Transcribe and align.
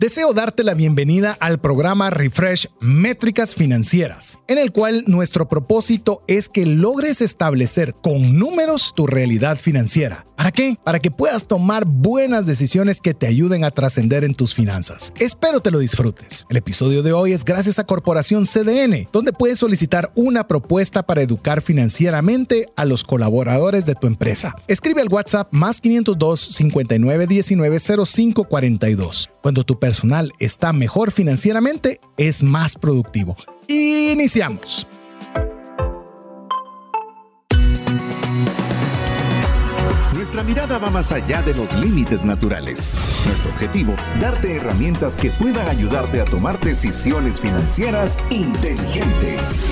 Deseo 0.00 0.32
darte 0.32 0.62
la 0.62 0.74
bienvenida 0.74 1.36
al 1.40 1.60
programa 1.60 2.08
Refresh 2.10 2.68
Métricas 2.80 3.56
Financieras, 3.56 4.38
en 4.46 4.58
el 4.58 4.70
cual 4.70 5.02
nuestro 5.08 5.48
propósito 5.48 6.22
es 6.28 6.48
que 6.48 6.66
logres 6.66 7.20
establecer 7.20 7.96
con 8.00 8.38
números 8.38 8.92
tu 8.94 9.08
realidad 9.08 9.58
financiera. 9.58 10.27
¿Para 10.38 10.52
qué? 10.52 10.78
Para 10.84 11.00
que 11.00 11.10
puedas 11.10 11.48
tomar 11.48 11.84
buenas 11.84 12.46
decisiones 12.46 13.00
que 13.00 13.12
te 13.12 13.26
ayuden 13.26 13.64
a 13.64 13.72
trascender 13.72 14.22
en 14.22 14.34
tus 14.34 14.54
finanzas. 14.54 15.12
Espero 15.18 15.58
te 15.58 15.72
lo 15.72 15.80
disfrutes. 15.80 16.46
El 16.48 16.58
episodio 16.58 17.02
de 17.02 17.12
hoy 17.12 17.32
es 17.32 17.44
gracias 17.44 17.80
a 17.80 17.84
Corporación 17.84 18.46
CDN, 18.46 19.08
donde 19.12 19.32
puedes 19.32 19.58
solicitar 19.58 20.12
una 20.14 20.46
propuesta 20.46 21.02
para 21.02 21.22
educar 21.22 21.60
financieramente 21.60 22.66
a 22.76 22.84
los 22.84 23.02
colaboradores 23.02 23.84
de 23.84 23.96
tu 23.96 24.06
empresa. 24.06 24.54
Escribe 24.68 25.00
al 25.00 25.08
WhatsApp 25.08 25.52
más 25.52 25.80
502 25.80 26.38
59 26.40 27.26
19 27.26 27.80
05 28.06 28.44
42. 28.44 29.30
Cuando 29.42 29.64
tu 29.64 29.80
personal 29.80 30.32
está 30.38 30.72
mejor 30.72 31.10
financieramente, 31.10 32.00
es 32.16 32.44
más 32.44 32.76
productivo. 32.76 33.36
Iniciamos. 33.66 34.86
Nuestra 40.38 40.54
mirada 40.54 40.78
va 40.78 40.90
más 40.90 41.10
allá 41.10 41.42
de 41.42 41.52
los 41.52 41.74
límites 41.74 42.24
naturales. 42.24 42.96
Nuestro 43.26 43.50
objetivo, 43.50 43.96
darte 44.20 44.54
herramientas 44.54 45.16
que 45.16 45.32
puedan 45.32 45.68
ayudarte 45.68 46.20
a 46.20 46.24
tomar 46.24 46.60
decisiones 46.60 47.40
financieras 47.40 48.16
inteligentes. 48.30 49.64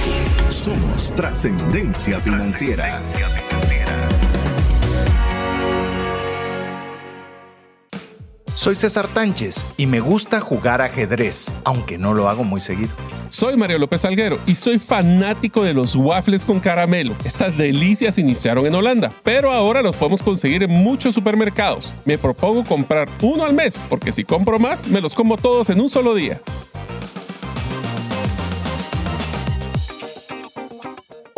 Somos 0.49 1.15
trascendencia 1.15 2.19
financiera. 2.19 3.01
Soy 8.55 8.75
César 8.75 9.07
Tánchez 9.07 9.65
y 9.77 9.87
me 9.87 10.01
gusta 10.01 10.41
jugar 10.41 10.83
ajedrez, 10.83 11.55
aunque 11.63 11.97
no 11.97 12.13
lo 12.13 12.29
hago 12.29 12.43
muy 12.43 12.61
seguido. 12.61 12.91
Soy 13.29 13.57
Mario 13.57 13.79
López 13.79 14.05
Alguero 14.05 14.39
y 14.47 14.55
soy 14.55 14.79
fanático 14.79 15.63
de 15.63 15.75
los 15.75 15.97
waffles 15.97 16.45
con 16.45 16.61
caramelo. 16.61 17.15
Estas 17.25 17.57
delicias 17.57 18.19
iniciaron 18.19 18.67
en 18.67 18.75
Holanda, 18.75 19.13
pero 19.23 19.53
ahora 19.53 19.83
los 19.83 19.97
podemos 19.97 20.23
conseguir 20.23 20.63
en 20.63 20.71
muchos 20.71 21.15
supermercados. 21.15 21.95
Me 22.05 22.19
propongo 22.19 22.65
comprar 22.65 23.09
uno 23.23 23.45
al 23.45 23.55
mes, 23.55 23.81
porque 23.89 24.13
si 24.13 24.25
compro 24.25 24.59
más, 24.59 24.87
me 24.87 25.01
los 25.01 25.15
como 25.15 25.37
todos 25.37 25.71
en 25.71 25.81
un 25.81 25.89
solo 25.89 26.15
día. 26.15 26.41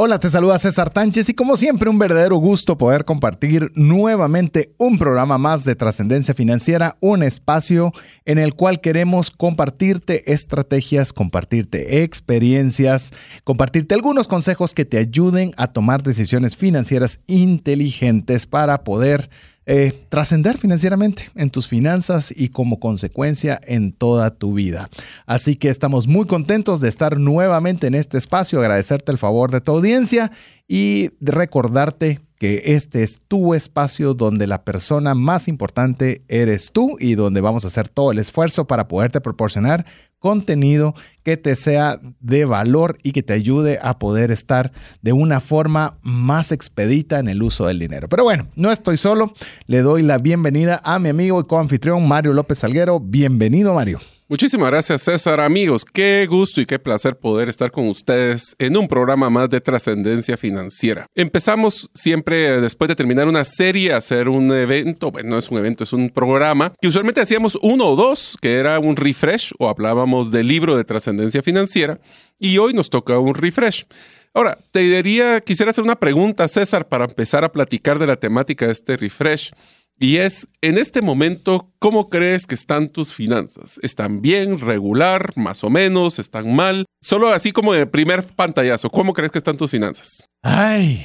Hola, 0.01 0.21
te 0.21 0.31
saluda 0.31 0.61
César 0.61 0.91
Tánchez 0.91 1.29
y 1.29 1.35
como 1.35 1.57
siempre 1.57 1.91
un 1.91 1.99
verdadero 1.99 2.37
gusto 2.37 2.79
poder 2.79 3.05
compartir 3.05 3.73
nuevamente 3.75 4.73
un 4.79 4.97
programa 4.97 5.39
más 5.39 5.65
de 5.65 5.75
trascendencia 5.75 6.35
financiera, 6.35 6.97
un 7.01 7.25
espacio 7.25 7.93
en 8.25 8.39
el 8.39 8.55
cual 8.55 8.81
queremos 8.81 9.33
compartirte 9.33 10.33
estrategias, 10.33 11.13
compartirte 11.13 12.05
experiencias, 12.05 13.13
compartirte 13.43 13.97
algunos 13.97 14.29
consejos 14.29 14.73
que 14.73 14.85
te 14.85 14.99
ayuden 14.99 15.53
a 15.57 15.67
tomar 15.67 16.05
decisiones 16.05 16.55
financieras 16.55 17.19
inteligentes 17.27 18.47
para 18.47 18.85
poder 18.85 19.29
eh, 19.71 19.93
trascender 20.09 20.57
financieramente 20.57 21.29
en 21.35 21.51
tus 21.51 21.69
finanzas 21.69 22.33
y 22.35 22.49
como 22.49 22.81
consecuencia 22.81 23.61
en 23.65 23.93
toda 23.93 24.31
tu 24.31 24.55
vida. 24.55 24.89
Así 25.27 25.57
que 25.57 25.69
estamos 25.69 26.09
muy 26.09 26.27
contentos 26.27 26.81
de 26.81 26.89
estar 26.89 27.19
nuevamente 27.19 27.87
en 27.87 27.95
este 27.95 28.17
espacio, 28.17 28.61
agradecerte 28.61 29.13
el 29.13 29.19
favor 29.19 29.51
de 29.51 29.61
tu 29.61 29.73
audiencia 29.73 30.33
y 30.67 31.11
recordarte 31.21 32.21
que 32.39 32.63
este 32.65 33.03
es 33.03 33.21
tu 33.29 33.53
espacio 33.53 34.15
donde 34.15 34.47
la 34.47 34.65
persona 34.65 35.15
más 35.15 35.49
importante 35.49 36.23
eres 36.29 36.73
tú 36.73 36.97
y 36.99 37.15
donde 37.15 37.43
vamos 37.43 37.65
a 37.65 37.67
hacer 37.67 37.91
todo 37.91 38.13
el 38.13 38.19
esfuerzo 38.21 38.67
para 38.67 38.89
poderte 38.89 39.21
proporcionar 39.21 39.85
contenido 40.19 40.95
que 41.23 41.37
te 41.37 41.55
sea 41.57 42.01
de 42.21 42.45
valor 42.45 42.99
y 43.03 43.13
que 43.13 43.23
te 43.23 43.33
ayude 43.33 43.79
a 43.83 43.99
poder 43.99 44.31
estar 44.31 44.73
de 45.03 45.13
una 45.13 45.41
forma 45.41 45.99
más 46.03 46.53
expedita 46.53 47.19
en 47.19 47.29
el 47.29 47.43
uso 47.43 47.67
del 47.67 47.79
dinero. 47.79 48.09
Pero 48.09 48.25
bueno, 48.25 48.49
no 48.57 48.71
estoy 48.71 48.97
solo. 48.97 49.33
Le 49.67 49.83
doy 49.83 50.03
la 50.03 50.19
bienvenida 50.19 50.81
a 50.85 50.99
mi 50.99 51.09
amigo 51.09 51.41
y 51.41 51.45
coanfitrión 51.45 52.07
Mario 52.09 52.33
López 52.33 52.59
Salguero. 52.59 53.01
Bienvenido, 53.01 53.75
Mario. 53.75 53.99
Muchísimas 54.31 54.69
gracias 54.69 55.05
César, 55.05 55.41
amigos. 55.41 55.87
Qué 55.87 56.27
gusto 56.29 56.61
y 56.61 56.67
qué 56.67 56.79
placer 56.79 57.17
poder 57.17 57.49
estar 57.49 57.71
con 57.71 57.89
ustedes 57.89 58.55
en 58.59 58.77
un 58.77 58.87
programa 58.87 59.31
más 59.31 59.49
de 59.49 59.63
trascendencia 59.63 60.37
financiera. 60.37 61.07
Empezamos 61.15 61.89
siempre 61.95 62.61
después 62.61 62.89
de 62.89 62.95
terminar 62.95 63.27
una 63.27 63.43
serie 63.45 63.95
hacer 63.95 64.29
un 64.29 64.53
evento, 64.53 65.11
bueno, 65.11 65.31
no 65.31 65.39
es 65.39 65.49
un 65.49 65.57
evento, 65.57 65.85
es 65.85 65.95
un 65.95 66.11
programa 66.11 66.75
que 66.79 66.89
usualmente 66.89 67.23
hacíamos 67.23 67.59
uno 67.63 67.87
o 67.87 67.97
dos, 67.97 68.37
que 68.43 68.57
era 68.57 68.79
un 68.79 68.97
refresh 68.97 69.53
o 69.59 69.67
hablábamos 69.67 70.31
del 70.31 70.47
libro 70.47 70.77
de 70.77 70.85
trascendencia 70.85 71.41
financiera 71.41 71.99
y 72.39 72.59
hoy 72.59 72.75
nos 72.75 72.91
toca 72.91 73.19
un 73.19 73.35
refresh. 73.35 73.87
Ahora, 74.35 74.59
te 74.73 74.81
diría, 74.81 75.41
quisiera 75.41 75.71
hacer 75.71 75.83
una 75.83 75.99
pregunta, 75.99 76.47
César, 76.49 76.87
para 76.87 77.07
empezar 77.07 77.45
a 77.45 77.51
platicar 77.51 77.99
de 77.99 78.07
la 78.07 78.17
temática 78.17 78.67
de 78.67 78.73
este 78.73 78.99
refresh. 78.99 79.53
Y 80.01 80.19
es, 80.19 80.49
en 80.61 80.79
este 80.79 81.03
momento, 81.03 81.73
¿cómo 81.81 82.09
crees 82.09 82.47
que 82.47 82.55
están 82.55 82.89
tus 82.89 83.15
finanzas? 83.15 83.81
¿Están 83.83 84.23
bien, 84.23 84.61
regular, 84.61 85.33
más 85.37 85.65
o 85.65 85.71
menos? 85.71 86.21
¿Están 86.21 86.55
mal? 86.55 86.85
Solo 87.01 87.31
así 87.31 87.51
como 87.51 87.73
de 87.73 87.87
primer 87.87 88.23
pantallazo, 88.23 88.91
¿cómo 88.91 89.13
crees 89.13 89.33
que 89.33 89.39
están 89.39 89.57
tus 89.57 89.73
finanzas? 89.73 90.29
Ay, 90.43 91.05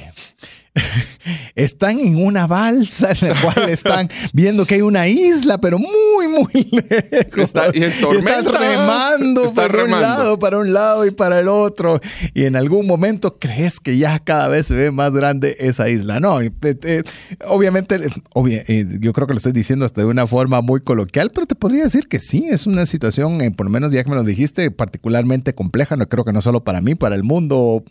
están 1.54 2.00
en 2.00 2.16
una 2.16 2.46
balsa 2.46 3.12
en 3.12 3.28
la 3.28 3.40
cual 3.40 3.68
están 3.70 4.08
viendo 4.32 4.66
que 4.66 4.74
hay 4.76 4.82
una 4.82 5.06
isla, 5.08 5.58
pero 5.58 5.78
muy, 5.78 6.28
muy 6.28 6.52
lejos. 6.72 7.38
Está, 7.44 7.66
y 7.72 7.78
en 7.78 7.84
están 7.84 8.44
remando 8.44 9.44
Está 9.44 9.54
para 9.68 9.68
remando. 9.68 9.96
un 9.96 10.02
lado, 10.02 10.38
para 10.38 10.58
un 10.58 10.72
lado 10.72 11.06
y 11.06 11.10
para 11.10 11.40
el 11.40 11.48
otro. 11.48 12.00
Y 12.34 12.44
en 12.44 12.56
algún 12.56 12.86
momento 12.86 13.38
crees 13.38 13.80
que 13.80 13.96
ya 13.98 14.18
cada 14.18 14.48
vez 14.48 14.66
se 14.66 14.74
ve 14.74 14.90
más 14.90 15.12
grande 15.12 15.56
esa 15.60 15.88
isla. 15.88 16.20
No, 16.20 16.42
y 16.42 16.50
te- 16.50 16.74
te- 16.74 17.04
obviamente, 17.46 17.96
obvia- 18.34 18.64
eh, 18.66 18.84
yo 19.00 19.12
creo 19.12 19.26
que 19.26 19.34
lo 19.34 19.38
estoy 19.38 19.52
diciendo 19.52 19.84
hasta 19.84 20.00
de 20.00 20.06
una 20.08 20.26
forma 20.26 20.60
muy 20.60 20.80
coloquial, 20.80 21.30
pero 21.32 21.46
te 21.46 21.54
podría 21.54 21.84
decir 21.84 22.08
que 22.08 22.20
sí, 22.20 22.46
es 22.50 22.66
una 22.66 22.86
situación, 22.86 23.40
eh, 23.40 23.50
por 23.50 23.66
lo 23.66 23.70
menos 23.70 23.92
ya 23.92 24.02
que 24.02 24.10
me 24.10 24.16
lo 24.16 24.24
dijiste, 24.24 24.70
particularmente 24.70 25.54
compleja. 25.54 25.96
No 25.96 26.08
creo 26.08 26.24
que 26.24 26.32
no 26.32 26.42
solo 26.42 26.64
para 26.64 26.80
mí, 26.80 26.94
para 26.94 27.14
el 27.14 27.22
mundo 27.22 27.84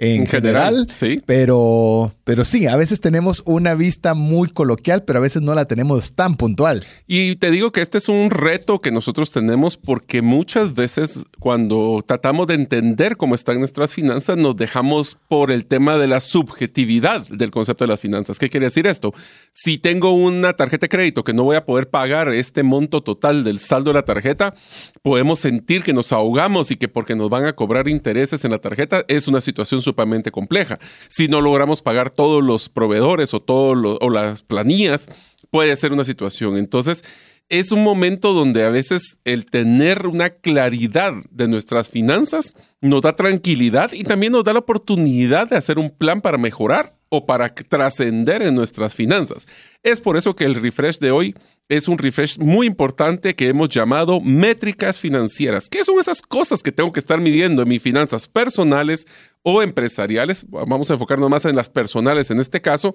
en, 0.00 0.22
En 0.22 0.26
general, 0.26 0.74
general. 0.74 0.88
sí. 0.94 1.22
Pero, 1.26 2.12
pero 2.24 2.46
sí, 2.46 2.66
a 2.66 2.74
veces 2.76 3.00
tenemos 3.00 3.42
una 3.44 3.74
vista 3.74 4.14
muy 4.14 4.48
coloquial, 4.48 5.04
pero 5.04 5.18
a 5.18 5.22
veces 5.22 5.42
no 5.42 5.54
la 5.54 5.66
tenemos 5.66 6.14
tan 6.14 6.36
puntual. 6.36 6.84
Y 7.06 7.36
te 7.36 7.50
digo 7.50 7.70
que 7.70 7.82
este 7.82 7.98
es 7.98 8.08
un 8.08 8.30
reto 8.30 8.80
que 8.80 8.90
nosotros 8.90 9.30
tenemos 9.30 9.76
porque 9.76 10.22
muchas 10.22 10.72
veces 10.74 11.24
cuando 11.38 12.02
tratamos 12.06 12.46
de 12.46 12.54
entender 12.54 13.18
cómo 13.18 13.34
están 13.34 13.58
nuestras 13.58 13.92
finanzas 13.92 14.38
nos 14.38 14.56
dejamos 14.56 15.18
por 15.28 15.50
el 15.50 15.66
tema 15.66 15.98
de 15.98 16.06
la 16.06 16.20
subjetividad 16.20 17.26
del 17.28 17.50
concepto 17.50 17.84
de 17.84 17.88
las 17.88 18.00
finanzas. 18.00 18.38
¿Qué 18.38 18.48
quiere 18.48 18.66
decir 18.66 18.86
esto? 18.86 19.12
Si 19.52 19.76
tengo 19.76 20.12
una 20.12 20.54
tarjeta 20.54 20.84
de 20.84 20.88
crédito 20.88 21.24
que 21.24 21.34
no 21.34 21.44
voy 21.44 21.56
a 21.56 21.66
poder 21.66 21.90
pagar 21.90 22.32
este 22.32 22.62
monto 22.62 23.02
total 23.02 23.44
del 23.44 23.58
saldo 23.58 23.90
de 23.90 23.94
la 23.94 24.04
tarjeta, 24.04 24.54
podemos 25.02 25.40
sentir 25.40 25.82
que 25.82 25.92
nos 25.92 26.10
ahogamos 26.10 26.70
y 26.70 26.76
que 26.76 26.88
porque 26.88 27.14
nos 27.14 27.28
van 27.28 27.44
a 27.44 27.52
cobrar 27.52 27.86
intereses 27.86 28.46
en 28.46 28.52
la 28.52 28.58
tarjeta 28.58 29.04
es 29.06 29.28
una 29.28 29.42
situación 29.42 29.82
sumamente 29.92 30.30
compleja. 30.30 30.78
Si 31.08 31.28
no 31.28 31.40
logramos 31.40 31.82
pagar 31.82 32.10
todos 32.10 32.42
los 32.42 32.68
proveedores 32.68 33.34
o, 33.34 33.40
todos 33.40 33.98
o 34.00 34.10
las 34.10 34.42
planillas, 34.42 35.08
puede 35.50 35.74
ser 35.76 35.92
una 35.92 36.04
situación. 36.04 36.56
Entonces, 36.56 37.04
es 37.50 37.72
un 37.72 37.82
momento 37.82 38.32
donde 38.32 38.62
a 38.62 38.70
veces 38.70 39.18
el 39.24 39.44
tener 39.44 40.06
una 40.06 40.30
claridad 40.30 41.12
de 41.30 41.48
nuestras 41.48 41.88
finanzas 41.88 42.54
nos 42.80 43.02
da 43.02 43.16
tranquilidad 43.16 43.92
y 43.92 44.04
también 44.04 44.32
nos 44.32 44.44
da 44.44 44.52
la 44.52 44.60
oportunidad 44.60 45.48
de 45.48 45.56
hacer 45.56 45.78
un 45.78 45.90
plan 45.90 46.20
para 46.20 46.38
mejorar 46.38 46.96
o 47.08 47.26
para 47.26 47.52
trascender 47.52 48.42
en 48.42 48.54
nuestras 48.54 48.94
finanzas. 48.94 49.48
Es 49.82 50.00
por 50.00 50.16
eso 50.16 50.36
que 50.36 50.44
el 50.44 50.54
refresh 50.54 51.00
de 51.00 51.10
hoy 51.10 51.34
es 51.70 51.88
un 51.88 51.96
refresh 51.98 52.36
muy 52.38 52.66
importante 52.66 53.34
que 53.34 53.46
hemos 53.48 53.68
llamado 53.68 54.20
métricas 54.20 54.98
financieras. 54.98 55.68
¿Qué 55.68 55.84
son 55.84 55.98
esas 56.00 56.20
cosas 56.20 56.62
que 56.62 56.72
tengo 56.72 56.92
que 56.92 57.00
estar 57.00 57.20
midiendo 57.20 57.62
en 57.62 57.68
mis 57.68 57.80
finanzas 57.80 58.26
personales 58.26 59.06
o 59.42 59.62
empresariales? 59.62 60.44
Vamos 60.50 60.90
a 60.90 60.94
enfocarnos 60.94 61.30
más 61.30 61.44
en 61.44 61.54
las 61.56 61.68
personales 61.68 62.30
en 62.32 62.40
este 62.40 62.60
caso, 62.60 62.94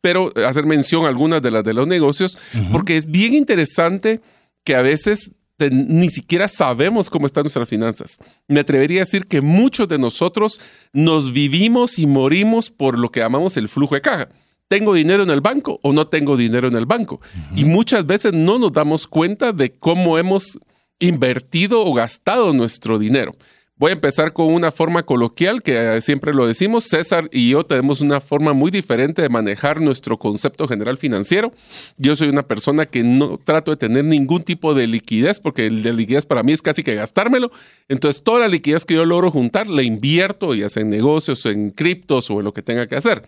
pero 0.00 0.32
hacer 0.46 0.66
mención 0.66 1.04
a 1.04 1.08
algunas 1.08 1.40
de 1.40 1.50
las 1.52 1.62
de 1.64 1.72
los 1.74 1.86
negocios, 1.86 2.36
porque 2.72 2.96
es 2.96 3.06
bien 3.10 3.34
interesante 3.34 4.20
que 4.64 4.74
a 4.74 4.82
veces 4.82 5.30
te- 5.56 5.70
ni 5.70 6.10
siquiera 6.10 6.48
sabemos 6.48 7.10
cómo 7.10 7.24
están 7.26 7.44
nuestras 7.44 7.68
finanzas. 7.68 8.18
Me 8.48 8.60
atrevería 8.60 9.02
a 9.02 9.04
decir 9.04 9.26
que 9.26 9.40
muchos 9.40 9.86
de 9.88 9.98
nosotros 9.98 10.60
nos 10.92 11.32
vivimos 11.32 11.98
y 12.00 12.06
morimos 12.06 12.70
por 12.70 12.98
lo 12.98 13.10
que 13.10 13.20
llamamos 13.20 13.56
el 13.56 13.68
flujo 13.68 13.94
de 13.94 14.00
caja. 14.00 14.28
¿Tengo 14.68 14.92
dinero 14.92 15.22
en 15.22 15.30
el 15.30 15.40
banco 15.40 15.80
o 15.82 15.92
no 15.92 16.08
tengo 16.08 16.36
dinero 16.36 16.68
en 16.68 16.76
el 16.76 16.84
banco? 16.84 17.20
Y 17.56 17.64
muchas 17.64 18.04
veces 18.04 18.34
no 18.34 18.58
nos 18.58 18.72
damos 18.72 19.08
cuenta 19.08 19.52
de 19.52 19.72
cómo 19.72 20.18
hemos 20.18 20.58
invertido 20.98 21.84
o 21.84 21.94
gastado 21.94 22.52
nuestro 22.52 22.98
dinero. 22.98 23.32
Voy 23.76 23.90
a 23.90 23.94
empezar 23.94 24.32
con 24.32 24.52
una 24.52 24.72
forma 24.72 25.04
coloquial 25.04 25.62
que 25.62 25.96
eh, 25.96 26.00
siempre 26.00 26.34
lo 26.34 26.48
decimos. 26.48 26.84
César 26.84 27.28
y 27.32 27.50
yo 27.50 27.64
tenemos 27.64 28.00
una 28.00 28.20
forma 28.20 28.52
muy 28.52 28.72
diferente 28.72 29.22
de 29.22 29.28
manejar 29.28 29.80
nuestro 29.80 30.18
concepto 30.18 30.66
general 30.66 30.98
financiero. 30.98 31.52
Yo 31.96 32.16
soy 32.16 32.28
una 32.28 32.42
persona 32.42 32.86
que 32.86 33.04
no 33.04 33.38
trato 33.38 33.70
de 33.70 33.76
tener 33.76 34.04
ningún 34.04 34.42
tipo 34.42 34.74
de 34.74 34.88
liquidez 34.88 35.38
porque 35.38 35.66
el 35.66 35.84
de 35.84 35.92
liquidez 35.92 36.26
para 36.26 36.42
mí 36.42 36.52
es 36.52 36.60
casi 36.60 36.82
que 36.82 36.96
gastármelo. 36.96 37.52
Entonces 37.88 38.24
toda 38.24 38.40
la 38.40 38.48
liquidez 38.48 38.84
que 38.84 38.94
yo 38.94 39.06
logro 39.06 39.30
juntar 39.30 39.68
la 39.68 39.84
invierto 39.84 40.56
ya 40.56 40.68
sea 40.68 40.82
en 40.82 40.90
negocios, 40.90 41.46
en 41.46 41.70
criptos 41.70 42.30
o 42.30 42.40
en 42.40 42.46
lo 42.46 42.52
que 42.52 42.62
tenga 42.62 42.88
que 42.88 42.96
hacer. 42.96 43.22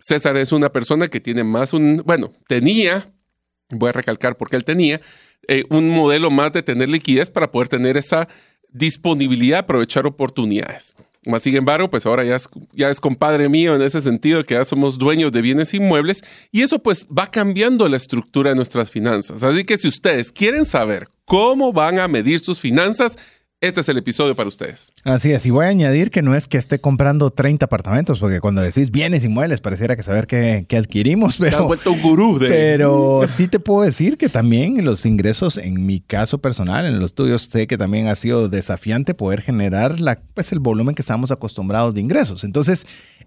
César 0.00 0.36
es 0.36 0.52
una 0.52 0.72
persona 0.72 1.08
que 1.08 1.20
tiene 1.20 1.44
más 1.44 1.72
un, 1.72 2.02
bueno, 2.04 2.32
tenía, 2.48 3.12
voy 3.68 3.90
a 3.90 3.92
recalcar 3.92 4.36
porque 4.36 4.56
él 4.56 4.64
tenía, 4.64 5.00
eh, 5.48 5.64
un 5.70 5.88
modelo 5.90 6.30
más 6.30 6.52
de 6.52 6.62
tener 6.62 6.88
liquidez 6.88 7.30
para 7.30 7.50
poder 7.50 7.68
tener 7.68 7.96
esa 7.96 8.28
disponibilidad, 8.72 9.60
aprovechar 9.60 10.06
oportunidades. 10.06 10.94
Más 11.26 11.42
sin 11.42 11.54
embargo, 11.54 11.90
pues 11.90 12.06
ahora 12.06 12.24
ya 12.24 12.36
es, 12.36 12.48
ya 12.72 12.88
es 12.88 12.98
compadre 12.98 13.50
mío 13.50 13.74
en 13.74 13.82
ese 13.82 14.00
sentido, 14.00 14.42
que 14.44 14.54
ya 14.54 14.64
somos 14.64 14.96
dueños 14.96 15.32
de 15.32 15.42
bienes 15.42 15.74
inmuebles 15.74 16.22
y 16.50 16.62
eso 16.62 16.78
pues 16.78 17.06
va 17.06 17.30
cambiando 17.30 17.86
la 17.88 17.98
estructura 17.98 18.50
de 18.50 18.56
nuestras 18.56 18.90
finanzas. 18.90 19.42
Así 19.42 19.64
que 19.64 19.76
si 19.76 19.86
ustedes 19.86 20.32
quieren 20.32 20.64
saber 20.64 21.08
cómo 21.26 21.72
van 21.74 21.98
a 21.98 22.08
medir 22.08 22.40
sus 22.40 22.58
finanzas, 22.58 23.18
este 23.60 23.80
es 23.80 23.88
el 23.90 23.98
episodio 23.98 24.34
para 24.34 24.48
ustedes. 24.48 24.92
Así 25.04 25.32
es, 25.32 25.44
y 25.44 25.50
voy 25.50 25.66
a 25.66 25.68
añadir 25.68 26.10
que 26.10 26.22
no 26.22 26.34
es 26.34 26.48
que 26.48 26.56
esté 26.56 26.80
comprando 26.80 27.30
30 27.30 27.66
apartamentos, 27.66 28.18
porque 28.18 28.40
cuando 28.40 28.62
decís 28.62 28.90
bienes 28.90 29.22
inmuebles 29.22 29.60
pareciera 29.60 29.96
que 29.96 30.02
saber 30.02 30.26
qué, 30.26 30.66
adquirimos, 30.78 31.36
pero... 31.38 31.58
Te 31.58 31.62
vuelto 31.64 31.92
un 31.92 32.00
gurú 32.00 32.38
de... 32.38 32.48
Pero 32.48 33.22
sí 33.28 33.48
te 33.48 33.60
puedo 33.60 33.82
decir 33.82 34.16
que 34.16 34.30
también 34.30 34.82
los 34.84 35.04
ingresos, 35.04 35.58
en 35.58 35.84
mi 35.84 36.00
caso 36.00 36.38
personal, 36.38 36.86
en 36.86 36.98
los 37.00 37.14
tuyos, 37.14 37.42
sé 37.42 37.66
que 37.66 37.76
también 37.76 38.08
ha 38.08 38.14
sido 38.14 38.48
desafiante 38.48 39.12
poder 39.12 39.42
generar 39.42 40.00
la, 40.00 40.18
pues, 40.32 40.52
el 40.52 40.60
volumen 40.60 40.94
que 40.94 41.02
estamos 41.02 41.30
acostumbrados 41.30 41.94
de 41.94 42.00
ingresos. 42.00 42.44
Entonces, 42.44 42.86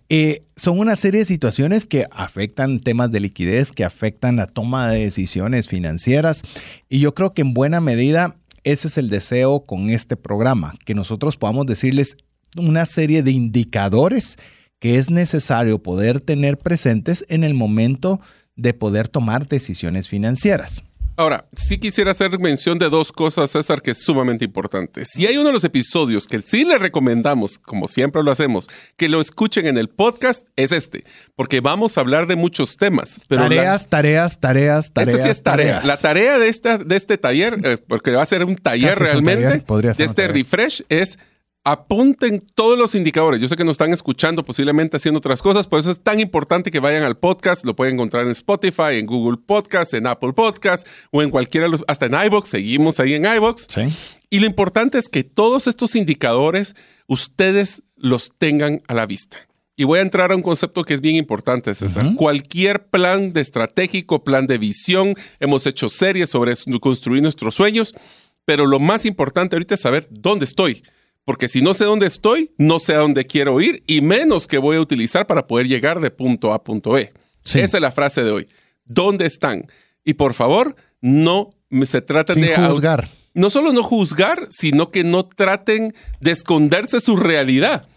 eh, 0.09 0.41
son 0.56 0.80
una 0.80 0.95
serie 0.95 1.19
de 1.19 1.25
situaciones 1.25 1.85
que 1.85 2.07
afectan 2.12 2.80
temas 2.80 3.12
de 3.12 3.19
liquidez, 3.19 3.71
que 3.71 3.85
afectan 3.85 4.35
la 4.35 4.47
toma 4.47 4.89
de 4.89 5.00
decisiones 5.06 5.68
financieras, 5.68 6.41
y 6.89 7.00
yo 7.00 7.13
creo 7.13 7.33
que 7.33 7.41
en 7.41 7.53
buena 7.53 7.80
medida 7.81 8.35
ese 8.63 8.88
es 8.88 8.98
el 8.98 9.10
deseo 9.10 9.63
con 9.63 9.89
este 9.89 10.15
programa, 10.15 10.74
que 10.86 10.95
nosotros 10.95 11.38
podamos 11.38 11.65
decirles 11.65 12.18
una 12.56 12.86
serie 12.86 13.24
de 13.24 13.31
indicadores 13.31 14.38
que 14.80 14.98
es 14.98 15.10
necesario 15.10 15.81
poder 15.81 16.19
tener 16.19 16.57
presentes 16.57 17.25
en 17.30 17.44
el 17.44 17.54
momento 17.54 18.19
de 18.56 18.74
poder 18.74 19.07
tomar 19.07 19.48
decisiones 19.48 20.10
financieras. 20.10 20.83
Ahora, 21.15 21.45
sí 21.56 21.77
quisiera 21.77 22.12
hacer 22.12 22.39
mención 22.39 22.80
de 22.80 22.89
dos 22.89 23.12
cosas, 23.12 23.51
César, 23.51 23.83
que 23.83 23.92
es 23.92 24.00
sumamente 24.00 24.45
importante. 24.45 25.06
Si 25.06 25.27
hay 25.27 25.38
uno 25.38 25.48
de 25.48 25.54
los 25.54 25.63
episodios 25.63 26.25
que 26.25 26.42
sí 26.42 26.65
le 26.65 26.80
recomendamos, 26.80 27.60
como 27.60 27.88
siempre 27.88 28.24
lo 28.24 28.31
hacemos, 28.31 28.68
que 28.98 29.10
lo 29.10 29.21
escuchen 29.21 29.68
en 29.68 29.77
el 29.77 29.89
podcast, 29.89 30.48
es 30.56 30.71
este, 30.71 31.04
porque 31.36 31.62
vamos 31.62 31.98
a 31.98 32.01
hablar 32.01 32.25
de 32.25 32.36
muchos 32.36 32.77
temas. 32.77 33.19
tareas, 33.27 33.89
tareas, 33.89 34.39
tareas, 34.39 34.92
tareas. 34.92 35.13
Este 35.15 35.24
sí 35.24 35.30
es 35.30 35.44
tarea. 35.44 35.81
La 35.83 35.98
tarea 35.98 36.39
de, 36.39 36.50
esta, 36.50 36.80
de 36.80 36.95
este 36.95 37.19
taller, 37.19 37.59
eh, 37.63 37.77
porque 37.77 38.12
va 38.12 38.24
a 38.24 38.25
ser 38.25 38.44
un 38.44 38.56
taller 38.56 38.98
realmente, 38.98 39.63
de 39.63 40.04
este 40.04 40.27
refresh, 40.27 40.83
es 40.89 41.19
apunten 41.63 42.42
todos 42.56 42.77
los 42.77 42.94
indicadores. 42.94 43.39
Yo 43.39 43.48
sé 43.48 43.56
que 43.56 43.63
nos 43.63 43.75
están 43.75 43.94
escuchando 43.94 44.44
posiblemente 44.44 44.98
haciendo 44.98 45.19
otras 45.19 45.42
cosas, 45.42 45.68
por 45.68 45.80
eso 45.80 45.92
es 45.92 46.01
tan 46.01 46.19
importante 46.19 46.71
que 46.71 46.80
vayan 46.80 47.04
al 47.04 47.18
podcast. 47.18 47.65
Lo 47.65 47.75
pueden 47.75 47.95
encontrar 47.95 48.25
en 48.25 48.31
Spotify, 48.31 48.95
en 48.98 49.06
Google 49.06 49.38
Podcast, 49.38 49.94
en 49.94 50.07
Apple 50.07 50.33
Podcast 50.33 50.86
o 51.12 51.21
en 51.21 51.30
cualquiera, 51.30 51.68
hasta 51.88 52.07
en 52.07 52.15
iBox. 52.25 52.50
Seguimos 52.50 53.00
ahí 53.00 53.13
en 53.13 53.25
iBox. 53.25 53.68
Y 54.30 54.39
lo 54.39 54.45
importante 54.45 54.98
es 54.98 55.10
que 55.10 55.24
todos 55.24 55.68
estos 55.68 55.95
indicadores 55.95 56.75
ustedes 57.07 57.83
los 57.95 58.33
tengan 58.38 58.81
a 58.88 58.94
la 58.94 59.06
vista. 59.06 59.38
Y 59.75 59.86
voy 59.86 60.00
a 60.00 60.04
entrar 60.04 60.31
a 60.31 60.36
un 60.36 60.44
concepto 60.44 60.83
que 60.83 60.94
es 60.94 61.01
bien 61.01 61.16
importante, 61.16 61.74
César. 61.74 62.13
Cualquier 62.16 62.88
plan 62.88 63.33
de 63.33 63.42
estratégico, 63.42 64.24
plan 64.24 64.45
de 64.45 64.57
visión, 64.59 65.16
hemos 65.39 65.66
hecho 65.66 65.89
series 65.89 66.30
sobre 66.30 66.54
construir 66.80 67.24
nuestros 67.24 67.56
sueños, 67.56 67.95
pero 68.45 68.68
lo 68.68 68.80
más 68.80 69.06
importante 69.06 69.56
ahorita 69.56 69.74
es 69.74 69.81
saber 69.81 70.07
dónde 70.12 70.45
estoy 70.45 70.83
porque 71.25 71.48
si 71.48 71.62
no 71.62 71.74
sé 71.74 71.86
dónde 71.86 72.08
estoy, 72.08 72.52
no 72.58 72.80
sé 72.80 72.96
a 72.96 73.00
dónde 73.00 73.25
quiero 73.25 73.60
ir 73.62 73.84
y 73.88 74.02
menos 74.02 74.48
que 74.48 74.58
voy 74.58 74.78
a 74.78 74.81
utilizar 74.81 75.28
para 75.28 75.48
poder 75.48 75.68
llegar 75.68 76.00
de 76.00 76.12
punto 76.12 76.52
A 76.52 76.56
a 76.56 76.64
punto 76.64 76.92
B. 76.92 77.14
Esa 77.46 77.78
es 77.78 77.81
la 77.81 77.92
frase 77.92 78.24
de 78.24 78.31
hoy. 78.31 78.48
¿Dónde 78.86 79.25
están? 79.25 79.66
Y 80.04 80.14
por 80.16 80.34
favor, 80.34 80.75
no 81.02 81.52
se 81.86 82.02
trata 82.02 82.34
de 82.34 82.56
juzgar. 82.56 83.10
No 83.34 83.50
solo 83.50 83.74
no 83.74 83.84
juzgar, 83.84 84.46
sino 84.50 84.90
que 84.90 85.04
no 85.04 85.24
traten 85.24 85.94
de 86.20 86.31
esconderse 86.31 87.02
su 87.02 87.16
realidad. 87.16 87.88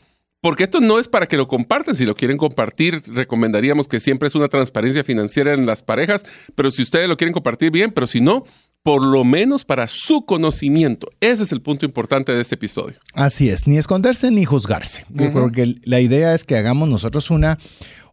Porque 0.40 0.64
esto 0.64 0.80
no 0.80 0.98
es 0.98 1.08
para 1.08 1.26
que 1.26 1.36
lo 1.36 1.48
compartan. 1.48 1.96
Si 1.96 2.04
lo 2.04 2.14
quieren 2.14 2.36
compartir, 2.36 3.02
recomendaríamos 3.06 3.88
que 3.88 4.00
siempre 4.00 4.28
es 4.28 4.34
una 4.34 4.48
transparencia 4.48 5.02
financiera 5.02 5.52
en 5.52 5.66
las 5.66 5.82
parejas. 5.82 6.24
Pero 6.54 6.70
si 6.70 6.82
ustedes 6.82 7.08
lo 7.08 7.16
quieren 7.16 7.34
compartir 7.34 7.70
bien, 7.70 7.90
pero 7.90 8.06
si 8.06 8.20
no, 8.20 8.44
por 8.86 9.04
lo 9.04 9.24
menos 9.24 9.64
para 9.64 9.88
su 9.88 10.24
conocimiento. 10.24 11.08
Ese 11.20 11.42
es 11.42 11.50
el 11.50 11.60
punto 11.60 11.84
importante 11.84 12.32
de 12.32 12.40
este 12.40 12.54
episodio. 12.54 12.94
Así 13.14 13.48
es, 13.48 13.66
ni 13.66 13.78
esconderse 13.78 14.30
ni 14.30 14.44
juzgarse. 14.44 15.04
Porque 15.32 15.74
la 15.82 16.00
idea 16.00 16.34
es 16.34 16.44
que 16.44 16.56
hagamos 16.56 16.88
nosotros 16.88 17.32
una, 17.32 17.58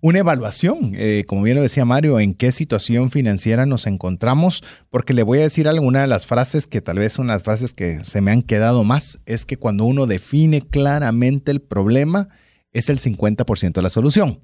una 0.01 0.17
evaluación, 0.17 0.93
eh, 0.95 1.25
como 1.27 1.43
bien 1.43 1.57
lo 1.57 1.61
decía 1.61 1.85
Mario, 1.85 2.19
en 2.19 2.33
qué 2.33 2.51
situación 2.51 3.11
financiera 3.11 3.67
nos 3.67 3.85
encontramos, 3.85 4.63
porque 4.89 5.13
le 5.13 5.21
voy 5.21 5.37
a 5.37 5.43
decir 5.43 5.67
alguna 5.67 6.01
de 6.01 6.07
las 6.07 6.25
frases 6.25 6.65
que 6.65 6.81
tal 6.81 6.97
vez 6.97 7.13
son 7.13 7.27
las 7.27 7.43
frases 7.43 7.75
que 7.75 8.03
se 8.03 8.21
me 8.21 8.31
han 8.31 8.41
quedado 8.41 8.83
más, 8.83 9.19
es 9.27 9.45
que 9.45 9.57
cuando 9.57 9.85
uno 9.85 10.07
define 10.07 10.61
claramente 10.61 11.51
el 11.51 11.61
problema, 11.61 12.29
es 12.71 12.89
el 12.89 12.97
50% 12.97 13.73
de 13.73 13.81
la 13.83 13.91
solución. 13.91 14.39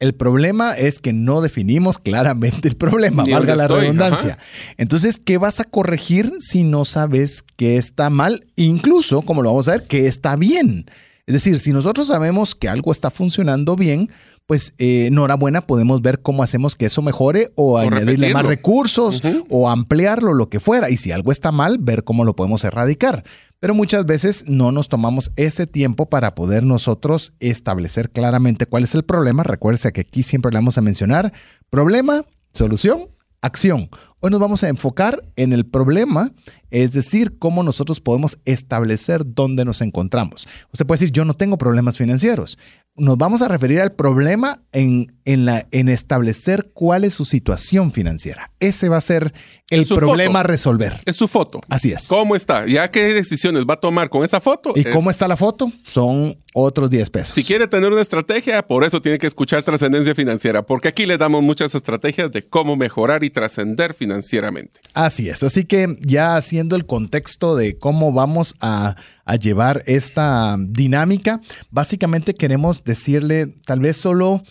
El 0.00 0.14
problema 0.14 0.72
es 0.72 0.98
que 0.98 1.12
no 1.12 1.42
definimos 1.42 1.98
claramente 1.98 2.68
el 2.68 2.76
problema, 2.76 3.22
valga 3.30 3.54
la 3.54 3.68
redundancia. 3.68 4.38
Entonces, 4.78 5.20
¿qué 5.22 5.36
vas 5.36 5.60
a 5.60 5.64
corregir 5.64 6.32
si 6.38 6.64
no 6.64 6.86
sabes 6.86 7.44
qué 7.56 7.76
está 7.76 8.08
mal? 8.08 8.46
Incluso, 8.56 9.20
como 9.20 9.42
lo 9.42 9.50
vamos 9.50 9.68
a 9.68 9.72
ver, 9.72 9.86
qué 9.86 10.06
está 10.06 10.36
bien. 10.36 10.86
Es 11.26 11.34
decir, 11.34 11.58
si 11.58 11.70
nosotros 11.72 12.08
sabemos 12.08 12.54
que 12.54 12.70
algo 12.70 12.92
está 12.92 13.10
funcionando 13.10 13.76
bien, 13.76 14.10
pues 14.50 14.74
eh, 14.78 15.06
enhorabuena, 15.06 15.60
podemos 15.60 16.02
ver 16.02 16.22
cómo 16.22 16.42
hacemos 16.42 16.74
que 16.74 16.86
eso 16.86 17.02
mejore 17.02 17.52
o, 17.54 17.78
añadirle 17.78 18.34
más 18.34 18.44
recursos 18.44 19.22
o 19.48 19.70
ampliarlo, 19.70 20.34
lo 20.34 20.48
que 20.48 20.58
fuera. 20.58 20.90
Y 20.90 20.96
si 20.96 21.12
algo 21.12 21.30
está 21.30 21.52
mal, 21.52 21.78
ver 21.78 22.02
cómo 22.02 22.24
lo 22.24 22.34
podemos 22.34 22.64
erradicar 22.64 23.22
pero 23.60 23.74
muchas 23.74 24.06
veces 24.06 24.46
no 24.48 24.72
nos 24.72 24.88
tomamos 24.88 25.30
ese 25.36 25.68
tiempo 25.68 26.06
para 26.06 26.34
poder 26.34 26.64
nosotros 26.64 27.34
establecer 27.38 28.10
claramente 28.10 28.66
cuál 28.66 28.82
es 28.82 28.94
el 28.96 29.04
problema. 29.04 29.44
Recuerde 29.44 29.92
que 29.92 30.00
aquí 30.00 30.24
siempre 30.24 30.50
le 30.50 30.56
vamos 30.56 30.78
a 30.78 30.82
mencionar 30.82 31.32
problema, 31.68 32.24
solución, 32.52 33.08
acción. 33.42 33.88
Hoy 34.18 34.30
nos 34.30 34.40
vamos 34.40 34.64
a 34.64 34.68
enfocar 34.68 35.22
en 35.36 35.52
el 35.52 35.64
problema, 35.64 36.32
es 36.70 36.92
decir, 36.92 37.38
cómo 37.38 37.62
nosotros 37.62 38.00
podemos 38.00 38.38
establecer 38.44 39.22
dónde 39.26 39.64
nos 39.64 39.80
encontramos. 39.80 40.46
Usted 40.72 40.86
puede 40.86 41.00
decir, 41.00 41.12
yo 41.12 41.24
no 41.24 41.34
tengo 41.34 41.58
problemas 41.58 41.96
financieros 41.96 42.58
nos 43.00 43.16
vamos 43.16 43.40
a 43.40 43.48
referir 43.48 43.80
al 43.80 43.92
problema 43.92 44.62
en, 44.72 45.16
en, 45.24 45.46
la, 45.46 45.66
en 45.70 45.88
establecer 45.88 46.70
cuál 46.74 47.04
es 47.04 47.14
su 47.14 47.24
situación 47.24 47.92
financiera. 47.92 48.52
Ese 48.60 48.88
va 48.88 48.98
a 48.98 49.00
ser 49.00 49.32
el 49.70 49.86
problema 49.86 50.40
a 50.40 50.42
resolver. 50.42 51.00
Es 51.06 51.16
su 51.16 51.26
foto. 51.26 51.60
Así 51.68 51.92
es. 51.92 52.08
¿Cómo 52.08 52.36
está? 52.36 52.66
¿Ya 52.66 52.90
qué 52.90 53.14
decisiones 53.14 53.64
va 53.64 53.74
a 53.74 53.80
tomar 53.80 54.10
con 54.10 54.24
esa 54.24 54.40
foto? 54.40 54.72
¿Y 54.74 54.84
cómo 54.84 55.10
está 55.10 55.26
la 55.28 55.36
foto? 55.36 55.72
Son 55.84 56.36
otros 56.52 56.90
10 56.90 57.10
pesos. 57.10 57.34
Si 57.34 57.44
quiere 57.44 57.68
tener 57.68 57.90
una 57.90 58.02
estrategia, 58.02 58.66
por 58.66 58.84
eso 58.84 59.00
tiene 59.00 59.18
que 59.18 59.28
escuchar 59.28 59.62
Trascendencia 59.62 60.14
Financiera, 60.14 60.66
porque 60.66 60.88
aquí 60.88 61.06
le 61.06 61.16
damos 61.16 61.42
muchas 61.42 61.74
estrategias 61.74 62.30
de 62.32 62.46
cómo 62.46 62.76
mejorar 62.76 63.24
y 63.24 63.30
trascender 63.30 63.94
financieramente. 63.94 64.80
Así 64.92 65.28
es. 65.28 65.42
Así 65.42 65.64
que 65.64 65.96
ya 66.00 66.36
haciendo 66.36 66.59
el 66.76 66.86
contexto 66.86 67.56
de 67.56 67.78
cómo 67.78 68.12
vamos 68.12 68.54
a 68.60 68.96
a 69.30 69.36
llevar 69.36 69.82
esta 69.86 70.56
dinámica. 70.58 71.40
Básicamente 71.70 72.34
queremos 72.34 72.82
decirle 72.82 73.46
tal 73.64 73.78
vez 73.78 73.96
solo... 73.96 74.42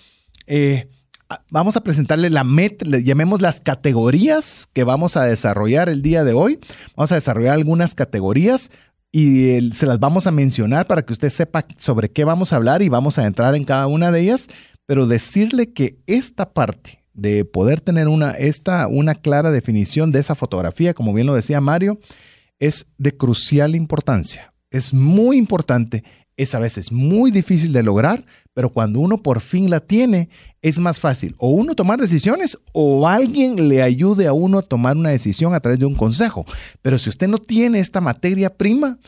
Eh, 0.48 0.90
vamos 1.52 1.76
a 1.76 1.84
presentarle 1.84 2.32
la 2.32 2.44
meta, 2.44 2.86
llamemos 3.04 3.40
las 3.40 3.62
categorías 3.62 4.68
que 4.74 4.84
vamos 4.84 5.16
a 5.16 5.26
desarrollar 5.26 5.90
el 5.90 6.02
día 6.02 6.24
de 6.24 6.34
hoy. 6.34 6.60
Vamos 6.96 7.12
a 7.12 7.16
desarrollar 7.16 7.54
algunas 7.54 7.94
categorías 7.94 8.72
y 9.12 9.70
se 9.72 9.86
las 9.86 10.00
vamos 10.00 10.28
a 10.28 10.32
mencionar 10.32 10.88
para 10.88 11.04
que 11.04 11.14
usted 11.14 11.30
sepa 11.30 11.66
sobre 11.78 12.10
qué 12.10 12.24
vamos 12.24 12.52
a 12.52 12.56
hablar 12.56 12.82
y 12.82 12.90
vamos 12.90 13.20
a 13.20 13.28
entrar 13.28 13.54
en 13.54 13.66
cada 13.66 13.86
una 13.86 14.12
de 14.12 14.22
ellas, 14.22 14.48
pero 14.88 15.06
decirle 15.06 15.72
que 15.74 16.00
esta 16.08 16.52
parte 16.54 16.99
de 17.14 17.46
poder 17.46 17.82
tener 17.82 18.08
una, 18.08 18.32
esta, 18.32 18.88
una 18.88 19.16
clara 19.16 19.52
definición 19.52 20.12
de 20.12 20.20
esa 20.20 20.36
fotografía, 20.36 20.94
como 20.94 21.14
bien 21.14 21.28
lo 21.28 21.36
decía 21.36 21.62
Mario, 21.62 22.00
es 22.60 22.88
de 22.98 23.16
crucial 23.16 23.76
importancia 23.76 24.54
es 24.72 24.94
muy 24.94 25.38
importante, 25.38 26.04
es 26.38 26.56
a 26.56 26.60
veces 26.60 26.92
muy 26.92 27.32
difícil 27.32 27.74
de 27.74 27.84
lograr, 27.84 28.24
pero 28.54 28.70
cuando 28.70 29.00
uno 29.00 29.22
por 29.22 29.42
fin 29.42 29.70
la 29.70 29.80
tiene, 29.80 30.30
es 30.62 30.80
más 30.80 31.00
fácil 31.00 31.36
o 31.38 31.50
uno 31.50 31.76
tomar 31.76 32.00
decisiones 32.00 32.58
o 32.72 33.08
alguien 33.08 33.68
le 33.68 33.82
ayude 33.82 34.28
a 34.28 34.34
uno 34.34 34.60
a 34.60 34.62
tomar 34.62 34.96
una 34.96 35.10
decisión 35.10 35.54
a 35.54 35.60
través 35.60 35.80
de 35.80 35.86
un 35.86 35.96
consejo. 35.96 36.46
Pero 36.82 36.98
si 36.98 37.10
usted 37.10 37.28
no 37.28 37.38
tiene 37.40 37.80
esta 37.80 38.02
materia 38.02 38.56
prima, 38.56 39.00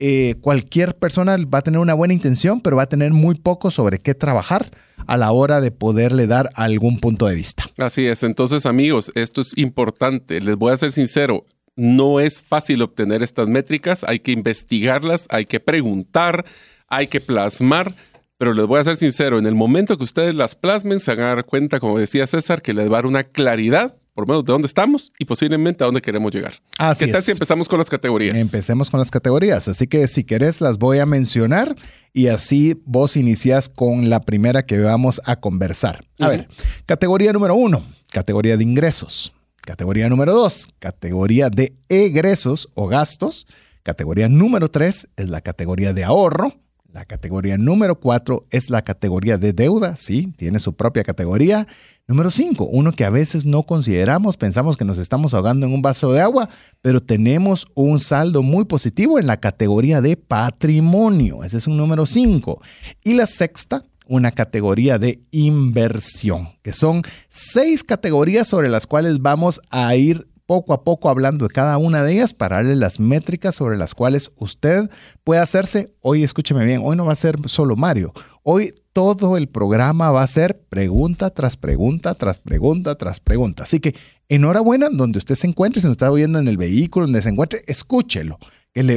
eh, 0.00 0.36
cualquier 0.40 0.96
persona 0.96 1.36
va 1.52 1.58
a 1.58 1.62
tener 1.62 1.80
una 1.80 1.94
buena 1.94 2.14
intención, 2.14 2.60
pero 2.60 2.76
va 2.76 2.84
a 2.84 2.88
tener 2.88 3.12
muy 3.12 3.34
poco 3.34 3.70
sobre 3.70 3.98
qué 3.98 4.14
trabajar 4.14 4.70
a 5.06 5.16
la 5.16 5.32
hora 5.32 5.60
de 5.60 5.70
poderle 5.70 6.26
dar 6.26 6.50
algún 6.54 7.00
punto 7.00 7.26
de 7.26 7.34
vista. 7.34 7.64
Así 7.78 8.06
es. 8.06 8.22
Entonces, 8.22 8.66
amigos, 8.66 9.10
esto 9.14 9.40
es 9.40 9.56
importante. 9.58 10.40
Les 10.40 10.56
voy 10.56 10.72
a 10.72 10.76
ser 10.76 10.92
sincero. 10.92 11.44
No 11.74 12.20
es 12.20 12.42
fácil 12.42 12.82
obtener 12.82 13.22
estas 13.22 13.48
métricas. 13.48 14.04
Hay 14.04 14.20
que 14.20 14.32
investigarlas, 14.32 15.26
hay 15.30 15.46
que 15.46 15.60
preguntar, 15.60 16.44
hay 16.88 17.08
que 17.08 17.20
plasmar. 17.20 17.96
Pero 18.36 18.54
les 18.54 18.66
voy 18.66 18.78
a 18.78 18.84
ser 18.84 18.96
sincero, 18.96 19.40
en 19.40 19.46
el 19.46 19.56
momento 19.56 19.96
que 19.98 20.04
ustedes 20.04 20.32
las 20.32 20.54
plasmen, 20.54 21.00
se 21.00 21.12
van 21.12 21.24
a 21.24 21.34
dar 21.34 21.44
cuenta, 21.44 21.80
como 21.80 21.98
decía 21.98 22.24
César, 22.24 22.62
que 22.62 22.72
les 22.72 22.86
va 22.86 22.98
a 22.98 22.98
dar 22.98 23.06
una 23.06 23.24
claridad 23.24 23.96
por 24.18 24.26
lo 24.26 24.32
menos 24.34 24.44
de 24.44 24.52
dónde 24.52 24.66
estamos 24.66 25.12
y 25.16 25.26
posiblemente 25.26 25.84
a 25.84 25.86
dónde 25.86 26.02
queremos 26.02 26.32
llegar. 26.34 26.54
Así 26.76 27.04
¿Qué 27.06 27.12
tal 27.12 27.20
es. 27.20 27.24
si 27.26 27.30
empezamos 27.30 27.68
con 27.68 27.78
las 27.78 27.88
categorías? 27.88 28.36
Empecemos 28.36 28.90
con 28.90 28.98
las 28.98 29.12
categorías. 29.12 29.68
Así 29.68 29.86
que 29.86 30.08
si 30.08 30.24
querés 30.24 30.60
las 30.60 30.76
voy 30.78 30.98
a 30.98 31.06
mencionar 31.06 31.76
y 32.12 32.26
así 32.26 32.82
vos 32.84 33.16
inicias 33.16 33.68
con 33.68 34.10
la 34.10 34.18
primera 34.22 34.66
que 34.66 34.80
vamos 34.80 35.20
a 35.24 35.36
conversar. 35.36 36.04
A 36.18 36.24
Ujú. 36.26 36.30
ver, 36.30 36.48
categoría 36.84 37.32
número 37.32 37.54
uno, 37.54 37.84
categoría 38.10 38.56
de 38.56 38.64
ingresos. 38.64 39.32
Categoría 39.60 40.08
número 40.08 40.34
dos, 40.34 40.66
categoría 40.80 41.48
de 41.48 41.76
egresos 41.88 42.70
o 42.74 42.88
gastos. 42.88 43.46
Categoría 43.84 44.28
número 44.28 44.68
tres 44.68 45.08
es 45.16 45.28
la 45.28 45.42
categoría 45.42 45.92
de 45.92 46.02
ahorro. 46.02 46.54
La 46.92 47.04
categoría 47.04 47.56
número 47.56 48.00
cuatro 48.00 48.46
es 48.50 48.68
la 48.68 48.82
categoría 48.82 49.38
de 49.38 49.52
deuda, 49.52 49.94
sí, 49.96 50.32
tiene 50.36 50.58
su 50.58 50.74
propia 50.74 51.04
categoría. 51.04 51.68
Número 52.10 52.30
cinco, 52.30 52.64
uno 52.64 52.92
que 52.92 53.04
a 53.04 53.10
veces 53.10 53.44
no 53.44 53.64
consideramos, 53.64 54.38
pensamos 54.38 54.78
que 54.78 54.86
nos 54.86 54.96
estamos 54.96 55.34
ahogando 55.34 55.66
en 55.66 55.74
un 55.74 55.82
vaso 55.82 56.10
de 56.10 56.22
agua, 56.22 56.48
pero 56.80 57.02
tenemos 57.02 57.66
un 57.74 57.98
saldo 57.98 58.42
muy 58.42 58.64
positivo 58.64 59.18
en 59.18 59.26
la 59.26 59.36
categoría 59.36 60.00
de 60.00 60.16
patrimonio. 60.16 61.44
Ese 61.44 61.58
es 61.58 61.66
un 61.66 61.76
número 61.76 62.06
cinco. 62.06 62.62
Y 63.04 63.12
la 63.12 63.26
sexta, 63.26 63.84
una 64.06 64.32
categoría 64.32 64.98
de 64.98 65.20
inversión, 65.32 66.48
que 66.62 66.72
son 66.72 67.02
seis 67.28 67.84
categorías 67.84 68.48
sobre 68.48 68.70
las 68.70 68.86
cuales 68.86 69.20
vamos 69.20 69.60
a 69.68 69.94
ir 69.94 70.27
poco 70.48 70.72
a 70.72 70.82
poco 70.82 71.10
hablando 71.10 71.46
de 71.46 71.52
cada 71.52 71.76
una 71.76 72.02
de 72.02 72.14
ellas 72.14 72.32
para 72.32 72.56
darle 72.56 72.74
las 72.74 73.00
métricas 73.00 73.54
sobre 73.54 73.76
las 73.76 73.94
cuales 73.94 74.32
usted 74.38 74.88
puede 75.22 75.42
hacerse. 75.42 75.92
Hoy, 76.00 76.24
escúcheme 76.24 76.64
bien, 76.64 76.80
hoy 76.82 76.96
no 76.96 77.04
va 77.04 77.12
a 77.12 77.16
ser 77.16 77.36
solo 77.50 77.76
Mario. 77.76 78.14
Hoy 78.42 78.72
todo 78.94 79.36
el 79.36 79.48
programa 79.48 80.10
va 80.10 80.22
a 80.22 80.26
ser 80.26 80.58
pregunta 80.70 81.28
tras 81.28 81.58
pregunta, 81.58 82.14
tras 82.14 82.38
pregunta, 82.38 82.94
tras 82.94 83.20
pregunta. 83.20 83.64
Así 83.64 83.78
que 83.78 83.94
enhorabuena 84.30 84.88
donde 84.90 85.18
usted 85.18 85.34
se 85.34 85.46
encuentre, 85.46 85.82
si 85.82 85.86
nos 85.86 85.96
está 85.96 86.10
oyendo 86.10 86.38
en 86.38 86.48
el 86.48 86.56
vehículo, 86.56 87.04
donde 87.04 87.20
se 87.20 87.28
encuentre, 87.28 87.62
escúchelo. 87.66 88.38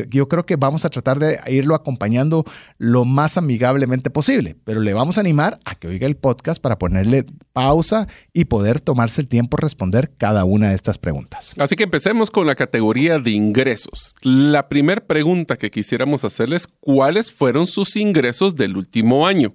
Yo 0.10 0.28
creo 0.28 0.46
que 0.46 0.56
vamos 0.56 0.86
a 0.86 0.90
tratar 0.90 1.20
de 1.20 1.40
irlo 1.48 1.76
acompañando 1.76 2.46
lo 2.78 3.06
más 3.06 3.38
amigablemente 3.38 4.10
posible, 4.10 4.56
pero 4.64 4.82
le 4.82 4.94
vamos 4.94 5.18
a 5.18 5.22
animar 5.22 5.60
a 5.66 5.76
que 5.76 5.88
oiga 5.88 6.08
el 6.08 6.16
podcast 6.16 6.62
para 6.62 6.78
ponerle 6.78 7.26
pausa 7.54 8.08
y 8.34 8.46
poder 8.46 8.80
tomarse 8.80 9.22
el 9.22 9.28
tiempo 9.28 9.58
de 9.58 9.62
responder 9.62 10.12
cada 10.18 10.46
una 10.46 10.70
de 10.70 10.76
estas 10.76 10.98
preguntas. 10.98 11.54
Así 11.58 11.76
que 11.76 11.84
empecemos 11.84 12.32
con 12.32 12.48
la 12.48 12.56
categoría 12.56 13.20
de 13.20 13.32
ingresos. 13.32 14.16
La 14.22 14.70
primera 14.70 15.02
pregunta 15.02 15.58
que 15.58 15.72
quisiéramos 15.72 16.26
hacerles, 16.26 16.68
¿cuáles 16.80 17.32
fueron 17.32 17.68
sus 17.68 17.96
ingresos 17.96 18.56
del 18.56 18.78
último 18.78 19.28
año? 19.28 19.54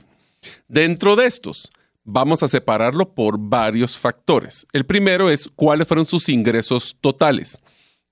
Dentro 0.68 1.16
de 1.16 1.26
estos, 1.26 1.70
vamos 2.04 2.42
a 2.42 2.48
separarlo 2.48 3.14
por 3.14 3.38
varios 3.38 3.98
factores. 3.98 4.66
El 4.72 4.86
primero 4.86 5.30
es 5.30 5.50
cuáles 5.54 5.88
fueron 5.88 6.06
sus 6.06 6.28
ingresos 6.28 6.96
totales. 7.00 7.60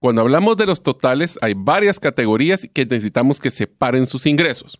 Cuando 0.04 0.20
hablamos 0.20 0.58
de 0.58 0.66
los 0.66 0.82
totales, 0.82 1.38
hay 1.40 1.54
varias 1.56 1.98
categorías 1.98 2.68
que 2.74 2.84
necesitamos 2.84 3.40
que 3.40 3.50
separen 3.50 4.04
sus 4.06 4.26
ingresos. 4.26 4.78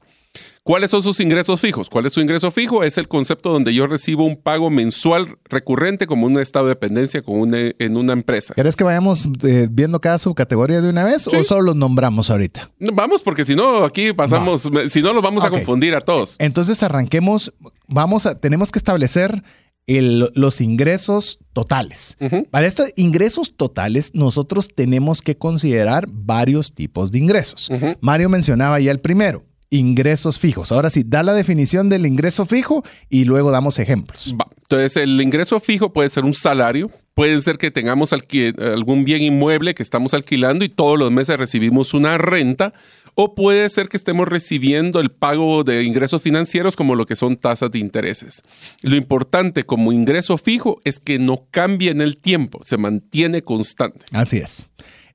¿Cuáles 0.63 0.91
son 0.91 1.03
sus 1.03 1.19
ingresos 1.19 1.63
fijos? 1.63 1.89
¿Cuál 1.89 2.05
es 2.05 2.13
su 2.13 2.21
ingreso 2.21 2.51
fijo? 2.51 2.83
Es 2.85 2.99
el 2.99 3.09
concepto 3.09 3.51
donde 3.51 3.73
yo 3.73 3.87
recibo 3.87 4.27
un 4.27 4.37
pago 4.37 4.69
mensual 4.69 5.39
recurrente 5.45 6.07
como 6.07 6.27
un 6.27 6.39
estado 6.39 6.67
de 6.67 6.73
dependencia 6.73 7.23
con 7.23 7.39
una- 7.41 7.57
en 7.79 7.97
una 7.97 8.13
empresa. 8.13 8.53
¿Querés 8.53 8.77
que 8.77 8.85
vayamos 8.85 9.27
eh, 9.45 9.67
viendo 9.71 9.99
cada 9.99 10.19
subcategoría 10.19 10.83
de 10.83 10.91
una 10.91 11.05
vez 11.05 11.23
Sí. 11.23 11.35
o 11.37 11.43
solo 11.43 11.63
los 11.63 11.77
nombramos 11.77 12.29
ahorita? 12.29 12.71
Vamos, 12.93 13.23
porque 13.23 13.47
si 13.47 13.57
no, 13.57 13.83
aquí 13.85 14.13
pasamos, 14.13 14.69
si 14.89 15.01
no, 15.01 15.15
los 15.15 15.23
vamos 15.23 15.43
a 15.45 15.49
confundir 15.49 15.95
a 15.95 16.03
todos. 16.03 16.37
Entonces 16.39 16.83
arranquemos, 16.83 17.55
vamos 17.89 18.27
a, 18.27 18.39
tenemos 18.39 18.71
que 18.71 18.79
establecer 18.79 19.43
el- 19.87 20.31
los 20.35 20.61
ingresos 20.61 21.39
totales. 21.53 22.17
Para 22.51 22.67
estos 22.67 22.89
ingresos 22.97 23.55
totales, 23.57 24.13
nosotros 24.15 24.69
tenemos 24.75 25.21
que 25.23 25.37
considerar 25.37 26.07
varios 26.11 26.73
tipos 26.75 27.11
de 27.13 27.19
ingresos. 27.19 27.71
Mario 28.01 28.29
mencionaba 28.29 28.81
ya 28.81 28.91
el 28.91 29.01
primero, 29.01 29.45
ingresos 29.71 30.39
fijos. 30.39 30.73
Ahora 30.73 30.89
sí, 30.91 31.03
da 31.07 31.23
la 31.23 31.33
definición 31.35 31.89
del 31.89 32.07
ingreso 32.07 32.47
fijo 32.47 32.85
y 33.11 33.25
luego 33.25 33.51
damos 33.51 33.79
ejemplos. 33.79 34.35
Entonces, 34.63 34.97
el 34.97 35.21
ingreso 35.21 35.61
fijo 35.61 35.93
puede 35.93 36.09
ser 36.09 36.25
un 36.25 36.33
salario, 36.35 36.91
puede 37.15 37.41
ser 37.41 37.59
que 37.59 37.71
tengamos 37.71 38.13
algún 38.13 39.05
bien 39.05 39.23
inmueble 39.23 39.75
que 39.75 39.83
estamos 39.83 40.15
alquilando 40.15 40.65
y 40.65 40.69
todos 40.69 40.99
los 40.99 41.11
meses 41.11 41.39
recibimos 41.39 41.95
una 41.95 42.19
renta, 42.19 42.75
o 43.15 43.37
puede 43.37 43.69
ser 43.69 43.89
que 43.89 43.97
estemos 43.97 44.27
recibiendo 44.27 44.99
el 44.99 45.11
pago 45.11 45.63
de 45.63 45.85
ingresos 45.85 46.21
financieros 46.21 46.75
como 46.75 46.97
lo 46.97 47.07
que 47.07 47.15
son 47.15 47.37
tasas 47.37 47.71
de 47.71 47.79
intereses. 47.79 48.43
Lo 48.83 48.97
importante 48.97 49.63
como 49.63 49.93
ingreso 49.93 50.37
fijo 50.37 50.81
es 50.85 50.99
que 50.99 51.21
no 51.21 51.47
cambie 51.53 51.91
en 51.91 52.01
el 52.01 52.17
tiempo, 52.17 52.59
se 52.63 52.77
mantiene 52.77 53.43
constante. 53.43 54.05
Así 54.11 54.39
es. 54.39 54.67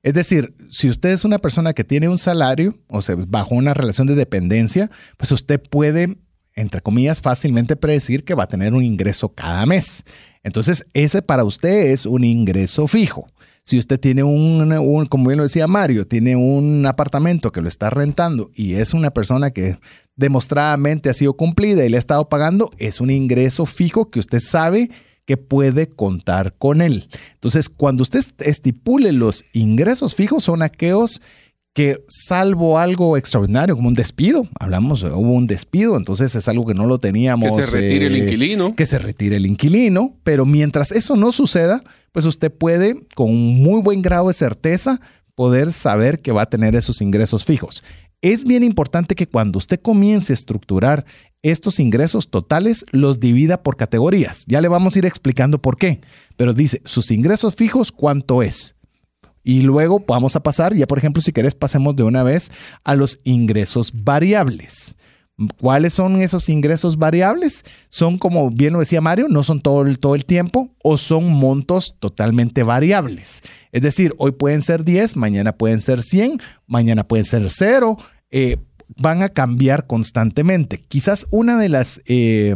Es 0.02 0.14
decir, 0.14 0.54
si 0.70 0.88
usted 0.88 1.10
es 1.10 1.26
una 1.26 1.38
persona 1.38 1.74
que 1.74 1.84
tiene 1.84 2.08
un 2.08 2.16
salario, 2.16 2.78
o 2.88 3.02
sea, 3.02 3.16
bajo 3.28 3.54
una 3.54 3.74
relación 3.74 4.06
de 4.06 4.14
dependencia, 4.14 4.90
pues 5.18 5.30
usted 5.30 5.60
puede, 5.60 6.16
entre 6.54 6.80
comillas, 6.80 7.20
fácilmente 7.20 7.76
predecir 7.76 8.24
que 8.24 8.32
va 8.32 8.44
a 8.44 8.48
tener 8.48 8.72
un 8.72 8.82
ingreso 8.82 9.34
cada 9.34 9.66
mes. 9.66 10.04
Entonces, 10.42 10.86
ese 10.94 11.22
para 11.22 11.44
usted 11.44 11.90
es 11.90 12.06
un 12.06 12.24
ingreso 12.24 12.86
fijo. 12.88 13.26
Si 13.62 13.78
usted 13.78 14.00
tiene 14.00 14.22
un, 14.22 15.06
como 15.08 15.28
bien 15.28 15.36
lo 15.36 15.44
decía 15.44 15.66
Mario, 15.66 16.06
tiene 16.06 16.34
un 16.34 16.86
apartamento 16.86 17.52
que 17.52 17.60
lo 17.60 17.68
está 17.68 17.90
rentando 17.90 18.50
y 18.54 18.74
es 18.74 18.94
una 18.94 19.10
persona 19.10 19.50
que 19.50 19.78
demostradamente 20.16 21.10
ha 21.10 21.14
sido 21.14 21.34
cumplida 21.34 21.84
y 21.84 21.88
le 21.88 21.96
ha 21.96 21.98
estado 21.98 22.28
pagando, 22.28 22.70
es 22.78 23.00
un 23.00 23.10
ingreso 23.10 23.66
fijo 23.66 24.10
que 24.10 24.18
usted 24.18 24.40
sabe 24.40 24.90
que 25.26 25.36
puede 25.36 25.88
contar 25.88 26.54
con 26.56 26.80
él. 26.80 27.08
Entonces, 27.34 27.68
cuando 27.68 28.02
usted 28.02 28.20
estipule 28.40 29.12
los 29.12 29.44
ingresos 29.52 30.14
fijos, 30.14 30.44
son 30.44 30.62
aquellos 30.62 31.22
que 31.72 32.02
salvo 32.08 32.78
algo 32.78 33.16
extraordinario, 33.16 33.76
como 33.76 33.88
un 33.88 33.94
despido, 33.94 34.46
hablamos, 34.58 35.02
hubo 35.02 35.32
un 35.32 35.46
despido, 35.46 35.96
entonces 35.96 36.34
es 36.34 36.48
algo 36.48 36.66
que 36.66 36.74
no 36.74 36.86
lo 36.86 36.98
teníamos. 36.98 37.56
Que 37.56 37.62
se 37.62 37.70
retire 37.70 38.06
el 38.06 38.16
eh, 38.16 38.18
inquilino. 38.18 38.74
Que 38.74 38.86
se 38.86 38.98
retire 38.98 39.36
el 39.36 39.46
inquilino, 39.46 40.16
pero 40.24 40.46
mientras 40.46 40.90
eso 40.90 41.16
no 41.16 41.30
suceda, 41.30 41.82
pues 42.12 42.26
usted 42.26 42.52
puede, 42.52 43.06
con 43.14 43.34
muy 43.34 43.80
buen 43.82 44.02
grado 44.02 44.28
de 44.28 44.34
certeza, 44.34 45.00
poder 45.36 45.72
saber 45.72 46.20
que 46.20 46.32
va 46.32 46.42
a 46.42 46.50
tener 46.50 46.74
esos 46.74 47.00
ingresos 47.00 47.44
fijos. 47.44 47.84
Es 48.20 48.44
bien 48.44 48.62
importante 48.62 49.14
que 49.14 49.28
cuando 49.28 49.58
usted 49.58 49.80
comience 49.80 50.32
a 50.32 50.34
estructurar 50.34 51.06
estos 51.42 51.80
ingresos 51.80 52.30
totales, 52.30 52.84
los 52.90 53.20
divida 53.20 53.62
por 53.62 53.76
categorías. 53.76 54.44
Ya 54.46 54.60
le 54.60 54.68
vamos 54.68 54.94
a 54.94 54.98
ir 54.98 55.06
explicando 55.06 55.62
por 55.62 55.78
qué, 55.78 56.00
pero 56.36 56.52
dice, 56.52 56.82
sus 56.84 57.10
ingresos 57.10 57.54
fijos, 57.54 57.92
¿cuánto 57.92 58.42
es? 58.42 58.74
Y 59.42 59.62
luego 59.62 60.02
vamos 60.06 60.36
a 60.36 60.42
pasar, 60.42 60.74
ya 60.74 60.86
por 60.86 60.98
ejemplo, 60.98 61.22
si 61.22 61.32
querés, 61.32 61.54
pasemos 61.54 61.96
de 61.96 62.02
una 62.02 62.22
vez 62.22 62.50
a 62.84 62.94
los 62.94 63.20
ingresos 63.24 63.92
variables. 63.94 64.96
¿Cuáles 65.58 65.94
son 65.94 66.20
esos 66.20 66.50
ingresos 66.50 66.98
variables? 66.98 67.64
Son, 67.88 68.18
como 68.18 68.50
bien 68.50 68.74
lo 68.74 68.80
decía 68.80 69.00
Mario, 69.00 69.26
no 69.28 69.42
son 69.42 69.62
todo 69.62 69.82
el, 69.82 69.98
todo 69.98 70.14
el 70.14 70.26
tiempo 70.26 70.68
o 70.82 70.98
son 70.98 71.32
montos 71.32 71.96
totalmente 71.98 72.62
variables. 72.62 73.40
Es 73.72 73.80
decir, 73.80 74.14
hoy 74.18 74.32
pueden 74.32 74.60
ser 74.60 74.84
10, 74.84 75.16
mañana 75.16 75.52
pueden 75.52 75.80
ser 75.80 76.02
100, 76.02 76.42
mañana 76.66 77.08
pueden 77.08 77.24
ser 77.24 77.46
0. 77.48 77.96
Eh, 78.30 78.58
van 78.96 79.22
a 79.22 79.30
cambiar 79.30 79.86
constantemente. 79.86 80.78
Quizás 80.78 81.26
una 81.30 81.58
de 81.58 81.70
las 81.70 82.02
eh, 82.06 82.54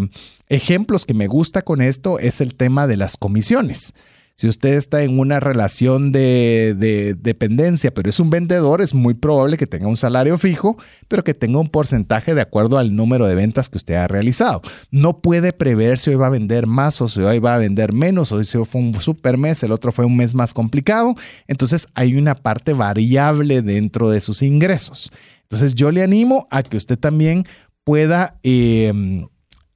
ejemplos 0.49 1.07
que 1.07 1.15
me 1.15 1.27
gusta 1.27 1.63
con 1.63 1.81
esto 1.81 2.19
es 2.19 2.43
el 2.43 2.55
tema 2.55 2.87
de 2.87 2.99
las 2.99 3.17
comisiones. 3.17 3.95
Si 4.37 4.49
usted 4.49 4.75
está 4.75 5.05
en 5.05 5.21
una 5.21 5.39
relación 5.39 6.11
de, 6.11 6.75
de, 6.77 7.15
dependencia, 7.15 7.95
pero 7.95 8.11
es 8.11 8.19
un 8.19 8.31
vendedor, 8.31 8.83
es 8.83 8.93
muy 8.93 9.15
probable 9.15 9.57
que 9.57 9.69
tenga 9.69 9.87
un 9.87 9.97
salario 9.97 10.37
fijo, 10.39 10.77
pero 11.07 11.23
que 11.23 11.35
tenga 11.35 11.61
un 11.61 11.69
porcentaje 11.69 12.35
de 12.35 12.41
acuerdo 12.41 12.79
al 12.79 12.97
número 12.97 13.29
de 13.29 13.37
ventas 13.37 13.69
que 13.69 13.79
usted 13.79 13.95
ha 13.95 14.09
realizado. 14.09 14.61
No 14.91 15.19
puede 15.19 15.53
prever 15.53 15.99
si 15.99 16.11
hoy 16.11 16.17
va 16.17 16.27
a 16.27 16.31
vender 16.31 16.67
más 16.67 17.01
o 17.01 17.09
si 17.09 17.21
hoy 17.21 17.39
va 17.39 17.55
a 17.55 17.59
vender 17.59 17.93
menos, 17.93 18.33
hoy 18.33 18.45
si 18.45 18.59
fue 18.65 18.81
un 18.81 19.01
super 19.01 19.39
mes, 19.39 19.63
el 19.63 19.71
otro 19.71 19.93
fue 19.93 20.05
un 20.05 20.17
mes 20.17 20.35
más 20.35 20.53
complicado. 20.53 21.15
Entonces 21.47 21.87
hay 21.95 22.17
una 22.17 22.35
parte 22.35 22.73
variable 22.73 23.63
dentro 23.63 24.11
de 24.11 24.21
sus 24.21 24.43
ingresos. 24.43 25.13
Entonces 25.43 25.77
yo 25.77 25.93
le 25.93 26.03
animo 26.03 26.49
a 26.51 26.65
que 26.65 26.77
usted 26.77 26.99
también 26.99 27.45
pueda... 27.85 28.41
Eh, 28.43 29.27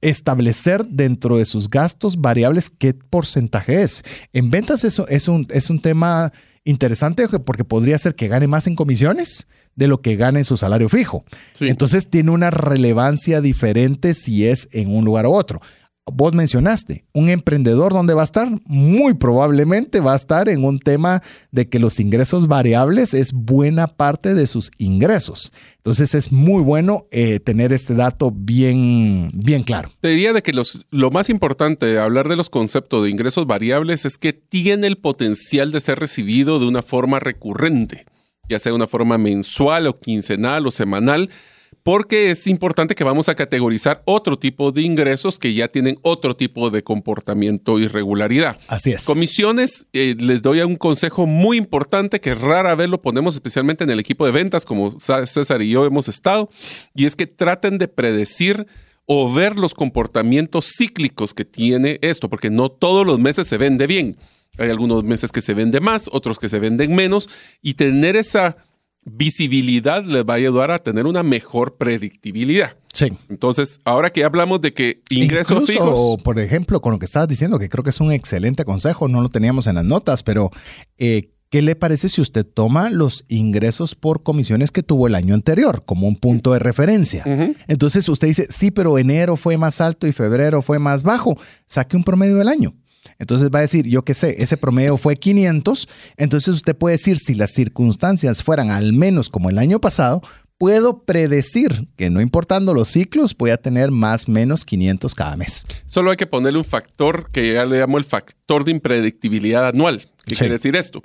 establecer 0.01 0.87
dentro 0.87 1.39
de 1.39 1.45
sus 1.45 1.69
gastos 1.69 2.21
variables 2.21 2.71
qué 2.71 2.95
porcentaje 2.95 3.83
es. 3.83 4.03
En 4.33 4.51
ventas 4.51 4.85
eso 4.85 5.09
es 5.09 5.29
un, 5.29 5.47
es 5.51 5.71
un 5.71 5.81
tema 5.81 6.33
interesante 6.65 7.27
porque 7.45 7.65
podría 7.65 7.99
ser 7.99 8.15
que 8.15 8.29
gane 8.29 8.47
más 8.47 8.67
en 8.67 8.77
comisiones 8.77 9.47
de 9.75 9.89
lo 9.89 10.03
que 10.03 10.17
gane 10.17 10.41
en 10.41 10.45
su 10.45 10.57
salario 10.57 10.89
fijo. 10.89 11.25
Sí. 11.53 11.69
Entonces 11.69 12.11
tiene 12.11 12.31
una 12.31 12.51
relevancia 12.51 13.41
diferente 13.41 14.15
si 14.15 14.47
es 14.47 14.69
en 14.73 14.95
un 14.95 15.05
lugar 15.05 15.27
u 15.27 15.33
otro 15.33 15.61
vos 16.13 16.35
mencionaste, 16.35 17.05
un 17.13 17.29
emprendedor, 17.29 17.93
¿dónde 17.93 18.15
va 18.15 18.23
a 18.23 18.25
estar? 18.25 18.49
Muy 18.65 19.15
probablemente 19.15 20.01
va 20.01 20.13
a 20.13 20.17
estar 20.17 20.49
en 20.49 20.65
un 20.65 20.79
tema 20.79 21.23
de 21.51 21.69
que 21.69 21.79
los 21.79 22.01
ingresos 22.01 22.47
variables 22.47 23.15
es 23.15 23.33
buena 23.33 23.87
parte 23.87 24.35
de 24.35 24.47
sus 24.47 24.71
ingresos. 24.79 25.53
Entonces 25.77 26.15
es 26.15 26.33
muy 26.33 26.63
bueno 26.63 27.07
eh, 27.11 27.41
tener 27.41 27.73
este 27.73 27.95
dato 27.95 28.31
bien, 28.31 29.29
bien 29.33 29.63
claro. 29.63 29.91
Te 30.01 30.09
diría 30.09 30.33
de 30.33 30.43
que 30.43 30.53
los, 30.53 30.87
lo 30.91 31.11
más 31.11 31.31
importante 31.31 31.87
de 31.87 31.99
hablar 31.99 32.29
de 32.29 32.37
los 32.37 32.51
conceptos 32.51 33.05
de 33.05 33.11
ingresos 33.11 33.47
variables 33.47 34.05
es 34.05 34.19
que 34.19 34.33
tiene 34.33 34.87
el 34.87 34.99
potencial 34.99 35.73
de 35.73 35.81
ser 35.81 35.99
recibido 35.99 36.59
de 36.59 36.67
una 36.67 36.83
forma 36.83 37.21
recurrente, 37.21 38.07
ya 38.49 38.59
sea 38.59 38.73
de 38.73 38.77
una 38.77 38.87
forma 38.87 39.19
mensual 39.19 39.87
o 39.87 39.99
quincenal 39.99 40.67
o 40.67 40.71
semanal 40.71 41.31
porque 41.89 42.31
es 42.31 42.47
importante 42.47 42.95
que 42.95 43.03
vamos 43.03 43.31
a 43.31 43.35
categorizar 43.35 44.03
otro 44.05 44.39
tipo 44.39 44.73
de 44.73 44.83
ingresos 44.83 45.39
que 45.39 45.55
ya 45.55 45.69
tienen 45.69 45.99
otro 46.03 46.37
tipo 46.37 46.69
de 46.69 46.83
comportamiento 46.83 47.79
y 47.79 47.89
regularidad. 47.89 48.61
Así 48.69 48.93
es. 48.93 49.07
Comisiones, 49.07 49.87
eh, 49.95 50.15
les 50.19 50.43
doy 50.43 50.61
un 50.61 50.77
consejo 50.77 51.25
muy 51.25 51.57
importante 51.57 52.21
que 52.21 52.35
rara 52.35 52.75
vez 52.75 52.91
lo 52.91 53.01
ponemos 53.01 53.37
especialmente 53.37 53.85
en 53.85 53.91
el 53.91 54.01
equipo 54.01 54.27
de 54.27 54.33
ventas, 54.33 54.67
como 54.67 55.01
César 55.01 55.63
y 55.63 55.71
yo 55.71 55.87
hemos 55.87 56.09
estado, 56.09 56.51
y 56.95 57.07
es 57.07 57.17
que 57.17 57.27
traten 57.27 57.79
de 57.79 57.89
predecir 57.89 58.67
o 59.07 59.33
ver 59.33 59.59
los 59.59 59.73
comportamientos 59.73 60.71
cíclicos 60.77 61.33
que 61.33 61.47
tiene 61.47 62.01
esto, 62.03 62.29
porque 62.29 62.51
no 62.51 62.71
todos 62.71 63.07
los 63.07 63.19
meses 63.19 63.49
se 63.49 63.57
vende 63.57 63.87
bien. 63.87 64.19
Hay 64.59 64.69
algunos 64.69 65.05
meses 65.05 65.33
que 65.33 65.41
se 65.41 65.55
vende 65.55 65.81
más, 65.81 66.11
otros 66.13 66.39
que 66.39 66.51
se 66.51 66.59
venden 66.59 66.95
menos, 66.95 67.31
y 67.63 67.75
tener 67.75 68.15
esa 68.15 68.59
visibilidad 69.11 70.05
les 70.05 70.25
va 70.25 70.35
a 70.35 70.37
ayudar 70.37 70.71
a 70.71 70.83
tener 70.83 71.07
una 71.07 71.23
mejor 71.23 71.77
predictibilidad. 71.77 72.77
Sí. 72.93 73.13
Entonces, 73.29 73.81
ahora 73.85 74.11
que 74.11 74.25
hablamos 74.25 74.61
de 74.61 74.73
que 74.73 75.03
ingresos 75.11 75.63
Incluso, 75.63 75.73
fijos. 75.73 76.23
por 76.23 76.39
ejemplo, 76.39 76.81
con 76.81 76.93
lo 76.93 76.99
que 76.99 77.05
estabas 77.05 77.29
diciendo, 77.29 77.59
que 77.59 77.69
creo 77.69 77.85
que 77.85 77.91
es 77.91 78.01
un 78.01 78.13
excelente 78.13 78.65
consejo, 78.65 79.09
no 79.09 79.21
lo 79.21 79.29
teníamos 79.29 79.67
en 79.67 79.77
las 79.77 79.85
notas, 79.85 80.23
pero 80.23 80.51
eh, 80.97 81.31
¿qué 81.51 81.63
le 81.63 81.77
parece 81.77 82.09
si 82.09 82.21
usted 82.21 82.47
toma 82.47 82.91
los 82.91 83.25
ingresos 83.29 83.95
por 83.95 84.23
comisiones 84.23 84.71
que 84.71 84.83
tuvo 84.83 85.07
el 85.07 85.15
año 85.15 85.35
anterior 85.35 85.85
como 85.85 86.09
un 86.09 86.17
punto 86.17 86.53
de 86.53 86.59
referencia? 86.59 87.23
Ujú. 87.27 87.55
Entonces 87.69 88.09
usted 88.09 88.29
dice, 88.29 88.47
sí, 88.51 88.71
pero 88.71 88.99
enero 88.99 89.37
fue 89.37 89.57
más 89.59 89.81
alto 89.81 90.07
y 90.07 90.13
febrero 90.13 90.63
fue 90.63 90.79
más 90.79 91.03
bajo. 91.03 91.39
Saque 91.67 91.97
un 91.97 92.05
promedio 92.05 92.37
del 92.37 92.49
año. 92.49 92.75
Entonces 93.19 93.51
va 93.53 93.59
a 93.59 93.63
decir, 93.63 93.87
yo 93.87 94.05
qué 94.05 94.15
sé, 94.15 94.37
ese 94.39 94.57
promedio 94.57 94.97
fue 94.97 95.17
500. 95.17 95.89
Entonces 96.17 96.55
usted 96.55 96.77
puede 96.77 96.95
decir, 96.95 97.19
si 97.19 97.35
las 97.35 97.51
circunstancias 97.51 98.43
fueran 98.43 98.71
al 98.71 98.93
menos 98.93 99.29
como 99.29 99.51
el 99.51 99.59
año 99.59 99.81
pasado, 99.81 100.23
puedo 100.57 101.05
predecir 101.05 101.89
que 101.97 102.11
no 102.11 102.21
importando 102.21 102.75
los 102.75 102.89
ciclos, 102.89 103.37
voy 103.37 103.51
a 103.51 103.57
tener 103.57 103.91
más 103.91 104.29
menos 104.29 104.65
500 104.65 105.15
cada 105.15 105.37
mes. 105.37 105.65
Solo 105.87 106.11
hay 106.11 106.17
que 106.17 106.27
ponerle 106.27 106.59
un 106.59 106.65
factor 106.65 107.31
que 107.31 107.55
ya 107.55 107.65
le 107.65 107.79
llamo 107.79 107.99
el 107.99 108.05
factor 108.05 108.65
de 108.65 108.73
impredictibilidad 108.73 109.67
anual. 109.69 110.01
¿Qué 110.25 110.35
Sí. 110.35 110.41
quiere 110.41 110.55
decir 110.55 110.77
esto? 110.77 111.03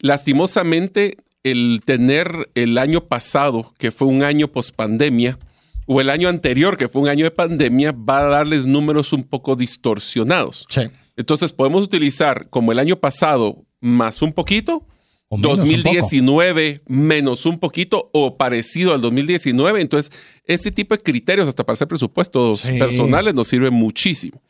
Lastimosamente, 0.00 1.16
el 1.44 1.80
tener 1.84 2.50
el 2.54 2.76
año 2.76 3.04
pasado, 3.06 3.72
que 3.78 3.92
fue 3.92 4.08
un 4.08 4.22
año 4.22 4.48
post 4.48 4.74
pandemia, 4.74 5.38
o 5.86 6.00
el 6.00 6.10
año 6.10 6.28
anterior, 6.28 6.76
que 6.76 6.88
fue 6.88 7.00
un 7.00 7.08
año 7.08 7.24
de 7.24 7.30
pandemia, 7.30 7.92
va 7.92 8.18
a 8.18 8.24
darles 8.28 8.66
números 8.66 9.12
un 9.12 9.22
poco 9.22 9.56
distorsionados. 9.56 10.66
Sí. 10.68 10.82
Entonces 11.18 11.52
podemos 11.52 11.84
utilizar 11.84 12.48
como 12.48 12.72
el 12.72 12.78
año 12.78 12.96
pasado 12.96 13.64
más 13.80 14.22
un 14.22 14.32
poquito, 14.32 14.86
O 15.28 15.36
menos 15.36 15.58
un 15.58 15.64
2019 15.82 16.82
menos 16.86 17.44
un 17.44 17.58
poquito 17.58 18.08
o 18.14 18.36
parecido 18.38 18.94
al 18.94 19.00
2019. 19.02 19.80
Entonces, 19.82 20.10
ese 20.46 20.70
tipo 20.70 20.94
de 20.96 21.02
criterios 21.02 21.46
hasta 21.48 21.66
para 21.66 21.74
hacer 21.74 21.88
presupuestos 21.88 22.60
Sí. 22.60 22.78
personales 22.78 23.34
nos 23.34 23.48
sirven 23.48 23.74
muchísimo. 23.74 24.40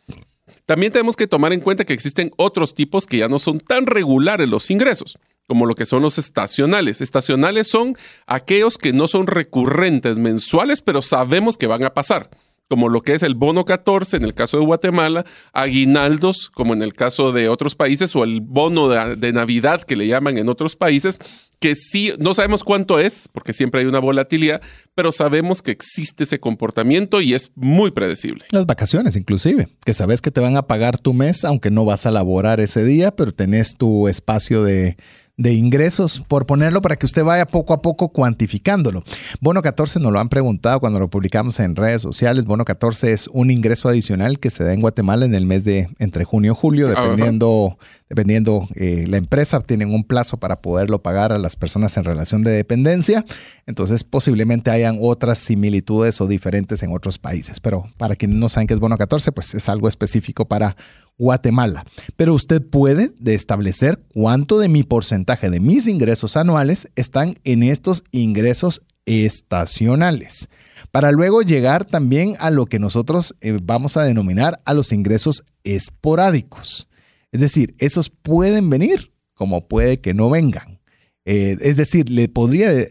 También 0.66 0.92
tenemos 0.92 1.16
que 1.16 1.26
tomar 1.26 1.52
en 1.54 1.60
cuenta 1.60 1.84
que 1.84 1.94
existen 1.94 2.30
otros 2.36 2.74
tipos 2.74 3.06
que 3.06 3.16
ya 3.18 3.28
no 3.28 3.38
son 3.38 3.58
tan 3.58 3.86
regulares 3.86 4.48
los 4.48 4.70
ingresos, 4.70 5.18
como 5.46 5.64
lo 5.64 5.74
que 5.74 5.86
son 5.86 6.02
los 6.02 6.18
estacionales. 6.18 7.00
Estacionales 7.00 7.66
son 7.66 7.96
aquellos 8.26 8.76
que 8.76 8.92
no 8.92 9.08
son 9.08 9.26
recurrentes 9.26 10.18
mensuales, 10.18 10.82
pero 10.82 11.00
sabemos 11.00 11.56
que 11.56 11.66
van 11.66 11.84
a 11.84 11.94
pasar, 11.94 12.28
como 12.68 12.88
lo 12.88 13.02
que 13.02 13.14
es 13.14 13.22
el 13.22 13.34
bono 13.34 13.64
14 13.64 14.18
en 14.18 14.24
el 14.24 14.34
caso 14.34 14.58
de 14.58 14.64
Guatemala, 14.64 15.24
aguinaldos 15.52 16.50
como 16.50 16.74
en 16.74 16.82
el 16.82 16.92
caso 16.92 17.32
de 17.32 17.48
otros 17.48 17.74
países, 17.74 18.14
o 18.14 18.24
el 18.24 18.40
bono 18.40 18.88
de, 18.88 19.32
Navidad 19.32 19.82
que 19.82 19.96
le 19.96 20.06
llaman 20.06 20.38
en 20.38 20.48
otros 20.48 20.76
países, 20.76 21.18
que 21.60 21.74
sí, 21.74 22.12
no 22.18 22.34
sabemos 22.34 22.64
cuánto 22.64 22.98
es, 22.98 23.28
porque 23.32 23.52
siempre 23.52 23.80
hay 23.80 23.86
una 23.86 23.98
volatilidad, 23.98 24.60
pero 24.94 25.12
sabemos 25.12 25.62
que 25.62 25.70
existe 25.70 26.24
ese 26.24 26.40
comportamiento 26.40 27.20
y 27.20 27.34
es 27.34 27.50
muy 27.56 27.90
predecible. 27.90 28.44
Las 28.50 28.66
vacaciones, 28.66 29.16
inclusive, 29.16 29.68
que 29.84 29.94
sabes 29.94 30.20
que 30.20 30.30
te 30.30 30.40
van 30.40 30.56
a 30.56 30.66
pagar 30.66 30.98
tu 30.98 31.14
mes, 31.14 31.44
aunque 31.44 31.70
no 31.70 31.84
vas 31.84 32.06
a 32.06 32.10
laborar 32.10 32.60
ese 32.60 32.84
día, 32.84 33.14
pero 33.14 33.32
tenés 33.32 33.76
tu 33.76 34.08
espacio 34.08 34.62
de, 34.62 34.96
de 35.38 35.52
ingresos, 35.54 36.20
por 36.26 36.46
ponerlo 36.46 36.82
para 36.82 36.96
que 36.96 37.06
usted 37.06 37.22
vaya 37.22 37.46
poco 37.46 37.72
a 37.72 37.80
poco 37.80 38.08
cuantificándolo. 38.08 39.04
Bono 39.40 39.62
14 39.62 40.00
nos 40.00 40.12
lo 40.12 40.18
han 40.18 40.28
preguntado 40.28 40.80
cuando 40.80 40.98
lo 40.98 41.08
publicamos 41.08 41.60
en 41.60 41.76
redes 41.76 42.02
sociales. 42.02 42.44
Bono 42.44 42.64
14 42.64 43.12
es 43.12 43.28
un 43.32 43.52
ingreso 43.52 43.88
adicional 43.88 44.40
que 44.40 44.50
se 44.50 44.64
da 44.64 44.74
en 44.74 44.80
Guatemala 44.80 45.24
en 45.24 45.34
el 45.36 45.46
mes 45.46 45.62
de 45.64 45.88
entre 46.00 46.24
junio 46.24 46.52
y 46.52 46.54
julio, 46.56 46.88
Ajá. 46.88 47.02
dependiendo, 47.02 47.78
dependiendo 48.08 48.68
eh, 48.74 49.04
la 49.06 49.16
empresa, 49.16 49.60
tienen 49.60 49.94
un 49.94 50.02
plazo 50.02 50.38
para 50.38 50.60
poderlo 50.60 51.02
pagar 51.02 51.32
a 51.32 51.38
las 51.38 51.54
personas 51.54 51.96
en 51.96 52.02
relación 52.02 52.42
de 52.42 52.50
dependencia. 52.50 53.24
Entonces, 53.66 54.02
posiblemente 54.02 54.72
hayan 54.72 54.98
otras 55.00 55.38
similitudes 55.38 56.20
o 56.20 56.26
diferentes 56.26 56.82
en 56.82 56.92
otros 56.92 57.18
países. 57.18 57.60
Pero 57.60 57.86
para 57.96 58.16
quienes 58.16 58.38
no 58.38 58.48
saben 58.48 58.66
qué 58.66 58.74
es 58.74 58.80
bono 58.80 58.98
14, 58.98 59.30
pues 59.30 59.54
es 59.54 59.68
algo 59.68 59.88
específico 59.88 60.46
para 60.48 60.74
Guatemala. 61.18 61.84
Pero 62.16 62.34
usted 62.34 62.62
puede 62.62 63.10
de 63.18 63.34
establecer 63.34 64.00
cuánto 64.14 64.58
de 64.58 64.68
mi 64.68 64.84
porcentaje 64.84 65.50
de 65.50 65.60
mis 65.60 65.86
ingresos 65.86 66.36
anuales 66.36 66.90
están 66.94 67.38
en 67.44 67.62
estos 67.62 68.04
ingresos 68.12 68.82
estacionales. 69.04 70.48
Para 70.90 71.12
luego 71.12 71.42
llegar 71.42 71.84
también 71.84 72.34
a 72.38 72.50
lo 72.50 72.66
que 72.66 72.78
nosotros 72.78 73.36
eh, 73.40 73.58
vamos 73.62 73.96
a 73.96 74.04
denominar 74.04 74.60
a 74.64 74.74
los 74.74 74.92
ingresos 74.92 75.44
esporádicos. 75.64 76.88
Es 77.32 77.40
decir, 77.40 77.74
esos 77.78 78.10
pueden 78.10 78.70
venir 78.70 79.12
como 79.38 79.68
puede 79.68 80.00
que 80.00 80.14
no 80.14 80.28
vengan. 80.28 80.80
Eh, 81.24 81.56
es 81.60 81.76
decir, 81.76 82.10
le 82.10 82.28
podría, 82.28 82.72
eh, 82.72 82.90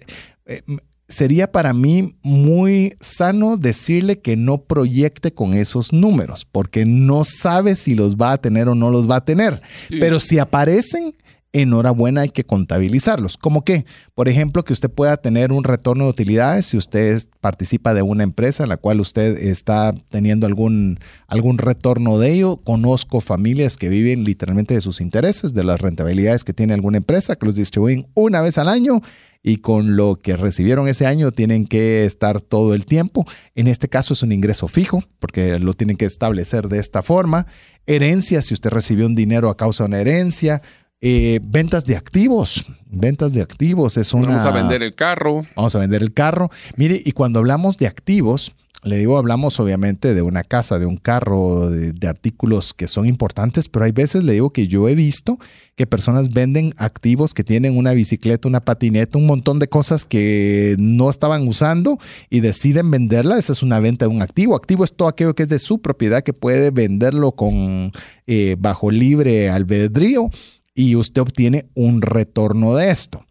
sería 1.07 1.51
para 1.51 1.73
mí 1.73 2.15
muy 2.21 2.95
sano 2.99 3.57
decirle 3.57 4.19
que 4.19 4.35
no 4.35 4.63
proyecte 4.63 5.33
con 5.33 5.53
esos 5.53 5.93
números, 5.93 6.45
porque 6.51 6.85
no 6.85 7.23
sabe 7.23 7.75
si 7.75 7.95
los 7.95 8.15
va 8.15 8.33
a 8.33 8.37
tener 8.37 8.67
o 8.67 8.75
no 8.75 8.89
los 8.89 9.09
va 9.09 9.17
a 9.17 9.25
tener. 9.25 9.61
Sí. 9.73 9.97
Pero 9.99 10.19
si 10.19 10.39
aparecen, 10.39 11.15
enhorabuena, 11.53 12.21
hay 12.21 12.29
que 12.29 12.43
contabilizarlos. 12.43 13.37
Como 13.37 13.63
que, 13.63 13.85
por 14.13 14.27
ejemplo, 14.27 14.63
que 14.63 14.73
usted 14.73 14.89
pueda 14.89 15.17
tener 15.17 15.51
un 15.51 15.63
retorno 15.63 16.05
de 16.05 16.09
utilidades 16.09 16.67
si 16.67 16.77
usted 16.77 17.21
participa 17.41 17.93
de 17.93 18.01
una 18.01 18.23
empresa 18.23 18.63
en 18.63 18.69
la 18.69 18.77
cual 18.77 18.99
usted 18.99 19.37
está 19.37 19.93
teniendo 20.09 20.45
algún, 20.45 20.99
algún 21.27 21.57
retorno 21.57 22.19
de 22.19 22.33
ello. 22.33 22.57
Conozco 22.57 23.21
familias 23.21 23.77
que 23.77 23.89
viven 23.89 24.23
literalmente 24.23 24.73
de 24.73 24.81
sus 24.81 25.01
intereses, 25.01 25.53
de 25.53 25.63
las 25.63 25.81
rentabilidades 25.81 26.43
que 26.43 26.53
tiene 26.53 26.73
alguna 26.73 26.97
empresa, 26.97 27.35
que 27.35 27.45
los 27.45 27.55
distribuyen 27.55 28.07
una 28.13 28.41
vez 28.41 28.57
al 28.57 28.69
año 28.69 29.01
y 29.43 29.57
con 29.57 29.95
lo 29.95 30.17
que 30.17 30.35
recibieron 30.35 30.89
ese 30.89 31.05
año 31.05 31.31
tienen 31.31 31.67
que 31.67 32.05
estar 32.05 32.41
todo 32.41 32.73
el 32.73 32.85
tiempo. 32.85 33.25
En 33.55 33.67
este 33.67 33.87
caso 33.87 34.13
es 34.13 34.21
un 34.21 34.33
ingreso 34.33 34.67
fijo, 34.67 35.03
porque 35.19 35.57
lo 35.59 35.73
tienen 35.73 35.95
que 35.95 36.03
establecer 36.03 36.67
de 36.67 36.79
esta 36.79 37.01
forma. 37.01 37.47
Herencia, 37.85 38.41
si 38.41 38.53
usted 38.53 38.71
recibió 38.71 39.05
un 39.05 39.15
dinero 39.15 39.49
a 39.49 39.55
causa 39.55 39.85
de 39.85 39.87
una 39.87 40.01
herencia. 40.01 40.61
Eh, 41.01 41.39
ventas 41.43 41.85
de 41.85 41.95
activos. 41.95 42.65
Ventas 42.89 43.33
de 43.33 43.41
activos 43.41 43.97
es 43.97 44.13
una. 44.13 44.29
Vamos 44.29 44.45
a 44.45 44.51
vender 44.51 44.81
el 44.81 44.95
carro. 44.95 45.45
Vamos 45.55 45.75
a 45.75 45.79
vender 45.79 46.01
el 46.01 46.13
carro. 46.13 46.49
Mire, 46.75 46.99
y 47.03 47.11
cuando 47.11 47.39
hablamos 47.39 47.77
de 47.77 47.85
activos, 47.85 48.53
le 48.83 48.97
digo, 48.97 49.17
hablamos 49.17 49.59
obviamente 49.59 50.15
de 50.15 50.21
una 50.23 50.43
casa, 50.43 50.79
de 50.79 50.87
un 50.87 50.97
carro, 50.97 51.69
de, 51.69 51.91
de 51.91 52.07
artículos 52.07 52.73
que 52.73 52.87
son 52.87 53.05
importantes, 53.05 53.69
pero 53.69 53.85
hay 53.85 53.91
veces 53.91 54.23
le 54.23 54.33
digo 54.33 54.51
que 54.51 54.67
yo 54.67 54.87
he 54.87 54.95
visto 54.95 55.37
que 55.75 55.85
personas 55.85 56.29
venden 56.29 56.73
activos 56.77 57.35
que 57.35 57.43
tienen 57.43 57.77
una 57.77 57.93
bicicleta, 57.93 58.47
una 58.47 58.61
patineta, 58.61 59.19
un 59.19 59.27
montón 59.27 59.59
de 59.59 59.67
cosas 59.67 60.05
que 60.05 60.75
no 60.79 61.11
estaban 61.11 61.47
usando 61.47 61.99
y 62.31 62.39
deciden 62.39 62.89
venderla. 62.89 63.37
Esa 63.37 63.53
es 63.53 63.61
una 63.61 63.79
venta 63.79 64.05
de 64.05 64.09
un 64.09 64.23
activo. 64.23 64.55
Activo 64.55 64.83
es 64.83 64.93
todo 64.93 65.07
aquello 65.07 65.35
que 65.35 65.43
es 65.43 65.49
de 65.49 65.59
su 65.59 65.79
propiedad 65.79 66.23
que 66.23 66.33
puede 66.33 66.71
venderlo 66.71 67.33
con 67.33 67.91
eh, 68.25 68.55
bajo 68.57 68.89
libre 68.89 69.51
albedrío 69.51 70.31
y 70.77 70.95
usted 70.95 71.23
obtiene 71.23 71.65
un 71.73 72.03
retorno 72.03 72.75
de 72.75 72.91
esto. 72.91 73.25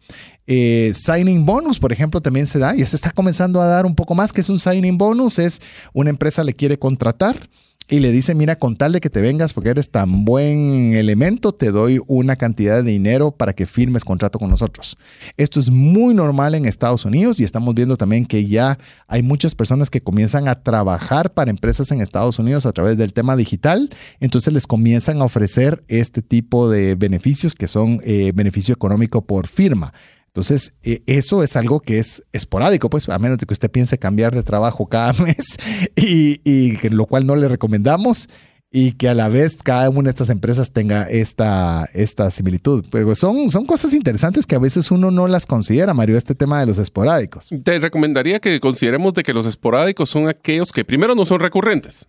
Eh, 0.47 0.91
signing 0.93 1.45
bonus, 1.45 1.79
por 1.79 1.93
ejemplo, 1.93 2.21
también 2.21 2.45
se 2.45 2.59
da 2.59 2.75
y 2.75 2.85
se 2.85 2.97
está 2.97 3.11
comenzando 3.11 3.61
a 3.61 3.67
dar 3.67 3.85
un 3.85 3.95
poco 3.95 4.15
más 4.15 4.33
que 4.33 4.41
es 4.41 4.49
un 4.49 4.59
signing 4.59 4.97
bonus. 4.97 5.39
Es 5.39 5.61
una 5.93 6.09
empresa 6.09 6.43
le 6.43 6.53
quiere 6.53 6.77
contratar 6.77 7.49
y 7.89 8.01
le 8.01 8.11
dice, 8.11 8.35
mira, 8.35 8.57
con 8.57 8.75
tal 8.75 8.91
de 8.91 8.99
que 8.99 9.09
te 9.09 9.21
vengas 9.21 9.53
porque 9.53 9.69
eres 9.69 9.89
tan 9.91 10.25
buen 10.25 10.93
elemento, 10.93 11.53
te 11.53 11.71
doy 11.71 12.01
una 12.07 12.35
cantidad 12.35 12.83
de 12.83 12.91
dinero 12.91 13.31
para 13.31 13.53
que 13.53 13.65
firmes 13.65 14.03
contrato 14.03 14.39
con 14.39 14.49
nosotros. 14.49 14.97
Esto 15.37 15.59
es 15.59 15.69
muy 15.69 16.13
normal 16.13 16.55
en 16.55 16.65
Estados 16.65 17.05
Unidos 17.05 17.39
y 17.39 17.45
estamos 17.45 17.73
viendo 17.75 17.95
también 17.95 18.25
que 18.25 18.45
ya 18.45 18.77
hay 19.07 19.23
muchas 19.23 19.55
personas 19.55 19.89
que 19.89 20.01
comienzan 20.01 20.49
a 20.49 20.61
trabajar 20.61 21.33
para 21.33 21.49
empresas 21.49 21.89
en 21.91 22.01
Estados 22.01 22.39
Unidos 22.39 22.65
a 22.65 22.73
través 22.73 22.97
del 22.97 23.13
tema 23.13 23.37
digital, 23.37 23.89
entonces 24.19 24.53
les 24.53 24.67
comienzan 24.67 25.21
a 25.21 25.25
ofrecer 25.25 25.83
este 25.87 26.21
tipo 26.21 26.69
de 26.69 26.95
beneficios 26.95 27.55
que 27.55 27.69
son 27.69 28.01
eh, 28.03 28.33
beneficio 28.35 28.73
económico 28.73 29.21
por 29.21 29.47
firma. 29.47 29.93
Entonces, 30.37 30.75
eh, 30.83 31.01
eso 31.07 31.41
es 31.41 31.55
algo 31.55 31.79
que 31.79 31.97
es 31.97 32.23
esporádico, 32.31 32.91
pues, 32.91 33.09
a 33.09 33.17
menos 33.17 33.39
de 33.39 33.47
que 33.47 33.53
usted 33.53 33.71
piense 33.71 33.97
cambiar 33.97 34.35
de 34.35 34.43
trabajo 34.43 34.85
cada 34.85 35.11
mes, 35.23 35.57
y, 35.95 36.41
y 36.43 36.77
lo 36.89 37.07
cual 37.07 37.25
no 37.25 37.35
le 37.35 37.47
recomendamos, 37.47 38.29
y 38.71 38.91
que 38.91 39.09
a 39.09 39.15
la 39.15 39.29
vez 39.29 39.57
cada 39.63 39.89
una 39.89 40.03
de 40.03 40.09
estas 40.11 40.29
empresas 40.29 40.73
tenga 40.73 41.05
esta, 41.05 41.89
esta 41.91 42.29
similitud. 42.29 42.85
Pero 42.91 43.15
son, 43.15 43.49
son 43.49 43.65
cosas 43.65 43.95
interesantes 43.95 44.45
que 44.45 44.53
a 44.53 44.59
veces 44.59 44.91
uno 44.91 45.09
no 45.09 45.27
las 45.27 45.47
considera, 45.47 45.95
Mario, 45.95 46.15
este 46.15 46.35
tema 46.35 46.59
de 46.59 46.67
los 46.67 46.77
esporádicos. 46.77 47.49
Te 47.63 47.79
recomendaría 47.79 48.39
que 48.39 48.59
consideremos 48.59 49.15
de 49.15 49.23
que 49.23 49.33
los 49.33 49.47
esporádicos 49.47 50.07
son 50.07 50.27
aquellos 50.27 50.71
que 50.71 50.85
primero 50.85 51.15
no 51.15 51.25
son 51.25 51.39
recurrentes. 51.39 52.07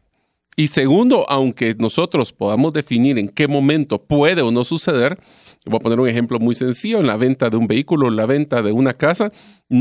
Y 0.54 0.68
segundo, 0.68 1.24
aunque 1.30 1.76
nosotros 1.78 2.34
podamos 2.34 2.74
definir 2.74 3.16
en 3.18 3.28
qué 3.28 3.48
momento 3.48 4.02
puede 4.02 4.42
o 4.42 4.50
no 4.50 4.64
suceder, 4.64 5.18
voy 5.68 5.76
a 5.76 5.80
poner 5.80 6.00
un 6.00 6.08
ejemplo 6.08 6.38
muy 6.38 6.54
sencillo, 6.54 6.98
en 7.00 7.06
la 7.06 7.16
venta 7.16 7.50
de 7.50 7.56
un 7.56 7.66
vehículo, 7.66 8.08
en 8.08 8.16
la 8.16 8.26
venta 8.26 8.62
de 8.62 8.72
una 8.72 8.94
casa, 8.94 9.30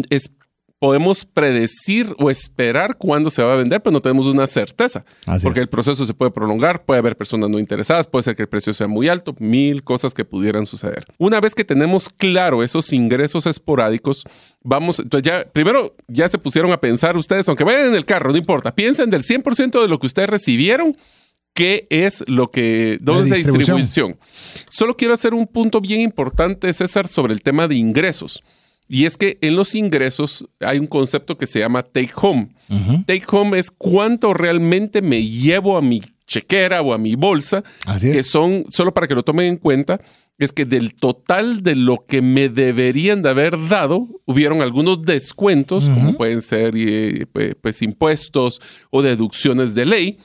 es 0.09 0.31
podemos 0.79 1.25
predecir 1.25 2.15
o 2.19 2.29
esperar 2.29 2.97
cuándo 2.97 3.29
se 3.29 3.41
va 3.41 3.53
a 3.53 3.55
vender, 3.55 3.81
pero 3.81 3.93
no 3.93 4.01
tenemos 4.01 4.27
una 4.27 4.45
certeza. 4.45 5.05
porque 5.41 5.59
el 5.59 5.69
proceso 5.69 6.05
se 6.05 6.13
puede 6.13 6.31
prolongar, 6.31 6.85
puede 6.85 6.99
haber 6.99 7.17
personas 7.17 7.49
no 7.49 7.57
interesadas, 7.57 8.05
puede 8.07 8.23
ser 8.23 8.35
que 8.35 8.43
el 8.43 8.49
precio 8.49 8.73
sea 8.73 8.87
muy 8.87 9.07
alto, 9.07 9.35
mil 9.39 9.83
cosas 9.83 10.13
que 10.13 10.23
pudieran 10.23 10.65
suceder. 10.65 11.05
Una 11.17 11.39
vez 11.41 11.55
que 11.55 11.65
tenemos 11.65 12.09
claro 12.09 12.63
esos 12.63 12.93
ingresos 12.93 13.47
esporádicos, 13.47 14.23
vamos, 14.61 14.99
entonces 14.99 15.29
ya, 15.29 15.45
primero 15.51 15.95
ya 16.07 16.27
se 16.27 16.37
pusieron 16.37 16.71
a 16.71 16.79
pensar 16.79 17.17
ustedes, 17.17 17.47
aunque 17.49 17.63
vayan 17.63 17.87
en 17.87 17.95
el 17.95 18.05
carro, 18.05 18.31
no 18.31 18.37
importa, 18.37 18.75
piensen 18.75 19.09
del 19.09 19.23
100% 19.23 19.81
de 19.81 19.87
lo 19.87 19.99
que 19.99 20.07
ustedes 20.07 20.29
recibieron, 20.29 20.95
qué 21.57 21.87
es 21.89 22.23
lo 22.27 22.51
que, 22.51 22.99
dónde 23.01 23.23
es 23.23 23.29
la 23.31 23.37
distribución. 23.37 24.15
Solo 24.69 24.95
quiero 24.95 25.15
hacer 25.15 25.33
un 25.33 25.47
punto 25.47 25.81
bien 25.81 26.01
importante, 26.01 26.71
César, 26.71 27.07
sobre 27.07 27.33
el 27.33 27.41
tema 27.41 27.67
de 27.67 27.73
ingresos. 27.73 28.43
Y 28.87 29.05
es 29.05 29.17
que 29.17 29.39
en 29.41 29.55
los 29.55 29.73
ingresos 29.73 30.47
hay 30.59 30.77
un 30.77 30.85
concepto 30.85 31.35
que 31.35 31.47
se 31.47 31.57
llama 31.57 31.81
take 31.81 32.11
home. 32.15 32.49
Take 33.07 33.23
home 33.31 33.57
es 33.57 33.71
cuánto 33.71 34.35
realmente 34.35 35.01
me 35.01 35.23
llevo 35.23 35.77
a 35.77 35.81
mi 35.81 36.03
chequera 36.27 36.83
o 36.83 36.93
a 36.93 36.99
mi 36.99 37.15
bolsa, 37.15 37.63
que 37.99 38.21
son, 38.21 38.65
solo 38.69 38.93
para 38.93 39.07
que 39.07 39.15
lo 39.15 39.23
tomen 39.23 39.47
en 39.47 39.57
cuenta, 39.57 39.99
es 40.37 40.51
que 40.51 40.65
del 40.65 40.93
total 40.93 41.63
de 41.63 41.73
lo 41.73 42.05
que 42.05 42.21
me 42.21 42.49
deberían 42.49 43.23
de 43.23 43.29
haber 43.29 43.67
dado, 43.67 44.07
hubieron 44.25 44.61
algunos 44.61 45.01
descuentos, 45.01 45.89
como 45.89 46.15
pueden 46.15 46.43
ser 46.43 46.75
eh, 46.77 47.25
pues, 47.61 47.81
impuestos 47.81 48.61
o 48.91 49.01
deducciones 49.01 49.73
de 49.73 49.87
ley, 49.87 50.17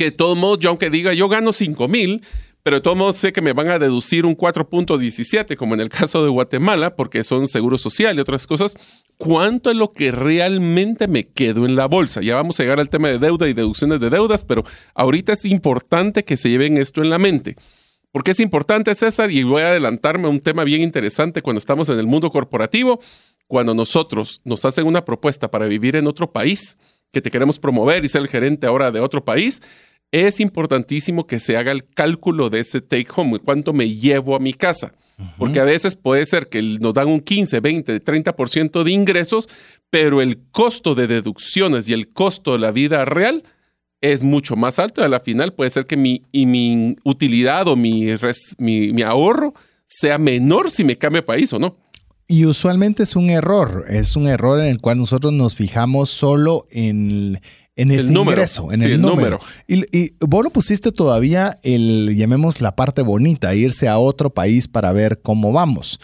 que 0.00 0.06
de 0.06 0.12
todos 0.12 0.38
modos, 0.38 0.60
yo 0.60 0.70
aunque 0.70 0.88
diga 0.88 1.12
yo 1.12 1.28
gano 1.28 1.52
5 1.52 1.86
mil, 1.86 2.22
pero 2.62 2.76
de 2.76 2.80
todos 2.80 2.96
modos 2.96 3.16
sé 3.16 3.34
que 3.34 3.42
me 3.42 3.52
van 3.52 3.68
a 3.68 3.78
deducir 3.78 4.24
un 4.24 4.34
4.17, 4.34 5.56
como 5.56 5.74
en 5.74 5.80
el 5.80 5.90
caso 5.90 6.24
de 6.24 6.30
Guatemala, 6.30 6.96
porque 6.96 7.22
son 7.22 7.46
seguro 7.48 7.76
social 7.76 8.16
y 8.16 8.20
otras 8.20 8.46
cosas. 8.46 8.78
¿Cuánto 9.18 9.70
es 9.70 9.76
lo 9.76 9.90
que 9.90 10.10
realmente 10.10 11.06
me 11.06 11.24
quedo 11.24 11.66
en 11.66 11.76
la 11.76 11.84
bolsa? 11.84 12.22
Ya 12.22 12.34
vamos 12.34 12.58
a 12.58 12.62
llegar 12.62 12.80
al 12.80 12.88
tema 12.88 13.08
de 13.08 13.18
deuda 13.18 13.46
y 13.46 13.52
deducciones 13.52 14.00
de 14.00 14.08
deudas, 14.08 14.42
pero 14.42 14.64
ahorita 14.94 15.34
es 15.34 15.44
importante 15.44 16.24
que 16.24 16.38
se 16.38 16.48
lleven 16.48 16.78
esto 16.78 17.02
en 17.02 17.10
la 17.10 17.18
mente. 17.18 17.56
¿Por 18.10 18.24
qué 18.24 18.30
es 18.30 18.40
importante, 18.40 18.94
César? 18.94 19.30
Y 19.30 19.42
voy 19.42 19.60
a 19.60 19.68
adelantarme 19.68 20.28
a 20.28 20.30
un 20.30 20.40
tema 20.40 20.64
bien 20.64 20.80
interesante 20.80 21.42
cuando 21.42 21.58
estamos 21.58 21.90
en 21.90 21.98
el 21.98 22.06
mundo 22.06 22.30
corporativo. 22.30 23.00
Cuando 23.48 23.74
nosotros 23.74 24.40
nos 24.44 24.64
hacen 24.64 24.86
una 24.86 25.04
propuesta 25.04 25.50
para 25.50 25.66
vivir 25.66 25.94
en 25.96 26.06
otro 26.06 26.32
país, 26.32 26.78
que 27.12 27.20
te 27.20 27.30
queremos 27.30 27.58
promover 27.58 28.02
y 28.02 28.08
ser 28.08 28.22
el 28.22 28.28
gerente 28.28 28.66
ahora 28.66 28.90
de 28.90 29.00
otro 29.00 29.24
país, 29.24 29.60
es 30.12 30.40
importantísimo 30.40 31.26
que 31.26 31.38
se 31.38 31.56
haga 31.56 31.72
el 31.72 31.86
cálculo 31.86 32.50
de 32.50 32.60
ese 32.60 32.80
take 32.80 33.08
home, 33.14 33.38
cuánto 33.38 33.72
me 33.72 33.88
llevo 33.88 34.34
a 34.36 34.40
mi 34.40 34.52
casa. 34.52 34.92
Porque 35.36 35.60
a 35.60 35.64
veces 35.64 35.96
puede 35.96 36.24
ser 36.24 36.48
que 36.48 36.62
nos 36.62 36.94
dan 36.94 37.08
un 37.08 37.20
15, 37.20 37.60
20, 37.60 38.02
30% 38.02 38.82
de 38.82 38.90
ingresos, 38.90 39.50
pero 39.90 40.22
el 40.22 40.38
costo 40.50 40.94
de 40.94 41.06
deducciones 41.06 41.90
y 41.90 41.92
el 41.92 42.10
costo 42.10 42.52
de 42.52 42.58
la 42.58 42.70
vida 42.70 43.04
real 43.04 43.44
es 44.00 44.22
mucho 44.22 44.56
más 44.56 44.78
alto. 44.78 45.02
Y 45.02 45.04
a 45.04 45.08
la 45.08 45.20
final 45.20 45.52
puede 45.52 45.68
ser 45.68 45.86
que 45.86 45.98
mi, 45.98 46.22
y 46.32 46.46
mi 46.46 46.96
utilidad 47.04 47.68
o 47.68 47.76
mi, 47.76 48.06
mi, 48.58 48.92
mi 48.92 49.02
ahorro 49.02 49.52
sea 49.84 50.16
menor 50.16 50.70
si 50.70 50.84
me 50.84 50.96
cambio 50.96 51.20
de 51.20 51.26
país 51.26 51.52
o 51.52 51.58
no. 51.58 51.76
Y 52.26 52.46
usualmente 52.46 53.02
es 53.02 53.16
un 53.16 53.28
error, 53.28 53.84
es 53.88 54.16
un 54.16 54.26
error 54.28 54.60
en 54.60 54.66
el 54.66 54.80
cual 54.80 54.98
nosotros 54.98 55.32
nos 55.32 55.54
fijamos 55.54 56.10
solo 56.10 56.64
en 56.70 57.40
en 57.76 57.90
ese 57.90 58.12
ingreso, 58.12 58.72
en 58.72 58.82
el, 58.82 59.00
número. 59.00 59.40
Y, 59.66 60.14
vos 60.20 60.44
lo 60.44 60.50
pusiste 60.50 60.92
todavía, 60.92 61.58
el, 61.62 62.14
llamemos 62.16 62.60
la 62.60 62.76
parte 62.76 63.02
bonita, 63.02 63.54
irse 63.54 63.88
a 63.88 63.98
otro 63.98 64.30
país 64.30 64.68
para 64.68 64.92
ver 64.92 65.20
cómo 65.22 65.52
vamos. 65.52 66.00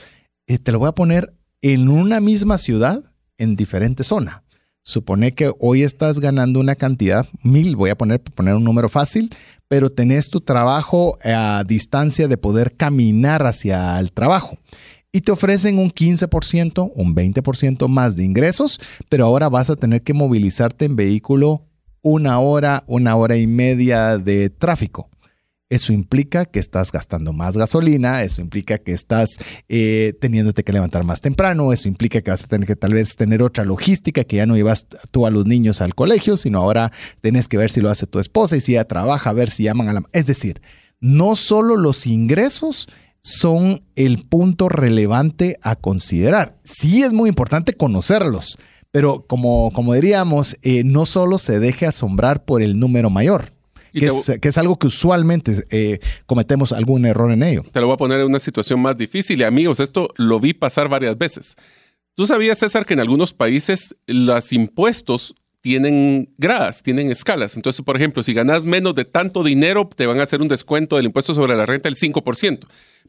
Eh, 0.47 0.59
te 0.59 0.73
lo 0.73 0.79
voy 0.79 0.89
a 0.89 0.93
poner 0.93 1.35
en 1.63 1.89
una 1.89 2.21
misma 2.21 2.59
ciudad, 2.59 3.03
en 3.39 3.57
diferente 3.57 4.05
zona. 4.05 4.43
Supone 4.85 5.33
que 5.33 5.53
hoy 5.59 5.83
estás 5.83 6.21
ganando 6.21 6.61
una 6.61 6.77
cantidad, 6.77 7.27
mil, 7.43 7.75
voy 7.75 7.91
a 7.91 7.99
poner, 7.99 8.21
poner 8.21 8.55
un 8.55 8.63
número 8.63 8.89
fácil, 8.89 9.35
pero 9.67 9.91
tenés 9.91 10.31
tu 10.31 10.41
trabajo 10.41 11.19
a 11.25 11.65
distancia 11.67 12.29
de 12.29 12.37
poder 12.37 12.77
caminar 12.77 13.45
hacia 13.45 13.99
el 13.99 14.13
trabajo 14.13 14.59
y 15.17 15.23
te 15.23 15.33
ofrecen 15.33 15.79
un 15.79 15.91
15%, 15.91 16.93
un 16.95 17.15
20% 17.15 17.89
más 17.89 18.17
de 18.17 18.25
ingresos, 18.25 18.79
pero 19.09 19.25
ahora 19.25 19.49
vas 19.49 19.71
a 19.71 19.77
tener 19.77 20.03
que 20.03 20.13
movilizarte 20.13 20.85
en 20.85 20.95
vehículo 20.95 21.65
una 22.03 22.39
hora, 22.39 22.85
una 22.87 23.17
hora 23.17 23.39
y 23.39 23.47
media 23.47 24.19
de 24.19 24.51
tráfico. 24.51 25.09
Eso 25.71 25.95
implica 25.95 26.45
que 26.45 26.59
estás 26.59 26.93
gastando 26.93 27.33
más 27.33 27.57
gasolina, 27.57 28.25
eso 28.25 28.43
implica 28.43 28.77
que 28.77 28.93
estás 28.93 29.39
eh, 29.71 30.13
teniéndote 30.21 30.65
que 30.65 30.75
levantar 30.75 31.03
más 31.03 31.23
temprano, 31.23 31.73
eso 31.73 31.89
implica 31.89 32.21
que 32.21 32.31
vas 32.31 32.45
a 32.45 32.49
tener 32.49 32.67
que 32.67 32.77
tal 32.77 32.93
vez 32.93 33.17
tener 33.17 33.43
otra 33.43 33.65
logística, 33.65 34.23
que 34.23 34.37
ya 34.37 34.45
no 34.45 34.55
llevas 34.55 34.87
tú 35.13 35.25
a 35.25 35.31
los 35.31 35.47
niños 35.47 35.81
al 35.81 35.95
colegio, 35.95 36.37
sino 36.37 36.59
ahora 36.59 36.93
tienes 37.23 37.49
que 37.49 37.57
ver 37.57 37.71
si 37.71 37.81
lo 37.81 37.89
hace 37.89 38.07
tu 38.07 38.19
esposa 38.19 38.59
y 38.59 38.61
si 38.61 38.73
ella 38.73 38.85
trabaja, 38.85 39.31
a 39.31 39.33
ver 39.33 39.49
si 39.49 39.63
llaman 39.63 39.89
a 39.89 39.95
la... 39.95 40.03
Es 40.13 40.27
decir, 40.27 40.61
no 41.01 41.37
solo 41.37 41.77
los 41.77 42.07
ingresos 42.07 42.87
son 43.27 43.83
el 43.97 44.23
punto 44.23 44.69
relevante 44.69 45.59
a 45.61 45.75
considerar. 45.75 46.57
Sí 46.63 47.03
es 47.03 47.13
muy 47.13 47.29
importante 47.29 47.73
conocerlos, 47.73 48.57
pero 48.93 49.27
como, 49.27 49.73
como 49.73 49.95
diríamos, 49.95 50.57
eh, 50.63 50.85
no 50.85 51.07
solo 51.07 51.37
se 51.39 51.59
deje 51.59 51.87
asombrar 51.87 52.45
por 52.45 52.63
el 52.63 52.79
número 52.79 53.11
mayor. 53.11 53.53
Que 53.93 54.49
es, 54.49 54.59
algo 54.59 54.79
que 54.79 54.87
usualmente 54.87 55.67
eh, 55.71 56.01
cometemos 56.27 56.71
algún 56.71 57.05
error 57.05 57.33
en 57.33 57.43
ello. 57.43 57.63
Te 57.73 57.81
lo 57.81 57.87
voy 57.87 57.95
a 57.95 57.97
poner 57.97 58.21
en 58.21 58.27
una 58.27 58.39
situación 58.39 58.79
más 58.81 58.97
difícil 58.97 59.41
y 59.41 59.43
amigos, 59.43 59.81
esto 59.81 60.09
lo 60.17 60.39
vi 60.39 60.53
pasar 60.53 60.89
varias 60.89 61.19
veces. 61.19 61.57
¿Tú 62.15 62.27
sabías, 62.27 62.59
César, 62.59 62.87
que 62.87 62.95
en 62.95 63.01
algunos 63.01 63.33
países 63.33 63.97
los 64.07 64.53
impuestos 64.53 65.35
tienen 65.63 66.33
gradas, 66.39 66.85
tienen 66.85 67.11
escalas. 67.11 67.57
Entonces, 67.57 67.85
por 67.85 67.97
ejemplo, 67.97 68.23
si 68.23 68.33
ganas 68.33 68.65
menos 68.65 68.95
de 68.95 69.05
tanto 69.05 69.43
dinero, 69.43 69.91
te 69.93 70.07
van 70.07 70.21
a 70.21 70.23
hacer 70.23 70.41
un 70.41 70.47
descuento 70.47 70.95
del 70.95 71.07
impuesto 71.07 71.35
sobre 71.35 71.57
la 71.57 71.67
renta 71.67 71.89
del 71.89 71.97
5%. 71.97 72.61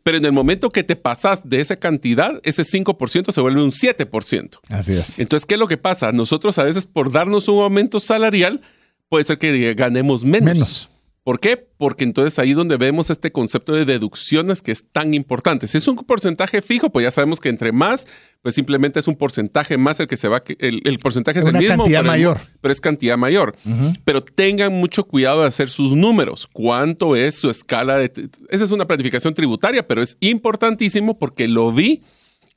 Pero 0.08 0.20
en 0.20 0.24
el 0.24 0.32
momento 0.32 0.70
que 0.70 0.84
te 0.84 0.96
pasas 0.96 1.50
de 1.50 1.60
esa 1.60 1.76
cantidad, 1.76 2.40
ese 2.44 2.64
5% 2.64 3.30
se 3.30 3.42
vuelve 3.42 3.62
un 3.62 3.72
7%. 3.72 4.58
Así 4.70 4.94
es. 4.94 5.20
Entonces, 5.20 5.46
¿qué 5.46 5.56
es 5.56 5.60
lo 5.60 5.68
que 5.68 5.76
pasa? 5.76 6.14
Nosotros 6.14 6.58
a 6.60 6.64
veces 6.64 6.86
por 6.86 7.12
darnos 7.12 7.50
un 7.50 7.62
aumento 7.62 8.00
salarial, 8.00 8.62
puede 9.10 9.26
ser 9.26 9.38
que 9.38 9.74
ganemos 9.74 10.24
menos. 10.24 10.46
Menos. 10.46 10.90
¿Por 11.28 11.42
qué? 11.42 11.58
Porque 11.58 12.06
entonces 12.06 12.40
ahí 12.40 12.54
donde 12.54 12.78
vemos 12.78 13.10
este 13.10 13.34
concepto 13.34 13.74
de 13.74 13.84
deducciones 13.84 14.62
que 14.62 14.72
es 14.72 14.88
tan 14.94 15.14
importante. 15.14 15.68
Si 15.68 15.78
es 15.78 15.86
un 15.90 15.98
porcentaje 15.98 16.62
fijo, 16.62 16.90
pues 16.90 17.04
ya 17.04 17.12
sabemos 17.12 17.42
que 17.42 17.50
entre 17.50 17.74
más, 17.74 18.08
pues 18.42 18.56
simplemente 18.56 19.02
es 19.02 19.10
un 19.10 19.18
porcentaje 19.18 19.78
más 19.78 20.00
el 20.00 20.08
que 20.08 20.16
se 20.16 20.30
va, 20.30 20.42
el, 20.60 20.82
el 20.86 21.00
porcentaje 21.00 21.40
es 21.40 21.46
el 21.46 21.58
mismo. 21.58 21.84
cantidad 21.84 22.06
mayor. 22.06 22.40
pero 22.62 22.72
es 22.72 22.80
cantidad 22.80 23.18
mayor. 23.18 23.58
Pero 24.06 24.24
tengan 24.24 24.72
mucho 24.72 25.04
cuidado 25.04 25.42
de 25.42 25.48
hacer 25.48 25.68
sus 25.68 25.98
números. 25.98 26.48
¿Cuánto 26.54 27.18
es 27.18 27.36
su 27.36 27.50
escala 27.50 27.98
de... 27.98 28.10
Esa 28.50 28.64
es 28.64 28.72
una 28.72 28.88
planificación 28.88 29.34
tributaria, 29.34 29.86
pero 29.86 30.02
es 30.02 30.16
importantísimo 30.22 31.20
porque 31.20 31.50
lo 31.50 31.74
vi 31.74 32.04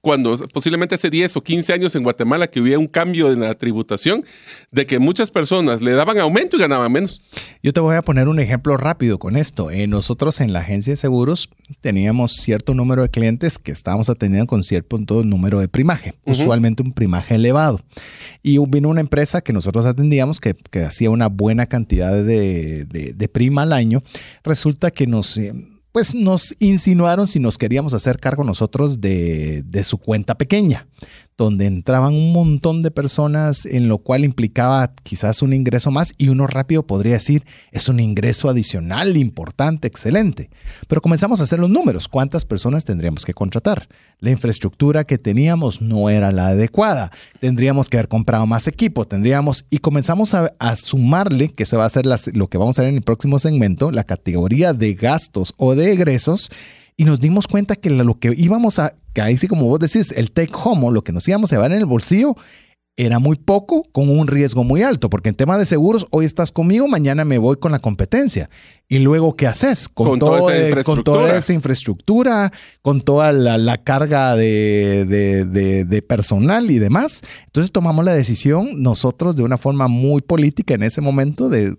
cuando 0.00 0.34
posiblemente 0.52 0.94
hace 0.94 1.10
10 1.10 1.36
o 1.36 1.42
15 1.42 1.72
años 1.72 1.94
en 1.94 2.02
Guatemala 2.02 2.46
que 2.46 2.60
hubiera 2.60 2.78
un 2.78 2.86
cambio 2.86 3.30
en 3.30 3.40
la 3.40 3.54
tributación, 3.54 4.24
de 4.70 4.86
que 4.86 4.98
muchas 4.98 5.30
personas 5.30 5.82
le 5.82 5.92
daban 5.92 6.18
aumento 6.18 6.56
y 6.56 6.60
ganaban 6.60 6.90
menos. 6.90 7.20
Yo 7.62 7.72
te 7.72 7.80
voy 7.80 7.96
a 7.96 8.02
poner 8.02 8.28
un 8.28 8.40
ejemplo 8.40 8.76
rápido 8.76 9.18
con 9.18 9.36
esto. 9.36 9.70
Eh, 9.70 9.86
nosotros 9.86 10.40
en 10.40 10.52
la 10.52 10.60
agencia 10.60 10.92
de 10.92 10.96
seguros 10.96 11.50
teníamos 11.80 12.32
cierto 12.32 12.72
número 12.72 13.02
de 13.02 13.10
clientes 13.10 13.58
que 13.58 13.72
estábamos 13.72 14.08
atendiendo 14.08 14.46
con 14.46 14.64
cierto 14.64 14.96
número 15.24 15.60
de 15.60 15.68
primaje, 15.68 16.14
usualmente 16.24 16.82
un 16.82 16.92
primaje 16.92 17.34
elevado. 17.34 17.80
Y 18.42 18.58
vino 18.68 18.88
una 18.88 19.02
empresa 19.02 19.42
que 19.42 19.52
nosotros 19.52 19.84
atendíamos 19.84 20.40
que, 20.40 20.56
hacía 20.80 21.10
una 21.10 21.28
buena 21.28 21.66
cantidad 21.66 22.12
de, 22.12 22.86
de 22.86 23.28
prima 23.28 23.62
al 23.62 23.72
año. 23.72 24.02
Resulta 24.42 24.90
que 24.90 25.06
nos 25.06 25.36
eh, 25.36 25.52
pues 25.92 26.14
nos 26.14 26.54
insinuaron 26.58 27.26
si 27.26 27.40
nos 27.40 27.58
queríamos 27.58 27.94
hacer 27.94 28.18
cargo 28.18 28.44
nosotros 28.44 29.00
de, 29.00 29.64
su 29.84 29.98
cuenta 29.98 30.36
pequeña 30.36 30.86
donde 31.44 31.66
entraban 31.66 32.14
un 32.14 32.32
montón 32.32 32.82
de 32.82 32.90
personas, 32.90 33.64
en 33.64 33.88
lo 33.88 33.98
cual 33.98 34.24
implicaba 34.24 34.92
quizás 35.02 35.40
un 35.40 35.52
ingreso 35.52 35.90
más 35.90 36.12
y 36.18 36.28
uno 36.28 36.46
rápido 36.46 36.86
podría 36.86 37.14
decir, 37.14 37.44
es 37.72 37.88
un 37.88 37.98
ingreso 37.98 38.48
adicional 38.48 39.16
importante, 39.16 39.88
excelente. 39.88 40.50
Pero 40.86 41.00
comenzamos 41.00 41.40
a 41.40 41.44
hacer 41.44 41.58
los 41.58 41.70
números, 41.70 42.08
¿cuántas 42.08 42.44
personas 42.44 42.84
tendríamos 42.84 43.24
que 43.24 43.32
contratar? 43.32 43.88
La 44.18 44.30
infraestructura 44.30 45.04
que 45.04 45.16
teníamos 45.16 45.80
no 45.80 46.10
era 46.10 46.30
la 46.30 46.48
adecuada, 46.48 47.10
tendríamos 47.40 47.88
que 47.88 47.96
haber 47.96 48.08
comprado 48.08 48.46
más 48.46 48.68
equipo, 48.68 49.06
tendríamos, 49.06 49.64
y 49.70 49.78
comenzamos 49.78 50.34
a, 50.34 50.76
sumarle, 50.76 51.52
que 51.52 51.64
se 51.64 51.76
va 51.76 51.84
a 51.84 51.86
hacer 51.86 52.04
lo 52.34 52.48
que 52.48 52.58
vamos 52.58 52.78
a 52.78 52.82
ver 52.82 52.90
en 52.90 52.96
el 52.96 53.02
próximo 53.02 53.38
segmento, 53.38 53.90
la 53.90 54.04
categoría 54.04 54.74
de 54.74 54.92
gastos 54.94 55.54
o 55.56 55.74
de 55.74 55.92
egresos, 55.92 56.50
y 56.98 57.04
nos 57.04 57.18
dimos 57.18 57.46
cuenta 57.46 57.76
que 57.76 57.88
lo 57.88 58.18
que 58.18 58.34
íbamos 58.36 58.78
a, 58.78 58.94
que 59.12 59.22
ahí 59.22 59.36
sí 59.36 59.48
como 59.48 59.66
vos 59.66 59.78
decís, 59.78 60.12
el 60.16 60.30
take 60.30 60.52
home, 60.52 60.90
lo 60.92 61.02
que 61.02 61.12
nos 61.12 61.26
íbamos 61.28 61.52
a 61.52 61.56
llevar 61.56 61.72
en 61.72 61.78
el 61.78 61.86
bolsillo, 61.86 62.36
era 62.96 63.18
muy 63.18 63.36
poco 63.36 63.82
con 63.92 64.10
un 64.10 64.26
riesgo 64.26 64.62
muy 64.62 64.82
alto, 64.82 65.08
porque 65.08 65.30
en 65.30 65.34
tema 65.34 65.56
de 65.56 65.64
seguros, 65.64 66.06
hoy 66.10 66.26
estás 66.26 66.52
conmigo, 66.52 66.86
mañana 66.86 67.24
me 67.24 67.38
voy 67.38 67.56
con 67.56 67.72
la 67.72 67.78
competencia. 67.78 68.50
Y 68.88 68.98
luego, 68.98 69.36
¿qué 69.36 69.46
haces? 69.46 69.88
Con, 69.88 70.18
toda, 70.18 70.40
esa 70.52 70.82
con 70.82 71.02
toda, 71.02 71.38
esa 71.38 71.54
infraestructura, 71.54 72.52
con 72.82 73.00
toda 73.00 73.32
la, 73.32 73.78
carga 73.78 74.36
de, 74.36 76.04
personal 76.06 76.70
y 76.70 76.78
demás. 76.78 77.22
Entonces 77.46 77.72
tomamos 77.72 78.04
la 78.04 78.12
decisión 78.12 78.82
nosotros 78.82 79.34
de 79.34 79.44
una 79.44 79.56
forma 79.56 79.88
muy 79.88 80.20
política 80.20 80.74
en 80.74 80.82
ese 80.82 81.00
momento 81.00 81.48
de, 81.48 81.78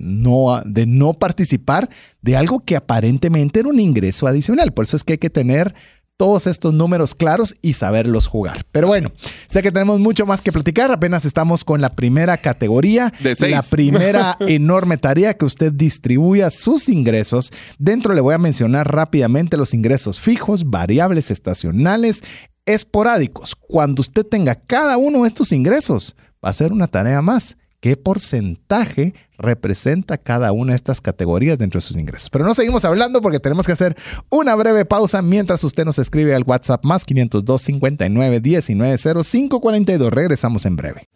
no, 0.00 0.60
de 0.66 0.84
no 0.84 1.14
participar 1.14 1.88
de 2.20 2.36
algo 2.36 2.60
que 2.60 2.76
aparentemente 2.76 3.60
era 3.60 3.68
un 3.70 3.80
ingreso 3.80 4.26
adicional. 4.26 4.74
Por 4.74 4.84
eso 4.84 4.96
es 4.96 5.04
que 5.04 5.14
hay 5.14 5.18
que 5.18 5.30
tener 5.30 5.74
todos 6.18 6.48
estos 6.48 6.74
números 6.74 7.14
claros 7.14 7.54
y 7.62 7.74
saberlos 7.74 8.26
jugar. 8.26 8.66
Pero 8.72 8.88
bueno, 8.88 9.12
sé 9.46 9.62
que 9.62 9.72
tenemos 9.72 10.00
mucho 10.00 10.26
más 10.26 10.42
que 10.42 10.52
platicar. 10.52 10.90
Apenas 10.90 11.24
estamos 11.24 11.64
con 11.64 11.80
la 11.80 11.94
primera 11.94 12.36
categoría, 12.36 13.12
de 13.20 13.48
la 13.48 13.62
primera 13.62 14.36
enorme 14.40 14.98
tarea 14.98 15.34
que 15.34 15.44
usted 15.44 15.72
distribuya 15.72 16.50
sus 16.50 16.88
ingresos. 16.88 17.52
Dentro 17.78 18.12
le 18.12 18.20
voy 18.20 18.34
a 18.34 18.38
mencionar 18.38 18.92
rápidamente 18.92 19.56
los 19.56 19.72
ingresos 19.72 20.20
fijos, 20.20 20.68
variables, 20.68 21.30
estacionales, 21.30 22.24
esporádicos. 22.66 23.54
Cuando 23.54 24.00
usted 24.00 24.26
tenga 24.26 24.56
cada 24.56 24.98
uno 24.98 25.22
de 25.22 25.28
estos 25.28 25.52
ingresos, 25.52 26.16
va 26.44 26.50
a 26.50 26.52
ser 26.52 26.72
una 26.72 26.88
tarea 26.88 27.22
más 27.22 27.56
qué 27.80 27.96
porcentaje 27.96 29.14
representa 29.38 30.18
cada 30.18 30.52
una 30.52 30.72
de 30.72 30.76
estas 30.76 31.00
categorías 31.00 31.58
dentro 31.58 31.78
de 31.78 31.82
sus 31.82 31.96
ingresos. 31.96 32.30
Pero 32.30 32.44
no 32.44 32.54
seguimos 32.54 32.84
hablando 32.84 33.22
porque 33.22 33.40
tenemos 33.40 33.66
que 33.66 33.72
hacer 33.72 33.96
una 34.30 34.54
breve 34.54 34.84
pausa 34.84 35.22
mientras 35.22 35.62
usted 35.64 35.84
nos 35.84 35.98
escribe 35.98 36.34
al 36.34 36.44
WhatsApp 36.44 36.84
más 36.84 37.04
502 37.04 37.62
59 37.62 38.40
19 38.40 39.24
05 39.24 39.60
42. 39.60 40.12
Regresamos 40.12 40.66
en 40.66 40.76
breve. 40.76 41.08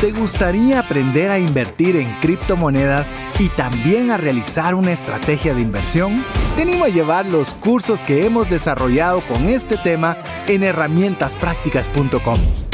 ¿Te 0.00 0.12
gustaría 0.12 0.80
aprender 0.80 1.30
a 1.30 1.38
invertir 1.38 1.96
en 1.96 2.12
criptomonedas 2.20 3.18
y 3.38 3.48
también 3.48 4.10
a 4.10 4.18
realizar 4.18 4.74
una 4.74 4.92
estrategia 4.92 5.54
de 5.54 5.62
inversión? 5.62 6.24
Tenemos 6.56 6.88
a 6.88 6.90
llevar 6.90 7.24
los 7.24 7.54
cursos 7.54 8.02
que 8.02 8.26
hemos 8.26 8.50
desarrollado 8.50 9.26
con 9.26 9.46
este 9.46 9.78
tema 9.78 10.18
en 10.46 10.62
herramientasprácticas.com. 10.62 12.73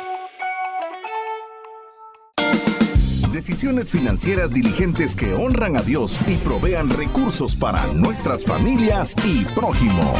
Decisiones 3.41 3.89
financieras 3.89 4.51
diligentes 4.51 5.15
que 5.15 5.33
honran 5.33 5.75
a 5.75 5.81
Dios 5.81 6.19
y 6.27 6.35
provean 6.35 6.91
recursos 6.91 7.55
para 7.55 7.87
nuestras 7.87 8.45
familias 8.45 9.15
y 9.25 9.45
prójimo. 9.55 10.13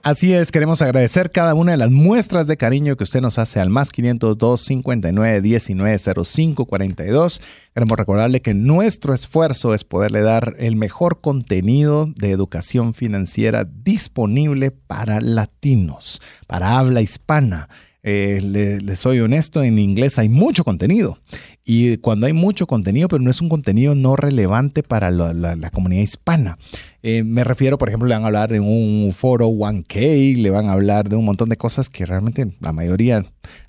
Así 0.00 0.32
es, 0.32 0.52
queremos 0.52 0.80
agradecer 0.80 1.32
cada 1.32 1.54
una 1.54 1.72
de 1.72 1.76
las 1.76 1.90
muestras 1.90 2.46
de 2.46 2.56
cariño 2.56 2.96
que 2.96 3.02
usted 3.02 3.20
nos 3.20 3.40
hace 3.40 3.58
al 3.58 3.68
más 3.68 3.90
502 3.90 4.60
59 4.60 5.40
19 5.40 5.98
05 6.24 6.66
42. 6.66 7.42
Queremos 7.74 7.98
recordarle 7.98 8.40
que 8.40 8.54
nuestro 8.54 9.12
esfuerzo 9.12 9.74
es 9.74 9.82
poderle 9.82 10.20
dar 10.20 10.54
el 10.60 10.76
mejor 10.76 11.20
contenido 11.20 12.06
de 12.14 12.30
educación 12.30 12.94
financiera 12.94 13.64
disponible 13.64 14.70
para 14.70 15.20
latinos, 15.20 16.22
para 16.46 16.78
habla 16.78 17.00
hispana. 17.00 17.68
Eh, 18.06 18.38
le, 18.42 18.96
soy 18.96 19.20
honesto, 19.20 19.62
en 19.62 19.78
inglés 19.78 20.18
hay 20.18 20.28
mucho 20.28 20.62
contenido. 20.62 21.18
Y 21.64 21.96
cuando 21.98 22.26
hay 22.26 22.34
mucho 22.34 22.66
contenido, 22.66 23.08
pero 23.08 23.22
no 23.22 23.30
es 23.30 23.40
un 23.40 23.48
contenido 23.48 23.94
no 23.94 24.16
relevante 24.16 24.82
para 24.82 25.10
la, 25.10 25.70
comunidad 25.70 26.02
hispana. 26.02 26.58
Eh, 27.06 27.22
me 27.22 27.44
refiero, 27.44 27.76
por 27.76 27.90
ejemplo, 27.90 28.08
le 28.08 28.14
van 28.14 28.22
a 28.24 28.28
hablar 28.28 28.50
de 28.50 28.60
un 28.60 29.12
foro 29.14 29.46
1K, 29.50 30.38
le 30.38 30.48
van 30.48 30.70
a 30.70 30.72
hablar 30.72 31.10
de 31.10 31.16
un 31.16 31.26
montón 31.26 31.50
de 31.50 31.58
cosas 31.58 31.90
que 31.90 32.06
realmente 32.06 32.56
la 32.60 32.72
mayoría 32.72 33.22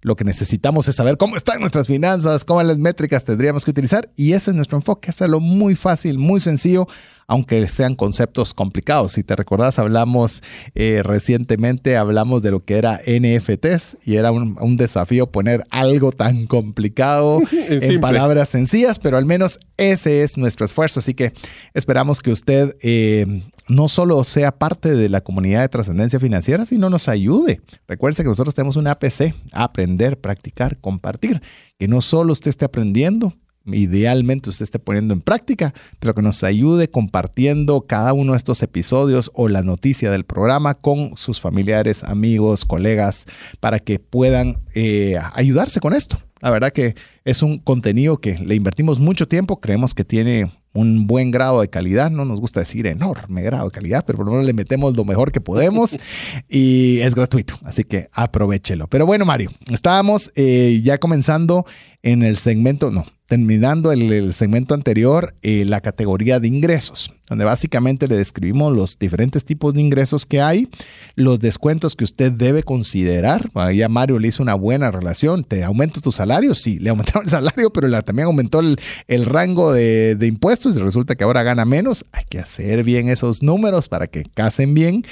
lo 0.03 0.15
que 0.15 0.23
necesitamos 0.23 0.87
es 0.87 0.95
saber 0.95 1.17
cómo 1.17 1.35
están 1.35 1.59
nuestras 1.59 1.87
finanzas, 1.87 2.45
cómo 2.45 2.63
las 2.63 2.77
métricas 2.77 3.25
tendríamos 3.25 3.65
que 3.65 3.71
utilizar. 3.71 4.09
Y 4.15 4.31
ese 4.31 4.51
es 4.51 4.55
nuestro 4.55 4.77
enfoque, 4.77 5.09
hacerlo 5.09 5.41
muy 5.41 5.75
fácil, 5.75 6.17
muy 6.17 6.39
sencillo 6.39 6.87
aunque 7.27 7.67
sean 7.67 7.95
conceptos 7.95 8.53
complicados. 8.53 9.13
Si 9.13 9.23
te 9.23 9.35
recordás, 9.35 9.79
hablamos 9.79 10.43
eh, 10.75 11.01
recientemente, 11.03 11.97
hablamos 11.97 12.41
de 12.41 12.51
lo 12.51 12.63
que 12.63 12.77
era 12.77 13.01
NFTs 13.05 13.97
y 14.05 14.15
era 14.15 14.31
un, 14.31 14.77
desafío 14.77 15.27
poner 15.27 15.65
algo 15.69 16.11
tan 16.11 16.47
complicado 16.47 17.41
en 17.51 17.99
palabras 18.01 18.49
sencillas, 18.49 18.99
pero 18.99 19.17
al 19.17 19.25
menos 19.25 19.59
ese 19.77 20.21
es 20.21 20.37
nuestro 20.37 20.65
esfuerzo. 20.65 20.99
Así 20.99 21.13
que 21.13 21.33
esperamos 21.73 22.21
que 22.21 22.31
usted 22.31 22.75
eh, 22.81 23.24
no 23.67 23.89
solo 23.89 24.23
sea 24.23 24.51
parte 24.57 24.93
de 24.93 25.09
la 25.09 25.21
comunidad 25.21 25.61
de 25.61 25.69
trascendencia 25.69 26.19
financiera, 26.19 26.65
sino 26.65 26.89
nos 26.89 27.07
ayude. 27.07 27.61
Recuerde 27.87 28.23
que 28.23 28.29
nosotros 28.29 28.55
tenemos 28.55 28.75
una 28.75 28.91
APC, 28.91 29.33
aprender, 29.51 30.19
practicar, 30.19 30.77
compartir, 30.77 31.41
que 31.77 31.87
no 31.87 32.01
solo 32.01 32.33
usted 32.33 32.49
esté 32.49 32.65
aprendiendo, 32.65 33.33
idealmente 33.65 34.49
usted 34.49 34.63
esté 34.63 34.79
poniendo 34.79 35.13
en 35.13 35.21
práctica, 35.21 35.73
pero 35.99 36.13
que 36.13 36.21
nos 36.21 36.43
ayude 36.43 36.89
compartiendo 36.89 37.81
cada 37.81 38.13
uno 38.13 38.33
de 38.33 38.37
estos 38.37 38.61
episodios 38.61 39.31
o 39.33 39.47
la 39.47 39.63
noticia 39.63 40.11
del 40.11 40.23
programa 40.23 40.75
con 40.75 41.17
sus 41.17 41.41
familiares, 41.41 42.03
amigos, 42.03 42.65
colegas, 42.65 43.25
para 43.59 43.79
que 43.79 43.99
puedan 43.99 44.61
eh, 44.75 45.17
ayudarse 45.33 45.79
con 45.79 45.93
esto. 45.93 46.17
La 46.41 46.51
verdad 46.51 46.71
que 46.71 46.95
es 47.23 47.41
un 47.41 47.57
contenido 47.57 48.17
que 48.17 48.37
le 48.37 48.55
invertimos 48.55 48.99
mucho 48.99 49.27
tiempo, 49.27 49.59
creemos 49.59 49.93
que 49.93 50.05
tiene 50.05 50.51
un 50.75 51.07
buen 51.07 51.31
grado 51.31 51.61
de 51.61 51.69
calidad, 51.69 52.11
no 52.11 52.25
nos 52.25 52.39
gusta 52.39 52.59
decir 52.59 52.85
enorme 52.85 53.41
grado 53.41 53.65
de 53.65 53.71
calidad, 53.71 54.03
pero 54.05 54.17
por 54.17 54.27
lo 54.27 54.33
menos 54.33 54.45
le 54.45 54.53
metemos 54.53 54.95
lo 54.95 55.05
mejor 55.05 55.31
que 55.31 55.41
podemos 55.41 55.97
y 56.49 56.99
es 56.99 57.15
gratuito, 57.15 57.57
así 57.63 57.85
que 57.85 58.09
aprovechelo. 58.11 58.87
Pero 58.87 59.05
bueno, 59.05 59.25
Mario, 59.25 59.49
estábamos 59.71 60.31
eh, 60.35 60.81
ya 60.83 60.97
comenzando 60.97 61.65
en 62.03 62.21
el 62.23 62.37
segmento, 62.37 62.91
no, 62.91 63.05
terminando 63.27 63.91
el, 63.91 64.33
segmento 64.33 64.75
anterior, 64.75 65.33
eh, 65.41 65.65
la 65.65 65.81
categoría 65.81 66.39
de 66.39 66.47
ingresos, 66.47 67.11
donde 67.27 67.43
básicamente 67.43 68.07
le 68.07 68.15
describimos 68.15 68.75
los 68.75 68.99
diferentes 68.99 69.43
tipos 69.45 69.73
de 69.73 69.81
ingresos 69.81 70.25
que 70.25 70.41
hay, 70.41 70.69
los 71.15 71.39
descuentos 71.39 71.95
que 71.95 72.03
usted 72.03 72.31
debe 72.31 72.61
considerar. 72.63 73.49
Ya 73.73 73.89
Mario 73.89 74.19
le 74.19 74.27
hizo 74.27 74.43
una 74.43 74.53
buena 74.53 74.91
relación. 74.91 75.43
¿Te 75.43 75.63
aumenta 75.63 76.01
tu 76.01 76.11
salario? 76.11 76.53
Sí, 76.53 76.77
le 76.77 76.91
aumentaron 76.91 77.23
el 77.23 77.29
salario, 77.29 77.71
pero 77.73 77.89
también 78.03 78.27
aumentó 78.27 78.59
el, 78.59 79.25
rango 79.25 79.73
de, 79.73 80.15
de, 80.15 80.27
impuestos 80.27 80.77
y 80.77 80.79
resulta 80.79 81.15
que 81.15 81.23
ahora 81.23 81.41
gana 81.41 81.65
menos. 81.65 82.05
Hay 82.11 82.25
que 82.29 82.39
hacer 82.39 82.83
bien 82.83 83.09
esos 83.09 83.41
números 83.41 83.89
para 83.89 84.05
que 84.07 84.23
casen 84.23 84.75
bien 84.75 85.03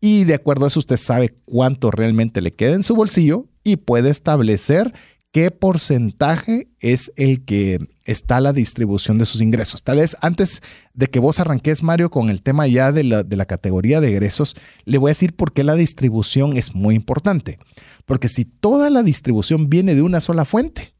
y 0.00 0.24
de 0.24 0.34
acuerdo 0.34 0.64
a 0.64 0.68
eso 0.68 0.80
usted 0.80 0.96
sabe 0.96 1.30
cuánto 1.44 1.90
realmente 1.90 2.40
le 2.40 2.52
queda 2.52 2.74
en 2.74 2.82
su 2.82 2.96
bolsillo 2.96 3.46
y 3.62 3.76
puede 3.76 4.10
establecer 4.10 4.94
qué 5.32 5.50
porcentaje 5.50 6.68
es 6.80 7.12
el 7.16 7.44
que 7.44 7.78
está 8.04 8.40
la 8.40 8.52
distribución 8.52 9.18
de 9.18 9.26
sus 9.26 9.40
ingresos. 9.40 9.82
Tal 9.82 9.98
vez 9.98 10.16
antes 10.20 10.60
de 10.94 11.06
que 11.06 11.20
vos 11.20 11.38
arranques, 11.38 11.82
Mario, 11.82 12.10
con 12.10 12.30
el 12.30 12.42
tema 12.42 12.66
ya 12.66 12.92
de 12.92 13.04
la, 13.04 13.22
de 13.22 13.36
la 13.36 13.46
categoría 13.46 14.00
de 14.00 14.08
egresos, 14.08 14.56
le 14.84 14.98
voy 14.98 15.10
a 15.10 15.12
decir 15.12 15.34
por 15.34 15.52
qué 15.52 15.64
la 15.64 15.74
distribución 15.74 16.56
es 16.56 16.74
muy 16.74 16.94
importante. 16.94 17.58
Porque 18.06 18.28
si 18.28 18.44
toda 18.44 18.90
la 18.90 19.02
distribución 19.02 19.70
viene 19.70 19.94
de 19.94 20.02
una 20.02 20.20
sola 20.20 20.44
fuente, 20.44 20.94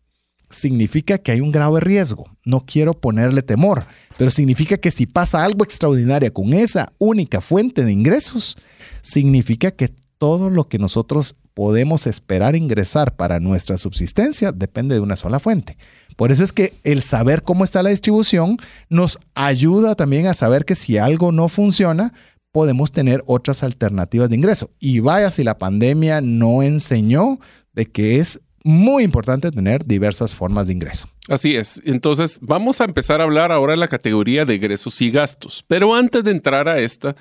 significa 0.50 1.18
que 1.18 1.32
hay 1.32 1.40
un 1.40 1.52
grado 1.52 1.76
de 1.76 1.80
riesgo. 1.80 2.26
No 2.44 2.64
quiero 2.66 2.94
ponerle 2.94 3.42
temor, 3.42 3.86
pero 4.16 4.30
significa 4.30 4.76
que 4.76 4.90
si 4.90 5.06
pasa 5.06 5.44
algo 5.44 5.64
extraordinario 5.64 6.32
con 6.32 6.52
esa 6.52 6.92
única 6.98 7.40
fuente 7.40 7.84
de 7.84 7.92
ingresos, 7.92 8.56
significa 9.02 9.70
que 9.70 9.92
todo 10.18 10.50
lo 10.50 10.68
que 10.68 10.78
nosotros 10.78 11.36
podemos 11.60 12.06
esperar 12.06 12.56
ingresar 12.56 13.16
para 13.16 13.38
nuestra 13.38 13.76
subsistencia 13.76 14.50
depende 14.50 14.94
de 14.94 15.02
una 15.02 15.14
sola 15.14 15.40
fuente. 15.40 15.76
Por 16.16 16.32
eso 16.32 16.42
es 16.42 16.54
que 16.54 16.72
el 16.84 17.02
saber 17.02 17.42
cómo 17.42 17.64
está 17.64 17.82
la 17.82 17.90
distribución 17.90 18.56
nos 18.88 19.18
ayuda 19.34 19.94
también 19.94 20.26
a 20.26 20.32
saber 20.32 20.64
que 20.64 20.74
si 20.74 20.96
algo 20.96 21.32
no 21.32 21.50
funciona, 21.50 22.14
podemos 22.50 22.92
tener 22.92 23.22
otras 23.26 23.62
alternativas 23.62 24.30
de 24.30 24.36
ingreso. 24.36 24.70
Y 24.78 25.00
vaya 25.00 25.30
si 25.30 25.44
la 25.44 25.58
pandemia 25.58 26.22
no 26.22 26.62
enseñó 26.62 27.38
de 27.74 27.84
que 27.84 28.20
es 28.20 28.40
muy 28.64 29.04
importante 29.04 29.50
tener 29.50 29.84
diversas 29.84 30.34
formas 30.34 30.66
de 30.66 30.72
ingreso. 30.72 31.10
Así 31.28 31.56
es. 31.56 31.82
Entonces, 31.84 32.38
vamos 32.40 32.80
a 32.80 32.84
empezar 32.84 33.20
a 33.20 33.24
hablar 33.24 33.52
ahora 33.52 33.74
de 33.74 33.76
la 33.76 33.88
categoría 33.88 34.46
de 34.46 34.54
ingresos 34.54 34.98
y 35.02 35.10
gastos. 35.10 35.62
Pero 35.68 35.94
antes 35.94 36.24
de 36.24 36.30
entrar 36.30 36.70
a 36.70 36.78
esta, 36.78 37.16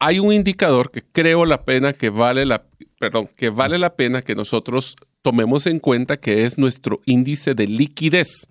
hay 0.00 0.18
un 0.18 0.32
indicador 0.32 0.90
que 0.90 1.02
creo 1.02 1.46
la 1.46 1.64
pena 1.64 1.92
que 1.92 2.10
vale 2.10 2.44
la, 2.44 2.64
perdón, 2.98 3.28
que 3.36 3.50
vale 3.50 3.78
la 3.78 3.94
pena 3.94 4.22
que 4.22 4.34
nosotros 4.34 4.96
tomemos 5.22 5.66
en 5.66 5.78
cuenta 5.78 6.18
que 6.18 6.44
es 6.44 6.58
nuestro 6.58 7.00
índice 7.06 7.54
de 7.54 7.66
liquidez. 7.66 8.46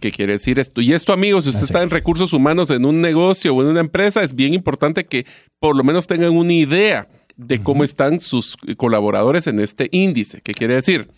¿Qué 0.00 0.10
quiere 0.10 0.32
decir 0.32 0.58
esto? 0.58 0.80
Y 0.80 0.92
esto, 0.92 1.12
amigos, 1.12 1.44
si 1.44 1.50
usted 1.50 1.64
está 1.64 1.82
en 1.82 1.90
recursos 1.90 2.32
humanos 2.32 2.70
en 2.70 2.84
un 2.84 3.00
negocio 3.00 3.54
o 3.54 3.62
en 3.62 3.68
una 3.68 3.80
empresa, 3.80 4.22
es 4.22 4.34
bien 4.34 4.52
importante 4.52 5.06
que 5.06 5.26
por 5.60 5.76
lo 5.76 5.84
menos 5.84 6.06
tengan 6.06 6.30
una 6.30 6.52
idea 6.52 7.08
de 7.36 7.62
cómo 7.62 7.84
están 7.84 8.18
sus 8.18 8.56
colaboradores 8.76 9.46
en 9.46 9.60
este 9.60 9.88
índice. 9.92 10.40
¿Qué 10.42 10.54
quiere 10.54 10.74
decir? 10.74 11.08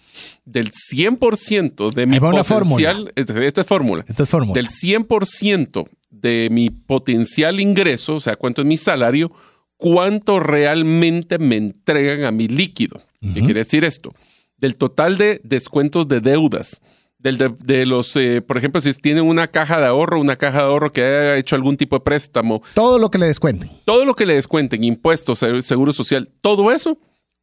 Del 0.45 0.71
100% 0.71 1.95
de 1.95 2.07
mi 2.07 2.21
potencial, 2.21 3.11
esta 3.17 3.63
es 3.63 3.67
fórmula. 3.67 4.05
Esta 4.07 4.25
es 4.25 4.29
fórmula. 4.29 4.53
Del 4.53 4.69
100% 4.69 5.89
de 6.11 6.49
mi 6.51 6.69
potencial 6.69 7.59
ingreso, 7.59 8.17
o 8.17 8.21
sea, 8.21 8.37
cuánto 8.37 8.61
es 8.61 8.69
mi 8.69 8.77
salario, 8.77 9.33
cuánto 9.81 10.39
realmente 10.39 11.39
me 11.39 11.57
entregan 11.57 12.25
a 12.25 12.31
mi 12.31 12.47
líquido. 12.47 13.01
¿Qué 13.35 13.41
quiere 13.41 13.61
decir 13.61 13.85
esto? 13.85 14.15
Del 14.59 14.77
total 14.77 15.17
de 15.17 15.41
descuentos 15.43 16.07
de 16.07 16.21
deudas, 16.21 16.83
del 17.19 17.39
de, 17.39 17.87
los, 17.87 18.15
eh, 18.17 18.43
por 18.43 18.59
ejemplo, 18.59 18.81
si 18.81 18.93
tienen 18.93 19.25
una 19.25 19.49
caja 19.49 19.81
de 19.81 19.87
ahorro, 19.87 20.21
una 20.21 20.37
caja 20.37 20.59
de 20.59 20.65
ahorro 20.65 20.93
que 20.93 21.03
haya 21.03 21.37
hecho 21.37 21.57
algún 21.57 21.77
tipo 21.77 21.97
de 21.97 22.01
préstamo. 22.01 22.63
Todo 22.75 22.99
lo 22.99 23.11
que 23.11 23.19
le 23.19 23.27
descuenten. 23.27 23.71
Todo 23.87 24.05
lo 24.05 24.15
que 24.15 24.27
le 24.27 24.35
descuenten, 24.35 24.85
impuestos, 24.85 25.39
seguro 25.39 25.93
social, 25.93 26.31
todo 26.43 26.73
eso, 26.73 26.99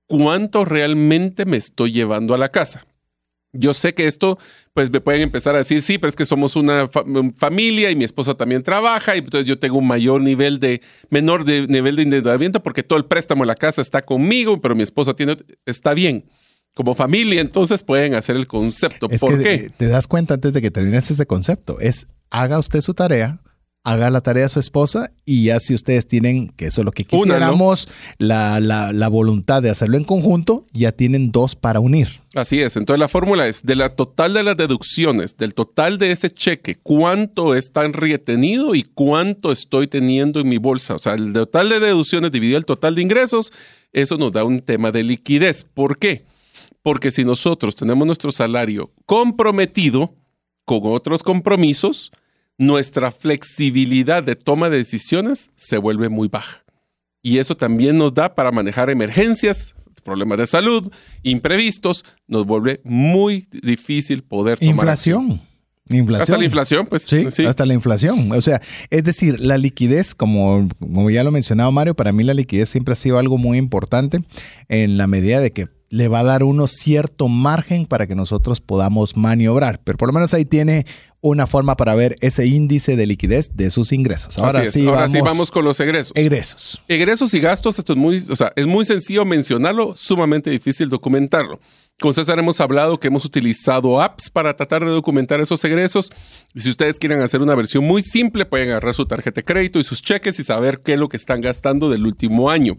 ¿cuánto 0.07 0.63
realmente 0.63 1.45
me 1.45 1.57
estoy 1.57 1.91
llevando 1.91 2.35
a 2.35 2.37
la 2.37 2.49
casa? 2.49 2.85
Yo 3.53 3.73
sé 3.73 3.93
que 3.93 4.07
esto, 4.07 4.37
pues 4.73 4.91
me 4.91 5.01
pueden 5.01 5.21
empezar 5.21 5.55
a 5.55 5.59
decir, 5.59 5.81
sí, 5.81 5.97
pero 5.97 6.09
es 6.09 6.15
que 6.15 6.25
somos 6.25 6.55
una 6.55 6.87
familia 7.37 7.89
y 7.89 7.95
mi 7.95 8.03
esposa 8.03 8.35
también 8.35 8.61
trabaja 8.61 9.15
y 9.15 9.19
entonces 9.19 9.45
yo 9.45 9.57
tengo 9.57 9.77
un 9.77 9.87
mayor 9.87 10.21
nivel 10.21 10.59
de, 10.59 10.81
menor 11.09 11.45
de, 11.45 11.65
nivel 11.67 11.95
de 11.95 12.03
endeudamiento 12.03 12.61
porque 12.61 12.83
todo 12.83 12.99
el 12.99 13.05
préstamo 13.05 13.43
de 13.43 13.47
la 13.47 13.55
casa 13.55 13.81
está 13.81 14.03
conmigo, 14.03 14.61
pero 14.61 14.75
mi 14.75 14.83
esposa 14.83 15.15
tiene, 15.15 15.37
está 15.65 15.93
bien 15.93 16.25
como 16.77 16.93
familia, 16.93 17.41
entonces 17.41 17.81
pueden 17.81 18.13
hacer 18.13 18.35
el 18.35 18.45
concepto. 18.45 19.09
¿Por 19.09 19.41
qué? 19.41 19.71
Te 19.75 19.87
das 19.87 20.07
cuenta 20.07 20.35
antes 20.35 20.53
de 20.53 20.61
que 20.61 20.69
termines 20.69 21.09
ese 21.09 21.25
concepto. 21.25 21.79
Es 21.79 22.07
haga 22.29 22.59
usted 22.59 22.81
su 22.81 22.93
tarea, 22.93 23.41
haga 23.87 24.09
la 24.09 24.19
tarea 24.19 24.45
a 24.45 24.49
su 24.49 24.59
esposa 24.59 25.11
y 25.23 25.45
ya 25.45 25.61
si 25.61 25.73
ustedes 25.73 26.05
tienen, 26.05 26.49
que 26.49 26.65
eso 26.65 26.81
es 26.81 26.85
lo 26.85 26.91
que 26.91 27.05
quisiéramos, 27.05 27.87
la, 28.17 28.59
la, 28.59 29.07
voluntad 29.07 29.61
de 29.61 29.69
hacerlo 29.69 29.95
en 29.95 30.03
conjunto, 30.03 30.65
ya 30.73 30.91
tienen 30.91 31.31
dos 31.31 31.55
para 31.55 31.79
unir. 31.79 32.19
Así 32.35 32.59
es. 32.59 32.75
Entonces 32.75 32.99
la 32.99 33.07
fórmula 33.07 33.47
es 33.47 33.63
de 33.63 33.77
la 33.77 33.95
total 33.95 34.33
de 34.33 34.43
las 34.43 34.57
deducciones, 34.57 35.37
del 35.37 35.53
total 35.53 35.99
de 35.99 36.11
ese 36.11 36.29
cheque, 36.29 36.75
cuánto 36.75 37.55
está 37.55 37.85
en 37.85 37.93
retenido 37.93 38.75
y 38.75 38.83
cuánto 38.83 39.53
estoy 39.53 39.87
teniendo 39.87 40.41
en 40.41 40.49
mi 40.49 40.57
bolsa. 40.57 40.95
O 40.95 40.99
sea, 40.99 41.13
el 41.13 41.31
total 41.31 41.69
de 41.69 41.79
deducciones 41.79 42.29
dividido 42.29 42.57
el 42.57 42.65
total 42.65 42.93
de 42.93 43.03
ingresos, 43.03 43.53
eso 43.93 44.17
nos 44.17 44.33
da 44.33 44.43
un 44.43 44.59
tema 44.59 44.91
de 44.91 45.03
liquidez. 45.03 45.63
¿Por 45.63 45.97
qué? 45.97 46.25
Porque 46.83 47.09
si 47.09 47.23
nosotros 47.23 47.73
tenemos 47.73 48.05
nuestro 48.05 48.33
salario 48.33 48.91
comprometido 49.05 50.13
con 50.65 50.81
otros 50.83 51.23
compromisos, 51.23 52.11
nuestra 52.57 53.11
flexibilidad 53.11 54.23
de 54.23 54.35
toma 54.35 54.69
de 54.69 54.77
decisiones 54.77 55.51
se 55.55 55.77
vuelve 55.77 56.09
muy 56.09 56.27
baja. 56.27 56.63
Y 57.21 57.39
eso 57.39 57.55
también 57.55 57.97
nos 57.97 58.13
da 58.13 58.33
para 58.33 58.51
manejar 58.51 58.89
emergencias, 58.89 59.75
problemas 60.03 60.37
de 60.37 60.47
salud, 60.47 60.91
imprevistos, 61.23 62.05
nos 62.27 62.45
vuelve 62.45 62.79
muy 62.83 63.47
difícil 63.51 64.23
poder 64.23 64.57
tomar. 64.59 64.73
Inflación. 64.73 65.41
Inflación. 65.89 66.21
Hasta 66.21 66.37
la 66.37 66.45
inflación, 66.45 66.85
pues. 66.85 67.03
Sí, 67.03 67.45
hasta 67.45 67.65
la 67.65 67.73
inflación. 67.73 68.31
O 68.31 68.41
sea, 68.41 68.61
es 68.89 69.03
decir, 69.03 69.39
la 69.39 69.57
liquidez, 69.57 70.15
como, 70.15 70.67
como 70.79 71.09
ya 71.09 71.23
lo 71.23 71.31
mencionaba 71.31 71.71
Mario, 71.71 71.95
para 71.95 72.11
mí 72.11 72.23
la 72.23 72.33
liquidez 72.33 72.69
siempre 72.69 72.93
ha 72.93 72.95
sido 72.95 73.19
algo 73.19 73.37
muy 73.37 73.57
importante 73.57 74.21
en 74.67 74.97
la 74.97 75.07
medida 75.07 75.39
de 75.39 75.51
que 75.51 75.69
le 75.89 76.07
va 76.07 76.19
a 76.19 76.23
dar 76.23 76.43
uno 76.43 76.67
cierto 76.67 77.27
margen 77.27 77.85
para 77.85 78.07
que 78.07 78.15
nosotros 78.15 78.59
podamos 78.59 79.15
maniobrar. 79.15 79.79
Pero 79.83 79.97
por 79.97 80.09
lo 80.09 80.13
menos 80.13 80.33
ahí 80.33 80.45
tiene 80.45 80.85
una 81.21 81.47
forma 81.47 81.75
para 81.77 81.95
ver 81.95 82.15
ese 82.21 82.45
índice 82.45 82.95
de 82.95 83.05
liquidez 83.05 83.55
de 83.55 83.69
sus 83.69 83.91
ingresos. 83.91 84.37
Ahora, 84.37 84.65
sí, 84.65 84.85
Ahora 84.85 85.01
vamos, 85.01 85.11
sí 85.11 85.21
vamos 85.21 85.51
con 85.51 85.65
los 85.65 85.79
egresos. 85.79 86.11
Egresos. 86.15 86.81
Egresos 86.87 87.33
y 87.33 87.39
gastos, 87.39 87.79
esto 87.79 87.93
es 87.93 87.99
muy, 87.99 88.17
o 88.29 88.35
sea, 88.35 88.51
es 88.55 88.67
muy 88.67 88.85
sencillo 88.85 89.25
mencionarlo, 89.25 89.95
sumamente 89.95 90.49
difícil 90.49 90.89
documentarlo. 90.89 91.59
Con 91.99 92.13
César 92.13 92.37
hemos 92.37 92.61
hablado 92.61 92.99
que 92.99 93.07
hemos 93.07 93.25
utilizado 93.25 93.99
apps 93.99 94.29
para 94.29 94.55
tratar 94.55 94.85
de 94.85 94.91
documentar 94.91 95.41
esos 95.41 95.63
egresos. 95.65 96.11
Y 96.53 96.61
si 96.61 96.69
ustedes 96.69 96.99
quieren 96.99 97.21
hacer 97.21 97.41
una 97.41 97.55
versión 97.55 97.83
muy 97.83 98.03
simple, 98.03 98.45
pueden 98.45 98.69
agarrar 98.69 98.93
su 98.93 99.05
tarjeta 99.05 99.41
de 99.41 99.45
crédito 99.45 99.79
y 99.79 99.83
sus 99.83 100.03
cheques 100.03 100.39
y 100.39 100.43
saber 100.43 100.81
qué 100.81 100.93
es 100.93 100.99
lo 100.99 101.09
que 101.09 101.17
están 101.17 101.41
gastando 101.41 101.89
del 101.89 102.05
último 102.05 102.51
año. 102.51 102.77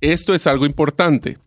Esto 0.00 0.34
es 0.34 0.48
algo 0.48 0.66
importante 0.66 1.38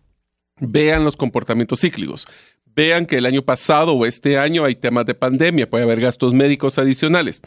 vean 0.60 1.04
los 1.04 1.16
comportamientos 1.16 1.82
cíclicos. 1.82 2.28
Vean 2.66 3.06
que 3.06 3.18
el 3.18 3.26
año 3.26 3.44
pasado 3.44 3.94
o 3.94 4.06
este 4.06 4.38
año 4.38 4.66
hay 4.66 4.76
temas 4.76 5.06
de 5.06 5.16
pandemia, 5.16 5.70
puede 5.70 5.84
haber 5.84 6.02
gastos 6.02 6.34
médicos 6.34 6.78
adicionales. 6.78 7.42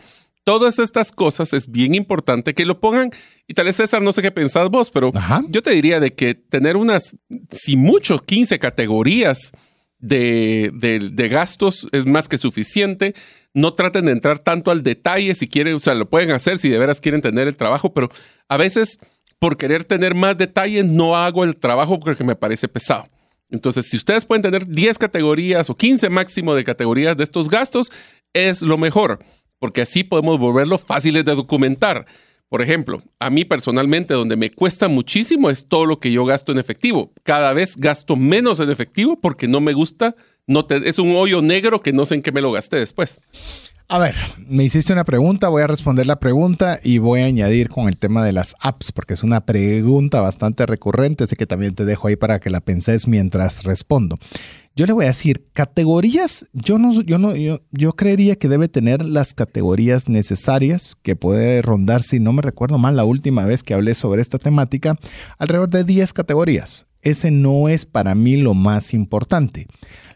Todas 0.44 0.78
estas 0.78 1.12
cosas 1.12 1.52
es 1.52 1.70
bien 1.70 1.94
importante 1.94 2.54
que 2.54 2.64
lo 2.64 2.80
pongan. 2.80 3.10
Y 3.46 3.52
tal 3.52 3.66
vez 3.66 3.76
César, 3.76 4.00
no 4.00 4.14
sé 4.14 4.22
qué 4.22 4.30
pensás 4.30 4.70
vos, 4.70 4.88
pero 4.88 5.12
yo 5.50 5.62
te 5.62 5.72
diría 5.72 6.00
de 6.00 6.14
que 6.14 6.34
tener 6.34 6.76
unas, 6.76 7.16
si 7.50 7.76
mucho, 7.76 8.22
15 8.22 8.58
categorías 8.58 9.52
de, 9.98 10.70
de, 10.72 11.28
gastos 11.28 11.86
es 11.92 12.06
más 12.06 12.28
que 12.28 12.38
suficiente. 12.38 13.14
No 13.52 13.74
traten 13.74 14.06
de 14.06 14.12
entrar 14.12 14.38
tanto 14.38 14.70
al 14.70 14.82
detalle 14.82 15.34
si 15.34 15.48
quieren, 15.48 15.74
o 15.74 15.80
sea, 15.80 15.94
lo 15.94 16.08
pueden 16.08 16.30
hacer 16.30 16.56
si 16.56 16.70
de 16.70 16.78
veras 16.78 17.02
quieren 17.02 17.20
tener 17.20 17.48
el 17.48 17.56
trabajo, 17.56 17.92
pero 17.92 18.08
a 18.48 18.56
veces 18.56 19.00
por 19.38 19.56
querer 19.56 19.84
tener 19.84 20.14
más 20.14 20.36
detalles, 20.36 20.84
no 20.84 21.16
hago 21.16 21.44
el 21.44 21.56
trabajo 21.56 22.00
porque 22.00 22.24
me 22.24 22.36
parece 22.36 22.68
pesado. 22.68 23.08
Entonces, 23.50 23.86
si 23.86 23.96
ustedes 23.96 24.26
pueden 24.26 24.42
tener 24.42 24.66
10 24.66 24.98
categorías 24.98 25.70
o 25.70 25.76
15 25.76 26.10
máximo 26.10 26.54
de 26.54 26.64
categorías 26.64 27.16
de 27.16 27.24
estos 27.24 27.48
gastos, 27.48 27.90
es 28.34 28.62
lo 28.62 28.76
mejor, 28.76 29.20
porque 29.58 29.82
así 29.82 30.04
podemos 30.04 30.38
volverlo 30.38 30.78
fáciles 30.78 31.24
de 31.24 31.34
documentar. 31.34 32.06
Por 32.48 32.62
ejemplo, 32.62 33.02
a 33.18 33.30
mí 33.30 33.44
personalmente 33.44 34.14
donde 34.14 34.36
me 34.36 34.50
cuesta 34.50 34.88
muchísimo 34.88 35.50
es 35.50 35.68
todo 35.68 35.84
lo 35.84 35.98
que 35.98 36.10
yo 36.10 36.24
gasto 36.24 36.52
en 36.52 36.58
efectivo. 36.58 37.12
Cada 37.22 37.52
vez 37.52 37.76
gasto 37.76 38.16
menos 38.16 38.60
en 38.60 38.70
efectivo 38.70 39.20
porque 39.20 39.48
no 39.48 39.60
me 39.60 39.74
gusta, 39.74 40.16
no 40.46 40.66
es 40.70 40.98
un 40.98 41.14
hoyo 41.14 41.42
negro 41.42 41.82
que 41.82 41.92
no 41.92 42.06
sé 42.06 42.14
en 42.14 42.22
qué 42.22 42.32
me 42.32 42.40
lo 42.40 42.52
gasté 42.52 42.78
después. 42.78 43.20
A 43.90 43.98
ver, 43.98 44.14
me 44.46 44.64
hiciste 44.64 44.92
una 44.92 45.04
pregunta, 45.04 45.48
voy 45.48 45.62
a 45.62 45.66
responder 45.66 46.06
la 46.06 46.20
pregunta 46.20 46.78
y 46.84 46.98
voy 46.98 47.22
a 47.22 47.24
añadir 47.24 47.70
con 47.70 47.88
el 47.88 47.96
tema 47.96 48.22
de 48.22 48.32
las 48.32 48.54
apps, 48.60 48.92
porque 48.92 49.14
es 49.14 49.22
una 49.22 49.46
pregunta 49.46 50.20
bastante 50.20 50.66
recurrente, 50.66 51.24
así 51.24 51.36
que 51.36 51.46
también 51.46 51.74
te 51.74 51.86
dejo 51.86 52.06
ahí 52.06 52.16
para 52.16 52.38
que 52.38 52.50
la 52.50 52.60
penses 52.60 53.08
mientras 53.08 53.64
respondo. 53.64 54.18
Yo 54.76 54.84
le 54.84 54.92
voy 54.92 55.06
a 55.06 55.08
decir, 55.08 55.46
categorías, 55.54 56.50
yo 56.52 56.76
no, 56.76 57.00
yo 57.00 57.16
no, 57.16 57.34
yo, 57.34 57.62
yo 57.70 57.94
creería 57.94 58.36
que 58.36 58.50
debe 58.50 58.68
tener 58.68 59.06
las 59.06 59.32
categorías 59.32 60.06
necesarias, 60.06 60.94
que 61.02 61.16
puede 61.16 61.62
rondar, 61.62 62.02
si 62.02 62.20
no 62.20 62.34
me 62.34 62.42
recuerdo 62.42 62.76
mal, 62.76 62.94
la 62.94 63.06
última 63.06 63.46
vez 63.46 63.62
que 63.62 63.72
hablé 63.72 63.94
sobre 63.94 64.20
esta 64.20 64.38
temática, 64.38 64.98
alrededor 65.38 65.70
de 65.70 65.84
10 65.84 66.12
categorías. 66.12 66.84
Ese 67.00 67.30
no 67.30 67.70
es 67.70 67.86
para 67.86 68.14
mí 68.14 68.36
lo 68.36 68.52
más 68.52 68.92
importante. 68.92 69.66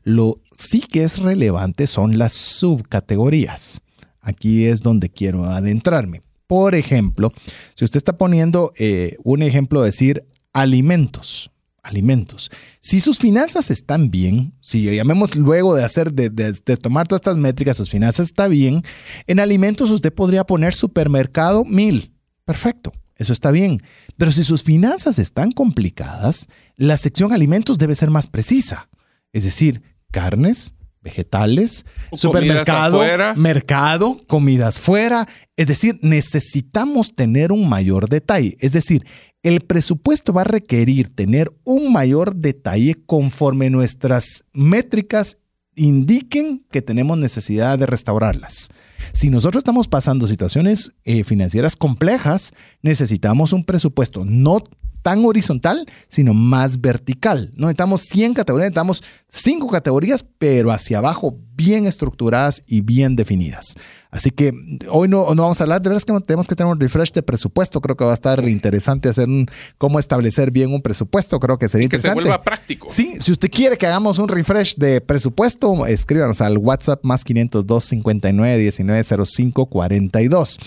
Lo 0.04 0.41
sí 0.62 0.80
que 0.80 1.04
es 1.04 1.18
relevante 1.18 1.86
son 1.86 2.18
las 2.18 2.32
subcategorías. 2.32 3.80
Aquí 4.20 4.64
es 4.66 4.80
donde 4.80 5.10
quiero 5.10 5.44
adentrarme. 5.44 6.22
Por 6.46 6.74
ejemplo, 6.74 7.32
si 7.74 7.84
usted 7.84 7.96
está 7.96 8.16
poniendo 8.16 8.72
eh, 8.76 9.16
un 9.24 9.42
ejemplo, 9.42 9.82
decir 9.82 10.24
alimentos. 10.52 11.50
Alimentos. 11.82 12.50
Si 12.80 13.00
sus 13.00 13.18
finanzas 13.18 13.70
están 13.72 14.12
bien, 14.12 14.52
si 14.60 14.84
llamemos 14.94 15.34
luego 15.34 15.74
de 15.74 15.82
hacer, 15.82 16.12
de, 16.12 16.30
de 16.30 16.76
tomar 16.76 17.08
todas 17.08 17.22
estas 17.22 17.38
métricas, 17.38 17.76
sus 17.76 17.90
finanzas 17.90 18.28
están 18.28 18.52
bien, 18.52 18.82
en 19.26 19.40
alimentos 19.40 19.90
usted 19.90 20.12
podría 20.12 20.44
poner 20.44 20.74
supermercado 20.74 21.64
mil. 21.64 22.12
Perfecto. 22.44 22.92
Eso 23.16 23.32
está 23.32 23.50
bien. 23.50 23.82
Pero 24.16 24.30
si 24.30 24.44
sus 24.44 24.62
finanzas 24.62 25.18
están 25.18 25.52
complicadas, 25.52 26.48
la 26.76 26.96
sección 26.96 27.32
alimentos 27.32 27.78
debe 27.78 27.94
ser 27.94 28.10
más 28.10 28.26
precisa. 28.26 28.88
Es 29.32 29.44
decir, 29.44 29.82
carnes, 30.12 30.74
vegetales, 31.02 31.84
supermercado, 32.12 33.02
mercado, 33.34 34.20
comidas 34.28 34.78
fuera. 34.78 35.26
Es 35.56 35.66
decir, 35.66 35.98
necesitamos 36.02 37.14
tener 37.16 37.50
un 37.50 37.68
mayor 37.68 38.08
detalle. 38.08 38.56
Es 38.60 38.72
decir, 38.72 39.04
el 39.42 39.62
presupuesto 39.62 40.32
va 40.32 40.42
a 40.42 40.44
requerir 40.44 41.12
tener 41.12 41.52
un 41.64 41.92
mayor 41.92 42.36
detalle 42.36 42.94
conforme 43.04 43.70
nuestras 43.70 44.44
métricas 44.52 45.38
indiquen 45.74 46.64
que 46.70 46.82
tenemos 46.82 47.18
necesidad 47.18 47.78
de 47.78 47.86
restaurarlas. 47.86 48.68
Si 49.12 49.30
nosotros 49.30 49.62
estamos 49.62 49.88
pasando 49.88 50.26
situaciones 50.26 50.92
eh, 51.04 51.24
financieras 51.24 51.76
complejas, 51.76 52.52
necesitamos 52.82 53.52
un 53.52 53.64
presupuesto 53.64 54.24
no 54.24 54.62
tan 55.02 55.24
horizontal, 55.24 55.86
sino 56.08 56.32
más 56.34 56.80
vertical. 56.80 57.52
No 57.54 57.66
necesitamos 57.66 58.02
100 58.02 58.34
categorías, 58.34 58.70
necesitamos 58.70 59.02
5 59.28 59.68
categorías, 59.68 60.24
pero 60.38 60.70
hacia 60.70 60.98
abajo 60.98 61.36
bien 61.54 61.86
estructuradas 61.86 62.64
y 62.66 62.80
bien 62.80 63.16
definidas. 63.16 63.74
Así 64.12 64.30
que 64.30 64.52
hoy 64.90 65.08
no, 65.08 65.34
no 65.34 65.42
vamos 65.42 65.58
a 65.62 65.64
hablar, 65.64 65.80
de 65.80 65.88
verdad 65.88 66.02
que 66.02 66.20
tenemos 66.26 66.46
que 66.46 66.54
tener 66.54 66.70
un 66.70 66.78
refresh 66.78 67.12
de 67.12 67.22
presupuesto. 67.22 67.80
Creo 67.80 67.96
que 67.96 68.04
va 68.04 68.10
a 68.10 68.14
estar 68.14 68.46
interesante 68.46 69.08
hacer 69.08 69.26
un, 69.26 69.48
cómo 69.78 69.98
establecer 69.98 70.50
bien 70.50 70.70
un 70.74 70.82
presupuesto. 70.82 71.40
Creo 71.40 71.58
que 71.58 71.66
sería 71.66 71.86
interesante. 71.86 72.18
Que 72.18 72.24
se 72.24 72.28
vuelva 72.28 72.44
práctico. 72.44 72.88
Sí, 72.90 73.16
si 73.20 73.32
usted 73.32 73.50
quiere 73.50 73.78
que 73.78 73.86
hagamos 73.86 74.18
un 74.18 74.28
refresh 74.28 74.76
de 74.76 75.00
presupuesto, 75.00 75.86
escríbanos 75.86 76.42
al 76.42 76.58
WhatsApp 76.58 77.02
más 77.02 77.24
502 77.24 77.84
59 77.84 78.58
19 78.58 79.02
05 79.24 79.66
42. 79.66 80.58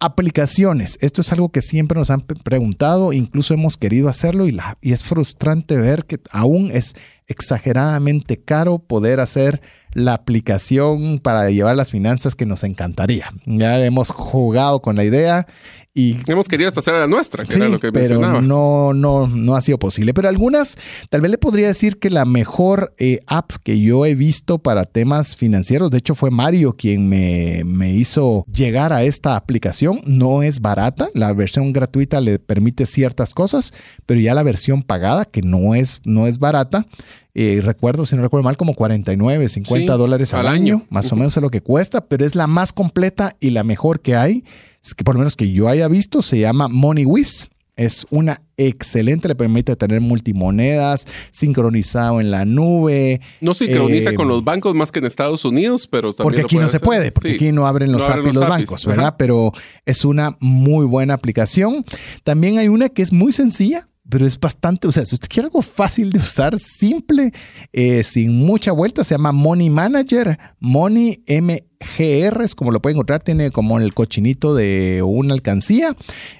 Aplicaciones. 0.00 0.98
Esto 1.00 1.20
es 1.20 1.30
algo 1.32 1.50
que 1.50 1.62
siempre 1.62 1.96
nos 1.96 2.10
han 2.10 2.22
preguntado, 2.22 3.12
incluso 3.12 3.54
hemos 3.54 3.76
querido 3.76 4.08
hacerlo 4.08 4.48
y, 4.48 4.50
la, 4.50 4.76
y 4.80 4.90
es 4.90 5.04
frustrante 5.04 5.76
ver 5.76 6.04
que 6.04 6.18
aún 6.32 6.72
es 6.72 6.96
exageradamente 7.28 8.38
caro 8.38 8.78
poder 8.78 9.20
hacer 9.20 9.60
la 9.92 10.14
aplicación 10.14 11.18
para 11.18 11.50
llevar 11.50 11.76
las 11.76 11.90
finanzas 11.90 12.34
que 12.34 12.46
nos 12.46 12.64
encantaría. 12.64 13.32
Ya 13.46 13.84
hemos 13.84 14.10
jugado 14.10 14.80
con 14.82 14.96
la 14.96 15.04
idea 15.04 15.46
y 15.98 16.16
hemos 16.28 16.46
querido 16.46 16.68
hasta 16.68 16.78
hacer 16.78 16.94
la 16.94 17.08
nuestra, 17.08 17.44
que 17.44 17.56
era 17.56 17.68
lo 17.68 17.80
que 17.80 17.90
pero 17.90 18.40
No, 18.40 18.92
no, 18.92 19.26
no 19.26 19.56
ha 19.56 19.60
sido 19.60 19.80
posible. 19.80 20.14
Pero 20.14 20.28
algunas, 20.28 20.78
tal 21.10 21.22
vez 21.22 21.32
le 21.32 21.38
podría 21.38 21.66
decir 21.66 21.98
que 21.98 22.08
la 22.08 22.24
mejor 22.24 22.94
eh, 22.98 23.18
app 23.26 23.50
que 23.64 23.80
yo 23.80 24.06
he 24.06 24.14
visto 24.14 24.58
para 24.58 24.84
temas 24.84 25.34
financieros, 25.34 25.90
de 25.90 25.98
hecho 25.98 26.14
fue 26.14 26.30
Mario 26.30 26.76
quien 26.76 27.08
me, 27.08 27.62
me 27.64 27.92
hizo 27.92 28.44
llegar 28.46 28.92
a 28.92 29.02
esta 29.02 29.34
aplicación. 29.34 30.00
No 30.04 30.44
es 30.44 30.60
barata, 30.60 31.08
la 31.14 31.32
versión 31.32 31.72
gratuita 31.72 32.20
le 32.20 32.38
permite 32.38 32.86
ciertas 32.86 33.34
cosas, 33.34 33.74
pero 34.06 34.20
ya 34.20 34.34
la 34.34 34.44
versión 34.44 34.84
pagada, 34.84 35.24
que 35.24 35.42
no 35.42 35.74
es, 35.74 36.00
no 36.04 36.28
es 36.28 36.38
barata, 36.38 36.86
eh, 37.40 37.60
recuerdo, 37.62 38.04
si 38.04 38.16
no 38.16 38.22
recuerdo 38.22 38.42
mal, 38.42 38.56
como 38.56 38.74
49, 38.74 39.48
50 39.48 39.96
dólares 39.96 40.34
al, 40.34 40.48
año, 40.48 40.82
más 40.90 41.12
o 41.12 41.14
menos 41.14 41.36
es 41.36 41.40
lo 41.40 41.50
que 41.50 41.60
cuesta, 41.60 42.00
pero 42.00 42.26
es 42.26 42.34
la 42.34 42.48
más 42.48 42.72
completa 42.72 43.36
y 43.38 43.50
la 43.50 43.62
mejor 43.62 44.00
que 44.00 44.16
hay, 44.16 44.42
que 44.96 45.04
por 45.04 45.14
lo 45.14 45.20
menos 45.20 45.36
que 45.36 45.52
yo 45.52 45.68
haya 45.68 45.86
visto, 45.86 46.20
se 46.20 46.40
llama 46.40 46.66
MoneyWiz. 46.66 47.48
Es 47.76 48.08
una 48.10 48.42
excelente, 48.56 49.28
le 49.28 49.36
permite 49.36 49.76
tener 49.76 50.00
multimonedas, 50.00 51.06
sincronizado 51.30 52.20
en 52.20 52.32
la 52.32 52.44
nube. 52.44 53.20
No 53.40 53.54
sincroniza 53.54 54.14
con 54.14 54.26
eh, 54.26 54.30
los 54.30 54.42
bancos 54.42 54.74
más 54.74 54.90
que 54.90 54.98
en 54.98 55.04
Estados 55.04 55.44
Unidos, 55.44 55.86
pero 55.86 56.12
también 56.12 56.24
Porque 56.24 56.40
aquí 56.40 56.56
no 56.56 56.68
se 56.68 56.80
puede, 56.80 57.12
porque 57.12 57.34
aquí 57.34 57.52
no 57.52 57.68
abren 57.68 57.92
los, 57.92 58.00
no 58.08 58.16
los, 58.16 58.48
bancos, 58.48 58.84
¿verdad? 58.84 59.14
Pero 59.16 59.52
es 59.86 60.04
una 60.04 60.36
muy 60.40 60.86
buena 60.86 61.14
aplicación. 61.14 61.84
También 62.24 62.58
hay 62.58 62.66
una 62.66 62.88
que 62.88 63.02
es 63.02 63.12
muy 63.12 63.30
sencilla, 63.30 63.86
pero 64.08 64.26
es 64.26 64.38
bastante, 64.38 64.88
o 64.88 64.92
sea, 64.92 65.04
si 65.04 65.14
usted 65.14 65.28
quiere 65.28 65.46
algo 65.46 65.62
fácil 65.62 66.10
de 66.10 66.18
usar, 66.18 66.58
simple, 66.58 67.32
eh, 67.72 68.02
sin 68.02 68.34
mucha 68.36 68.72
vuelta, 68.72 69.04
se 69.04 69.14
llama 69.14 69.32
Money 69.32 69.70
Manager, 69.70 70.38
Money 70.60 71.22
M 71.26 71.67
GR, 71.80 72.42
es 72.42 72.54
como 72.54 72.72
lo 72.72 72.82
pueden 72.82 72.96
encontrar, 72.96 73.22
tiene 73.22 73.50
como 73.50 73.78
el 73.78 73.94
cochinito 73.94 74.54
de 74.54 75.02
una 75.04 75.34
alcancía. 75.34 75.96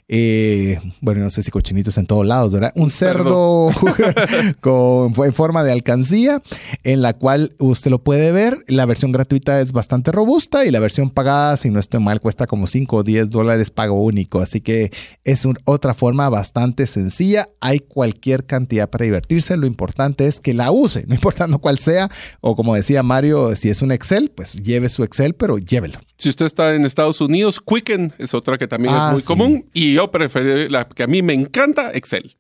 Eh, 0.08 0.78
bueno, 1.00 1.20
no 1.20 1.30
sé 1.30 1.42
si 1.42 1.50
cochinitos 1.50 1.96
en 1.98 2.06
todos 2.06 2.26
lados, 2.26 2.52
¿verdad? 2.52 2.72
Un, 2.74 2.90
cerdo, 2.90 3.68
con, 4.60 5.12
en 5.24 5.34
forma 5.34 5.62
de 5.62 5.70
alcancía, 5.70 6.42
en 6.82 7.02
la 7.02 7.12
cual 7.12 7.54
usted 7.58 7.90
lo 7.90 8.02
puede 8.02 8.32
ver. 8.32 8.64
La 8.66 8.84
versión 8.86 9.12
gratuita 9.12 9.60
es 9.60 9.72
bastante 9.72 10.10
robusta 10.10 10.64
y 10.64 10.70
la 10.70 10.80
versión 10.80 11.10
pagada, 11.10 11.56
si 11.56 11.70
no 11.70 11.78
estoy 11.78 12.00
mal, 12.00 12.20
cuesta 12.20 12.46
como 12.46 12.66
5 12.66 12.96
o 12.96 13.02
10 13.04 13.30
dólares 13.30 13.70
pago 13.70 14.02
único. 14.02 14.40
Así 14.40 14.60
que 14.60 14.90
es 15.24 15.46
otra 15.64 15.94
forma 15.94 16.28
bastante 16.30 16.86
sencilla. 16.86 17.48
Hay 17.60 17.78
cualquier 17.78 18.44
cantidad 18.44 18.90
para 18.90 19.04
divertirse. 19.04 19.56
Lo 19.56 19.66
importante 19.66 20.26
es 20.26 20.40
que 20.40 20.52
la 20.54 20.72
use, 20.72 21.04
no 21.06 21.14
importando 21.18 21.58
cuál 21.60 21.78
sea. 21.78 22.10
O 22.40 22.56
como 22.56 22.74
decía 22.74 23.04
Mario, 23.04 23.54
si 23.54 23.68
es 23.68 23.82
un 23.82 23.92
Excel, 23.92 24.32
pues 24.34 24.62
lleve 24.62 24.88
su 24.88 25.04
Excel 25.04 25.27
pero 25.34 25.58
llévelo. 25.58 26.00
Si 26.16 26.28
usted 26.28 26.46
está 26.46 26.74
en 26.74 26.84
Estados 26.84 27.20
Unidos, 27.20 27.60
Quicken 27.60 28.12
es 28.18 28.34
otra 28.34 28.58
que 28.58 28.66
también 28.66 28.94
es 28.94 29.00
ah, 29.00 29.12
muy 29.12 29.22
común. 29.22 29.68
Y 29.72 29.94
yo 29.94 30.10
prefiero 30.10 30.68
la 30.68 30.88
que 30.88 31.02
a 31.02 31.06
mí 31.06 31.22
me 31.22 31.32
encanta, 31.32 31.92
Excel. 31.92 32.36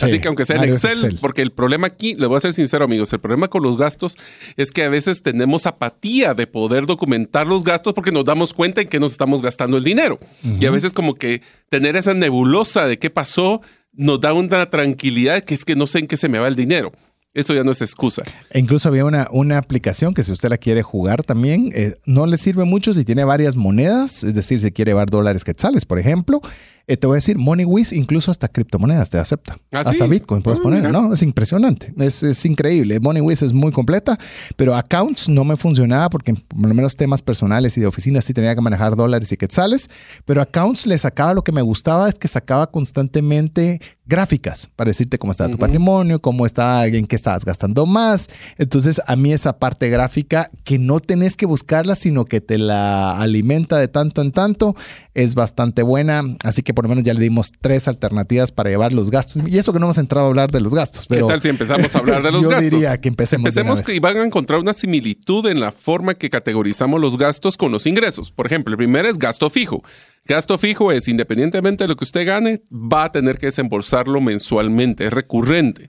Así 0.00 0.20
que 0.20 0.28
aunque 0.28 0.46
sea 0.46 0.56
en 0.56 0.64
Excel, 0.64 1.18
porque 1.20 1.42
el 1.42 1.52
problema 1.52 1.86
aquí, 1.86 2.14
le 2.14 2.26
voy 2.26 2.36
a 2.36 2.40
ser 2.40 2.52
sincero 2.52 2.84
amigos, 2.84 3.12
el 3.12 3.20
problema 3.20 3.48
con 3.48 3.62
los 3.62 3.76
gastos 3.76 4.16
es 4.56 4.72
que 4.72 4.84
a 4.84 4.88
veces 4.88 5.22
tenemos 5.22 5.66
apatía 5.66 6.34
de 6.34 6.46
poder 6.46 6.86
documentar 6.86 7.46
los 7.46 7.62
gastos 7.62 7.92
porque 7.92 8.10
nos 8.10 8.24
damos 8.24 8.54
cuenta 8.54 8.80
en 8.80 8.88
que 8.88 8.98
nos 8.98 9.12
estamos 9.12 9.42
gastando 9.42 9.76
el 9.76 9.84
dinero. 9.84 10.18
Y 10.60 10.64
a 10.66 10.70
veces 10.70 10.92
como 10.92 11.14
que 11.14 11.42
tener 11.68 11.96
esa 11.96 12.14
nebulosa 12.14 12.86
de 12.86 12.98
qué 12.98 13.10
pasó 13.10 13.60
nos 13.92 14.20
da 14.20 14.32
una 14.32 14.70
tranquilidad 14.70 15.44
que 15.44 15.54
es 15.54 15.64
que 15.64 15.76
no 15.76 15.86
sé 15.86 15.98
en 16.00 16.06
qué 16.06 16.16
se 16.16 16.28
me 16.28 16.38
va 16.38 16.48
el 16.48 16.56
dinero. 16.56 16.92
Eso 17.34 17.54
ya 17.54 17.64
no 17.64 17.70
es 17.70 17.80
excusa. 17.80 18.22
E 18.50 18.58
incluso 18.58 18.88
había 18.88 19.06
una, 19.06 19.26
una 19.30 19.56
aplicación 19.56 20.12
que 20.12 20.22
si 20.22 20.32
usted 20.32 20.50
la 20.50 20.58
quiere 20.58 20.82
jugar 20.82 21.22
también, 21.22 21.72
eh, 21.74 21.96
no 22.04 22.26
le 22.26 22.36
sirve 22.36 22.64
mucho 22.64 22.92
si 22.92 23.06
tiene 23.06 23.24
varias 23.24 23.56
monedas, 23.56 24.22
es 24.22 24.34
decir, 24.34 24.60
si 24.60 24.70
quiere 24.70 24.90
llevar 24.90 25.08
dólares 25.08 25.42
quetzales, 25.42 25.86
por 25.86 25.98
ejemplo, 25.98 26.42
eh, 26.86 26.96
te 26.96 27.06
voy 27.06 27.14
a 27.14 27.18
decir, 27.18 27.38
MoneyWiz 27.38 27.92
incluso 27.92 28.30
hasta 28.30 28.48
criptomonedas 28.48 29.10
te 29.10 29.18
acepta. 29.18 29.58
¿Ah, 29.72 29.80
hasta 29.80 30.06
Bitcoin 30.06 30.42
puedes 30.42 30.60
ah, 30.60 30.62
poner, 30.62 30.90
¿no? 30.90 31.12
Es 31.12 31.22
impresionante, 31.22 31.92
es, 31.98 32.22
es 32.22 32.44
increíble. 32.44 33.00
MoneyWiz 33.00 33.42
es 33.42 33.52
muy 33.52 33.72
completa, 33.72 34.18
pero 34.56 34.74
Accounts 34.74 35.28
no 35.28 35.44
me 35.44 35.56
funcionaba 35.56 36.10
porque 36.10 36.34
por 36.34 36.68
lo 36.68 36.74
menos 36.74 36.96
temas 36.96 37.22
personales 37.22 37.76
y 37.76 37.80
de 37.80 37.86
oficina 37.86 38.20
sí 38.20 38.34
tenía 38.34 38.54
que 38.54 38.60
manejar 38.60 38.96
dólares 38.96 39.30
y 39.32 39.36
quetzales, 39.36 39.90
pero 40.24 40.42
Accounts 40.42 40.86
le 40.86 40.98
sacaba 40.98 41.34
lo 41.34 41.42
que 41.42 41.52
me 41.52 41.62
gustaba 41.62 42.08
es 42.08 42.14
que 42.16 42.28
sacaba 42.28 42.70
constantemente 42.70 43.80
gráficas 44.04 44.68
para 44.76 44.88
decirte 44.88 45.18
cómo 45.18 45.30
está 45.30 45.48
tu 45.48 45.58
patrimonio, 45.58 46.20
cómo 46.20 46.44
está, 46.44 46.86
en 46.86 47.06
qué 47.06 47.16
estabas 47.16 47.44
gastando 47.44 47.86
más. 47.86 48.28
Entonces, 48.58 49.00
a 49.06 49.16
mí 49.16 49.32
esa 49.32 49.58
parte 49.58 49.88
gráfica 49.88 50.50
que 50.64 50.78
no 50.78 51.00
tenés 51.00 51.36
que 51.36 51.46
buscarla, 51.46 51.94
sino 51.94 52.24
que 52.24 52.40
te 52.40 52.58
la 52.58 53.18
alimenta 53.18 53.78
de 53.78 53.88
tanto 53.88 54.20
en 54.20 54.32
tanto, 54.32 54.76
es 55.14 55.34
bastante 55.34 55.82
buena. 55.82 56.22
Así 56.44 56.62
que 56.62 56.71
por 56.74 56.84
lo 56.84 56.88
menos 56.88 57.04
ya 57.04 57.14
le 57.14 57.20
dimos 57.20 57.52
tres 57.60 57.88
alternativas 57.88 58.52
para 58.52 58.70
llevar 58.70 58.92
los 58.92 59.10
gastos. 59.10 59.42
Y 59.46 59.58
eso 59.58 59.72
que 59.72 59.78
no 59.78 59.86
hemos 59.86 59.98
entrado 59.98 60.26
a 60.26 60.28
hablar 60.28 60.50
de 60.50 60.60
los 60.60 60.74
gastos. 60.74 61.06
Pero 61.06 61.26
¿Qué 61.26 61.32
tal 61.32 61.42
si 61.42 61.48
empezamos 61.48 61.94
a 61.94 61.98
hablar 61.98 62.22
de 62.22 62.32
los 62.32 62.42
gastos? 62.48 62.64
Yo 62.64 62.70
diría 62.78 63.00
que 63.00 63.08
empecemos. 63.08 63.48
Empecemos 63.48 63.82
que 63.82 63.98
van 64.00 64.16
a 64.16 64.24
encontrar 64.24 64.60
una 64.60 64.72
similitud 64.72 65.46
en 65.46 65.60
la 65.60 65.72
forma 65.72 66.14
que 66.14 66.30
categorizamos 66.30 67.00
los 67.00 67.18
gastos 67.18 67.56
con 67.56 67.72
los 67.72 67.86
ingresos. 67.86 68.30
Por 68.30 68.46
ejemplo, 68.46 68.72
el 68.72 68.78
primero 68.78 69.08
es 69.08 69.18
gasto 69.18 69.50
fijo. 69.50 69.82
Gasto 70.24 70.56
fijo 70.58 70.92
es, 70.92 71.08
independientemente 71.08 71.84
de 71.84 71.88
lo 71.88 71.96
que 71.96 72.04
usted 72.04 72.26
gane, 72.26 72.62
va 72.70 73.04
a 73.04 73.12
tener 73.12 73.38
que 73.38 73.46
desembolsarlo 73.46 74.20
mensualmente, 74.20 75.06
es 75.06 75.12
recurrente. 75.12 75.88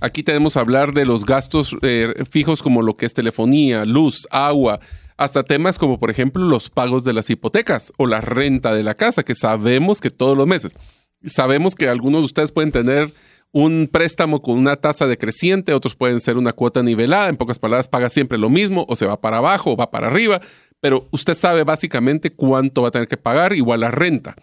Aquí 0.00 0.22
tenemos 0.22 0.56
a 0.56 0.60
hablar 0.60 0.92
de 0.92 1.04
los 1.04 1.24
gastos 1.24 1.76
eh, 1.82 2.24
fijos 2.30 2.62
como 2.62 2.82
lo 2.82 2.96
que 2.96 3.06
es 3.06 3.14
telefonía, 3.14 3.84
luz, 3.84 4.28
agua, 4.30 4.80
hasta 5.16 5.42
temas 5.42 5.78
como 5.78 5.98
por 5.98 6.10
ejemplo 6.10 6.44
los 6.44 6.70
pagos 6.70 7.04
de 7.04 7.12
las 7.12 7.30
hipotecas 7.30 7.92
o 7.96 8.06
la 8.06 8.20
renta 8.20 8.74
de 8.74 8.82
la 8.82 8.94
casa, 8.94 9.22
que 9.22 9.34
sabemos 9.34 10.00
que 10.00 10.10
todos 10.10 10.36
los 10.36 10.46
meses. 10.46 10.74
Sabemos 11.24 11.74
que 11.74 11.88
algunos 11.88 12.22
de 12.22 12.26
ustedes 12.26 12.52
pueden 12.52 12.72
tener 12.72 13.12
un 13.52 13.88
préstamo 13.90 14.42
con 14.42 14.58
una 14.58 14.76
tasa 14.76 15.06
decreciente, 15.06 15.72
otros 15.72 15.94
pueden 15.94 16.20
ser 16.20 16.36
una 16.36 16.52
cuota 16.52 16.82
nivelada, 16.82 17.28
en 17.28 17.36
pocas 17.36 17.60
palabras 17.60 17.86
paga 17.86 18.08
siempre 18.08 18.36
lo 18.36 18.50
mismo, 18.50 18.84
o 18.88 18.96
se 18.96 19.06
va 19.06 19.20
para 19.20 19.36
abajo 19.36 19.72
o 19.72 19.76
va 19.76 19.92
para 19.92 20.08
arriba, 20.08 20.40
pero 20.80 21.06
usted 21.12 21.34
sabe 21.34 21.62
básicamente 21.62 22.30
cuánto 22.30 22.82
va 22.82 22.88
a 22.88 22.90
tener 22.90 23.06
que 23.06 23.16
pagar, 23.16 23.52
igual 23.52 23.80
la 23.80 23.92
renta. 23.92 24.34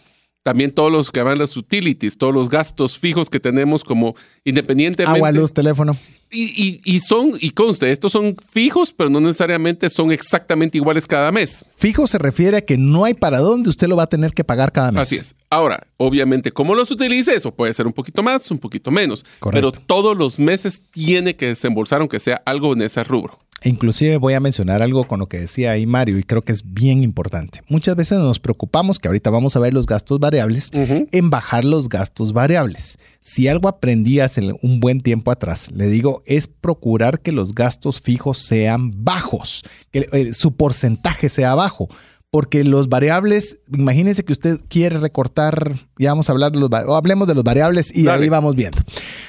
También 0.44 0.72
todos 0.72 0.92
los 0.92 1.12
que 1.12 1.22
van 1.22 1.38
las 1.38 1.56
utilities, 1.56 2.18
todos 2.18 2.34
los 2.34 2.50
gastos 2.50 2.98
fijos 2.98 3.30
que 3.30 3.40
tenemos 3.40 3.84
como 3.84 4.16
independientemente. 4.44 5.18
Agua, 5.18 5.32
luz, 5.32 5.54
teléfono. 5.54 5.96
Y, 6.34 6.46
y, 6.46 6.82
y, 6.86 7.02
son, 7.02 7.34
y 7.42 7.52
conste, 7.52 7.92
estos 7.92 8.14
son 8.14 8.38
fijos, 8.52 8.94
pero 8.94 9.10
no 9.10 9.20
necesariamente 9.20 9.90
son 9.90 10.14
exactamente 10.14 10.78
iguales 10.78 11.06
cada 11.06 11.30
mes. 11.30 11.66
Fijo 11.76 12.08
se 12.08 12.18
refiere 12.18 12.58
a 12.58 12.62
que 12.62 12.78
no 12.78 13.04
hay 13.04 13.14
para 13.14 13.40
dónde 13.40 13.70
usted 13.70 13.90
lo 13.90 13.98
va 13.98 14.04
a 14.04 14.08
tener 14.08 14.32
que 14.32 14.46
pagar 14.46 14.72
cada 14.72 14.94
mes. 14.94 15.02
Así 15.02 15.16
es. 15.16 15.36
Ahora, 15.50 15.86
obviamente, 15.98 16.54
¿cómo 16.54 16.74
los 16.74 16.90
utilice? 16.90 17.36
Eso 17.36 17.54
puede 17.54 17.74
ser 17.74 17.86
un 17.86 17.92
poquito 17.92 18.24
más, 18.24 18.50
un 18.50 18.60
poquito 18.60 18.92
menos. 18.92 19.26
Correcto. 19.40 19.72
Pero 19.74 19.86
todos 19.86 20.16
los 20.16 20.40
meses 20.40 20.84
tiene 20.92 21.36
que 21.36 21.48
desembolsar, 21.48 22.00
aunque 22.00 22.22
sea 22.22 22.42
algo 22.46 22.72
en 22.72 22.84
ese 22.84 23.04
rubro. 23.04 23.38
Inclusive 23.64 24.18
voy 24.18 24.34
a 24.34 24.40
mencionar 24.40 24.82
algo 24.82 25.04
con 25.04 25.20
lo 25.20 25.28
que 25.28 25.40
decía 25.40 25.72
ahí 25.72 25.86
Mario 25.86 26.18
y 26.18 26.24
creo 26.24 26.42
que 26.42 26.52
es 26.52 26.74
bien 26.74 27.04
importante. 27.04 27.62
Muchas 27.70 27.96
veces 27.96 28.18
nos 28.18 28.40
preocupamos, 28.40 28.98
que 28.98 29.08
ahorita 29.08 29.30
vamos 29.30 29.56
a 29.56 29.60
ver 29.60 29.74
los 29.74 29.86
gastos 29.86 30.20
variables, 30.20 30.72
en 30.74 31.30
bajar 31.30 31.64
los 31.64 31.88
gastos 31.88 32.34
variables. 32.34 32.98
Si 33.22 33.48
algo 33.48 33.70
aprendí 33.70 34.20
hace 34.20 34.42
un 34.62 34.80
buen 34.80 35.02
tiempo 35.02 35.30
atrás, 35.30 35.72
le 35.72 35.90
digo, 35.90 36.24
es 36.26 36.48
procurar 36.48 37.20
que 37.20 37.32
los 37.32 37.54
gastos 37.54 38.02
fijos 38.02 38.40
sean 38.40 39.04
bajos, 39.04 39.64
que 39.92 40.08
eh, 40.12 40.34
su 40.34 40.56
porcentaje 40.56 41.30
sea 41.30 41.54
bajo. 41.54 41.88
Porque 42.32 42.64
los 42.64 42.88
variables, 42.88 43.60
imagínense 43.74 44.24
que 44.24 44.32
usted 44.32 44.62
quiere 44.70 45.00
recortar, 45.00 45.76
ya 46.00 46.12
vamos 46.12 46.30
a 46.30 46.32
hablar 46.32 46.54
de 46.54 46.62
los, 46.62 46.70
o 46.72 46.96
hablemos 46.96 47.28
de 47.28 47.36
los 47.36 47.44
variables 47.44 47.96
y 47.96 48.04
Dale. 48.04 48.24
ahí 48.24 48.30
vamos 48.30 48.56
viendo. 48.56 48.78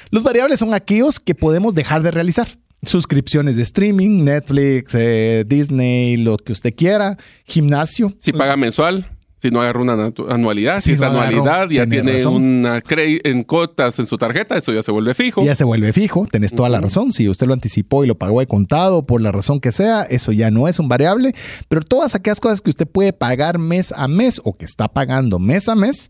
Los 0.09 0.23
variables 0.23 0.59
son 0.59 0.73
aquellos 0.73 1.19
que 1.19 1.35
podemos 1.35 1.75
dejar 1.75 2.01
de 2.01 2.11
realizar. 2.11 2.47
Suscripciones 2.85 3.55
de 3.55 3.63
streaming, 3.63 4.23
Netflix, 4.23 4.93
eh, 4.95 5.43
Disney, 5.47 6.17
lo 6.17 6.37
que 6.37 6.51
usted 6.51 6.73
quiera, 6.75 7.17
gimnasio. 7.45 8.13
Si 8.19 8.33
paga 8.33 8.57
mensual, 8.57 9.07
si 9.43 9.51
no 9.51 9.61
agarra 9.61 9.81
una 9.81 10.13
anualidad, 10.29 10.79
si, 10.79 10.83
Si 10.83 10.91
es 10.93 11.01
no 11.01 11.07
anualidad, 11.07 11.69
ya 11.69 11.85
tiene 11.85 12.13
razón. 12.13 12.35
una 12.35 12.81
en 12.87 13.43
cuotas 13.43 13.99
en 13.99 14.07
su 14.07 14.17
tarjeta, 14.17 14.57
eso 14.57 14.71
ya 14.71 14.81
se 14.81 14.89
vuelve 14.89 15.13
fijo. 15.13 15.43
Ya 15.43 15.53
se 15.53 15.65
vuelve 15.65 15.91
fijo, 15.91 16.25
tenés 16.31 16.53
toda 16.53 16.69
la 16.69 16.79
razón. 16.79 17.11
Si 17.11 17.27
usted 17.27 17.47
lo 17.47 17.53
anticipó 17.53 18.05
y 18.05 18.07
lo 18.07 18.17
pagó 18.17 18.39
de 18.39 18.47
contado 18.47 19.05
por 19.05 19.19
la 19.19 19.33
razón 19.33 19.59
que 19.59 19.73
sea, 19.73 20.03
eso 20.03 20.31
ya 20.31 20.49
no 20.49 20.69
es 20.69 20.79
un 20.79 20.87
variable. 20.87 21.35
Pero 21.67 21.81
todas 21.81 22.15
aquellas 22.15 22.39
cosas 22.39 22.61
que 22.61 22.69
usted 22.69 22.87
puede 22.87 23.11
pagar 23.11 23.59
mes 23.59 23.91
a 23.91 24.07
mes 24.07 24.39
o 24.45 24.55
que 24.55 24.63
está 24.63 24.87
pagando 24.87 25.39
mes 25.39 25.67
a 25.67 25.75
mes, 25.75 26.09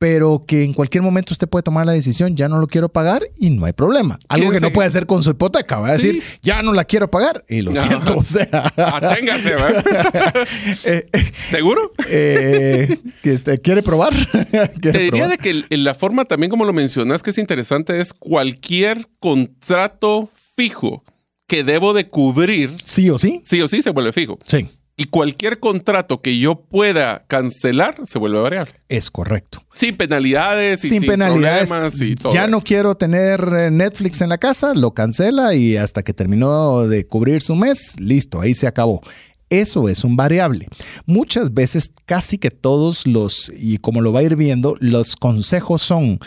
pero 0.00 0.44
que 0.46 0.64
en 0.64 0.72
cualquier 0.72 1.02
momento 1.02 1.34
usted 1.34 1.46
puede 1.46 1.62
tomar 1.62 1.84
la 1.84 1.92
decisión, 1.92 2.34
ya 2.34 2.48
no 2.48 2.58
lo 2.58 2.66
quiero 2.66 2.88
pagar 2.88 3.22
y 3.36 3.50
no 3.50 3.66
hay 3.66 3.74
problema. 3.74 4.18
Algo 4.28 4.50
que 4.50 4.58
no 4.58 4.72
puede 4.72 4.88
hacer 4.88 5.04
con 5.04 5.22
su 5.22 5.28
hipoteca, 5.30 5.78
va 5.78 5.90
a 5.90 5.98
Sí. 5.98 6.06
decir, 6.06 6.22
ya 6.42 6.62
no 6.62 6.72
la 6.72 6.86
quiero 6.86 7.10
pagar 7.10 7.44
y 7.50 7.60
lo 7.60 7.70
No, 7.74 7.82
siento. 7.82 8.14
O 8.14 8.22
sea, 8.22 8.72
Aténgase, 8.76 9.50
¿verdad? 9.50 9.84
eh, 10.84 11.06
¿Seguro? 11.50 11.92
eh, 12.08 12.96
que 13.22 13.36
te 13.38 13.58
quiere 13.58 13.82
probar. 13.82 14.14
¿Quiere 14.50 14.68
Te 14.80 14.98
diría 15.04 15.10
probar? 15.10 15.30
de 15.30 15.38
que 15.68 15.76
la 15.76 15.92
forma 15.92 16.24
también 16.24 16.48
como 16.48 16.64
lo 16.64 16.72
mencionas 16.72 17.22
que 17.22 17.28
es 17.28 17.36
interesante 17.38 18.00
es 18.00 18.14
cualquier 18.14 19.06
contrato 19.18 20.30
fijo 20.56 21.04
que 21.46 21.62
debo 21.62 21.92
de 21.92 22.08
cubrir, 22.08 22.74
Sí 22.84 23.10
o 23.10 23.18
sí. 23.18 23.40
sí 23.44 23.60
o 23.60 23.68
sí 23.68 23.82
se 23.82 23.90
vuelve 23.90 24.12
fijo. 24.12 24.38
Sí, 24.46 24.66
Y 25.00 25.06
cualquier 25.06 25.60
contrato 25.60 26.20
que 26.20 26.38
yo 26.38 26.60
pueda 26.60 27.24
cancelar 27.26 27.96
se 28.04 28.18
vuelve 28.18 28.38
variable. 28.38 28.72
es 28.90 29.10
correcto. 29.10 29.64
Sin 29.72 29.96
penalidades 29.96 30.84
y 30.84 30.90
sin, 30.90 31.00
sin, 31.00 31.08
penalidades. 31.08 31.70
problemas 31.70 32.00
y 32.02 32.14
todo. 32.16 32.34
Ya 32.34 32.46
no 32.46 32.60
quiero 32.60 32.94
tener 32.94 33.40
eh, 33.58 33.70
Netflix 33.70 34.20
en 34.20 34.28
la 34.28 34.36
casa, 34.36 34.74
lo 34.74 34.92
cancela 34.92 35.54
y 35.54 35.78
hasta 35.78 36.02
que 36.02 36.12
terminó 36.12 36.86
de 36.86 37.06
cubrir 37.06 37.40
su 37.40 37.56
mes, 37.56 37.98
listo, 37.98 38.42
ahí 38.42 38.52
se 38.52 38.66
acabó. 38.66 39.00
Eso 39.48 39.88
es 39.88 40.04
un 40.04 40.16
variable. 40.16 40.68
Muchas 41.06 41.54
veces, 41.54 41.92
casi 42.04 42.36
que 42.36 42.50
todos 42.50 43.06
los, 43.06 43.50
y 43.56 43.78
como 43.78 44.02
lo 44.02 44.12
va 44.12 44.20
a 44.20 44.24
ir 44.24 44.36
viendo, 44.36 44.76
los 44.80 45.16
consejos 45.16 45.80
son 45.80 46.20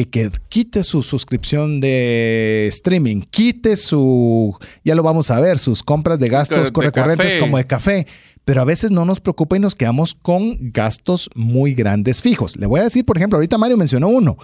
eh, 0.00 0.06
que 0.06 0.30
quite 0.48 0.82
su 0.82 1.02
suscripción 1.02 1.80
de 1.80 2.66
streaming, 2.68 3.22
quite 3.30 3.76
su, 3.76 4.56
ya 4.84 4.94
lo 4.94 5.02
vamos 5.02 5.30
a 5.30 5.40
ver, 5.40 5.58
sus 5.58 5.82
compras 5.82 6.18
de 6.18 6.28
gastos 6.28 6.72
De 6.72 6.80
recurrentes 6.82 7.26
café. 7.26 7.38
como 7.38 7.56
de 7.58 7.66
café. 7.66 8.06
Pero 8.44 8.60
a 8.60 8.64
veces 8.64 8.92
no 8.92 9.04
nos 9.04 9.18
preocupa 9.18 9.56
y 9.56 9.60
nos 9.60 9.74
quedamos 9.74 10.14
con 10.14 10.56
gastos 10.72 11.28
muy 11.34 11.74
grandes 11.74 12.22
fijos. 12.22 12.56
Le 12.56 12.66
voy 12.66 12.78
a 12.78 12.84
decir, 12.84 13.04
por 13.04 13.16
ejemplo, 13.16 13.38
ahorita 13.38 13.58
Mario 13.58 13.76
mencionó 13.76 14.06
uno. 14.08 14.36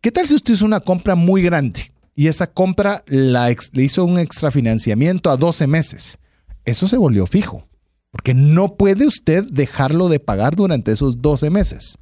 ¿Qué 0.00 0.12
tal 0.12 0.28
si 0.28 0.36
usted 0.36 0.54
hizo 0.54 0.64
una 0.64 0.78
compra 0.78 1.16
muy 1.16 1.42
grande 1.42 1.90
y 2.14 2.28
esa 2.28 2.46
compra 2.46 3.02
la 3.08 3.50
ex- 3.50 3.70
le 3.74 3.82
hizo 3.82 4.04
un 4.04 4.18
extrafinanciamiento 4.20 5.28
a 5.30 5.36
12 5.36 5.66
meses? 5.66 6.18
Eso 6.64 6.86
se 6.86 6.98
volvió 6.98 7.26
fijo, 7.26 7.66
porque 8.12 8.32
no 8.32 8.76
puede 8.76 9.06
usted 9.06 9.44
dejarlo 9.50 10.08
de 10.08 10.20
pagar 10.20 10.54
durante 10.54 10.92
esos 10.92 11.20
12 11.20 11.50
meses. 11.50 11.98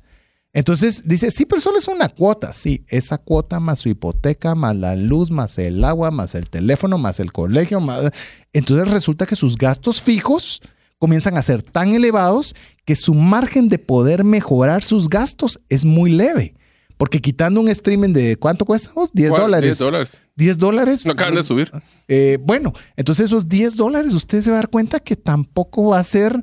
Entonces 0.52 1.02
dice, 1.06 1.30
sí, 1.30 1.44
pero 1.44 1.60
solo 1.60 1.78
es 1.78 1.86
una 1.88 2.08
cuota. 2.08 2.52
Sí, 2.52 2.82
esa 2.88 3.18
cuota 3.18 3.60
más 3.60 3.80
su 3.80 3.88
hipoteca, 3.90 4.54
más 4.54 4.74
la 4.74 4.96
luz, 4.96 5.30
más 5.30 5.58
el 5.58 5.84
agua, 5.84 6.10
más 6.10 6.34
el 6.34 6.48
teléfono, 6.48 6.96
más 6.96 7.20
el 7.20 7.32
colegio. 7.32 7.80
Más... 7.80 8.10
Entonces 8.52 8.88
resulta 8.88 9.26
que 9.26 9.36
sus 9.36 9.56
gastos 9.56 10.00
fijos 10.00 10.62
comienzan 10.98 11.36
a 11.36 11.42
ser 11.42 11.62
tan 11.62 11.92
elevados 11.92 12.54
que 12.86 12.96
su 12.96 13.12
margen 13.12 13.68
de 13.68 13.78
poder 13.78 14.24
mejorar 14.24 14.82
sus 14.82 15.08
gastos 15.08 15.60
es 15.68 15.84
muy 15.84 16.10
leve. 16.10 16.54
Porque 16.96 17.20
quitando 17.20 17.60
un 17.60 17.68
streaming 17.68 18.14
de 18.14 18.36
¿cuánto 18.36 18.64
cuesta? 18.64 18.92
vos? 18.94 19.10
10 19.12 19.30
¿Cuál? 19.30 19.42
dólares. 19.42 19.78
10 19.78 19.78
dólares. 19.78 20.22
10 20.36 20.58
dólares. 20.58 21.04
No 21.04 21.12
acaban 21.12 21.34
de 21.34 21.42
subir. 21.42 21.70
Eh, 22.08 22.38
bueno, 22.40 22.72
entonces 22.96 23.26
esos 23.26 23.48
10 23.48 23.76
dólares 23.76 24.14
usted 24.14 24.42
se 24.42 24.50
va 24.50 24.56
a 24.56 24.60
dar 24.60 24.70
cuenta 24.70 25.00
que 25.00 25.16
tampoco 25.16 25.90
va 25.90 25.98
a 25.98 26.04
ser 26.04 26.42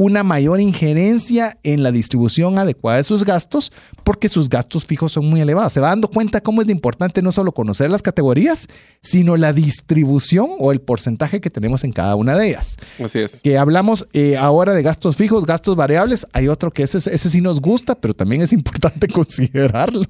una 0.00 0.24
mayor 0.24 0.62
injerencia 0.62 1.58
en 1.62 1.82
la 1.82 1.92
distribución 1.92 2.58
adecuada 2.58 2.96
de 2.96 3.04
sus 3.04 3.22
gastos 3.22 3.70
porque 4.02 4.30
sus 4.30 4.48
gastos 4.48 4.86
fijos 4.86 5.12
son 5.12 5.26
muy 5.26 5.42
elevados. 5.42 5.74
Se 5.74 5.80
va 5.80 5.88
dando 5.88 6.08
cuenta 6.08 6.40
cómo 6.40 6.62
es 6.62 6.68
de 6.68 6.72
importante 6.72 7.20
no 7.20 7.32
solo 7.32 7.52
conocer 7.52 7.90
las 7.90 8.00
categorías, 8.00 8.66
sino 9.02 9.36
la 9.36 9.52
distribución 9.52 10.48
o 10.58 10.72
el 10.72 10.80
porcentaje 10.80 11.42
que 11.42 11.50
tenemos 11.50 11.84
en 11.84 11.92
cada 11.92 12.16
una 12.16 12.34
de 12.38 12.48
ellas. 12.48 12.78
Así 12.98 13.18
es. 13.18 13.42
Que 13.42 13.58
hablamos 13.58 14.08
eh, 14.14 14.38
ahora 14.38 14.72
de 14.72 14.82
gastos 14.82 15.16
fijos, 15.16 15.44
gastos 15.44 15.76
variables. 15.76 16.26
Hay 16.32 16.48
otro 16.48 16.70
que 16.70 16.82
ese, 16.84 16.96
ese 16.96 17.28
sí 17.28 17.42
nos 17.42 17.60
gusta, 17.60 17.94
pero 17.94 18.14
también 18.14 18.40
es 18.40 18.54
importante 18.54 19.06
considerarlo. 19.12 20.06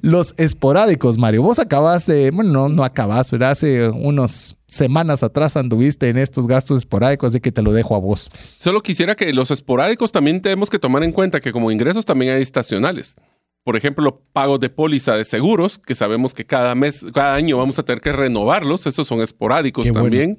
Los 0.00 0.34
esporádicos, 0.36 1.18
Mario. 1.18 1.42
Vos 1.42 1.58
acabas 1.58 2.06
de, 2.06 2.30
bueno, 2.30 2.68
no, 2.68 2.68
no. 2.68 2.84
Hace 2.84 3.88
unas 3.88 4.56
semanas 4.66 5.22
atrás 5.22 5.56
anduviste 5.56 6.08
en 6.08 6.18
estos 6.18 6.46
gastos 6.46 6.78
esporádicos, 6.78 7.32
así 7.32 7.40
que 7.40 7.52
te 7.52 7.62
lo 7.62 7.72
dejo 7.72 7.96
a 7.96 7.98
vos. 7.98 8.30
Solo 8.58 8.82
quisiera 8.82 9.16
que 9.16 9.32
los 9.32 9.50
esporádicos 9.50 10.12
también 10.12 10.40
tenemos 10.40 10.70
que 10.70 10.78
tomar 10.78 11.02
en 11.02 11.12
cuenta 11.12 11.40
que 11.40 11.52
como 11.52 11.70
ingresos 11.70 12.04
también 12.04 12.32
hay 12.32 12.42
estacionales. 12.42 13.16
Por 13.64 13.76
ejemplo, 13.76 14.22
pagos 14.32 14.60
de 14.60 14.70
póliza 14.70 15.16
de 15.16 15.24
seguros, 15.24 15.78
que 15.78 15.94
sabemos 15.94 16.32
que 16.32 16.46
cada 16.46 16.74
mes, 16.74 17.04
cada 17.12 17.34
año 17.34 17.58
vamos 17.58 17.78
a 17.78 17.82
tener 17.82 18.00
que 18.00 18.12
renovarlos. 18.12 18.86
Esos 18.86 19.06
son 19.06 19.20
esporádicos 19.20 19.84
Qué 19.84 19.92
bueno. 19.92 20.36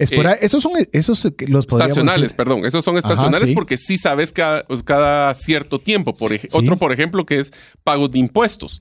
Espora- 0.00 0.38
esos 0.40 0.62
son, 0.62 0.72
esos 0.92 1.24
eh, 1.26 1.34
los 1.48 1.66
Estacionales, 1.66 2.30
decir- 2.32 2.36
perdón. 2.36 2.64
Esos 2.64 2.84
son 2.84 2.96
estacionales 2.96 3.48
sí. 3.50 3.54
porque 3.54 3.76
sí 3.76 3.98
sabes 3.98 4.32
cada, 4.32 4.64
cada 4.84 5.32
cierto 5.34 5.78
tiempo. 5.80 6.16
Por 6.16 6.32
ej- 6.32 6.42
Sí. 6.42 6.48
Otro, 6.52 6.76
por 6.76 6.92
ejemplo, 6.92 7.24
que 7.26 7.38
es 7.38 7.52
pagos 7.84 8.10
de 8.10 8.18
impuestos. 8.18 8.80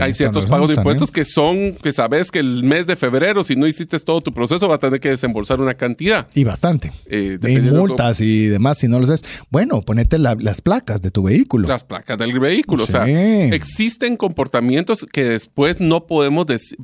Hay 0.00 0.12
ciertos 0.14 0.46
pagos 0.46 0.68
de 0.68 0.74
también. 0.74 0.94
impuestos 0.94 1.10
que 1.10 1.24
son, 1.24 1.74
que 1.74 1.92
sabes 1.92 2.30
que 2.30 2.38
el 2.38 2.64
mes 2.64 2.86
de 2.86 2.96
febrero, 2.96 3.42
si 3.44 3.56
no 3.56 3.66
hiciste 3.66 3.98
todo 4.00 4.20
tu 4.20 4.32
proceso, 4.34 4.68
va 4.68 4.74
a 4.76 4.78
tener 4.78 5.00
que 5.00 5.08
desembolsar 5.10 5.60
una 5.60 5.74
cantidad. 5.74 6.28
Y 6.34 6.44
bastante. 6.44 6.92
Eh, 7.06 7.38
Y 7.48 7.60
multas 7.60 8.20
y 8.20 8.46
demás, 8.46 8.78
si 8.78 8.88
no 8.88 8.98
lo 9.00 9.06
sabes. 9.06 9.24
Bueno, 9.50 9.80
ponete 9.82 10.18
la- 10.18 10.36
las 10.38 10.60
placas 10.60 11.00
de 11.02 11.10
tu 11.10 11.22
vehículo. 11.22 11.68
las 11.68 11.84
placas 11.84 12.18
del 12.18 12.38
vehículo. 12.38 12.84
O 12.84 12.86
sea, 12.86 13.06
existen 13.06 14.16
comportamientos 14.16 15.06
que 15.12 15.24
después 15.24 15.80
no 15.80 16.06
podemos 16.06 16.46
decir. 16.46 16.78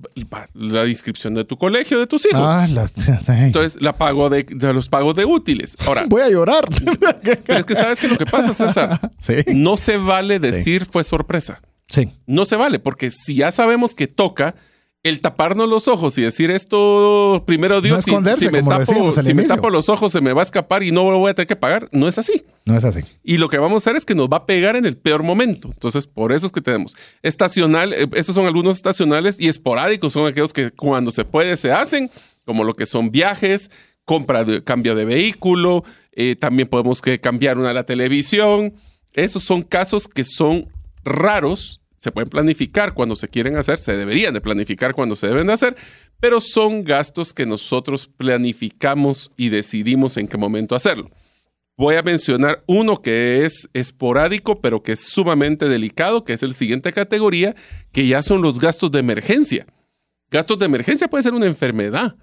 La 0.55 0.87
inscripción 0.87 1.35
de 1.35 1.45
tu 1.45 1.57
colegio, 1.59 1.99
de 1.99 2.07
tus 2.07 2.25
hijos. 2.27 2.41
Ah, 2.43 2.67
la-. 2.69 2.91
Entonces, 3.47 3.81
la 3.81 3.97
pago 3.97 4.29
de, 4.31 4.45
de 4.45 4.73
los 4.73 4.89
pagos 4.89 5.15
de 5.15 5.25
útiles. 5.25 5.77
Ahora, 5.87 6.05
Voy 6.09 6.23
a 6.23 6.29
llorar. 6.31 6.67
pero 7.47 7.61
es 7.61 7.67
que 7.67 7.75
sabes 7.75 8.01
que 8.01 8.09
lo 8.09 8.17
que 8.19 8.27
pasa, 8.27 8.55
César, 8.55 9.13
sí. 9.19 9.35
no 9.55 9.77
se 9.77 9.97
vale 9.97 10.39
decir 10.39 10.87
fue 10.87 11.05
sorpresa. 11.05 11.61
Sí. 11.89 12.09
No 12.27 12.45
se 12.45 12.57
vale, 12.57 12.79
porque 12.79 13.11
si 13.11 13.37
ya 13.37 13.53
sabemos 13.53 13.95
que 13.95 14.07
toca, 14.07 14.55
el 15.03 15.21
taparnos 15.21 15.69
los 15.69 15.87
ojos 15.87 16.19
y 16.19 16.23
decir 16.23 16.51
esto 16.51 17.45
primero 17.47 17.81
Dios, 17.81 18.03
si- 18.05 18.11
esconderse, 18.11 18.47
si, 18.47 18.51
me, 18.51 18.61
tapo, 18.65 19.13
si 19.13 19.35
me 19.35 19.45
tapo 19.45 19.71
los 19.71 19.89
ojos 19.89 20.11
se 20.11 20.21
me 20.21 20.33
va 20.33 20.43
a 20.43 20.45
escapar 20.45 20.83
y 20.83 20.91
no 20.91 21.09
lo 21.13 21.19
voy 21.19 21.31
a 21.31 21.35
tener 21.35 21.47
que 21.47 21.55
pagar, 21.55 21.89
no 21.93 22.09
es 22.09 22.19
así. 22.19 22.45
No 22.65 22.77
es 22.77 22.83
así. 22.83 23.01
Y 23.23 23.39
lo 23.39 23.49
que 23.49 23.59
vamos 23.59 23.75
a 23.75 23.79
hacer 23.79 23.95
es 23.97 24.05
que 24.05 24.17
nos 24.17 24.27
va 24.29 24.39
a 24.39 24.47
pegar 24.47 24.75
en 24.75 24.85
el 24.85 24.97
peor 24.97 25.23
momento. 25.23 25.69
Entonces, 25.73 26.09
por 26.09 26.33
eso 26.33 26.47
es 26.47 26.51
que 26.53 26.61
tenemos 26.61 26.97
estacional, 27.23 27.93
eh, 27.93 28.09
esos 28.15 28.35
son 28.35 28.47
algunos 28.47 28.75
estacionales 28.77 29.39
y 29.41 29.47
esporádicos 29.47 30.13
son 30.13 30.27
aquellos 30.27 30.53
que 30.53 30.73
cuando 30.73 31.13
se 31.13 31.25
puede 31.25 31.57
se 31.57 31.71
hacen, 31.71 32.11
como 32.45 32.65
lo 32.65 32.75
que 32.75 32.87
son 32.87 33.13
viajes, 33.13 33.71
compra 34.05 34.43
de 34.45 34.65
cambio 34.65 34.97
de 34.97 35.05
vehículo, 35.05 35.85
eh, 36.13 36.35
también 36.35 36.67
podemos 36.67 37.01
que 37.01 37.21
cambiar 37.21 37.59
una 37.59 37.73
la 37.73 37.85
televisión. 37.87 38.75
Esos 39.13 39.45
son 39.45 39.63
casos 39.63 40.09
que 40.09 40.25
son 40.25 40.69
raros, 41.07 41.81
se 41.97 42.13
pueden 42.13 42.29
planificar 42.29 42.93
cuando 42.95 43.17
se 43.17 43.29
quieren 43.29 43.57
hacer, 43.57 43.79
se 43.79 43.97
deberían 43.97 44.35
de 44.35 44.41
planificar 44.41 44.95
cuando 44.95 45.17
se 45.17 45.27
deben 45.29 45.47
de 45.47 45.55
hacer, 45.55 45.77
pero 46.21 46.41
son 46.41 46.85
gastos 46.85 47.33
que 47.33 47.47
nosotros 47.47 48.07
planificamos 48.07 49.31
y 49.37 49.49
decidimos 49.49 50.17
en 50.17 50.29
qué 50.29 50.37
momento 50.37 50.75
hacerlo. 50.75 51.11
Voy 51.79 51.97
a 51.97 52.03
mencionar 52.03 52.63
uno 52.67 53.03
que 53.03 53.45
es 53.45 53.69
esporádico, 53.75 54.61
pero 54.63 54.83
que 54.83 54.93
es 54.93 55.01
sumamente 55.01 55.69
delicado, 55.69 56.25
que 56.25 56.33
es 56.33 56.43
el 56.43 56.55
siguiente 56.55 56.93
categoría, 56.93 57.55
que 57.93 58.07
ya 58.07 58.23
son 58.23 58.41
los 58.41 58.61
gastos 58.61 58.91
de 58.93 59.01
emergencia. 59.01 59.67
Gastos 60.31 60.59
de 60.59 60.67
emergencia 60.67 61.09
puede 61.09 61.23
ser 61.23 61.35
una 61.35 61.47
enfermedad. 61.47 62.17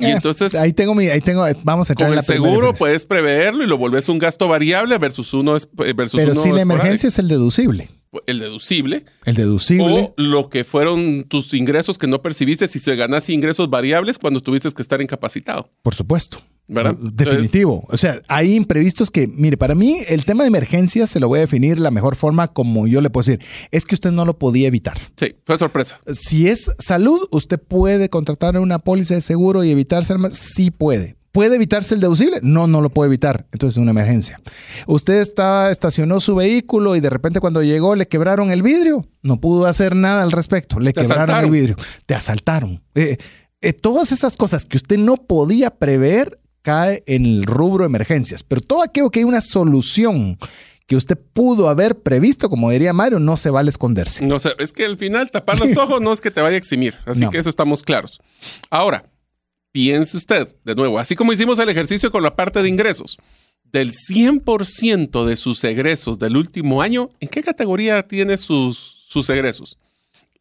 Y 0.00 0.06
Eh, 0.06 0.10
entonces, 0.12 0.54
ahí 0.54 0.72
tengo 0.72 0.94
mi, 0.94 1.06
ahí 1.08 1.20
tengo, 1.20 1.44
vamos 1.64 1.90
a 1.90 1.92
entrar 1.92 2.08
con 2.08 2.12
en 2.12 2.16
la 2.16 2.20
el 2.20 2.26
seguro 2.26 2.74
puedes 2.74 3.04
preverlo 3.06 3.62
y 3.64 3.66
lo 3.66 3.78
volvés 3.78 4.08
un 4.08 4.18
gasto 4.18 4.48
variable 4.48 4.96
versus 4.98 5.32
uno 5.32 5.56
es- 5.56 5.68
versus 5.72 6.18
Pero 6.20 6.32
uno 6.32 6.42
si 6.42 6.48
la 6.50 6.56
esporádico. 6.58 6.72
emergencia 6.82 7.06
es 7.08 7.18
el 7.18 7.28
deducible. 7.28 7.88
El 8.26 8.38
deducible 8.38 9.04
El 9.24 9.34
deducible. 9.34 10.12
o 10.16 10.22
lo 10.22 10.48
que 10.48 10.64
fueron 10.64 11.24
tus 11.24 11.52
ingresos 11.54 11.98
que 11.98 12.06
no 12.06 12.22
percibiste 12.22 12.66
si 12.68 12.78
se 12.78 12.96
ganas 12.96 13.28
ingresos 13.28 13.68
variables 13.70 14.18
cuando 14.18 14.40
tuviste 14.40 14.70
que 14.70 14.82
estar 14.82 15.00
incapacitado. 15.02 15.70
Por 15.82 15.94
supuesto. 15.94 16.38
¿Verdad? 16.70 16.96
Definitivo. 17.00 17.86
o 17.88 17.96
sea, 17.96 18.20
hay 18.28 18.54
imprevistos 18.54 19.10
que, 19.10 19.26
mire, 19.26 19.56
para 19.56 19.74
mí 19.74 20.00
el 20.06 20.26
tema 20.26 20.44
de 20.44 20.48
emergencia 20.48 21.06
se 21.06 21.18
lo 21.18 21.26
voy 21.28 21.38
a 21.38 21.40
definir 21.40 21.78
la 21.78 21.90
mejor 21.90 22.14
forma 22.14 22.48
como 22.48 22.86
yo 22.86 23.00
le 23.00 23.08
puedo 23.08 23.24
decir. 23.26 23.42
Es 23.70 23.86
que 23.86 23.94
usted 23.94 24.10
no 24.10 24.26
lo 24.26 24.38
podía 24.38 24.68
evitar. 24.68 24.98
Sí, 25.16 25.34
fue 25.46 25.56
sorpresa. 25.56 25.98
Si 26.12 26.46
es 26.48 26.70
salud, 26.78 27.20
usted 27.30 27.58
puede 27.58 28.10
contratar 28.10 28.58
una 28.58 28.78
póliza 28.80 29.14
de 29.14 29.22
seguro 29.22 29.64
y 29.64 29.70
evitarse. 29.70 30.14
Sí 30.30 30.70
puede. 30.70 31.16
¿Puede 31.38 31.54
evitarse 31.54 31.94
el 31.94 32.00
deducible? 32.00 32.40
No, 32.42 32.66
no 32.66 32.80
lo 32.80 32.90
puede 32.90 33.06
evitar. 33.10 33.46
Entonces 33.52 33.76
es 33.76 33.80
una 33.80 33.92
emergencia. 33.92 34.40
Usted 34.88 35.20
estaba, 35.20 35.70
estacionó 35.70 36.18
su 36.18 36.34
vehículo 36.34 36.96
y 36.96 37.00
de 37.00 37.10
repente 37.10 37.38
cuando 37.38 37.62
llegó 37.62 37.94
le 37.94 38.08
quebraron 38.08 38.50
el 38.50 38.60
vidrio. 38.60 39.06
No 39.22 39.38
pudo 39.40 39.66
hacer 39.66 39.94
nada 39.94 40.22
al 40.22 40.32
respecto. 40.32 40.80
Le 40.80 40.92
quebraron 40.92 41.12
asaltaron. 41.22 41.44
el 41.44 41.50
vidrio. 41.52 41.76
Te 42.06 42.16
asaltaron. 42.16 42.82
Eh, 42.96 43.18
eh, 43.60 43.72
todas 43.72 44.10
esas 44.10 44.36
cosas 44.36 44.64
que 44.64 44.78
usted 44.78 44.98
no 44.98 45.14
podía 45.16 45.70
prever 45.70 46.40
cae 46.62 47.04
en 47.06 47.24
el 47.24 47.44
rubro 47.44 47.84
emergencias. 47.84 48.42
Pero 48.42 48.60
todo 48.60 48.82
aquello 48.82 49.10
que 49.10 49.20
hay 49.20 49.24
una 49.24 49.40
solución 49.40 50.38
que 50.88 50.96
usted 50.96 51.16
pudo 51.34 51.68
haber 51.68 52.00
previsto, 52.00 52.50
como 52.50 52.68
diría 52.72 52.92
Mario, 52.92 53.20
no 53.20 53.36
se 53.36 53.50
vale 53.50 53.70
esconderse. 53.70 54.26
No 54.26 54.40
sé, 54.40 54.54
es 54.58 54.72
que 54.72 54.84
al 54.86 54.96
final 54.96 55.30
tapar 55.30 55.60
los 55.60 55.76
ojos 55.76 56.00
no 56.00 56.12
es 56.12 56.20
que 56.20 56.32
te 56.32 56.40
vaya 56.40 56.56
a 56.56 56.58
eximir. 56.58 56.96
Así 57.06 57.20
No. 57.20 57.30
que 57.30 57.38
eso 57.38 57.48
estamos 57.48 57.84
claros. 57.84 58.20
Ahora, 58.70 59.04
piense 59.72 60.16
usted, 60.16 60.54
de 60.64 60.74
nuevo, 60.74 60.98
así 60.98 61.16
como 61.16 61.32
hicimos 61.32 61.58
el 61.58 61.68
ejercicio 61.68 62.10
con 62.10 62.22
la 62.22 62.36
parte 62.36 62.62
de 62.62 62.68
ingresos, 62.68 63.18
del 63.64 63.92
100% 63.92 65.24
de 65.24 65.36
sus 65.36 65.62
egresos 65.64 66.18
del 66.18 66.36
último 66.36 66.82
año, 66.82 67.10
¿en 67.20 67.28
qué 67.28 67.42
categoría 67.42 68.02
tiene 68.02 68.38
sus, 68.38 69.04
sus 69.08 69.28
egresos? 69.30 69.78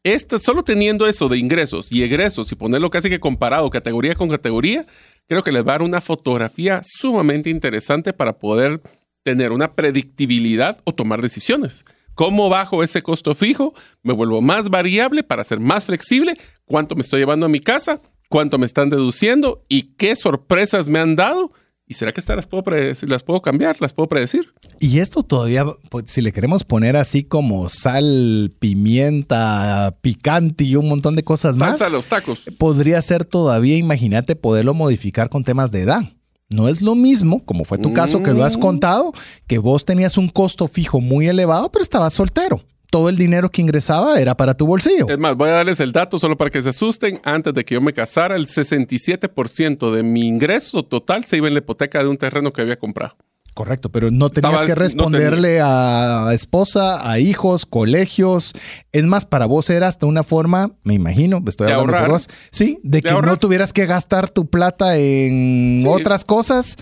Este, 0.03 0.39
solo 0.39 0.63
teniendo 0.63 1.05
eso 1.07 1.28
de 1.28 1.38
ingresos 1.38 1.91
y 1.91 2.03
egresos 2.03 2.49
y 2.51 2.55
ponerlo 2.55 2.89
casi 2.89 3.09
que 3.09 3.19
comparado 3.19 3.69
categoría 3.69 4.15
con 4.15 4.30
categoría, 4.30 4.86
creo 5.28 5.43
que 5.43 5.51
les 5.51 5.63
va 5.63 5.71
a 5.71 5.73
dar 5.73 5.82
una 5.82 5.99
fotografía 5.99 6.82
sumamente 6.86 7.49
interesante 7.49 8.13
para 8.13 8.39
poder 8.39 8.82
tener 9.23 9.51
una 9.51 9.73
predictibilidad 9.73 10.80
o 10.86 10.93
tomar 10.93 11.21
decisiones. 11.21 11.84
¿Cómo 12.13 12.47
bajo 12.47 12.84
ese 12.84 13.01
costo 13.01 13.36
fijo? 13.36 13.73
¿Me 14.01 14.13
vuelvo 14.13 14.41
más 14.41 14.69
variable 14.69 15.23
para 15.23 15.43
ser 15.43 15.59
más 15.59 15.86
flexible? 15.86 16.36
¿Cuánto 16.65 16.95
me 16.95 17.01
estoy 17.01 17.19
llevando 17.19 17.45
a 17.45 17.49
mi 17.49 17.59
casa? 17.59 18.01
¿Cuánto 18.30 18.57
me 18.57 18.65
están 18.65 18.89
deduciendo? 18.89 19.61
¿Y 19.69 19.93
qué 19.95 20.15
sorpresas 20.15 20.88
me 20.88 20.99
han 20.99 21.15
dado? 21.15 21.51
¿Y 21.89 21.93
será 21.93 22.11
que 22.11 22.19
estas 22.19 22.36
las 22.36 22.47
puedo, 22.47 22.63
predecir, 22.63 23.07
las 23.09 23.23
puedo 23.23 23.41
cambiar? 23.41 23.78
¿Las 23.80 23.93
puedo 23.93 24.09
predecir? 24.09 24.53
Y 24.80 24.99
esto 24.99 25.23
todavía, 25.23 25.65
pues, 25.89 26.05
si 26.07 26.19
le 26.21 26.34
queremos 26.34 26.65
poner 26.65 26.97
así 26.97 27.23
como 27.23 27.69
sal, 27.69 28.53
pimienta, 28.59 29.97
picante 30.01 30.65
y 30.65 30.75
un 30.75 30.89
montón 30.89 31.15
de 31.15 31.23
cosas 31.23 31.55
más, 31.55 31.78
Salsa 31.78 31.89
los 31.89 32.07
tacos. 32.09 32.39
podría 32.57 33.01
ser 33.01 33.23
todavía, 33.23 33.78
imagínate, 33.78 34.36
poderlo 34.36 34.73
modificar 34.73 35.30
con 35.30 35.43
temas 35.45 35.71
de 35.71 35.82
edad. 35.84 36.01
No 36.49 36.67
es 36.69 36.82
lo 36.82 36.95
mismo, 36.95 37.43
como 37.45 37.65
fue 37.65 37.78
tu 37.78 37.93
caso 37.93 38.23
que 38.23 38.32
lo 38.34 38.43
has 38.43 38.57
Mm. 38.57 38.61
contado, 38.61 39.13
que 39.47 39.57
vos 39.57 39.84
tenías 39.86 40.17
un 40.17 40.30
costo 40.30 40.67
fijo 40.67 41.01
muy 41.01 41.28
elevado, 41.28 41.71
pero 41.71 41.84
estabas 41.84 42.13
soltero. 42.13 42.61
Todo 42.89 43.09
el 43.09 43.17
dinero 43.17 43.49
que 43.51 43.61
ingresaba 43.61 44.19
era 44.19 44.35
para 44.38 44.53
tu 44.55 44.65
bolsillo. 44.65 45.07
Es 45.09 45.17
más, 45.17 45.35
voy 45.35 45.49
a 45.49 45.53
darles 45.53 45.79
el 45.81 45.91
dato 45.91 46.17
solo 46.19 46.38
para 46.38 46.49
que 46.49 46.61
se 46.61 46.69
asusten. 46.69 47.19
Antes 47.23 47.53
de 47.53 47.65
que 47.65 47.73
yo 47.75 47.81
me 47.81 47.91
casara, 47.93 48.35
el 48.35 48.47
67% 48.47 49.91
de 49.91 50.03
mi 50.03 50.25
ingreso 50.27 50.83
total 50.83 51.25
se 51.25 51.38
iba 51.38 51.47
en 51.47 51.53
la 51.53 51.59
hipoteca 51.59 51.99
de 52.01 52.07
un 52.09 52.17
terreno 52.17 52.53
que 52.53 52.61
había 52.61 52.77
comprado. 52.79 53.15
Correcto, 53.53 53.89
pero 53.91 54.11
no 54.11 54.29
tenías 54.29 54.61
que 54.61 54.67
no 54.69 54.75
responderle 54.75 55.59
a 55.63 56.29
esposa, 56.31 57.09
a 57.09 57.17
hijos, 57.19 57.65
colegios. 57.65 58.53
Es 58.91 59.03
más, 59.05 59.25
para 59.25 59.47
vos 59.47 59.69
era 59.71 59.88
hasta 59.88 60.05
una 60.05 60.23
forma, 60.23 60.73
me 60.83 60.93
imagino, 60.93 61.41
estoy 61.47 61.65
De 61.67 61.73
hablando 61.73 61.91
por 61.91 61.95
ahorrar. 61.95 62.11
vos, 62.11 62.27
sí, 62.51 62.79
de, 62.83 62.97
De 62.99 63.01
que 63.01 63.09
ahorrar. 63.09 63.31
no 63.31 63.38
tuvieras 63.38 63.73
que 63.73 63.88
gastar 63.88 64.29
tu 64.29 64.45
plata 64.47 64.97
en 64.97 65.79
Sí. 65.81 65.88
otras 65.88 66.23
cosas 66.23 66.77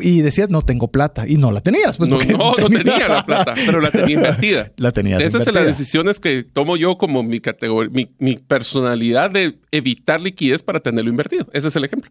y 0.00 0.20
decías, 0.20 0.50
no 0.50 0.62
tengo 0.62 0.88
plata. 0.88 1.26
Y 1.28 1.36
no 1.36 1.50
la 1.50 1.60
tenías. 1.60 1.96
Pues, 1.96 2.08
no, 2.08 2.18
no, 2.18 2.54
no 2.58 2.68
tenía 2.68 3.08
la 3.08 3.24
plata, 3.26 3.54
pero 3.66 3.80
la 3.80 3.90
tenía 3.90 4.16
invertida. 4.16 4.72
La 4.76 4.92
tenías 4.92 5.22
Esas 5.22 5.44
son 5.44 5.54
las 5.54 5.66
decisiones 5.66 6.20
que 6.20 6.44
tomo 6.44 6.76
yo 6.76 6.98
como 6.98 7.22
mi 7.22 7.40
categoría, 7.40 7.90
mi, 7.92 8.10
mi 8.18 8.36
personalidad 8.36 9.30
de 9.30 9.58
evitar 9.70 10.20
liquidez 10.20 10.62
para 10.62 10.80
tenerlo 10.80 11.10
invertido. 11.10 11.46
Ese 11.52 11.68
es 11.68 11.76
el 11.76 11.84
ejemplo. 11.84 12.10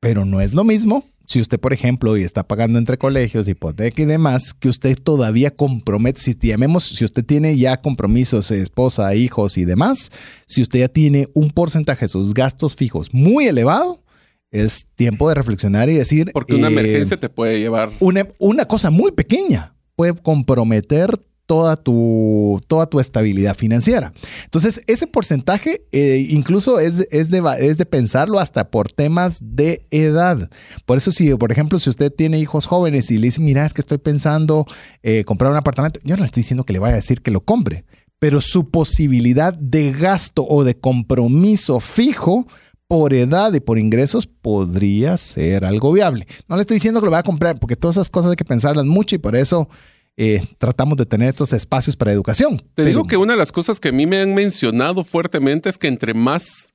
Pero 0.00 0.24
no 0.24 0.40
es 0.40 0.54
lo 0.54 0.64
mismo 0.64 1.04
si 1.30 1.40
usted, 1.40 1.60
por 1.60 1.72
ejemplo, 1.72 2.16
y 2.16 2.24
está 2.24 2.42
pagando 2.42 2.76
entre 2.76 2.98
colegios, 2.98 3.46
hipoteca 3.46 4.02
y 4.02 4.04
demás, 4.04 4.52
que 4.52 4.68
usted 4.68 4.98
todavía 5.00 5.52
compromete, 5.52 6.18
si 6.18 6.34
llamemos, 6.34 6.82
si 6.82 7.04
usted 7.04 7.24
tiene 7.24 7.56
ya 7.56 7.76
compromisos, 7.76 8.50
esposa, 8.50 9.14
hijos 9.14 9.56
y 9.56 9.64
demás, 9.64 10.10
si 10.48 10.60
usted 10.60 10.80
ya 10.80 10.88
tiene 10.88 11.28
un 11.32 11.50
porcentaje 11.50 12.06
de 12.06 12.08
sus 12.08 12.34
gastos 12.34 12.74
fijos 12.74 13.14
muy 13.14 13.46
elevado, 13.46 14.02
es 14.50 14.86
tiempo 14.96 15.28
de 15.28 15.34
reflexionar 15.34 15.88
y 15.90 15.94
decir... 15.94 16.30
Porque 16.32 16.54
una 16.54 16.68
eh, 16.68 16.72
emergencia 16.72 17.18
te 17.18 17.28
puede 17.28 17.58
llevar. 17.60 17.90
una, 18.00 18.26
una 18.38 18.64
cosa 18.66 18.90
muy 18.90 19.12
pequeña 19.12 19.74
puede 19.96 20.14
comprometer 20.14 21.20
toda 21.46 21.74
tu, 21.76 22.60
toda 22.68 22.86
tu 22.86 23.00
estabilidad 23.00 23.56
financiera. 23.56 24.12
Entonces, 24.44 24.82
ese 24.86 25.08
porcentaje 25.08 25.82
eh, 25.90 26.24
incluso 26.30 26.78
es, 26.78 26.98
de- 26.98 27.08
es, 27.10 27.28
de, 27.28 27.42
es 27.58 27.76
de 27.76 27.86
pensarlo 27.86 28.38
hasta 28.38 28.70
por 28.70 28.92
temas 28.92 29.38
de 29.42 29.84
edad. 29.90 30.48
Por 30.86 30.96
eso, 30.98 31.10
si, 31.10 31.34
por 31.34 31.50
ejemplo, 31.50 31.80
si 31.80 31.90
usted 31.90 32.12
tiene 32.12 32.38
hijos 32.38 32.66
jóvenes 32.66 33.10
y 33.10 33.18
le 33.18 33.26
dice, 33.26 33.40
mira, 33.40 33.66
es 33.66 33.74
que 33.74 33.80
estoy 33.80 33.98
pensando 33.98 34.64
eh, 35.02 35.24
comprar 35.24 35.50
un 35.50 35.56
apartamento, 35.56 35.98
yo 36.04 36.14
no 36.14 36.20
le 36.20 36.26
estoy 36.26 36.42
diciendo 36.42 36.62
que 36.64 36.72
le 36.72 36.78
vaya 36.78 36.92
a 36.94 36.96
decir 36.96 37.20
que 37.20 37.32
lo 37.32 37.40
compre, 37.40 37.84
pero 38.20 38.40
su 38.40 38.70
posibilidad 38.70 39.52
de 39.52 39.90
gasto 39.92 40.46
o 40.48 40.62
de 40.62 40.78
compromiso 40.78 41.80
fijo 41.80 42.46
por 42.90 43.14
edad 43.14 43.52
y 43.54 43.60
por 43.60 43.78
ingresos 43.78 44.26
podría 44.26 45.16
ser 45.16 45.64
algo 45.64 45.92
viable. 45.92 46.26
No 46.48 46.56
le 46.56 46.62
estoy 46.62 46.74
diciendo 46.74 46.98
que 46.98 47.04
lo 47.04 47.12
vaya 47.12 47.20
a 47.20 47.22
comprar, 47.22 47.56
porque 47.60 47.76
todas 47.76 47.94
esas 47.96 48.10
cosas 48.10 48.30
hay 48.32 48.36
que 48.36 48.44
pensarlas 48.44 48.84
mucho 48.84 49.14
y 49.14 49.18
por 49.18 49.36
eso 49.36 49.68
eh, 50.16 50.42
tratamos 50.58 50.96
de 50.98 51.06
tener 51.06 51.28
estos 51.28 51.52
espacios 51.52 51.94
para 51.94 52.10
educación. 52.10 52.56
Te 52.58 52.64
Pero- 52.74 52.88
digo 52.88 53.04
que 53.04 53.16
una 53.16 53.34
de 53.34 53.38
las 53.38 53.52
cosas 53.52 53.78
que 53.78 53.90
a 53.90 53.92
mí 53.92 54.06
me 54.06 54.18
han 54.18 54.34
mencionado 54.34 55.04
fuertemente 55.04 55.68
es 55.68 55.78
que 55.78 55.86
entre 55.86 56.14
más 56.14 56.72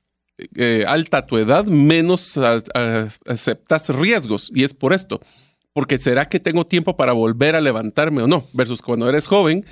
eh, 0.56 0.86
alta 0.88 1.26
tu 1.26 1.36
edad, 1.38 1.66
menos 1.66 2.38
a- 2.38 2.62
a- 2.74 3.08
aceptas 3.28 3.90
riesgos. 3.90 4.50
Y 4.56 4.64
es 4.64 4.74
por 4.74 4.94
esto. 4.94 5.20
Porque 5.74 6.00
será 6.00 6.30
que 6.30 6.40
tengo 6.40 6.66
tiempo 6.66 6.96
para 6.96 7.12
volver 7.12 7.58
a 7.58 7.62
levantarme 7.62 8.22
o 8.22 8.28
no. 8.28 8.48
Versus 8.54 8.82
cuando 8.82 9.10
eres 9.10 9.28
joven, 9.28 9.66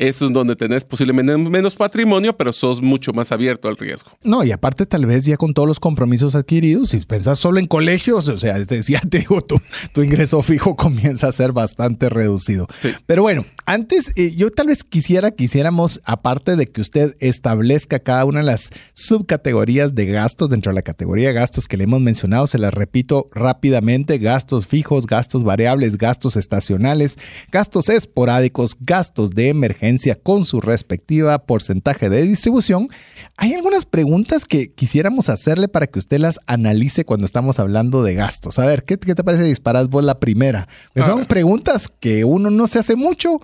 eso 0.00 0.24
es 0.24 0.32
donde 0.32 0.56
tenés 0.56 0.82
posiblemente 0.86 1.36
menos 1.36 1.76
patrimonio, 1.76 2.34
pero 2.34 2.54
sos 2.54 2.80
mucho 2.80 3.12
más 3.12 3.32
abierto 3.32 3.68
al 3.68 3.76
riesgo. 3.76 4.10
No, 4.22 4.42
y 4.42 4.50
aparte 4.50 4.86
tal 4.86 5.04
vez 5.04 5.26
ya 5.26 5.36
con 5.36 5.52
todos 5.52 5.68
los 5.68 5.78
compromisos 5.78 6.34
adquiridos, 6.34 6.88
si 6.88 7.00
pensás 7.00 7.38
solo 7.38 7.60
en 7.60 7.66
colegios, 7.66 8.26
o 8.28 8.38
sea, 8.38 8.56
ya 8.64 9.00
te 9.10 9.18
digo, 9.18 9.42
tu, 9.42 9.60
tu 9.92 10.02
ingreso 10.02 10.40
fijo 10.40 10.74
comienza 10.74 11.28
a 11.28 11.32
ser 11.32 11.52
bastante 11.52 12.08
reducido. 12.08 12.66
Sí. 12.80 12.92
Pero 13.04 13.20
bueno, 13.22 13.44
antes 13.66 14.14
eh, 14.16 14.34
yo 14.34 14.48
tal 14.48 14.68
vez 14.68 14.84
quisiera, 14.84 15.32
quisiéramos, 15.32 16.00
aparte 16.04 16.56
de 16.56 16.66
que 16.66 16.80
usted 16.80 17.14
establezca 17.20 17.98
cada 17.98 18.24
una 18.24 18.40
de 18.40 18.46
las 18.46 18.70
subcategorías 18.94 19.94
de 19.94 20.06
gastos 20.06 20.48
dentro 20.48 20.72
de 20.72 20.76
la 20.76 20.82
categoría 20.82 21.28
de 21.28 21.34
gastos 21.34 21.68
que 21.68 21.76
le 21.76 21.84
hemos 21.84 22.00
mencionado, 22.00 22.46
se 22.46 22.56
las 22.56 22.72
repito 22.72 23.28
rápidamente, 23.34 24.16
gastos 24.16 24.66
fijos, 24.66 25.06
gastos 25.06 25.44
variables, 25.44 25.98
gastos 25.98 26.36
estacionales, 26.36 27.18
gastos 27.52 27.90
esporádicos, 27.90 28.78
gastos 28.80 29.32
de 29.32 29.50
emergencia 29.50 29.89
con 30.22 30.44
su 30.44 30.60
respectiva 30.60 31.38
porcentaje 31.46 32.08
de 32.08 32.22
distribución. 32.22 32.88
Hay 33.36 33.54
algunas 33.54 33.84
preguntas 33.86 34.44
que 34.44 34.72
quisiéramos 34.72 35.28
hacerle 35.28 35.68
para 35.68 35.86
que 35.86 35.98
usted 35.98 36.18
las 36.18 36.40
analice 36.46 37.04
cuando 37.04 37.26
estamos 37.26 37.58
hablando 37.58 38.02
de 38.02 38.14
gastos. 38.14 38.58
A 38.58 38.66
ver, 38.66 38.84
¿qué, 38.84 38.98
qué 38.98 39.14
te 39.14 39.24
parece 39.24 39.44
disparas 39.44 39.88
vos 39.88 40.04
la 40.04 40.20
primera? 40.20 40.68
Que 40.94 41.00
A 41.00 41.04
son 41.06 41.18
ver. 41.18 41.28
preguntas 41.28 41.88
que 41.88 42.24
uno 42.24 42.50
no 42.50 42.66
se 42.66 42.78
hace 42.78 42.96
mucho, 42.96 43.40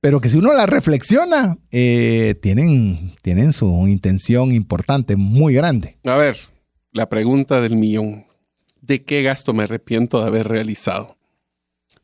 pero 0.00 0.20
que 0.20 0.28
si 0.28 0.38
uno 0.38 0.52
las 0.54 0.68
reflexiona, 0.68 1.58
eh, 1.70 2.34
tienen, 2.40 3.12
tienen 3.22 3.52
su 3.52 3.86
intención 3.88 4.52
importante, 4.52 5.16
muy 5.16 5.54
grande. 5.54 5.98
A 6.04 6.16
ver, 6.16 6.36
la 6.92 7.08
pregunta 7.08 7.60
del 7.60 7.76
millón. 7.76 8.26
¿De 8.80 9.04
qué 9.04 9.22
gasto 9.22 9.52
me 9.52 9.64
arrepiento 9.64 10.20
de 10.20 10.26
haber 10.26 10.48
realizado? 10.48 11.16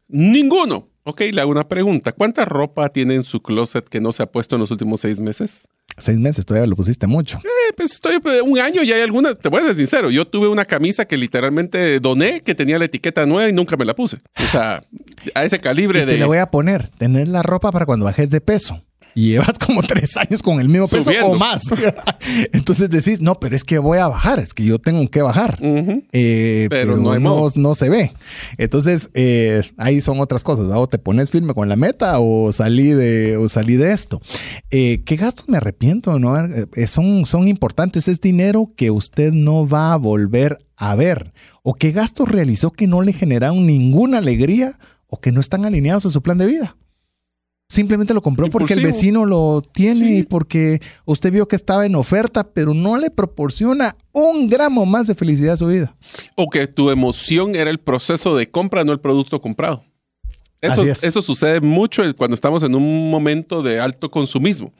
Ninguno. 0.08 0.88
Ok, 1.08 1.20
le 1.32 1.40
hago 1.40 1.52
una 1.52 1.68
pregunta. 1.68 2.10
¿Cuánta 2.10 2.44
ropa 2.44 2.88
tiene 2.88 3.14
en 3.14 3.22
su 3.22 3.40
closet 3.40 3.88
que 3.88 4.00
no 4.00 4.12
se 4.12 4.24
ha 4.24 4.26
puesto 4.26 4.56
en 4.56 4.60
los 4.60 4.72
últimos 4.72 5.02
seis 5.02 5.20
meses? 5.20 5.68
Seis 5.96 6.18
meses, 6.18 6.44
todavía 6.44 6.66
lo 6.66 6.74
pusiste 6.74 7.06
mucho. 7.06 7.38
Eh, 7.44 7.72
pues 7.76 7.92
estoy 7.92 8.18
pues, 8.18 8.42
un 8.42 8.58
año 8.58 8.82
y 8.82 8.90
hay 8.90 9.02
algunas, 9.02 9.38
te 9.38 9.48
voy 9.48 9.60
a 9.60 9.66
ser 9.66 9.76
sincero, 9.76 10.10
yo 10.10 10.26
tuve 10.26 10.48
una 10.48 10.64
camisa 10.64 11.04
que 11.04 11.16
literalmente 11.16 12.00
doné, 12.00 12.40
que 12.40 12.56
tenía 12.56 12.76
la 12.80 12.86
etiqueta 12.86 13.24
nueva 13.24 13.48
y 13.48 13.52
nunca 13.52 13.76
me 13.76 13.84
la 13.84 13.94
puse. 13.94 14.16
O 14.36 14.50
sea, 14.50 14.82
a 15.36 15.44
ese 15.44 15.60
calibre 15.60 16.00
Y 16.02 16.06
de... 16.06 16.12
te 16.14 16.18
le 16.18 16.24
voy 16.24 16.38
a 16.38 16.50
poner, 16.50 16.88
tener 16.98 17.28
la 17.28 17.42
ropa 17.42 17.70
para 17.70 17.86
cuando 17.86 18.04
bajes 18.04 18.30
de 18.30 18.40
peso. 18.40 18.82
Y 19.16 19.30
llevas 19.30 19.58
como 19.58 19.82
tres 19.82 20.14
años 20.18 20.42
con 20.42 20.60
el 20.60 20.68
mismo 20.68 20.86
peso 20.86 21.04
Subiendo. 21.04 21.28
o 21.30 21.34
más. 21.36 21.62
Entonces 22.52 22.90
decís, 22.90 23.22
no, 23.22 23.40
pero 23.40 23.56
es 23.56 23.64
que 23.64 23.78
voy 23.78 23.96
a 23.96 24.08
bajar, 24.08 24.38
es 24.40 24.52
que 24.52 24.62
yo 24.62 24.78
tengo 24.78 25.06
que 25.08 25.22
bajar. 25.22 25.58
Eh, 26.12 26.66
Pero 26.68 26.92
pero, 26.92 26.96
no 26.98 27.12
hay 27.12 27.22
no, 27.22 27.30
modo. 27.36 27.50
no 27.56 27.74
se 27.74 27.88
ve. 27.88 28.12
Entonces, 28.58 29.08
eh, 29.14 29.62
ahí 29.78 30.02
son 30.02 30.20
otras 30.20 30.44
cosas. 30.44 30.66
O 30.70 30.86
te 30.86 30.98
pones 30.98 31.30
firme 31.30 31.54
con 31.54 31.66
la 31.68 31.76
meta 31.76 32.18
o 32.20 32.52
salí 32.52 32.90
de, 32.90 33.38
o 33.38 33.48
salí 33.48 33.76
de 33.76 33.92
esto. 33.92 34.20
Eh, 34.70 35.02
¿Qué 35.06 35.16
gastos 35.16 35.48
me 35.48 35.56
arrepiento? 35.56 36.18
No? 36.18 36.36
Eh, 36.38 36.86
son, 36.86 37.24
son 37.24 37.48
importantes. 37.48 38.08
Es 38.08 38.20
dinero 38.20 38.72
que 38.76 38.90
usted 38.90 39.32
no 39.32 39.66
va 39.66 39.94
a 39.94 39.96
volver 39.96 40.58
a 40.76 40.94
ver. 40.94 41.32
¿O 41.62 41.72
qué 41.72 41.90
gastos 41.90 42.28
realizó 42.28 42.70
que 42.70 42.86
no 42.86 43.00
le 43.00 43.14
generaron 43.14 43.66
ninguna 43.66 44.18
alegría 44.18 44.78
o 45.06 45.20
que 45.20 45.32
no 45.32 45.40
están 45.40 45.64
alineados 45.64 46.04
a 46.04 46.10
su 46.10 46.20
plan 46.20 46.36
de 46.36 46.46
vida? 46.46 46.76
Simplemente 47.68 48.14
lo 48.14 48.22
compró 48.22 48.48
porque 48.48 48.74
el 48.74 48.84
vecino 48.84 49.24
lo 49.24 49.60
tiene 49.60 49.94
Sí. 49.96 50.16
y 50.18 50.22
porque 50.22 50.80
usted 51.04 51.32
vio 51.32 51.48
que 51.48 51.56
estaba 51.56 51.84
en 51.84 51.96
oferta, 51.96 52.48
pero 52.52 52.74
no 52.74 52.96
le 52.96 53.10
proporciona 53.10 53.96
un 54.12 54.48
gramo 54.48 54.86
más 54.86 55.08
de 55.08 55.16
felicidad 55.16 55.54
a 55.54 55.56
su 55.56 55.66
vida. 55.66 55.96
O 56.36 56.48
que 56.48 56.68
tu 56.68 56.90
emoción 56.90 57.56
era 57.56 57.68
el 57.70 57.78
proceso 57.78 58.36
de 58.36 58.48
compra, 58.50 58.84
no 58.84 58.92
el 58.92 59.00
producto 59.00 59.40
comprado. 59.40 59.82
Eso, 60.60 60.80
Así 60.80 60.90
es. 60.90 61.04
eso 61.04 61.20
sucede 61.22 61.60
mucho 61.60 62.02
cuando 62.16 62.34
estamos 62.34 62.62
en 62.62 62.74
un 62.74 63.10
momento 63.10 63.62
de 63.62 63.78
alto 63.78 64.10
consumismo. 64.10 64.72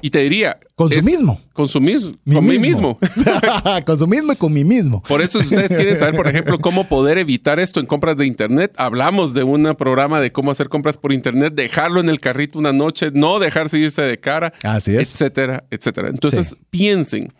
Y 0.00 0.10
te 0.10 0.20
diría... 0.20 0.58
Consumismo. 0.74 1.38
es- 1.40 1.48
Consumismo. 1.52 2.12
Mi 2.24 2.34
con 2.36 2.46
mí 2.46 2.58
mismo. 2.58 2.98
Consumismo 3.86 4.32
y 4.32 4.36
con 4.36 4.52
mí 4.52 4.64
mismo. 4.64 5.02
Por 5.02 5.20
eso, 5.20 5.40
si 5.42 5.54
ustedes 5.54 5.68
quieren 5.76 5.98
saber, 5.98 6.16
por 6.16 6.26
ejemplo, 6.26 6.58
cómo 6.58 6.88
poder 6.88 7.18
evitar 7.18 7.60
esto 7.60 7.80
en 7.80 7.86
compras 7.86 8.16
de 8.16 8.26
Internet, 8.26 8.72
hablamos 8.76 9.34
de 9.34 9.42
un 9.44 9.74
programa 9.76 10.20
de 10.20 10.32
cómo 10.32 10.50
hacer 10.50 10.68
compras 10.68 10.96
por 10.96 11.12
Internet, 11.12 11.54
dejarlo 11.54 12.00
en 12.00 12.08
el 12.08 12.18
carrito 12.20 12.58
una 12.58 12.72
noche, 12.72 13.10
no 13.12 13.38
dejarse 13.38 13.78
irse 13.78 14.02
de 14.02 14.18
cara, 14.18 14.52
Así 14.62 14.94
es. 14.96 15.10
etcétera, 15.12 15.64
etcétera. 15.70 16.08
Entonces, 16.08 16.48
Sí. 16.50 16.56
piensen, 16.70 17.32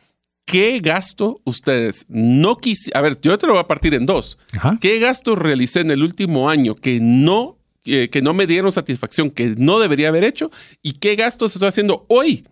¿qué 0.45 0.81
gasto 0.81 1.41
ustedes 1.45 2.05
no 2.09 2.59
quisieron? 2.59 2.99
A 2.99 3.03
ver, 3.03 3.19
yo 3.23 3.39
te 3.39 3.47
lo 3.47 3.55
voy 3.55 3.61
a 3.63 3.67
partir 3.67 3.95
en 3.95 4.05
dos. 4.07 4.37
Ajá. 4.57 4.77
¿Qué 4.81 4.99
gastos 4.99 5.39
realicé 5.39 5.81
en 5.81 5.91
el 5.91 6.03
último 6.03 6.51
año 6.51 6.75
que 6.75 6.99
no, 7.01 7.57
que, 7.91 8.11
que 8.11 8.23
no 8.23 8.33
me 8.35 8.47
dieron 8.47 8.73
satisfacción, 8.73 9.31
que 9.31 9.55
no 9.57 9.79
debería 9.81 10.09
haber 10.09 10.25
hecho? 10.25 10.51
¿Y 10.83 10.95
qué 10.95 11.17
gastos 11.17 11.55
estoy 11.55 11.69
haciendo 11.69 12.07
hoy 12.09 12.47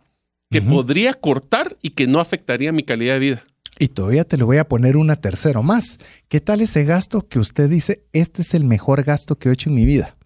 que 0.51 0.63
podría 0.63 1.15
cortar 1.15 1.77
y 1.83 1.91
que 1.91 2.07
no 2.07 2.21
afectaría 2.21 2.73
mi 2.73 2.83
calidad 2.83 3.15
de 3.15 3.21
vida? 3.21 3.45
Y 3.79 3.89
todavía 3.89 4.25
te 4.25 4.37
le 4.37 4.45
voy 4.45 4.57
a 4.57 4.69
poner 4.69 4.97
una 4.97 5.17
tercera 5.17 5.63
más. 5.63 5.99
¿Qué 6.29 6.41
tal 6.41 6.61
ese 6.61 6.85
gasto 6.85 7.29
que 7.29 7.39
usted 7.39 7.71
dice, 7.71 8.03
este 8.13 8.43
es 8.43 8.55
el 8.55 8.65
mejor 8.65 9.05
gasto 9.05 9.37
que 9.37 9.49
he 9.49 9.53
hecho 9.53 9.71
en 9.71 9.77
mi 9.77 9.85
vida? 9.85 10.17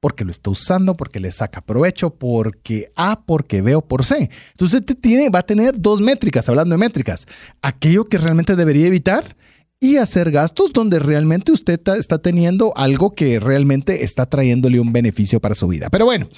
Porque 0.00 0.24
lo 0.24 0.30
está 0.30 0.50
usando, 0.50 0.96
porque 0.96 1.20
le 1.20 1.30
saca 1.30 1.60
provecho, 1.60 2.10
porque 2.10 2.90
A, 2.96 3.20
porque 3.24 3.62
B 3.62 3.76
o 3.76 3.82
por 3.82 4.04
C. 4.04 4.30
Entonces 4.50 4.84
te 4.84 4.94
tiene, 4.94 5.28
va 5.28 5.40
a 5.40 5.46
tener 5.46 5.80
dos 5.80 6.00
métricas, 6.00 6.48
hablando 6.48 6.74
de 6.74 6.78
métricas. 6.78 7.26
Aquello 7.62 8.04
que 8.04 8.18
realmente 8.18 8.56
debería 8.56 8.86
evitar 8.86 9.36
y 9.80 9.96
hacer 9.96 10.32
gastos 10.32 10.72
donde 10.72 10.98
realmente 10.98 11.52
usted 11.52 11.80
está 11.96 12.18
teniendo 12.18 12.72
algo 12.76 13.14
que 13.14 13.38
realmente 13.38 14.02
está 14.02 14.26
trayéndole 14.26 14.80
un 14.80 14.92
beneficio 14.92 15.38
para 15.38 15.54
su 15.54 15.68
vida. 15.68 15.88
Pero 15.88 16.04
bueno, 16.04 16.28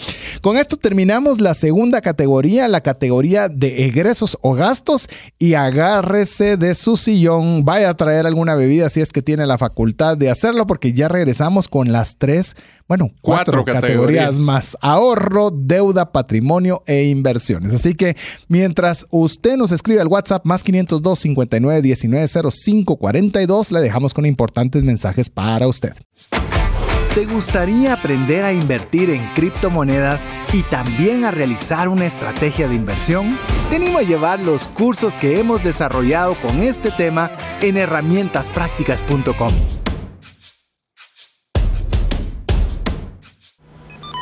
con 0.42 0.58
esto 0.58 0.76
terminamos 0.76 1.40
la 1.40 1.54
segunda 1.54 2.02
categoría, 2.02 2.68
la 2.68 2.82
categoría 2.82 3.48
de 3.48 3.86
egresos 3.86 4.36
o 4.42 4.52
gastos 4.52 5.08
y 5.38 5.54
agárrese 5.54 6.58
de 6.58 6.74
su 6.74 6.98
sillón, 6.98 7.64
vaya 7.64 7.88
a 7.88 7.94
traer 7.94 8.26
alguna 8.26 8.54
bebida 8.56 8.90
si 8.90 9.00
es 9.00 9.10
que 9.10 9.22
tiene 9.22 9.46
la 9.46 9.56
facultad 9.56 10.18
de 10.18 10.28
hacerlo 10.28 10.66
porque 10.66 10.92
ya 10.92 11.08
regresamos 11.08 11.68
con 11.68 11.92
las 11.92 12.18
tres, 12.18 12.56
bueno, 12.88 13.10
cuatro, 13.22 13.62
Cuatro 13.62 13.64
categorías 13.64 14.26
categorías. 14.26 14.38
más 14.38 14.76
ahorro, 14.82 15.50
deuda, 15.50 16.12
patrimonio 16.12 16.82
e 16.86 17.04
inversiones. 17.04 17.72
Así 17.72 17.94
que 17.94 18.16
mientras 18.48 19.06
usted 19.10 19.56
nos 19.56 19.72
escribe 19.72 20.00
al 20.02 20.08
WhatsApp 20.08 20.44
más 20.44 20.62
502 20.62 21.18
59 21.18 21.82
19 21.82 22.28
05 22.50 22.98
42, 23.30 23.72
le 23.72 23.80
dejamos 23.80 24.12
con 24.12 24.26
importantes 24.26 24.82
mensajes 24.82 25.30
para 25.30 25.68
usted. 25.68 25.92
¿Te 27.14 27.26
gustaría 27.26 27.92
aprender 27.92 28.44
a 28.44 28.52
invertir 28.52 29.10
en 29.10 29.26
criptomonedas 29.34 30.32
y 30.52 30.62
también 30.62 31.24
a 31.24 31.30
realizar 31.30 31.88
una 31.88 32.06
estrategia 32.06 32.68
de 32.68 32.76
inversión? 32.76 33.36
Te 33.68 33.76
animo 33.76 33.98
a 33.98 34.02
llevar 34.02 34.38
los 34.38 34.68
cursos 34.68 35.16
que 35.16 35.40
hemos 35.40 35.64
desarrollado 35.64 36.40
con 36.40 36.60
este 36.60 36.90
tema 36.92 37.30
en 37.60 37.76
herramientasprácticas.com. 37.76 39.52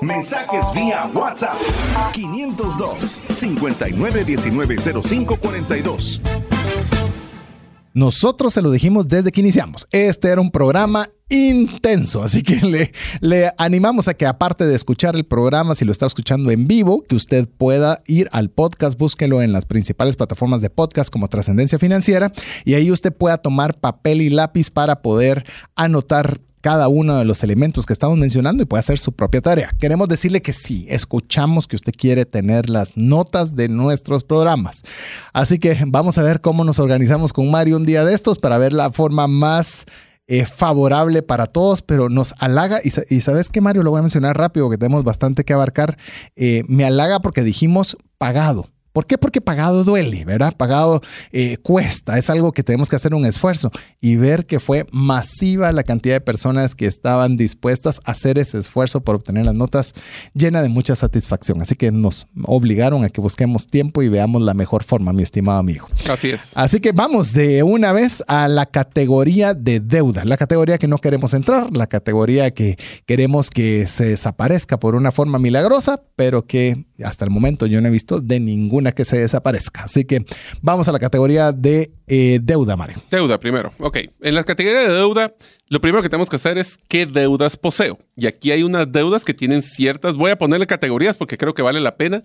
Mensajes 0.00 0.64
vía 0.74 1.08
WhatsApp 1.14 1.56
502 2.12 3.22
5919 3.32 4.76
0542. 5.02 6.20
Nosotros 7.94 8.52
se 8.52 8.60
lo 8.60 8.72
dijimos 8.72 9.06
desde 9.06 9.30
que 9.30 9.40
iniciamos. 9.40 9.86
Este 9.92 10.28
era 10.28 10.40
un 10.40 10.50
programa 10.50 11.08
intenso, 11.28 12.24
así 12.24 12.42
que 12.42 12.56
le, 12.56 12.92
le, 13.20 13.52
animamos 13.56 14.08
a 14.08 14.14
que 14.14 14.26
aparte 14.26 14.66
de 14.66 14.74
escuchar 14.74 15.14
el 15.14 15.24
programa, 15.24 15.76
si 15.76 15.84
lo 15.84 15.92
está 15.92 16.06
escuchando 16.06 16.50
en 16.50 16.66
vivo, 16.66 17.02
que 17.08 17.14
usted 17.14 17.48
pueda 17.48 18.02
ir 18.06 18.28
al 18.32 18.50
podcast, 18.50 18.98
búsquelo 18.98 19.42
en 19.42 19.52
las 19.52 19.64
principales 19.64 20.16
plataformas 20.16 20.60
de 20.60 20.70
podcast 20.70 21.12
como 21.12 21.28
Trascendencia 21.28 21.78
Financiera 21.78 22.32
y 22.64 22.74
ahí 22.74 22.90
usted 22.90 23.12
pueda 23.12 23.38
tomar 23.38 23.78
papel 23.78 24.22
y 24.22 24.30
lápiz 24.30 24.70
para 24.70 25.00
poder 25.00 25.46
anotar 25.76 26.40
cada 26.64 26.88
uno 26.88 27.18
de 27.18 27.26
los 27.26 27.42
elementos 27.44 27.84
que 27.84 27.92
estamos 27.92 28.16
mencionando 28.16 28.62
y 28.62 28.66
puede 28.66 28.80
hacer 28.80 28.98
su 28.98 29.12
propia 29.12 29.42
tarea. 29.42 29.68
Queremos 29.78 30.08
decirle 30.08 30.40
que 30.40 30.54
sí, 30.54 30.86
escuchamos 30.88 31.66
que 31.66 31.76
usted 31.76 31.92
quiere 31.94 32.24
tener 32.24 32.70
las 32.70 32.96
notas 32.96 33.54
de 33.54 33.68
nuestros 33.68 34.24
programas. 34.24 34.82
Así 35.34 35.58
que 35.58 35.76
vamos 35.86 36.16
a 36.16 36.22
ver 36.22 36.40
cómo 36.40 36.64
nos 36.64 36.78
organizamos 36.78 37.34
con 37.34 37.50
Mario 37.50 37.76
un 37.76 37.84
día 37.84 38.02
de 38.02 38.14
estos 38.14 38.38
para 38.38 38.56
ver 38.56 38.72
la 38.72 38.90
forma 38.90 39.28
más 39.28 39.84
eh, 40.26 40.46
favorable 40.46 41.22
para 41.22 41.48
todos, 41.48 41.82
pero 41.82 42.08
nos 42.08 42.32
halaga. 42.38 42.80
Y, 42.82 43.20
sabes 43.20 43.50
que 43.50 43.60
Mario, 43.60 43.82
lo 43.82 43.90
voy 43.90 43.98
a 43.98 44.02
mencionar 44.02 44.38
rápido, 44.38 44.70
que 44.70 44.78
tenemos 44.78 45.04
bastante 45.04 45.44
que 45.44 45.52
abarcar. 45.52 45.98
Eh, 46.34 46.62
me 46.66 46.86
halaga 46.86 47.20
porque 47.20 47.42
dijimos 47.42 47.98
pagado. 48.16 48.70
¿Por 48.94 49.06
qué? 49.06 49.18
Porque 49.18 49.40
pagado 49.40 49.82
duele, 49.82 50.24
¿verdad? 50.24 50.54
Pagado 50.56 51.02
eh, 51.32 51.56
cuesta, 51.56 52.16
es 52.16 52.30
algo 52.30 52.52
que 52.52 52.62
tenemos 52.62 52.88
que 52.88 52.94
hacer 52.94 53.12
un 53.12 53.26
esfuerzo 53.26 53.72
y 54.00 54.14
ver 54.14 54.46
que 54.46 54.60
fue 54.60 54.86
masiva 54.92 55.72
la 55.72 55.82
cantidad 55.82 56.14
de 56.14 56.20
personas 56.20 56.76
que 56.76 56.86
estaban 56.86 57.36
dispuestas 57.36 58.00
a 58.04 58.12
hacer 58.12 58.38
ese 58.38 58.56
esfuerzo 58.56 59.00
por 59.00 59.16
obtener 59.16 59.46
las 59.46 59.54
notas 59.56 59.94
llena 60.32 60.62
de 60.62 60.68
mucha 60.68 60.94
satisfacción. 60.94 61.60
Así 61.60 61.74
que 61.74 61.90
nos 61.90 62.28
obligaron 62.44 63.02
a 63.02 63.08
que 63.08 63.20
busquemos 63.20 63.66
tiempo 63.66 64.00
y 64.00 64.08
veamos 64.08 64.42
la 64.42 64.54
mejor 64.54 64.84
forma, 64.84 65.12
mi 65.12 65.24
estimado 65.24 65.58
amigo. 65.58 65.88
Así 66.08 66.30
es. 66.30 66.56
Así 66.56 66.78
que 66.78 66.92
vamos 66.92 67.32
de 67.32 67.64
una 67.64 67.90
vez 67.90 68.22
a 68.28 68.46
la 68.46 68.66
categoría 68.66 69.54
de 69.54 69.80
deuda, 69.80 70.24
la 70.24 70.36
categoría 70.36 70.78
que 70.78 70.86
no 70.86 70.98
queremos 70.98 71.34
entrar, 71.34 71.76
la 71.76 71.88
categoría 71.88 72.52
que 72.52 72.78
queremos 73.06 73.50
que 73.50 73.88
se 73.88 74.04
desaparezca 74.04 74.78
por 74.78 74.94
una 74.94 75.10
forma 75.10 75.40
milagrosa, 75.40 76.00
pero 76.14 76.46
que 76.46 76.84
hasta 77.02 77.24
el 77.24 77.30
momento 77.30 77.66
yo 77.66 77.80
no 77.80 77.88
he 77.88 77.90
visto 77.90 78.20
de 78.20 78.38
ninguna 78.38 78.92
que 78.92 79.04
se 79.04 79.18
desaparezca. 79.18 79.84
Así 79.84 80.04
que 80.04 80.24
vamos 80.62 80.88
a 80.88 80.92
la 80.92 80.98
categoría 80.98 81.52
de 81.52 81.92
eh, 82.06 82.38
deuda, 82.42 82.76
Mario. 82.76 83.02
Deuda 83.10 83.38
primero. 83.38 83.72
Ok. 83.78 83.98
En 84.20 84.34
la 84.34 84.44
categoría 84.44 84.80
de 84.80 84.94
deuda, 84.94 85.34
lo 85.68 85.80
primero 85.80 86.02
que 86.02 86.08
tenemos 86.08 86.30
que 86.30 86.36
hacer 86.36 86.58
es 86.58 86.78
qué 86.88 87.06
deudas 87.06 87.56
poseo. 87.56 87.98
Y 88.16 88.26
aquí 88.26 88.52
hay 88.52 88.62
unas 88.62 88.90
deudas 88.92 89.24
que 89.24 89.34
tienen 89.34 89.62
ciertas, 89.62 90.14
voy 90.14 90.30
a 90.30 90.38
ponerle 90.38 90.66
categorías 90.66 91.16
porque 91.16 91.38
creo 91.38 91.54
que 91.54 91.62
vale 91.62 91.80
la 91.80 91.96
pena, 91.96 92.22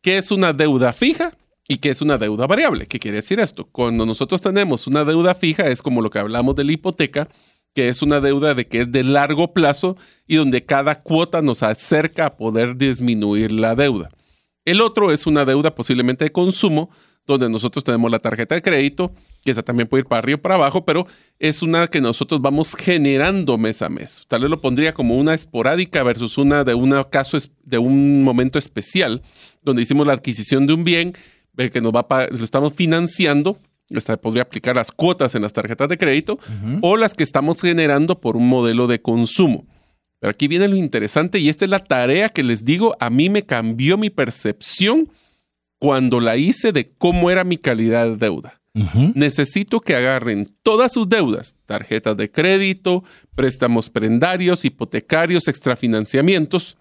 que 0.00 0.18
es 0.18 0.30
una 0.30 0.52
deuda 0.52 0.92
fija 0.92 1.32
y 1.68 1.78
que 1.78 1.90
es 1.90 2.02
una 2.02 2.18
deuda 2.18 2.46
variable. 2.46 2.86
¿Qué 2.86 2.98
quiere 2.98 3.16
decir 3.16 3.40
esto? 3.40 3.68
Cuando 3.70 4.04
nosotros 4.04 4.40
tenemos 4.40 4.86
una 4.86 5.04
deuda 5.04 5.34
fija, 5.34 5.68
es 5.68 5.82
como 5.82 6.02
lo 6.02 6.10
que 6.10 6.18
hablamos 6.18 6.54
de 6.54 6.64
la 6.64 6.72
hipoteca, 6.72 7.28
que 7.74 7.88
es 7.88 8.02
una 8.02 8.20
deuda 8.20 8.54
de 8.54 8.66
que 8.66 8.82
es 8.82 8.92
de 8.92 9.02
largo 9.04 9.52
plazo 9.52 9.96
y 10.26 10.36
donde 10.36 10.64
cada 10.64 11.00
cuota 11.00 11.42
nos 11.42 11.62
acerca 11.62 12.26
a 12.26 12.36
poder 12.36 12.76
disminuir 12.76 13.52
la 13.52 13.74
deuda. 13.74 14.10
El 14.64 14.80
otro 14.80 15.10
es 15.10 15.26
una 15.26 15.44
deuda 15.44 15.74
posiblemente 15.74 16.24
de 16.24 16.32
consumo, 16.32 16.90
donde 17.26 17.48
nosotros 17.48 17.84
tenemos 17.84 18.10
la 18.10 18.18
tarjeta 18.18 18.54
de 18.54 18.62
crédito, 18.62 19.12
que 19.44 19.50
esa 19.50 19.62
también 19.62 19.88
puede 19.88 20.02
ir 20.02 20.08
para 20.08 20.18
arriba 20.20 20.38
o 20.38 20.42
para 20.42 20.56
abajo, 20.56 20.84
pero 20.84 21.06
es 21.38 21.62
una 21.62 21.86
que 21.86 22.00
nosotros 22.00 22.40
vamos 22.40 22.74
generando 22.74 23.58
mes 23.58 23.82
a 23.82 23.88
mes. 23.88 24.22
Tal 24.28 24.42
vez 24.42 24.50
lo 24.50 24.60
pondría 24.60 24.92
como 24.92 25.16
una 25.16 25.34
esporádica 25.34 26.02
versus 26.02 26.38
una 26.38 26.64
de 26.64 26.74
un 26.74 26.92
caso 27.10 27.38
de 27.64 27.78
un 27.78 28.22
momento 28.24 28.58
especial, 28.58 29.22
donde 29.62 29.82
hicimos 29.82 30.06
la 30.06 30.12
adquisición 30.12 30.66
de 30.66 30.72
un 30.74 30.84
bien 30.84 31.14
que 31.56 31.80
nos 31.80 31.92
va 31.92 32.06
lo 32.30 32.44
estamos 32.44 32.72
financiando. 32.72 33.58
Esta 33.90 34.16
podría 34.16 34.42
aplicar 34.42 34.76
las 34.76 34.90
cuotas 34.90 35.34
en 35.34 35.42
las 35.42 35.52
tarjetas 35.52 35.88
de 35.88 35.98
crédito 35.98 36.38
o 36.80 36.96
las 36.96 37.14
que 37.14 37.22
estamos 37.22 37.60
generando 37.60 38.20
por 38.20 38.36
un 38.36 38.48
modelo 38.48 38.86
de 38.86 39.02
consumo. 39.02 39.66
Pero 40.20 40.30
aquí 40.30 40.46
viene 40.48 40.68
lo 40.68 40.76
interesante 40.76 41.40
y 41.40 41.48
esta 41.48 41.64
es 41.64 41.70
la 41.70 41.80
tarea 41.80 42.28
que 42.28 42.42
les 42.42 42.64
digo, 42.64 42.94
a 43.00 43.10
mí 43.10 43.28
me 43.28 43.44
cambió 43.44 43.96
mi 43.96 44.08
percepción 44.08 45.10
cuando 45.80 46.20
la 46.20 46.36
hice 46.36 46.70
de 46.70 46.92
cómo 46.96 47.30
era 47.30 47.42
mi 47.42 47.58
calidad 47.58 48.06
de 48.06 48.16
deuda. 48.16 48.62
Necesito 49.14 49.80
que 49.80 49.94
agarren 49.94 50.46
todas 50.62 50.92
sus 50.92 51.08
deudas, 51.08 51.56
tarjetas 51.66 52.16
de 52.16 52.30
crédito, 52.30 53.04
préstamos 53.34 53.90
prendarios, 53.90 54.64
hipotecarios, 54.64 55.48
extrafinanciamientos, 55.48 56.78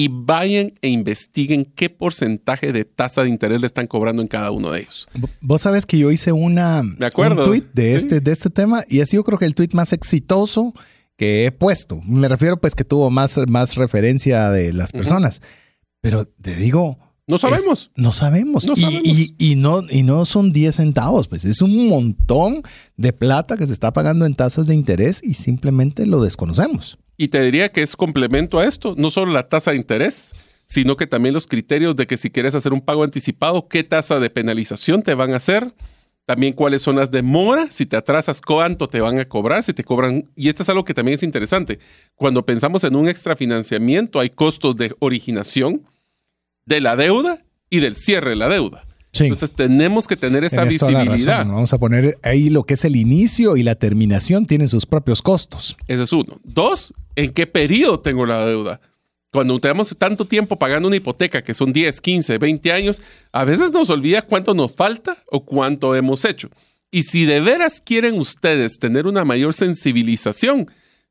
y 0.00 0.08
vayan 0.10 0.72
e 0.80 0.88
investiguen 0.88 1.66
qué 1.76 1.90
porcentaje 1.90 2.72
de 2.72 2.86
tasa 2.86 3.22
de 3.22 3.28
interés 3.28 3.60
le 3.60 3.66
están 3.66 3.86
cobrando 3.86 4.22
en 4.22 4.28
cada 4.28 4.50
uno 4.50 4.70
de 4.70 4.80
ellos. 4.80 5.06
Vos 5.42 5.60
sabes 5.60 5.84
que 5.84 5.98
yo 5.98 6.10
hice 6.10 6.32
una, 6.32 6.80
un 6.80 7.42
tweet 7.44 7.64
de 7.74 7.96
este, 7.96 8.20
de 8.20 8.32
este 8.32 8.48
tema 8.48 8.82
y 8.88 9.02
ha 9.02 9.06
sido 9.06 9.24
creo 9.24 9.38
que 9.38 9.44
el 9.44 9.54
tweet 9.54 9.68
más 9.74 9.92
exitoso 9.92 10.72
que 11.18 11.44
he 11.44 11.52
puesto. 11.52 12.00
Me 12.06 12.28
refiero 12.28 12.58
pues 12.58 12.74
que 12.74 12.82
tuvo 12.82 13.10
más, 13.10 13.38
más 13.46 13.74
referencia 13.74 14.48
de 14.48 14.72
las 14.72 14.92
personas. 14.92 15.42
Pero 16.00 16.24
te 16.24 16.54
digo, 16.54 16.98
no 17.30 17.38
sabemos. 17.38 17.90
no 17.96 18.12
sabemos. 18.12 18.64
y, 18.66 19.56
no, 19.56 19.82
y 19.88 20.02
no 20.02 20.24
son 20.24 20.52
10 20.52 20.76
centavos, 20.76 21.28
pues 21.28 21.44
es 21.44 21.62
un 21.62 21.88
montón 21.88 22.62
de 22.96 23.12
plata 23.12 23.56
que 23.56 23.66
se 23.66 23.72
está 23.72 23.92
pagando 23.92 24.26
en 24.26 24.34
tasas 24.34 24.66
de 24.66 24.74
interés 24.74 25.20
y 25.22 25.34
simplemente 25.34 26.06
lo 26.06 26.20
desconocemos. 26.20 26.98
Y 27.16 27.28
te 27.28 27.40
diría 27.42 27.70
que 27.70 27.82
es 27.82 27.96
complemento 27.96 28.58
a 28.58 28.64
esto, 28.64 28.94
no 28.98 29.10
solo 29.10 29.32
la 29.32 29.48
tasa 29.48 29.70
de 29.70 29.76
interés, 29.76 30.32
sino 30.66 30.96
que 30.96 31.06
también 31.06 31.34
los 31.34 31.46
criterios 31.46 31.96
de 31.96 32.06
que 32.06 32.16
si 32.16 32.30
quieres 32.30 32.54
hacer 32.54 32.72
un 32.72 32.80
pago 32.80 33.04
anticipado, 33.04 33.68
qué 33.68 33.82
tasa 33.82 34.20
de 34.20 34.30
penalización 34.30 35.02
te 35.02 35.14
van 35.14 35.32
a 35.32 35.36
hacer, 35.36 35.74
también 36.30 36.52
cuáles 36.52 36.82
son 36.82 36.94
las 36.94 37.10
demoras, 37.10 37.74
si 37.74 37.86
te 37.86 37.96
atrasas, 37.96 38.40
cuánto 38.40 38.86
te 38.86 39.00
van 39.00 39.18
a 39.18 39.24
cobrar, 39.24 39.64
si 39.64 39.74
te 39.74 39.82
cobran. 39.82 40.30
Y 40.36 40.48
esto 40.48 40.62
es 40.62 40.68
algo 40.68 40.84
que 40.84 40.94
también 40.94 41.16
es 41.16 41.24
interesante. 41.24 41.80
Cuando 42.14 42.46
pensamos 42.46 42.84
en 42.84 42.94
un 42.94 43.08
extrafinanciamiento, 43.08 44.20
hay 44.20 44.30
costos 44.30 44.76
de 44.76 44.94
originación, 45.00 45.82
de 46.66 46.80
la 46.80 46.96
deuda 46.96 47.44
y 47.68 47.80
del 47.80 47.94
cierre 47.94 48.30
de 48.30 48.36
la 48.36 48.48
deuda. 48.48 48.86
Entonces 49.12 49.50
tenemos 49.50 50.06
que 50.06 50.16
tener 50.16 50.44
esa 50.44 50.64
visibilidad. 50.64 51.44
Vamos 51.44 51.72
a 51.72 51.78
poner 51.78 52.18
ahí 52.22 52.48
lo 52.48 52.62
que 52.62 52.74
es 52.74 52.84
el 52.84 52.96
inicio 52.96 53.56
y 53.56 53.62
la 53.62 53.74
terminación 53.74 54.46
tienen 54.46 54.68
sus 54.68 54.86
propios 54.86 55.20
costos. 55.20 55.76
Ese 55.88 56.02
es 56.04 56.12
uno. 56.12 56.40
Dos, 56.44 56.94
¿en 57.16 57.32
qué 57.32 57.46
periodo 57.46 58.00
tengo 58.00 58.24
la 58.24 58.46
deuda? 58.46 58.80
Cuando 59.32 59.58
tenemos 59.60 59.96
tanto 59.96 60.24
tiempo 60.26 60.56
pagando 60.56 60.88
una 60.88 60.96
hipoteca, 60.96 61.42
que 61.42 61.54
son 61.54 61.72
10, 61.72 62.00
15, 62.00 62.38
20 62.38 62.72
años, 62.72 63.02
a 63.32 63.44
veces 63.44 63.70
nos 63.72 63.90
olvida 63.90 64.22
cuánto 64.22 64.54
nos 64.54 64.74
falta 64.74 65.18
o 65.30 65.44
cuánto 65.44 65.94
hemos 65.94 66.24
hecho. 66.24 66.48
Y 66.90 67.04
si 67.04 67.24
de 67.24 67.40
veras 67.40 67.80
quieren 67.80 68.18
ustedes 68.18 68.80
tener 68.80 69.06
una 69.06 69.24
mayor 69.24 69.54
sensibilización, 69.54 70.68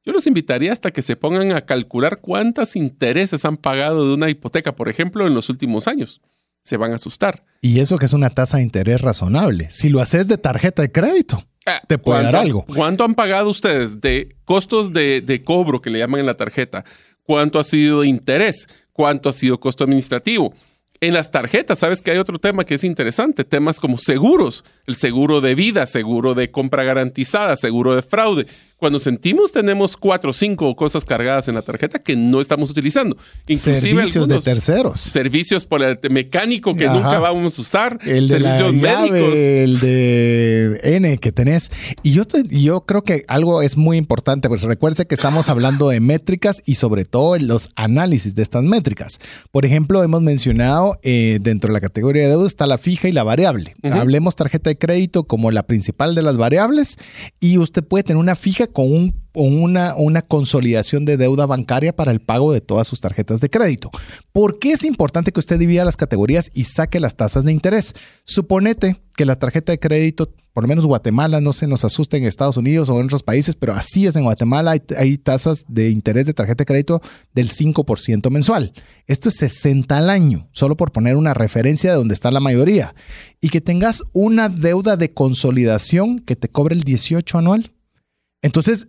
yo 0.09 0.13
los 0.13 0.25
invitaría 0.25 0.73
hasta 0.73 0.89
que 0.89 1.03
se 1.03 1.15
pongan 1.15 1.51
a 1.51 1.61
calcular 1.61 2.19
cuántos 2.19 2.75
intereses 2.75 3.45
han 3.45 3.57
pagado 3.57 4.07
de 4.07 4.15
una 4.15 4.27
hipoteca, 4.27 4.75
por 4.75 4.89
ejemplo, 4.89 5.27
en 5.27 5.35
los 5.35 5.49
últimos 5.49 5.87
años. 5.87 6.19
Se 6.63 6.77
van 6.77 6.93
a 6.93 6.95
asustar. 6.95 7.43
Y 7.61 7.79
eso 7.79 7.99
que 7.99 8.07
es 8.07 8.13
una 8.13 8.31
tasa 8.31 8.57
de 8.57 8.63
interés 8.63 9.01
razonable. 9.01 9.67
Si 9.69 9.87
lo 9.89 10.01
haces 10.01 10.27
de 10.27 10.39
tarjeta 10.39 10.81
de 10.81 10.91
crédito, 10.91 11.45
ah, 11.67 11.79
te 11.87 11.99
puede 11.99 12.23
dar 12.23 12.35
algo. 12.37 12.65
¿Cuánto 12.65 13.03
han 13.03 13.13
pagado 13.13 13.51
ustedes 13.51 14.01
de 14.01 14.35
costos 14.45 14.91
de, 14.93 15.21
de 15.21 15.43
cobro 15.43 15.79
que 15.79 15.91
le 15.91 15.99
llaman 15.99 16.21
en 16.21 16.25
la 16.25 16.33
tarjeta? 16.33 16.83
¿Cuánto 17.21 17.59
ha 17.59 17.63
sido 17.63 18.01
de 18.01 18.07
interés? 18.07 18.67
¿Cuánto 18.91 19.29
ha 19.29 19.33
sido 19.33 19.59
costo 19.59 19.83
administrativo? 19.83 20.55
En 21.01 21.13
las 21.13 21.29
tarjetas, 21.29 21.77
sabes 21.77 22.01
que 22.01 22.09
hay 22.09 22.17
otro 22.17 22.39
tema 22.39 22.65
que 22.65 22.73
es 22.73 22.83
interesante, 22.83 23.43
temas 23.43 23.79
como 23.79 23.99
seguros, 23.99 24.65
el 24.87 24.95
seguro 24.95 25.39
de 25.39 25.53
vida, 25.53 25.85
seguro 25.85 26.33
de 26.33 26.49
compra 26.49 26.83
garantizada, 26.83 27.55
seguro 27.55 27.95
de 27.95 28.01
fraude 28.01 28.47
cuando 28.79 28.97
sentimos 28.97 29.51
tenemos 29.51 29.97
cuatro 29.97 30.31
o 30.31 30.33
cinco 30.33 30.73
cosas 30.75 31.03
cargadas 31.03 31.49
en 31.49 31.55
la 31.55 31.61
tarjeta 31.61 31.99
que 31.99 32.15
no 32.15 32.39
estamos 32.39 32.71
utilizando. 32.71 33.17
Inclusive 33.45 33.77
servicios 33.77 34.27
de 34.27 34.41
terceros. 34.41 35.01
Servicios 35.01 35.65
por 35.65 35.83
el 35.83 35.99
mecánico 36.09 36.73
que 36.73 36.87
nunca 36.87 37.19
vamos 37.19 37.59
a 37.59 37.61
usar. 37.61 37.99
El 38.05 38.29
servicios 38.29 38.71
de 38.71 38.79
médicos. 38.79 39.37
el 39.37 39.79
de 39.81 40.79
N 40.83 41.17
que 41.17 41.31
tenés. 41.33 41.71
Y 42.03 42.11
yo, 42.11 42.23
yo 42.49 42.81
creo 42.85 43.03
que 43.03 43.25
algo 43.27 43.61
es 43.61 43.75
muy 43.75 43.97
importante, 43.97 44.47
pues 44.47 44.61
recuerde 44.61 45.05
que 45.05 45.15
estamos 45.15 45.49
hablando 45.49 45.89
de 45.89 45.99
métricas 45.99 46.61
y 46.65 46.75
sobre 46.75 47.03
todo 47.03 47.37
los 47.37 47.71
análisis 47.75 48.33
de 48.33 48.43
estas 48.43 48.63
métricas. 48.63 49.19
Por 49.51 49.65
ejemplo, 49.65 50.01
hemos 50.03 50.21
mencionado 50.21 50.97
eh, 51.03 51.39
dentro 51.41 51.67
de 51.67 51.73
la 51.73 51.81
categoría 51.81 52.23
de 52.23 52.29
deuda 52.29 52.47
está 52.47 52.65
la 52.65 52.77
fija 52.77 53.09
y 53.09 53.11
la 53.11 53.23
variable. 53.23 53.75
Hablemos 53.83 54.37
tarjeta 54.37 54.69
de 54.69 54.77
crédito 54.77 55.25
como 55.25 55.51
la 55.51 55.63
principal 55.63 56.15
de 56.15 56.21
las 56.21 56.37
variables 56.37 56.97
y 57.41 57.57
usted 57.57 57.83
puede 57.83 58.03
tener 58.03 58.17
una 58.17 58.37
fija 58.37 58.67
con, 58.71 59.13
una, 59.33 60.21
consolidación 60.21 61.05
de 61.05 61.17
deuda 61.17 61.45
bancaria 61.45 61.95
para 61.95 62.11
el 62.11 62.19
pago 62.19 62.51
de 62.51 62.61
todas 62.61 62.87
sus 62.87 63.01
tarjetas 63.01 63.41
de 63.41 63.49
crédito. 63.49 63.91
¿Por 64.31 64.59
qué 64.59 64.71
es 64.71 64.83
importante 64.83 65.31
que 65.31 65.39
usted 65.39 65.59
divida 65.59 65.85
las 65.85 65.97
categorías 65.97 66.51
y 66.53 66.65
saque 66.65 66.99
las 66.99 67.15
tasas 67.15 67.45
de 67.45 67.51
interés? 67.51 67.93
Suponete 68.23 68.97
que 69.15 69.25
la 69.25 69.37
tarjeta 69.37 69.71
de 69.71 69.79
crédito, 69.79 70.33
por 70.53 70.63
lo 70.63 70.69
menos 70.69 70.85
Guatemala, 70.85 71.41
no 71.41 71.51
se 71.51 71.67
nos 71.67 71.83
asuste 71.83 72.17
en 72.17 72.23
Estados 72.23 72.57
Unidos 72.57 72.89
o 72.89 72.99
en 72.99 73.05
otros 73.05 73.23
países, 73.23 73.55
pero 73.55 73.73
así 73.73 74.05
es 74.05 74.15
en 74.15 74.23
Guatemala, 74.23 74.71
hay, 74.71 74.81
hay 74.97 75.17
tasas 75.17 75.65
de 75.67 75.89
interés 75.89 76.25
de 76.25 76.33
tarjeta 76.33 76.61
de 76.61 76.65
crédito 76.65 77.01
del 77.33 77.49
5% 77.49 78.29
mensual. 78.29 78.73
Esto 79.07 79.29
es 79.29 79.35
60 79.35 79.97
al 79.97 80.09
año, 80.09 80.47
solo 80.51 80.77
por 80.77 80.91
poner 80.91 81.15
una 81.15 81.33
referencia 81.33 81.91
de 81.91 81.97
donde 81.97 82.13
está 82.13 82.31
la 82.31 82.39
mayoría. 82.39 82.95
Y 83.41 83.49
que 83.49 83.59
tengas 83.59 84.03
una 84.13 84.49
deuda 84.49 84.97
de 84.97 85.11
consolidación 85.11 86.19
que 86.19 86.35
te 86.35 86.49
cobre 86.49 86.75
el 86.75 86.83
18 86.83 87.37
anual. 87.37 87.71
Entonces, 88.41 88.87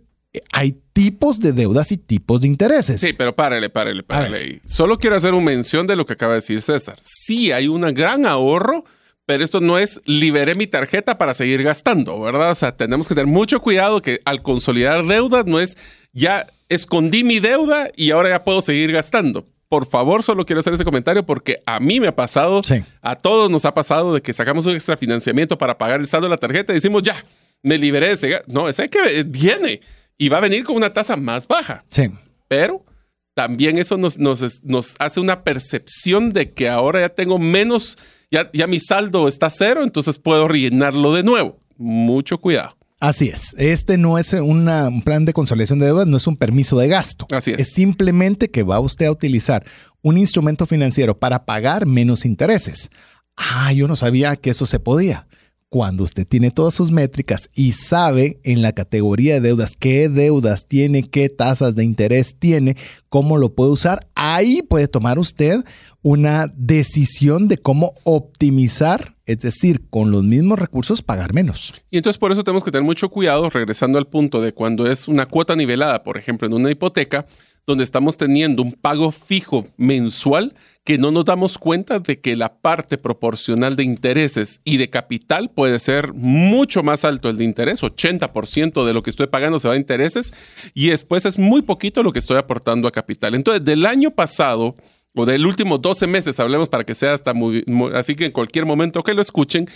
hay 0.51 0.77
tipos 0.93 1.39
de 1.39 1.51
deudas 1.51 1.91
y 1.91 1.97
tipos 1.97 2.41
de 2.41 2.47
intereses. 2.47 3.01
Sí, 3.01 3.13
pero 3.13 3.35
párale, 3.35 3.69
párale, 3.69 4.03
párale. 4.03 4.61
Solo 4.65 4.97
quiero 4.97 5.15
hacer 5.15 5.33
una 5.33 5.45
mención 5.45 5.87
de 5.87 5.95
lo 5.95 6.05
que 6.05 6.13
acaba 6.13 6.33
de 6.33 6.39
decir 6.39 6.61
César. 6.61 6.97
Sí, 7.01 7.51
hay 7.51 7.67
un 7.67 7.81
gran 7.93 8.25
ahorro, 8.25 8.85
pero 9.25 9.43
esto 9.43 9.59
no 9.59 9.77
es 9.77 10.01
liberé 10.05 10.55
mi 10.55 10.67
tarjeta 10.67 11.17
para 11.17 11.33
seguir 11.33 11.63
gastando, 11.63 12.19
¿verdad? 12.19 12.51
O 12.51 12.55
sea, 12.55 12.75
tenemos 12.75 13.07
que 13.07 13.15
tener 13.15 13.27
mucho 13.27 13.61
cuidado 13.61 14.01
que 14.01 14.21
al 14.25 14.41
consolidar 14.41 15.05
deudas 15.05 15.45
no 15.45 15.59
es 15.59 15.77
ya 16.13 16.47
escondí 16.69 17.23
mi 17.23 17.39
deuda 17.39 17.89
y 17.95 18.11
ahora 18.11 18.29
ya 18.29 18.43
puedo 18.43 18.61
seguir 18.61 18.91
gastando. 18.91 19.45
Por 19.67 19.85
favor, 19.85 20.21
solo 20.21 20.45
quiero 20.45 20.59
hacer 20.59 20.73
ese 20.73 20.83
comentario 20.83 21.25
porque 21.25 21.63
a 21.65 21.79
mí 21.79 22.01
me 22.01 22.07
ha 22.07 22.15
pasado, 22.15 22.61
a 23.01 23.15
todos 23.15 23.49
nos 23.49 23.63
ha 23.63 23.73
pasado 23.73 24.13
de 24.13 24.21
que 24.21 24.33
sacamos 24.33 24.65
un 24.65 24.73
extra 24.73 24.97
financiamiento 24.97 25.57
para 25.57 25.77
pagar 25.77 26.01
el 26.01 26.07
saldo 26.07 26.27
de 26.27 26.31
la 26.31 26.37
tarjeta 26.37 26.73
y 26.73 26.75
decimos 26.75 27.03
ya, 27.03 27.23
me 27.63 27.77
liberé 27.77 28.07
de 28.07 28.13
ese 28.13 28.41
No, 28.47 28.67
ese 28.67 28.89
que 28.89 29.23
viene 29.23 29.81
y 30.17 30.29
va 30.29 30.37
a 30.37 30.41
venir 30.41 30.63
con 30.63 30.75
una 30.75 30.93
tasa 30.93 31.17
más 31.17 31.47
baja. 31.47 31.83
Sí. 31.89 32.03
Pero 32.47 32.85
también 33.33 33.77
eso 33.77 33.97
nos, 33.97 34.19
nos, 34.19 34.63
nos 34.63 34.95
hace 34.99 35.19
una 35.19 35.43
percepción 35.43 36.31
de 36.31 36.51
que 36.51 36.69
ahora 36.69 36.99
ya 36.99 37.09
tengo 37.09 37.39
menos, 37.39 37.97
ya, 38.29 38.49
ya 38.53 38.67
mi 38.67 38.79
saldo 38.79 39.27
está 39.27 39.49
cero, 39.49 39.81
entonces 39.83 40.17
puedo 40.17 40.47
rellenarlo 40.47 41.13
de 41.13 41.23
nuevo. 41.23 41.59
Mucho 41.77 42.37
cuidado. 42.37 42.77
Así 42.99 43.29
es. 43.29 43.55
Este 43.57 43.97
no 43.97 44.19
es 44.19 44.33
un 44.33 45.01
plan 45.03 45.25
de 45.25 45.33
consolidación 45.33 45.79
de 45.79 45.87
deudas, 45.87 46.05
no 46.05 46.17
es 46.17 46.27
un 46.27 46.37
permiso 46.37 46.77
de 46.77 46.87
gasto. 46.87 47.25
Así 47.31 47.51
es. 47.51 47.59
Es 47.59 47.73
simplemente 47.73 48.51
que 48.51 48.61
va 48.61 48.79
usted 48.79 49.07
a 49.07 49.11
utilizar 49.11 49.65
un 50.03 50.19
instrumento 50.19 50.67
financiero 50.67 51.17
para 51.17 51.45
pagar 51.45 51.87
menos 51.87 52.25
intereses. 52.25 52.91
Ah, 53.35 53.73
yo 53.73 53.87
no 53.87 53.95
sabía 53.95 54.35
que 54.35 54.51
eso 54.51 54.67
se 54.67 54.79
podía 54.79 55.25
cuando 55.71 56.03
usted 56.03 56.27
tiene 56.27 56.51
todas 56.51 56.73
sus 56.73 56.91
métricas 56.91 57.49
y 57.55 57.71
sabe 57.71 58.41
en 58.43 58.61
la 58.61 58.73
categoría 58.73 59.35
de 59.35 59.39
deudas 59.39 59.77
qué 59.79 60.09
deudas 60.09 60.67
tiene, 60.67 61.03
qué 61.03 61.29
tasas 61.29 61.77
de 61.77 61.85
interés 61.85 62.35
tiene, 62.37 62.75
cómo 63.07 63.37
lo 63.37 63.55
puede 63.55 63.71
usar, 63.71 64.05
ahí 64.13 64.63
puede 64.63 64.89
tomar 64.89 65.17
usted 65.17 65.63
una 66.01 66.51
decisión 66.57 67.47
de 67.47 67.57
cómo 67.57 67.93
optimizar, 68.03 69.15
es 69.25 69.39
decir, 69.39 69.87
con 69.89 70.11
los 70.11 70.25
mismos 70.25 70.59
recursos 70.59 71.01
pagar 71.01 71.33
menos. 71.33 71.73
Y 71.89 71.95
entonces 71.95 72.17
por 72.17 72.33
eso 72.33 72.43
tenemos 72.43 72.65
que 72.65 72.71
tener 72.71 72.83
mucho 72.83 73.07
cuidado, 73.07 73.49
regresando 73.49 73.97
al 73.97 74.07
punto 74.07 74.41
de 74.41 74.53
cuando 74.53 74.91
es 74.91 75.07
una 75.07 75.25
cuota 75.25 75.55
nivelada, 75.55 76.03
por 76.03 76.17
ejemplo, 76.17 76.47
en 76.47 76.53
una 76.53 76.69
hipoteca, 76.69 77.27
donde 77.71 77.83
estamos 77.83 78.17
teniendo 78.17 78.61
un 78.61 78.73
pago 78.73 79.11
fijo 79.11 79.65
mensual 79.77 80.53
que 80.83 80.97
no 80.97 81.11
nos 81.11 81.25
damos 81.25 81.57
cuenta 81.57 81.99
de 81.99 82.19
que 82.19 82.35
la 82.35 82.55
parte 82.59 82.97
proporcional 82.97 83.75
de 83.75 83.83
intereses 83.83 84.61
y 84.63 84.77
de 84.77 84.89
capital 84.89 85.49
puede 85.51 85.77
ser 85.79 86.13
mucho 86.13 86.81
más 86.83 87.05
alto 87.05 87.29
el 87.29 87.37
de 87.37 87.43
interés, 87.45 87.81
80% 87.83 88.85
de 88.85 88.93
lo 88.93 89.03
que 89.03 89.09
estoy 89.11 89.27
pagando 89.27 89.59
se 89.59 89.67
va 89.67 89.75
a 89.75 89.77
intereses 89.77 90.33
y 90.73 90.87
después 90.87 91.25
es 91.25 91.37
muy 91.37 91.61
poquito 91.61 92.03
lo 92.03 92.11
que 92.11 92.19
estoy 92.19 92.37
aportando 92.37 92.87
a 92.87 92.91
capital. 92.91 93.35
Entonces, 93.35 93.63
del 93.63 93.85
año 93.85 94.11
pasado 94.11 94.75
o 95.13 95.25
del 95.25 95.45
último 95.45 95.77
12 95.77 96.07
meses, 96.07 96.39
hablemos 96.39 96.67
para 96.69 96.83
que 96.83 96.95
sea 96.95 97.13
hasta 97.13 97.33
muy, 97.33 97.63
muy- 97.67 97.91
así 97.93 98.15
que 98.15 98.25
en 98.25 98.31
cualquier 98.31 98.65
momento 98.65 99.03
que 99.03 99.13
lo 99.13 99.21
escuchen, 99.21 99.67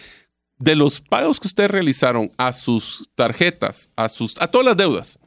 de 0.57 0.75
los 0.75 1.01
pagos 1.01 1.39
que 1.39 1.47
ustedes 1.47 1.69
realizaron 1.69 2.31
a 2.37 2.51
sus 2.53 3.09
tarjetas, 3.15 3.91
a 3.95 4.07
sus 4.09 4.35
a 4.39 4.47
todas 4.47 4.65
las 4.65 4.77
deudas, 4.77 5.19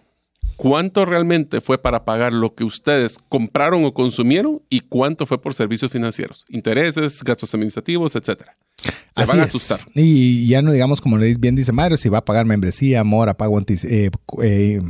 ¿cuánto 0.58 1.06
realmente 1.06 1.60
fue 1.60 1.78
para 1.78 2.04
pagar 2.04 2.32
lo 2.32 2.54
que 2.54 2.64
ustedes 2.64 3.16
compraron 3.28 3.84
o 3.84 3.94
consumieron 3.94 4.60
y 4.68 4.80
cuánto 4.80 5.24
fue 5.24 5.40
por 5.40 5.54
servicios 5.54 5.92
financieros, 5.92 6.44
intereses, 6.48 7.22
gastos 7.22 7.54
administrativos, 7.54 8.16
etcétera? 8.16 8.58
Se 9.16 9.22
Así 9.22 9.30
van 9.32 9.40
a 9.40 9.44
es. 9.44 9.50
asustar. 9.50 9.80
Y 9.94 10.48
ya 10.48 10.60
no 10.60 10.72
digamos, 10.72 11.00
como 11.00 11.16
le 11.16 11.32
bien 11.38 11.54
dice 11.54 11.72
Mario, 11.72 11.96
si 11.96 12.08
va 12.08 12.18
a 12.18 12.24
pagar 12.24 12.44
membresía, 12.44 13.04
mora, 13.04 13.34
pago 13.34 13.58
eh, 13.60 14.10
eh, 14.42 14.82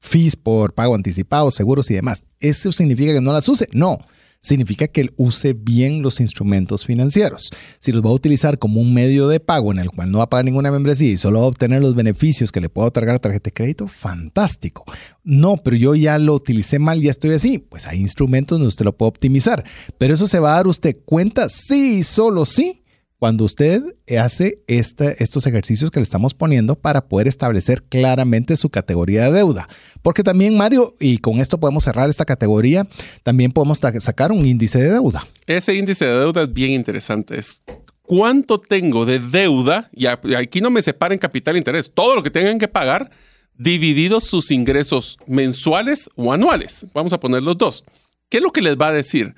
fees 0.00 0.36
por 0.36 0.72
pago 0.72 0.94
anticipado, 0.94 1.50
seguros 1.50 1.90
y 1.90 1.94
demás. 1.94 2.22
¿Eso 2.38 2.70
significa 2.70 3.12
que 3.12 3.20
no 3.20 3.32
las 3.32 3.48
use? 3.48 3.68
No. 3.72 3.98
Significa 4.40 4.86
que 4.86 5.00
él 5.00 5.12
use 5.16 5.52
bien 5.52 6.00
los 6.00 6.20
instrumentos 6.20 6.86
financieros. 6.86 7.50
Si 7.80 7.90
los 7.90 8.04
va 8.04 8.10
a 8.10 8.12
utilizar 8.12 8.58
como 8.58 8.80
un 8.80 8.94
medio 8.94 9.28
de 9.28 9.40
pago 9.40 9.72
en 9.72 9.80
el 9.80 9.90
cual 9.90 10.10
no 10.10 10.18
va 10.18 10.24
a 10.24 10.30
pagar 10.30 10.44
ninguna 10.44 10.70
membresía 10.70 11.10
y 11.10 11.16
solo 11.16 11.40
va 11.40 11.46
a 11.46 11.48
obtener 11.48 11.82
los 11.82 11.94
beneficios 11.94 12.52
que 12.52 12.60
le 12.60 12.68
puedo 12.68 12.88
otorgar 12.88 13.14
la 13.14 13.18
tarjeta 13.18 13.48
de 13.48 13.52
crédito, 13.52 13.88
fantástico. 13.88 14.84
No, 15.24 15.56
pero 15.56 15.76
yo 15.76 15.94
ya 15.94 16.18
lo 16.18 16.34
utilicé 16.34 16.78
mal, 16.78 17.02
ya 17.02 17.10
estoy 17.10 17.32
así. 17.32 17.58
Pues 17.58 17.86
hay 17.86 17.98
instrumentos 17.98 18.58
donde 18.58 18.68
usted 18.68 18.84
lo 18.84 18.96
puede 18.96 19.08
optimizar. 19.08 19.64
Pero 19.98 20.14
eso 20.14 20.28
se 20.28 20.38
va 20.38 20.52
a 20.52 20.56
dar 20.56 20.68
usted 20.68 20.96
cuenta 21.04 21.48
sí, 21.48 22.02
solo 22.02 22.46
sí, 22.46 22.77
cuando 23.18 23.44
usted 23.44 23.82
hace 24.18 24.62
estos 24.68 25.46
ejercicios 25.46 25.90
que 25.90 25.98
le 25.98 26.04
estamos 26.04 26.34
poniendo 26.34 26.76
para 26.76 27.08
poder 27.08 27.26
establecer 27.26 27.82
claramente 27.82 28.56
su 28.56 28.70
categoría 28.70 29.24
de 29.24 29.32
deuda. 29.32 29.68
Porque 30.02 30.22
también, 30.22 30.56
Mario, 30.56 30.94
y 31.00 31.18
con 31.18 31.38
esto 31.38 31.58
podemos 31.58 31.82
cerrar 31.84 32.08
esta 32.08 32.24
categoría, 32.24 32.86
también 33.24 33.50
podemos 33.50 33.80
sacar 33.98 34.30
un 34.30 34.46
índice 34.46 34.78
de 34.78 34.92
deuda. 34.92 35.26
Ese 35.46 35.74
índice 35.74 36.04
de 36.04 36.18
deuda 36.18 36.42
es 36.42 36.52
bien 36.52 36.70
interesante. 36.70 37.38
Es 37.38 37.62
cuánto 38.02 38.58
tengo 38.58 39.04
de 39.04 39.18
deuda, 39.18 39.90
y 39.92 40.06
aquí 40.06 40.60
no 40.60 40.70
me 40.70 40.80
separen 40.80 41.18
capital 41.18 41.56
e 41.56 41.58
interés, 41.58 41.90
todo 41.92 42.14
lo 42.14 42.22
que 42.22 42.30
tengan 42.30 42.58
que 42.60 42.68
pagar, 42.68 43.10
divididos 43.56 44.24
sus 44.24 44.52
ingresos 44.52 45.18
mensuales 45.26 46.08
o 46.14 46.32
anuales. 46.32 46.86
Vamos 46.94 47.12
a 47.12 47.18
poner 47.18 47.42
los 47.42 47.58
dos. 47.58 47.84
¿Qué 48.28 48.36
es 48.36 48.42
lo 48.44 48.52
que 48.52 48.62
les 48.62 48.76
va 48.76 48.88
a 48.88 48.92
decir? 48.92 49.34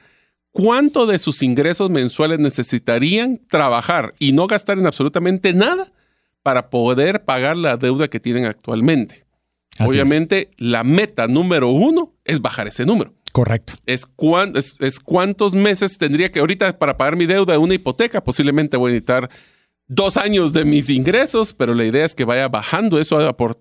¿Cuánto 0.53 1.07
de 1.07 1.19
sus 1.19 1.43
ingresos 1.43 1.91
mensuales 1.91 2.39
necesitarían 2.39 3.41
trabajar 3.49 4.15
y 4.19 4.33
no 4.33 4.47
gastar 4.47 4.79
en 4.79 4.87
absolutamente 4.87 5.55
nada 5.55 5.93
para 6.43 6.71
poder 6.71 7.25
pagar 7.25 7.57
la 7.57 7.77
deuda 7.77 8.09
que 8.09 8.19
tienen 8.21 8.47
actualmente? 8.47 9.27
Así 9.79 9.85
es. 9.85 9.89
Obviamente, 9.89 10.51
la 10.57 10.83
meta 10.85 11.29
número 11.29 11.69
uno 11.69 12.15
es 12.25 12.41
bajar 12.43 12.67
ese 12.67 12.85
número 12.85 13.15
Correcto. 13.33 13.75
es, 13.87 14.05
cuán- 14.07 14.57
es, 14.57 14.75
es 14.81 14.99
cuántos 14.99 15.55
meses 15.55 15.97
tendría 15.99 16.33
que 16.33 16.41
ahorita 16.41 16.79
para 16.79 16.97
pagar 16.97 17.15
mi 17.17 17.27
deuda 17.27 17.53
de 17.53 17.59
una 17.59 17.75
hipoteca. 17.75 18.23
Posiblemente 18.25 18.77
voy 18.77 18.91
a 18.91 18.95
necesitar 18.95 19.31
dos 19.87 20.17
años 20.17 20.53
de 20.53 20.65
mis 20.65 20.91
ingresos, 20.91 21.55
pero 21.55 21.75
la 21.75 21.85
idea 21.85 22.05
es 22.05 22.15
que 22.17 22.25
vaya 22.25 22.49
bajando 22.49 22.99
eso, 22.99 23.19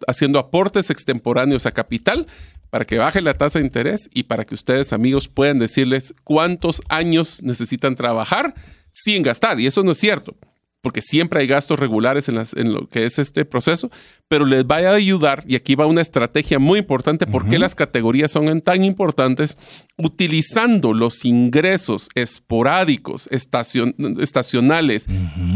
haciendo 0.07 0.39
aportes 0.39 0.89
extemporáneos 0.89 1.65
a 1.67 1.71
capital 1.71 2.25
para 2.69 2.85
que 2.85 2.97
baje 2.97 3.21
la 3.21 3.33
tasa 3.33 3.59
de 3.59 3.65
interés 3.65 4.09
y 4.13 4.23
para 4.23 4.45
que 4.45 4.53
ustedes, 4.55 4.93
amigos, 4.93 5.27
puedan 5.27 5.59
decirles 5.59 6.13
cuántos 6.23 6.81
años 6.89 7.41
necesitan 7.43 7.95
trabajar 7.95 8.53
sin 8.91 9.23
gastar. 9.23 9.59
Y 9.59 9.65
eso 9.67 9.83
no 9.83 9.91
es 9.91 9.97
cierto, 9.97 10.35
porque 10.81 11.01
siempre 11.01 11.39
hay 11.41 11.47
gastos 11.47 11.77
regulares 11.79 12.29
en, 12.29 12.35
las- 12.35 12.53
en 12.53 12.73
lo 12.73 12.87
que 12.87 13.05
es 13.05 13.19
este 13.19 13.43
proceso, 13.45 13.89
pero 14.27 14.45
les 14.45 14.63
va 14.65 14.77
a 14.77 14.93
ayudar, 14.93 15.43
y 15.47 15.55
aquí 15.55 15.75
va 15.75 15.85
una 15.87 16.01
estrategia 16.01 16.57
muy 16.59 16.79
importante, 16.79 17.25
por 17.27 17.49
qué 17.49 17.59
las 17.59 17.75
categorías 17.75 18.31
son 18.31 18.61
tan 18.61 18.83
importantes, 18.83 19.57
utilizando 19.97 20.93
los 20.93 21.25
ingresos 21.25 22.09
esporádicos, 22.15 23.27
estacion- 23.31 23.95
estacionales, 24.21 25.07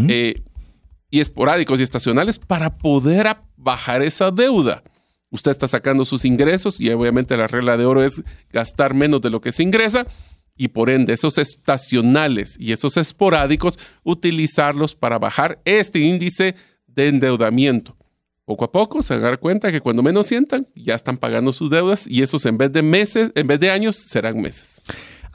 eh, 0.10 0.44
y 1.10 1.20
esporádicos 1.20 1.80
y 1.80 1.84
estacionales 1.84 2.40
para 2.40 2.78
poder 2.78 3.36
bajar 3.56 4.02
esa 4.02 4.32
deuda. 4.32 4.84
Usted 5.34 5.50
está 5.50 5.68
sacando 5.68 6.06
sus 6.06 6.26
ingresos 6.26 6.80
y 6.80 6.92
obviamente 6.92 7.36
la 7.36 7.48
regla 7.48 7.76
de 7.76 7.86
oro 7.86 8.04
es 8.04 8.22
gastar 8.52 8.94
menos 8.94 9.20
de 9.20 9.32
lo 9.32 9.42
que 9.42 9.52
se 9.52 9.64
ingresa 9.64 10.06
y 10.56 10.68
por 10.68 10.92
ende 10.92 11.14
esos 11.14 11.40
estacionales 11.40 12.56
y 12.60 12.72
esos 12.72 12.98
esporádicos 12.98 13.80
utilizarlos 14.04 14.94
para 14.94 15.18
bajar 15.18 15.60
este 15.66 15.98
índice 15.98 16.54
de 16.86 17.08
endeudamiento. 17.08 17.98
Poco 18.46 18.66
a 18.66 18.72
poco 18.72 19.02
se 19.02 19.16
van 19.16 19.24
dar 19.24 19.40
cuenta 19.40 19.72
que 19.72 19.82
cuando 19.82 20.04
menos 20.04 20.28
sientan 20.28 20.68
ya 20.76 20.94
están 20.94 21.18
pagando 21.18 21.52
sus 21.52 21.72
deudas 21.72 22.06
y 22.08 22.22
esos 22.22 22.46
en 22.46 22.60
vez 22.60 22.72
de 22.72 22.84
meses, 22.84 23.32
en 23.34 23.48
vez 23.48 23.60
de 23.60 23.72
años 23.72 23.96
serán 23.96 24.40
meses. 24.40 24.84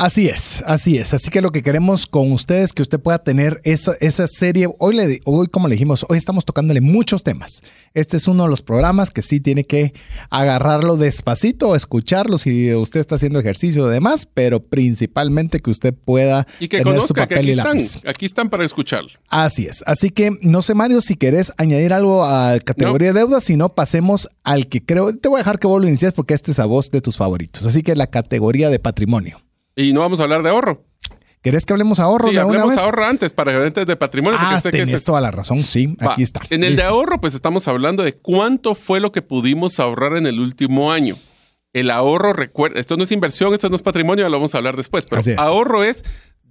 Así 0.00 0.28
es, 0.28 0.62
así 0.64 0.96
es. 0.96 1.12
Así 1.12 1.28
que 1.28 1.42
lo 1.42 1.50
que 1.50 1.64
queremos 1.64 2.06
con 2.06 2.30
ustedes 2.30 2.66
es 2.66 2.72
que 2.72 2.82
usted 2.82 3.00
pueda 3.00 3.18
tener 3.18 3.60
esa, 3.64 3.94
esa 3.98 4.28
serie. 4.28 4.68
Hoy, 4.78 4.94
le, 4.94 5.20
hoy, 5.24 5.48
como 5.48 5.66
le 5.66 5.74
dijimos, 5.74 6.06
hoy 6.08 6.16
estamos 6.16 6.44
tocándole 6.44 6.80
muchos 6.80 7.24
temas. 7.24 7.64
Este 7.94 8.16
es 8.16 8.28
uno 8.28 8.44
de 8.44 8.48
los 8.48 8.62
programas 8.62 9.10
que 9.10 9.22
sí 9.22 9.40
tiene 9.40 9.64
que 9.64 9.94
agarrarlo 10.30 10.96
despacito, 10.96 11.74
escucharlo 11.74 12.38
si 12.38 12.72
usted 12.74 13.00
está 13.00 13.16
haciendo 13.16 13.40
ejercicio 13.40 13.88
y 13.88 13.92
demás, 13.92 14.24
pero 14.24 14.62
principalmente 14.62 15.58
que 15.58 15.68
usted 15.68 15.92
pueda 15.92 16.46
Y 16.60 16.68
que 16.68 16.78
tener 16.78 16.94
su 16.94 17.08
conozca 17.08 17.26
que 17.26 17.34
papel 17.34 17.38
aquí 17.38 17.48
y 17.48 17.50
están, 17.50 17.76
lápiz. 17.76 18.00
aquí 18.06 18.26
están 18.26 18.50
para 18.50 18.64
escucharlo. 18.64 19.10
Así 19.30 19.66
es. 19.66 19.82
Así 19.84 20.10
que 20.10 20.30
no 20.42 20.62
sé, 20.62 20.74
Mario, 20.74 21.00
si 21.00 21.16
querés 21.16 21.52
añadir 21.58 21.92
algo 21.92 22.24
a 22.24 22.60
categoría 22.60 23.12
de 23.12 23.18
deuda, 23.18 23.40
si 23.40 23.56
no, 23.56 23.74
pasemos 23.74 24.28
al 24.44 24.68
que 24.68 24.80
creo. 24.80 25.12
Te 25.16 25.28
voy 25.28 25.38
a 25.38 25.40
dejar 25.40 25.58
que 25.58 25.66
vos 25.66 25.82
lo 25.82 25.88
inicies 25.88 26.12
porque 26.12 26.34
este 26.34 26.52
es 26.52 26.60
a 26.60 26.66
vos 26.66 26.92
de 26.92 27.00
tus 27.00 27.16
favoritos. 27.16 27.66
Así 27.66 27.82
que 27.82 27.96
la 27.96 28.06
categoría 28.06 28.70
de 28.70 28.78
patrimonio. 28.78 29.42
Y 29.80 29.92
no 29.92 30.00
vamos 30.00 30.20
a 30.20 30.24
hablar 30.24 30.42
de 30.42 30.50
ahorro. 30.50 30.84
¿Querés 31.40 31.64
que 31.64 31.72
hablemos 31.72 32.00
ahorro 32.00 32.28
Sí, 32.28 32.34
de 32.34 32.40
hablemos 32.40 32.70
vez? 32.74 32.78
ahorro 32.78 33.04
antes 33.06 33.32
para 33.32 33.64
antes 33.64 33.86
de 33.86 33.94
patrimonio, 33.96 34.38
porque 34.40 34.56
Ah, 34.56 34.60
sé 34.60 34.70
que 34.70 34.78
tenés 34.78 34.88
ese 34.88 34.96
es- 34.96 35.04
toda 35.04 35.20
la 35.20 35.30
razón, 35.30 35.62
sí, 35.62 35.94
Va. 36.04 36.12
aquí 36.14 36.22
está. 36.24 36.40
En 36.50 36.64
el 36.64 36.74
de 36.74 36.82
ahorro, 36.82 37.20
pues 37.20 37.34
estamos 37.34 37.68
hablando 37.68 38.02
de 38.02 38.14
cuánto 38.14 38.74
fue 38.74 38.98
lo 38.98 39.12
que 39.12 39.22
pudimos 39.22 39.78
ahorrar 39.78 40.16
en 40.16 40.26
el 40.26 40.40
último 40.40 40.90
año. 40.90 41.16
El 41.72 41.90
ahorro, 41.92 42.32
recuerda, 42.32 42.80
esto 42.80 42.96
no 42.96 43.04
es 43.04 43.12
inversión, 43.12 43.54
esto 43.54 43.68
no 43.68 43.76
es 43.76 43.82
patrimonio, 43.82 44.24
ya 44.24 44.28
lo 44.28 44.38
vamos 44.38 44.54
a 44.54 44.58
hablar 44.58 44.76
después, 44.76 45.06
pero 45.06 45.20
es. 45.20 45.38
ahorro 45.38 45.84
es 45.84 46.02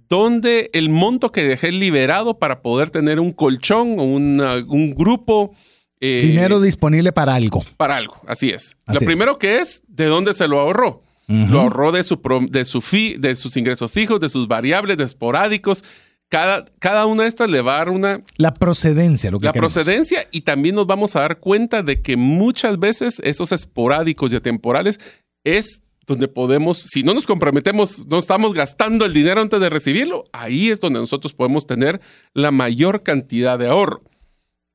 donde 0.08 0.70
el 0.72 0.88
monto 0.88 1.32
que 1.32 1.44
dejé 1.44 1.70
liberado 1.70 2.38
para 2.38 2.62
poder 2.62 2.88
tener 2.90 3.20
un 3.20 3.32
colchón 3.32 3.96
o 3.98 4.04
un 4.04 4.94
grupo. 4.96 5.52
eh, 6.00 6.22
Dinero 6.24 6.60
disponible 6.60 7.12
para 7.12 7.34
algo. 7.34 7.62
para 7.76 7.96
algo, 7.96 8.16
así 8.26 8.48
es. 8.50 8.76
Así 8.86 8.94
lo 8.94 9.00
es. 9.00 9.04
primero 9.06 9.38
que 9.38 9.58
es, 9.58 9.82
¿de 9.88 10.06
dónde 10.06 10.32
se 10.32 10.46
lo 10.48 10.60
ahorró? 10.60 11.02
Lo 11.28 11.60
ahorró 11.60 11.92
de, 11.92 12.02
su, 12.02 12.22
pro- 12.22 12.40
de, 12.48 12.64
su 12.64 12.80
fi- 12.80 13.16
de 13.18 13.36
sus 13.36 13.56
ingresos 13.58 13.92
fijos, 13.92 14.18
de 14.18 14.30
sus 14.30 14.48
variables, 14.48 14.96
de 14.96 15.04
esporádicos. 15.04 15.84
Cada, 16.30 16.64
cada 16.78 17.04
una 17.06 17.24
de 17.24 17.28
estas 17.28 17.48
le 17.50 17.60
va 17.60 17.74
a 17.76 17.78
dar 17.78 17.90
una, 17.90 18.22
La 18.36 18.52
procedencia, 18.54 19.30
lo 19.30 19.38
que 19.38 19.46
la 19.46 19.52
queremos. 19.52 19.72
procedencia 19.74 20.26
y 20.30 20.40
también 20.42 20.74
nos 20.74 20.86
vamos 20.86 21.16
a 21.16 21.20
dar 21.20 21.38
cuenta 21.38 21.82
de 21.82 22.00
que 22.02 22.16
muchas 22.16 22.78
veces 22.78 23.20
esos 23.24 23.52
esporádicos 23.52 24.32
y 24.32 24.36
atemporales 24.36 25.00
es 25.44 25.82
donde 26.06 26.28
podemos, 26.28 26.78
si 26.78 27.02
no 27.02 27.12
nos 27.12 27.26
comprometemos, 27.26 28.06
no 28.06 28.16
estamos 28.18 28.54
gastando 28.54 29.04
el 29.04 29.12
dinero 29.12 29.42
antes 29.42 29.60
de 29.60 29.68
recibirlo, 29.68 30.24
ahí 30.32 30.70
es 30.70 30.80
donde 30.80 30.98
nosotros 31.00 31.34
podemos 31.34 31.66
tener 31.66 32.00
la 32.32 32.50
mayor 32.50 33.02
cantidad 33.02 33.58
de 33.58 33.68
ahorro. 33.68 34.02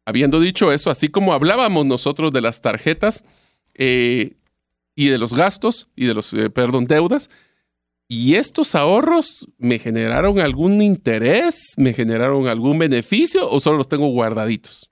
Habiendo 0.06 0.40
dicho 0.40 0.72
eso, 0.72 0.92
así 0.92 1.08
como 1.08 1.34
hablábamos 1.34 1.86
nosotros 1.88 2.32
de 2.34 2.42
las 2.42 2.62
tarjetas 2.62 3.24
eh, 3.76 4.36
y 4.96 5.08
de 5.08 5.18
los 5.18 5.34
gastos 5.34 5.90
y 5.96 6.06
de 6.06 6.14
los, 6.14 6.34
eh, 6.34 6.50
perdón, 6.50 6.86
deudas, 6.86 7.30
¿y 8.08 8.36
estos 8.36 8.76
ahorros 8.76 9.48
me 9.58 9.80
generaron 9.80 10.40
algún 10.40 10.82
interés? 10.82 11.74
¿Me 11.78 11.94
generaron 11.94 12.48
algún 12.48 12.78
beneficio 12.78 13.50
o 13.50 13.60
solo 13.60 13.78
los 13.78 13.88
tengo 13.90 14.08
guardaditos? 14.08 14.90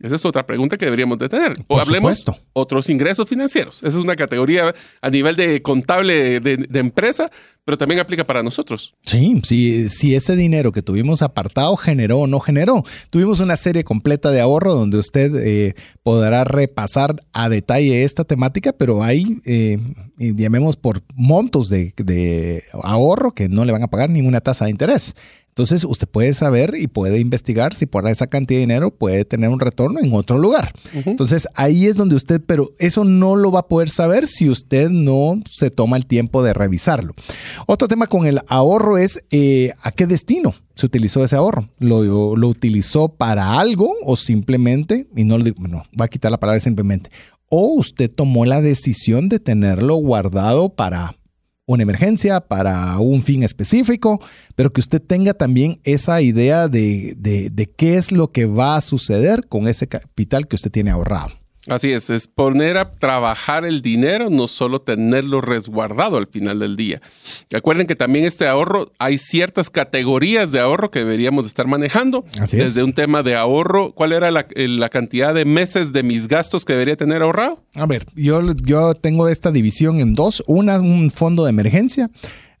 Esa 0.00 0.16
es 0.16 0.24
otra 0.24 0.46
pregunta 0.46 0.78
que 0.78 0.86
deberíamos 0.86 1.18
de 1.18 1.28
tener. 1.28 1.52
O 1.68 1.74
Por 1.74 1.80
hablemos 1.82 2.18
supuesto. 2.18 2.42
otros 2.54 2.88
ingresos 2.88 3.28
financieros. 3.28 3.78
Esa 3.82 3.98
es 3.98 4.02
una 4.04 4.16
categoría 4.16 4.74
a 5.02 5.10
nivel 5.10 5.36
de 5.36 5.60
contable 5.60 6.40
de, 6.40 6.56
de 6.56 6.78
empresa, 6.80 7.30
pero 7.64 7.78
también 7.78 8.00
aplica 8.00 8.26
para 8.26 8.42
nosotros. 8.42 8.94
Sí, 9.02 9.40
si, 9.44 9.88
si 9.88 10.14
ese 10.14 10.36
dinero 10.36 10.72
que 10.72 10.82
tuvimos 10.82 11.22
apartado 11.22 11.76
generó 11.76 12.20
o 12.20 12.26
no 12.26 12.40
generó. 12.40 12.84
Tuvimos 13.10 13.40
una 13.40 13.56
serie 13.56 13.84
completa 13.84 14.30
de 14.30 14.40
ahorro 14.40 14.74
donde 14.74 14.98
usted 14.98 15.34
eh, 15.36 15.74
podrá 16.02 16.44
repasar 16.44 17.16
a 17.32 17.48
detalle 17.48 18.04
esta 18.04 18.24
temática, 18.24 18.72
pero 18.72 19.02
hay, 19.02 19.40
eh, 19.44 19.78
llamemos 20.18 20.76
por 20.76 21.02
montos 21.14 21.68
de, 21.68 21.94
de 21.96 22.64
ahorro 22.82 23.32
que 23.32 23.48
no 23.48 23.64
le 23.64 23.72
van 23.72 23.82
a 23.82 23.88
pagar 23.88 24.10
ninguna 24.10 24.40
tasa 24.40 24.64
de 24.64 24.72
interés. 24.72 25.14
Entonces 25.50 25.84
usted 25.84 26.08
puede 26.08 26.32
saber 26.32 26.74
y 26.76 26.86
puede 26.86 27.18
investigar 27.18 27.74
si 27.74 27.84
por 27.84 28.08
esa 28.08 28.28
cantidad 28.28 28.58
de 28.58 28.62
dinero 28.62 28.90
puede 28.90 29.24
tener 29.24 29.50
un 29.50 29.60
retorno 29.60 30.00
en 30.00 30.12
otro 30.14 30.38
lugar. 30.38 30.72
Entonces 31.04 31.48
ahí 31.54 31.86
es 31.86 31.96
donde 31.96 32.14
usted, 32.14 32.40
pero 32.44 32.70
eso 32.78 33.04
no 33.04 33.36
lo 33.36 33.50
va 33.52 33.60
a 33.60 33.68
poder 33.68 33.90
saber 33.90 34.26
si 34.26 34.48
usted 34.48 34.88
no 34.90 35.40
se 35.50 35.70
toma 35.70 35.96
el 35.96 36.06
tiempo 36.06 36.42
de 36.42 36.54
revisarlo. 36.54 37.14
Otro 37.66 37.88
tema 37.88 38.06
con 38.06 38.26
el 38.26 38.40
ahorro 38.48 38.96
es 38.96 39.24
eh, 39.30 39.72
a 39.82 39.92
qué 39.92 40.06
destino 40.06 40.54
se 40.74 40.86
utilizó 40.86 41.22
ese 41.24 41.36
ahorro. 41.36 41.68
¿Lo, 41.78 42.36
lo 42.36 42.48
utilizó 42.48 43.08
para 43.08 43.60
algo 43.60 43.94
o 44.04 44.16
simplemente, 44.16 45.08
y 45.14 45.24
no 45.24 45.36
lo 45.36 45.44
digo, 45.44 45.56
bueno, 45.60 45.82
voy 45.92 46.04
a 46.04 46.08
quitar 46.08 46.30
la 46.30 46.40
palabra 46.40 46.60
simplemente, 46.60 47.10
o 47.50 47.74
usted 47.74 48.10
tomó 48.10 48.46
la 48.46 48.62
decisión 48.62 49.28
de 49.28 49.40
tenerlo 49.40 49.96
guardado 49.96 50.70
para 50.70 51.16
una 51.66 51.82
emergencia, 51.82 52.40
para 52.40 52.98
un 52.98 53.22
fin 53.22 53.42
específico, 53.42 54.20
pero 54.56 54.72
que 54.72 54.80
usted 54.80 55.00
tenga 55.00 55.34
también 55.34 55.80
esa 55.84 56.20
idea 56.20 56.68
de, 56.68 57.14
de, 57.16 57.70
qué 57.76 57.94
es 57.94 58.12
lo 58.12 58.32
que 58.32 58.46
va 58.46 58.76
a 58.76 58.80
suceder 58.80 59.46
con 59.46 59.68
ese 59.68 59.86
capital 59.86 60.48
que 60.48 60.56
usted 60.56 60.70
tiene 60.70 60.90
ahorrado. 60.90 61.39
Así 61.70 61.92
es, 61.92 62.10
es 62.10 62.26
poner 62.26 62.76
a 62.76 62.90
trabajar 62.90 63.64
el 63.64 63.80
dinero, 63.80 64.28
no 64.28 64.48
solo 64.48 64.80
tenerlo 64.80 65.40
resguardado 65.40 66.16
al 66.16 66.26
final 66.26 66.58
del 66.58 66.74
día. 66.76 67.00
Recuerden 67.48 67.86
que 67.86 67.94
también 67.94 68.24
este 68.24 68.48
ahorro, 68.48 68.90
hay 68.98 69.18
ciertas 69.18 69.70
categorías 69.70 70.50
de 70.50 70.60
ahorro 70.60 70.90
que 70.90 71.00
deberíamos 71.00 71.46
estar 71.46 71.66
manejando. 71.66 72.24
Así 72.40 72.56
es. 72.56 72.64
Desde 72.64 72.82
un 72.82 72.92
tema 72.92 73.22
de 73.22 73.36
ahorro, 73.36 73.92
¿cuál 73.92 74.12
era 74.12 74.30
la, 74.30 74.46
la, 74.54 74.88
cantidad 74.88 75.32
de 75.32 75.44
meses 75.44 75.92
de 75.92 76.02
mis 76.02 76.26
gastos 76.26 76.64
que 76.64 76.72
debería 76.72 76.96
tener 76.96 77.22
ahorrado? 77.22 77.62
A 77.74 77.86
ver, 77.86 78.04
yo, 78.14 78.42
yo 78.64 78.94
tengo 78.94 79.28
esta 79.28 79.52
división 79.52 80.00
en 80.00 80.14
dos. 80.14 80.42
Una, 80.46 80.80
un 80.80 81.10
fondo 81.10 81.44
de 81.44 81.50
emergencia 81.50 82.10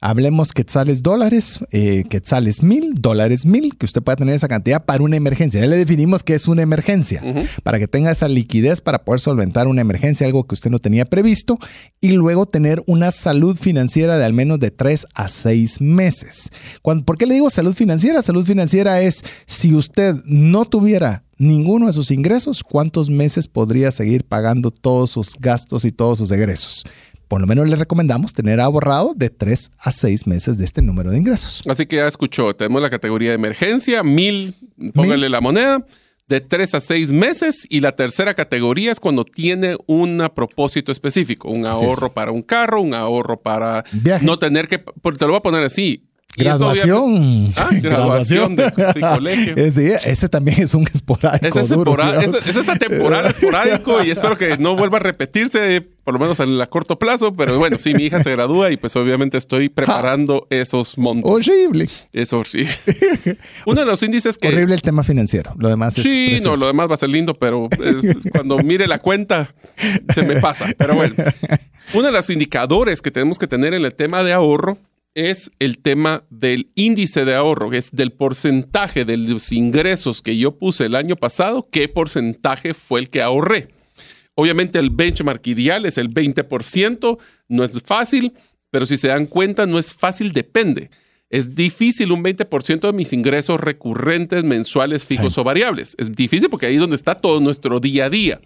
Hablemos 0.02 0.54
quetzales 0.54 1.02
dólares, 1.02 1.60
eh, 1.72 2.04
quetzales 2.08 2.62
mil, 2.62 2.94
dólares 2.94 3.44
mil, 3.44 3.76
que 3.76 3.84
usted 3.84 4.02
pueda 4.02 4.16
tener 4.16 4.34
esa 4.34 4.48
cantidad 4.48 4.82
para 4.86 5.04
una 5.04 5.18
emergencia. 5.18 5.60
Ya 5.60 5.66
le 5.66 5.76
definimos 5.76 6.22
que 6.22 6.32
es 6.32 6.48
una 6.48 6.62
emergencia, 6.62 7.22
para 7.62 7.78
que 7.78 7.86
tenga 7.86 8.10
esa 8.10 8.26
liquidez 8.26 8.80
para 8.80 9.04
poder 9.04 9.20
solventar 9.20 9.68
una 9.68 9.82
emergencia, 9.82 10.26
algo 10.26 10.44
que 10.44 10.54
usted 10.54 10.70
no 10.70 10.78
tenía 10.78 11.04
previsto, 11.04 11.58
y 12.00 12.12
luego 12.12 12.46
tener 12.46 12.82
una 12.86 13.12
salud 13.12 13.58
financiera 13.58 14.16
de 14.16 14.24
al 14.24 14.32
menos 14.32 14.58
de 14.58 14.70
tres 14.70 15.06
a 15.14 15.28
seis 15.28 15.82
meses. 15.82 16.50
¿Por 16.82 17.18
qué 17.18 17.26
le 17.26 17.34
digo 17.34 17.50
salud 17.50 17.74
financiera? 17.74 18.22
Salud 18.22 18.46
financiera 18.46 19.02
es 19.02 19.22
si 19.44 19.74
usted 19.74 20.14
no 20.24 20.64
tuviera 20.64 21.24
ninguno 21.36 21.86
de 21.86 21.92
sus 21.92 22.10
ingresos, 22.10 22.62
¿cuántos 22.62 23.10
meses 23.10 23.48
podría 23.48 23.90
seguir 23.90 24.24
pagando 24.24 24.70
todos 24.70 25.10
sus 25.10 25.36
gastos 25.38 25.84
y 25.84 25.92
todos 25.92 26.18
sus 26.18 26.30
egresos? 26.30 26.84
Por 27.30 27.40
lo 27.40 27.46
menos 27.46 27.68
le 27.68 27.76
recomendamos 27.76 28.34
tener 28.34 28.58
ahorrado 28.58 29.12
de 29.14 29.30
3 29.30 29.70
a 29.78 29.92
6 29.92 30.26
meses 30.26 30.58
de 30.58 30.64
este 30.64 30.82
número 30.82 31.12
de 31.12 31.18
ingresos. 31.18 31.62
Así 31.68 31.86
que 31.86 31.94
ya 31.94 32.08
escuchó, 32.08 32.56
tenemos 32.56 32.82
la 32.82 32.90
categoría 32.90 33.28
de 33.28 33.36
emergencia, 33.36 34.02
mil, 34.02 34.52
póngale 34.94 35.28
la 35.28 35.40
moneda, 35.40 35.86
de 36.26 36.40
3 36.40 36.74
a 36.74 36.80
6 36.80 37.12
meses 37.12 37.68
y 37.70 37.78
la 37.80 37.94
tercera 37.94 38.34
categoría 38.34 38.90
es 38.90 38.98
cuando 38.98 39.24
tiene 39.24 39.76
un 39.86 40.28
propósito 40.34 40.90
específico, 40.90 41.48
un 41.48 41.66
ahorro 41.66 42.12
para 42.12 42.32
un 42.32 42.42
carro, 42.42 42.80
un 42.80 42.94
ahorro 42.94 43.40
para 43.40 43.84
no 44.22 44.40
tener 44.40 44.66
que, 44.66 44.78
te 44.78 45.20
lo 45.20 45.28
voy 45.28 45.36
a 45.36 45.42
poner 45.42 45.62
así, 45.62 46.09
Graduación. 46.36 47.52
Ah, 47.56 47.68
graduación 47.82 48.56
de, 48.56 48.70
colegio. 49.00 49.54
ese 49.56 50.28
también 50.28 50.62
es 50.62 50.74
un 50.74 50.86
esporádico. 50.86 51.46
Es, 51.46 51.56
ese 51.56 52.50
es, 52.50 52.56
esa 52.56 52.76
temporada 52.76 53.28
esporádico 53.28 54.02
y 54.02 54.10
espero 54.10 54.36
que 54.36 54.56
no 54.58 54.76
vuelva 54.76 54.98
a 54.98 55.00
repetirse, 55.00 55.80
por 56.04 56.14
lo 56.14 56.20
menos 56.20 56.38
en 56.40 56.60
a 56.60 56.66
corto 56.66 56.98
plazo. 56.98 57.34
Pero 57.34 57.58
bueno, 57.58 57.78
sí, 57.78 57.94
mi 57.94 58.04
hija 58.04 58.22
se 58.22 58.30
gradúa 58.30 58.70
y 58.70 58.76
pues 58.76 58.94
obviamente 58.96 59.36
estoy 59.36 59.68
preparando 59.68 60.46
esos 60.50 60.96
montos. 60.98 61.30
Horrible. 61.30 61.88
Eso 62.12 62.44
sí. 62.44 62.64
Uno 63.66 63.80
de 63.80 63.86
los 63.86 64.02
índices 64.02 64.38
que. 64.38 64.48
Horrible 64.48 64.74
el 64.74 64.82
tema 64.82 65.02
financiero. 65.02 65.54
Lo 65.58 65.68
demás 65.68 65.98
es. 65.98 66.04
Sí, 66.04 66.38
no, 66.44 66.56
lo 66.56 66.66
demás 66.66 66.88
va 66.88 66.94
a 66.94 66.98
ser 66.98 67.10
lindo, 67.10 67.34
pero 67.34 67.68
cuando 68.32 68.58
mire 68.58 68.86
la 68.86 69.00
cuenta 69.00 69.48
se 70.14 70.22
me 70.22 70.36
pasa. 70.36 70.66
Pero 70.76 70.94
bueno. 70.94 71.14
Uno 71.92 72.04
de 72.04 72.12
los 72.12 72.30
indicadores 72.30 73.02
que 73.02 73.10
tenemos 73.10 73.38
que 73.38 73.48
tener 73.48 73.74
en 73.74 73.84
el 73.84 73.92
tema 73.94 74.22
de 74.22 74.32
ahorro 74.32 74.78
es 75.14 75.50
el 75.58 75.78
tema 75.78 76.24
del 76.30 76.68
índice 76.74 77.24
de 77.24 77.34
ahorro, 77.34 77.72
es 77.72 77.90
del 77.92 78.12
porcentaje 78.12 79.04
de 79.04 79.16
los 79.16 79.52
ingresos 79.52 80.22
que 80.22 80.36
yo 80.36 80.56
puse 80.56 80.86
el 80.86 80.94
año 80.94 81.16
pasado, 81.16 81.68
qué 81.70 81.88
porcentaje 81.88 82.74
fue 82.74 83.00
el 83.00 83.10
que 83.10 83.22
ahorré. 83.22 83.68
Obviamente 84.34 84.78
el 84.78 84.90
benchmark 84.90 85.46
ideal 85.48 85.84
es 85.84 85.98
el 85.98 86.08
20%, 86.12 87.18
no 87.48 87.64
es 87.64 87.82
fácil, 87.82 88.32
pero 88.70 88.86
si 88.86 88.96
se 88.96 89.08
dan 89.08 89.26
cuenta, 89.26 89.66
no 89.66 89.78
es 89.78 89.92
fácil, 89.92 90.32
depende. 90.32 90.90
Es 91.30 91.54
difícil 91.54 92.10
un 92.10 92.24
20% 92.24 92.80
de 92.80 92.92
mis 92.92 93.12
ingresos 93.12 93.60
recurrentes, 93.60 94.42
mensuales, 94.42 95.04
fijos 95.04 95.38
o 95.38 95.44
variables. 95.44 95.94
Es 95.96 96.10
difícil 96.10 96.50
porque 96.50 96.66
ahí 96.66 96.74
es 96.74 96.80
donde 96.80 96.96
está 96.96 97.14
todo 97.14 97.38
nuestro 97.38 97.78
día 97.78 98.06
a 98.06 98.10
día. 98.10 98.40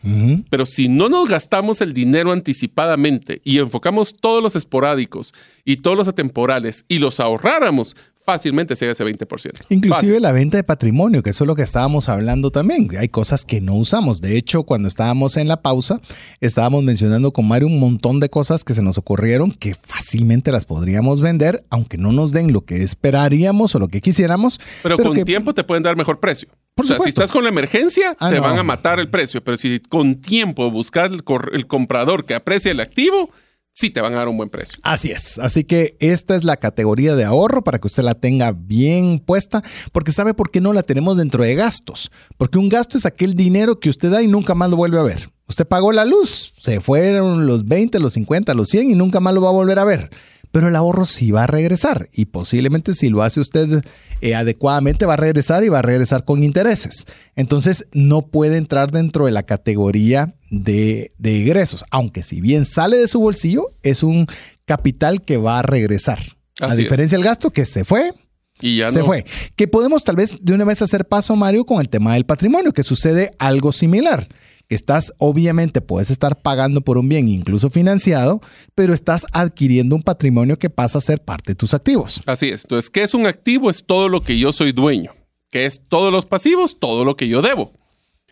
Pero 0.51 0.67
si 0.67 0.89
no 0.89 1.09
nos 1.09 1.31
gastamos 1.31 1.81
el 1.81 1.95
dinero 1.95 2.31
anticipadamente 2.31 3.41
y 3.43 3.59
enfocamos 3.59 4.15
todos 4.15 4.43
los 4.43 4.55
esporádicos 4.55 5.33
y 5.65 5.79
todos 5.79 5.97
los 5.97 6.09
atemporales 6.09 6.85
y 6.87 6.99
los 6.99 7.21
ahorráramos, 7.21 7.97
fácilmente 8.25 8.75
llega 8.75 8.93
ese 8.93 9.05
20%. 9.05 9.67
Inclusive 9.69 10.19
la 10.19 10.33
venta 10.33 10.57
de 10.57 10.65
patrimonio, 10.65 11.23
que 11.23 11.31
eso 11.31 11.45
es 11.45 11.49
lo 11.49 11.55
que 11.55 11.63
estábamos 11.63 12.09
hablando 12.09 12.51
también. 12.51 12.89
Hay 12.99 13.09
cosas 13.09 13.45
que 13.45 13.61
no 13.61 13.75
usamos. 13.75 14.21
De 14.21 14.37
hecho, 14.37 14.65
cuando 14.65 14.89
estábamos 14.89 15.37
en 15.37 15.47
la 15.47 15.61
pausa, 15.63 16.01
estábamos 16.41 16.83
mencionando 16.83 17.33
con 17.33 17.47
Mario 17.47 17.69
un 17.69 17.79
montón 17.79 18.21
de 18.21 18.29
cosas 18.31 18.65
que 18.65 18.75
se 18.75 18.83
nos 18.83 18.99
ocurrieron 18.99 19.53
que 19.53 19.75
fácilmente 19.75 20.51
las 20.53 20.65
podríamos 20.65 21.21
vender, 21.21 21.65
aunque 21.71 21.99
no 21.99 22.13
nos 22.13 22.33
den 22.33 22.53
lo 22.53 22.63
que 22.63 22.83
esperaríamos 22.83 23.75
o 23.75 23.79
lo 23.79 23.89
que 23.89 24.01
quisiéramos. 24.01 24.59
Pero, 24.83 24.97
con 24.99 25.23
tiempo 25.25 25.53
te 25.55 25.63
pueden 25.65 25.83
dar 25.83 25.97
mejor 25.97 26.19
precio. 26.21 26.49
Por 26.75 26.87
o 26.87 26.89
sea, 26.89 26.97
supuesto. 26.97 27.21
si 27.21 27.23
estás 27.25 27.33
con 27.33 27.45
la 27.45 27.51
emergencia, 27.51 28.17
Ah, 28.19 28.31
te 28.31 28.37
no. 28.37 28.43
van 28.43 28.59
a 28.59 28.63
matar 28.63 28.99
el 28.99 29.09
precio. 29.09 29.45
Pero 29.45 29.57
si 29.57 29.81
con 29.81 30.17
tiempo 30.17 30.71
buscas 30.71 31.11
el, 31.11 31.23
el 31.53 31.67
comprador 31.67 32.25
que 32.25 32.35
aprecia 32.35 32.73
el 32.73 32.81
activo, 32.81 33.31
sí 33.75 33.91
te 33.91 34.01
van 34.01 34.15
a 34.15 34.19
dar 34.19 34.29
un 34.29 34.37
buen 34.37 34.49
precio. 34.49 34.79
Así 34.83 35.11
es. 35.11 35.39
Así 35.39 35.65
que 35.65 35.97
esta 36.01 36.35
es 36.35 36.45
la 36.45 36.57
categoría 36.57 37.17
de 37.17 37.25
ahorro 37.25 37.63
para 37.63 37.79
que 37.79 37.89
usted 37.89 38.05
la 38.05 38.15
tenga 38.15 38.53
bien 38.53 39.19
puesta, 39.19 39.63
porque 39.93 40.13
sabe 40.13 40.33
por 40.33 40.51
qué 40.51 40.61
no 40.61 40.73
la 40.73 40.83
tenemos 40.83 41.19
dentro 41.19 41.45
de 41.45 41.55
gastos. 41.55 42.11
Porque 42.39 42.59
un 42.59 42.69
gasto 42.69 42.97
es 42.97 43.05
aquel 43.05 43.35
dinero 43.35 43.81
que 43.81 43.91
usted 43.91 44.11
da 44.11 44.23
y 44.23 44.29
nunca 44.29 44.55
más 44.55 44.71
lo 44.71 44.77
vuelve 44.77 44.99
a 44.99 45.03
ver. 45.03 45.31
Usted 45.47 45.67
pagó 45.67 45.93
la 45.93 46.07
luz, 46.07 46.55
se 46.59 46.81
fueron 46.81 47.47
los 47.47 47.67
20, 47.67 47.99
los 48.01 48.15
50, 48.15 48.55
los 48.55 48.71
100 48.71 48.93
y 48.93 48.95
nunca 48.95 49.21
más 49.21 49.35
lo 49.35 49.43
va 49.43 49.51
a 49.51 49.53
volver 49.53 49.79
a 49.79 49.85
ver. 49.85 50.11
Pero 50.55 50.69
el 50.69 50.77
ahorro 50.77 51.05
sí 51.05 51.33
va 51.33 51.43
a 51.43 51.47
regresar 51.49 52.09
y 52.13 52.27
posiblemente 52.27 52.95
si 52.95 53.09
lo 53.09 53.25
hace 53.25 53.41
usted 53.41 53.85
eh, 54.21 54.37
adecuadamente 54.37 55.05
va 55.05 55.15
a 55.15 55.17
regresar 55.17 55.65
y 55.65 55.69
va 55.69 55.81
a 55.81 55.83
regresar 55.83 56.23
con 56.23 56.45
intereses. 56.45 57.07
Entonces 57.35 57.89
no 57.93 58.23
puede 58.29 58.57
entrar 58.57 58.93
dentro 58.93 59.27
de 59.27 59.33
la 59.33 59.43
categoría 59.43 60.37
de, 60.53 61.11
de 61.19 61.41
egresos, 61.43 61.85
aunque 61.91 62.23
si 62.23 62.41
bien 62.41 62.65
sale 62.65 62.99
de 62.99 63.09
su 63.09 63.19
bolsillo, 63.19 63.75
es 63.83 64.05
un 64.05 64.29
capital 64.65 65.23
que 65.23 65.39
va 65.39 65.59
a 65.59 65.63
regresar. 65.63 66.21
a 66.61 66.67
Así 66.67 66.83
diferencia 66.83 67.19
del 67.19 67.25
gasto 67.27 67.51
que 67.51 67.65
se 67.65 67.85
fue, 67.85 68.13
Y 68.61 68.77
ya 68.77 68.93
se 68.93 69.01
no. 69.01 69.07
fue. 69.07 69.25
Que 69.57 69.67
podemos 69.67 70.05
tal 70.05 70.15
vez 70.15 70.37
de 70.41 70.53
una 70.55 70.65
vez 70.65 70.83
hacer 70.83 71.05
paso, 71.09 71.35
Mario, 71.35 71.65
con 71.67 71.81
el 71.81 71.89
tema 71.89 72.15
del 72.15 72.27
patrimonio, 72.27 72.73
que 72.73 72.85
sucede 72.85 73.33
algo 73.41 73.73
similar. 73.73 74.29
Que 74.69 74.75
estás, 74.75 75.13
obviamente, 75.19 75.81
puedes 75.81 76.11
estar 76.11 76.41
pagando 76.41 76.81
por 76.81 76.99
un 76.99 77.09
bien, 77.09 77.29
incluso 77.29 77.71
financiado, 77.71 78.41
pero 78.75 78.95
estás 78.95 79.27
adquiriendo 79.33 79.95
un 79.95 80.03
patrimonio 80.03 80.59
que 80.59 80.71
pasa 80.71 80.99
a 80.99 81.03
ser 81.03 81.21
parte 81.21 81.53
de 81.53 81.57
tus 81.57 81.75
activos. 81.75 82.23
Así 82.27 82.49
es. 82.49 82.65
Entonces, 82.65 82.91
¿qué 82.91 83.03
es 83.03 83.15
un 83.15 83.27
activo? 83.27 83.71
Es 83.71 83.85
todo 83.85 84.09
lo 84.09 84.23
que 84.23 84.39
yo 84.39 84.53
soy 84.53 84.73
dueño. 84.73 85.13
¿Qué 85.51 85.67
es 85.67 85.83
todos 85.89 86.13
los 86.13 86.27
pasivos? 86.27 86.79
Todo 86.81 87.05
lo 87.05 87.17
que 87.17 87.29
yo 87.29 87.43
debo. 87.43 87.73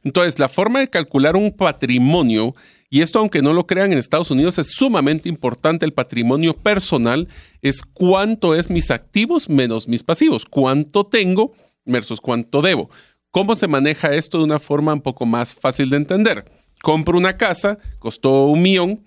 Entonces, 0.05 0.39
la 0.39 0.49
forma 0.49 0.81
de 0.81 0.91
calcular 0.91 1.37
un 1.37 1.53
patrimonio, 1.53 2.55
y 2.91 3.03
esto 3.03 3.19
aunque 3.19 3.43
no 3.43 3.53
lo 3.53 3.67
crean 3.67 3.93
en 3.93 3.99
Estados 3.99 4.31
Unidos, 4.31 4.59
es 4.59 4.69
sumamente 4.69 5.29
importante 5.29 5.87
el 5.87 5.93
patrimonio 5.93 6.55
personal, 6.55 7.29
es 7.61 7.83
cuánto 7.83 8.55
es 8.55 8.71
mis 8.71 8.91
activos 8.91 9.49
menos 9.49 9.87
mis 9.87 10.03
pasivos, 10.03 10.45
cuánto 10.47 11.07
tengo 11.07 11.53
versus 11.85 12.21
cuánto 12.21 12.63
debo. 12.63 12.91
¿Cómo 13.33 13.57
se 13.57 13.67
maneja 13.67 14.15
esto 14.15 14.39
de 14.39 14.45
una 14.45 14.59
forma 14.59 14.93
un 14.93 15.01
poco 15.01 15.27
más 15.27 15.55
fácil 15.55 15.91
de 15.91 15.97
entender? 15.97 16.45
Compro 16.83 17.17
una 17.19 17.37
casa, 17.39 17.79
costó 17.99 18.47
un 18.47 18.61
millón, 18.63 19.05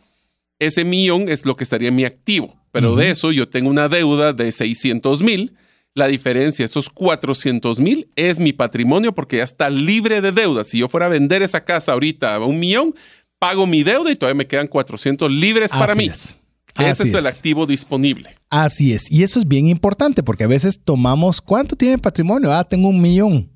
ese 0.59 0.83
millón 0.83 1.29
es 1.29 1.45
lo 1.45 1.55
que 1.55 1.63
estaría 1.63 1.89
en 1.89 1.95
mi 1.95 2.05
activo, 2.05 2.55
pero 2.71 2.95
de 2.95 3.11
eso 3.11 3.31
yo 3.31 3.47
tengo 3.47 3.69
una 3.69 3.87
deuda 3.87 4.33
de 4.33 4.51
600 4.51 5.21
mil. 5.21 5.55
La 5.93 6.07
diferencia, 6.07 6.65
esos 6.65 6.89
400 6.89 7.79
mil, 7.79 8.09
es 8.17 8.39
mi 8.39 8.51
patrimonio 8.51 9.13
porque 9.15 9.37
ya 9.37 9.43
está 9.43 9.69
libre 9.69 10.19
de 10.21 10.33
deuda. 10.33 10.65
Si 10.65 10.79
yo 10.79 10.89
fuera 10.89 11.05
a 11.05 11.09
vender 11.09 11.41
esa 11.41 11.63
casa 11.63 11.93
ahorita 11.93 12.35
a 12.35 12.39
un 12.39 12.59
millón, 12.59 12.95
pago 13.39 13.65
mi 13.65 13.83
deuda 13.83 14.11
y 14.11 14.15
todavía 14.17 14.39
me 14.39 14.47
quedan 14.47 14.67
400 14.67 15.31
libres 15.31 15.71
para 15.71 15.95
mí. 15.95 16.07
es. 16.07 16.35
Ese 16.77 16.89
Así 16.89 17.03
es 17.03 17.13
el 17.13 17.19
es. 17.19 17.25
activo 17.27 17.65
disponible. 17.65 18.35
Así 18.49 18.91
es. 18.93 19.09
Y 19.09 19.23
eso 19.23 19.39
es 19.39 19.47
bien 19.47 19.67
importante 19.69 20.23
porque 20.23 20.43
a 20.43 20.47
veces 20.47 20.81
tomamos, 20.83 21.39
¿cuánto 21.39 21.77
tiene 21.77 21.97
patrimonio? 21.97 22.51
Ah, 22.51 22.65
tengo 22.65 22.89
un 22.89 22.99
millón. 22.99 23.49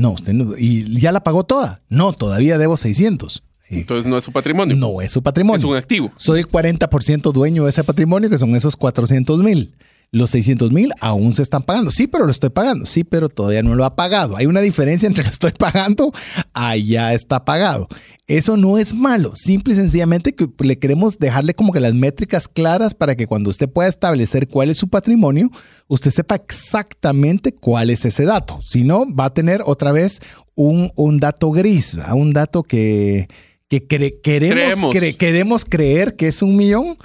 No, 0.00 0.12
usted 0.12 0.32
no- 0.32 0.56
y 0.56 0.98
ya 0.98 1.12
la 1.12 1.22
pagó 1.22 1.44
toda. 1.44 1.82
No, 1.88 2.12
todavía 2.12 2.56
debo 2.58 2.76
600. 2.76 3.42
Y 3.68 3.80
Entonces 3.80 4.06
no 4.10 4.16
es 4.16 4.24
su 4.24 4.32
patrimonio. 4.32 4.74
no 4.76 5.00
es 5.00 5.12
su 5.12 5.22
patrimonio. 5.22 5.58
Es 5.58 5.64
un 5.64 5.76
activo. 5.76 6.10
Soy 6.16 6.42
40% 6.42 7.32
dueño 7.32 7.64
de 7.64 7.70
ese 7.70 7.84
patrimonio, 7.84 8.28
que 8.30 8.38
son 8.38 8.54
esos 8.56 8.76
400 8.76 9.40
mil. 9.42 9.72
Los 10.12 10.30
600 10.30 10.72
mil 10.72 10.90
aún 11.00 11.32
se 11.34 11.42
están 11.42 11.62
pagando. 11.62 11.90
Sí, 11.92 12.08
pero 12.08 12.24
lo 12.24 12.32
estoy 12.32 12.50
pagando. 12.50 12.84
Sí, 12.84 13.04
pero 13.04 13.28
todavía 13.28 13.62
no 13.62 13.76
lo 13.76 13.84
ha 13.84 13.94
pagado. 13.94 14.36
Hay 14.36 14.46
una 14.46 14.60
diferencia 14.60 15.06
entre 15.06 15.22
lo 15.22 15.30
estoy 15.30 15.52
pagando 15.52 16.12
a 16.52 16.76
ya 16.76 17.14
está 17.14 17.44
pagado. 17.44 17.86
Eso 18.26 18.56
no 18.56 18.76
es 18.78 18.92
malo. 18.92 19.32
Simple 19.34 19.72
y 19.72 19.76
sencillamente 19.76 20.34
que 20.34 20.48
le 20.60 20.78
queremos 20.80 21.18
dejarle 21.18 21.54
como 21.54 21.72
que 21.72 21.78
las 21.80 21.94
métricas 21.94 22.48
claras 22.48 22.94
para 22.94 23.14
que 23.14 23.26
cuando 23.28 23.50
usted 23.50 23.68
pueda 23.68 23.88
establecer 23.88 24.48
cuál 24.48 24.70
es 24.70 24.78
su 24.78 24.88
patrimonio, 24.88 25.48
usted 25.86 26.10
sepa 26.10 26.34
exactamente 26.36 27.52
cuál 27.54 27.90
es 27.90 28.04
ese 28.04 28.24
dato. 28.24 28.60
Si 28.62 28.82
no, 28.84 29.04
va 29.14 29.26
a 29.26 29.34
tener 29.34 29.62
otra 29.64 29.92
vez 29.92 30.20
un, 30.54 30.90
un 30.96 31.18
dato 31.20 31.50
gris, 31.50 31.98
un 32.14 32.32
dato 32.32 32.62
que, 32.62 33.28
que 33.68 33.86
cre- 33.86 34.20
queremos, 34.22 34.92
cre- 34.94 35.16
queremos 35.16 35.64
creer 35.64 36.16
que 36.16 36.26
es 36.28 36.42
un 36.42 36.56
millón, 36.56 36.96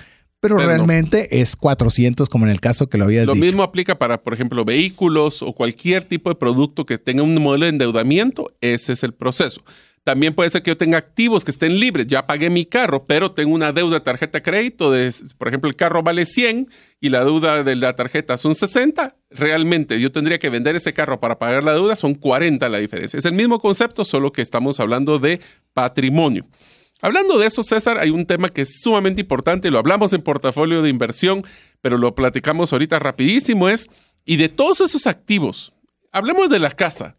pero, 0.45 0.57
Pero 0.57 0.69
no. 0.69 0.75
realmente 0.77 1.41
es 1.41 1.55
400 1.55 2.29
como 2.29 2.45
en 2.45 2.51
el 2.51 2.59
caso 2.59 2.87
que 2.87 2.97
lo 2.97 3.05
habías 3.05 3.25
Lo 3.25 3.33
dicho. 3.33 3.45
mismo 3.45 3.63
aplica 3.63 3.97
para, 3.97 4.21
por 4.21 4.33
ejemplo, 4.33 4.63
vehículos 4.63 5.41
o 5.41 5.53
cualquier 5.53 6.03
tipo 6.03 6.29
de 6.29 6.35
producto 6.35 6.85
que 6.85 6.97
tenga 6.97 7.23
un 7.23 7.33
modelo 7.41 7.65
de 7.65 7.69
endeudamiento. 7.71 8.51
Ese 8.61 8.93
es 8.93 9.03
el 9.03 9.13
proceso. 9.13 9.61
También 10.03 10.35
puede 10.35 10.51
ser 10.51 10.61
que 10.61 10.69
yo 10.69 10.77
tenga 10.77 10.99
activos 10.99 11.43
que 11.43 11.49
estén 11.49 11.79
libres. 11.79 12.05
Ya 12.05 12.27
pagué 12.27 12.51
mi 12.51 12.65
carro, 12.67 13.05
pero 13.07 13.31
tengo 13.31 13.55
una 13.55 13.71
deuda 13.71 13.95
de 13.95 14.01
tarjeta 14.01 14.37
de 14.37 14.43
crédito. 14.43 14.91
De, 14.91 15.11
por 15.39 15.47
ejemplo, 15.47 15.67
el 15.67 15.75
carro 15.75 16.03
vale 16.03 16.27
100 16.27 16.69
y 17.01 17.09
la 17.09 17.23
deuda 17.25 17.63
de 17.63 17.75
la 17.75 17.95
tarjeta 17.95 18.37
son 18.37 18.53
60. 18.53 19.15
Realmente 19.31 19.99
yo 19.99 20.11
tendría 20.11 20.37
que 20.37 20.51
vender 20.51 20.75
ese 20.75 20.93
carro 20.93 21.19
para 21.19 21.39
pagar 21.39 21.63
la 21.63 21.73
deuda. 21.73 21.95
Son 21.95 22.13
40 22.13 22.69
la 22.69 22.77
diferencia. 22.77 23.17
Es 23.17 23.25
el 23.25 23.33
mismo 23.33 23.59
concepto, 23.59 24.05
solo 24.05 24.31
que 24.31 24.43
estamos 24.43 24.79
hablando 24.79 25.17
de 25.17 25.39
patrimonio. 25.73 26.45
Hablando 27.01 27.37
de 27.37 27.47
eso, 27.47 27.61
César, 27.63 27.97
hay 27.97 28.09
un 28.09 28.25
tema 28.25 28.49
que 28.49 28.61
es 28.61 28.81
sumamente 28.81 29.21
importante, 29.21 29.69
lo 29.69 29.79
hablamos 29.79 30.13
en 30.13 30.21
portafolio 30.21 30.81
de 30.81 30.89
inversión, 30.89 31.43
pero 31.81 31.97
lo 31.97 32.15
platicamos 32.15 32.71
ahorita 32.71 32.99
rapidísimo, 32.99 33.67
es, 33.69 33.89
y 34.25 34.37
de 34.37 34.49
todos 34.49 34.81
esos 34.81 35.05
activos, 35.05 35.73
hablemos 36.11 36.49
de 36.49 36.59
la 36.59 36.71
casa, 36.71 37.15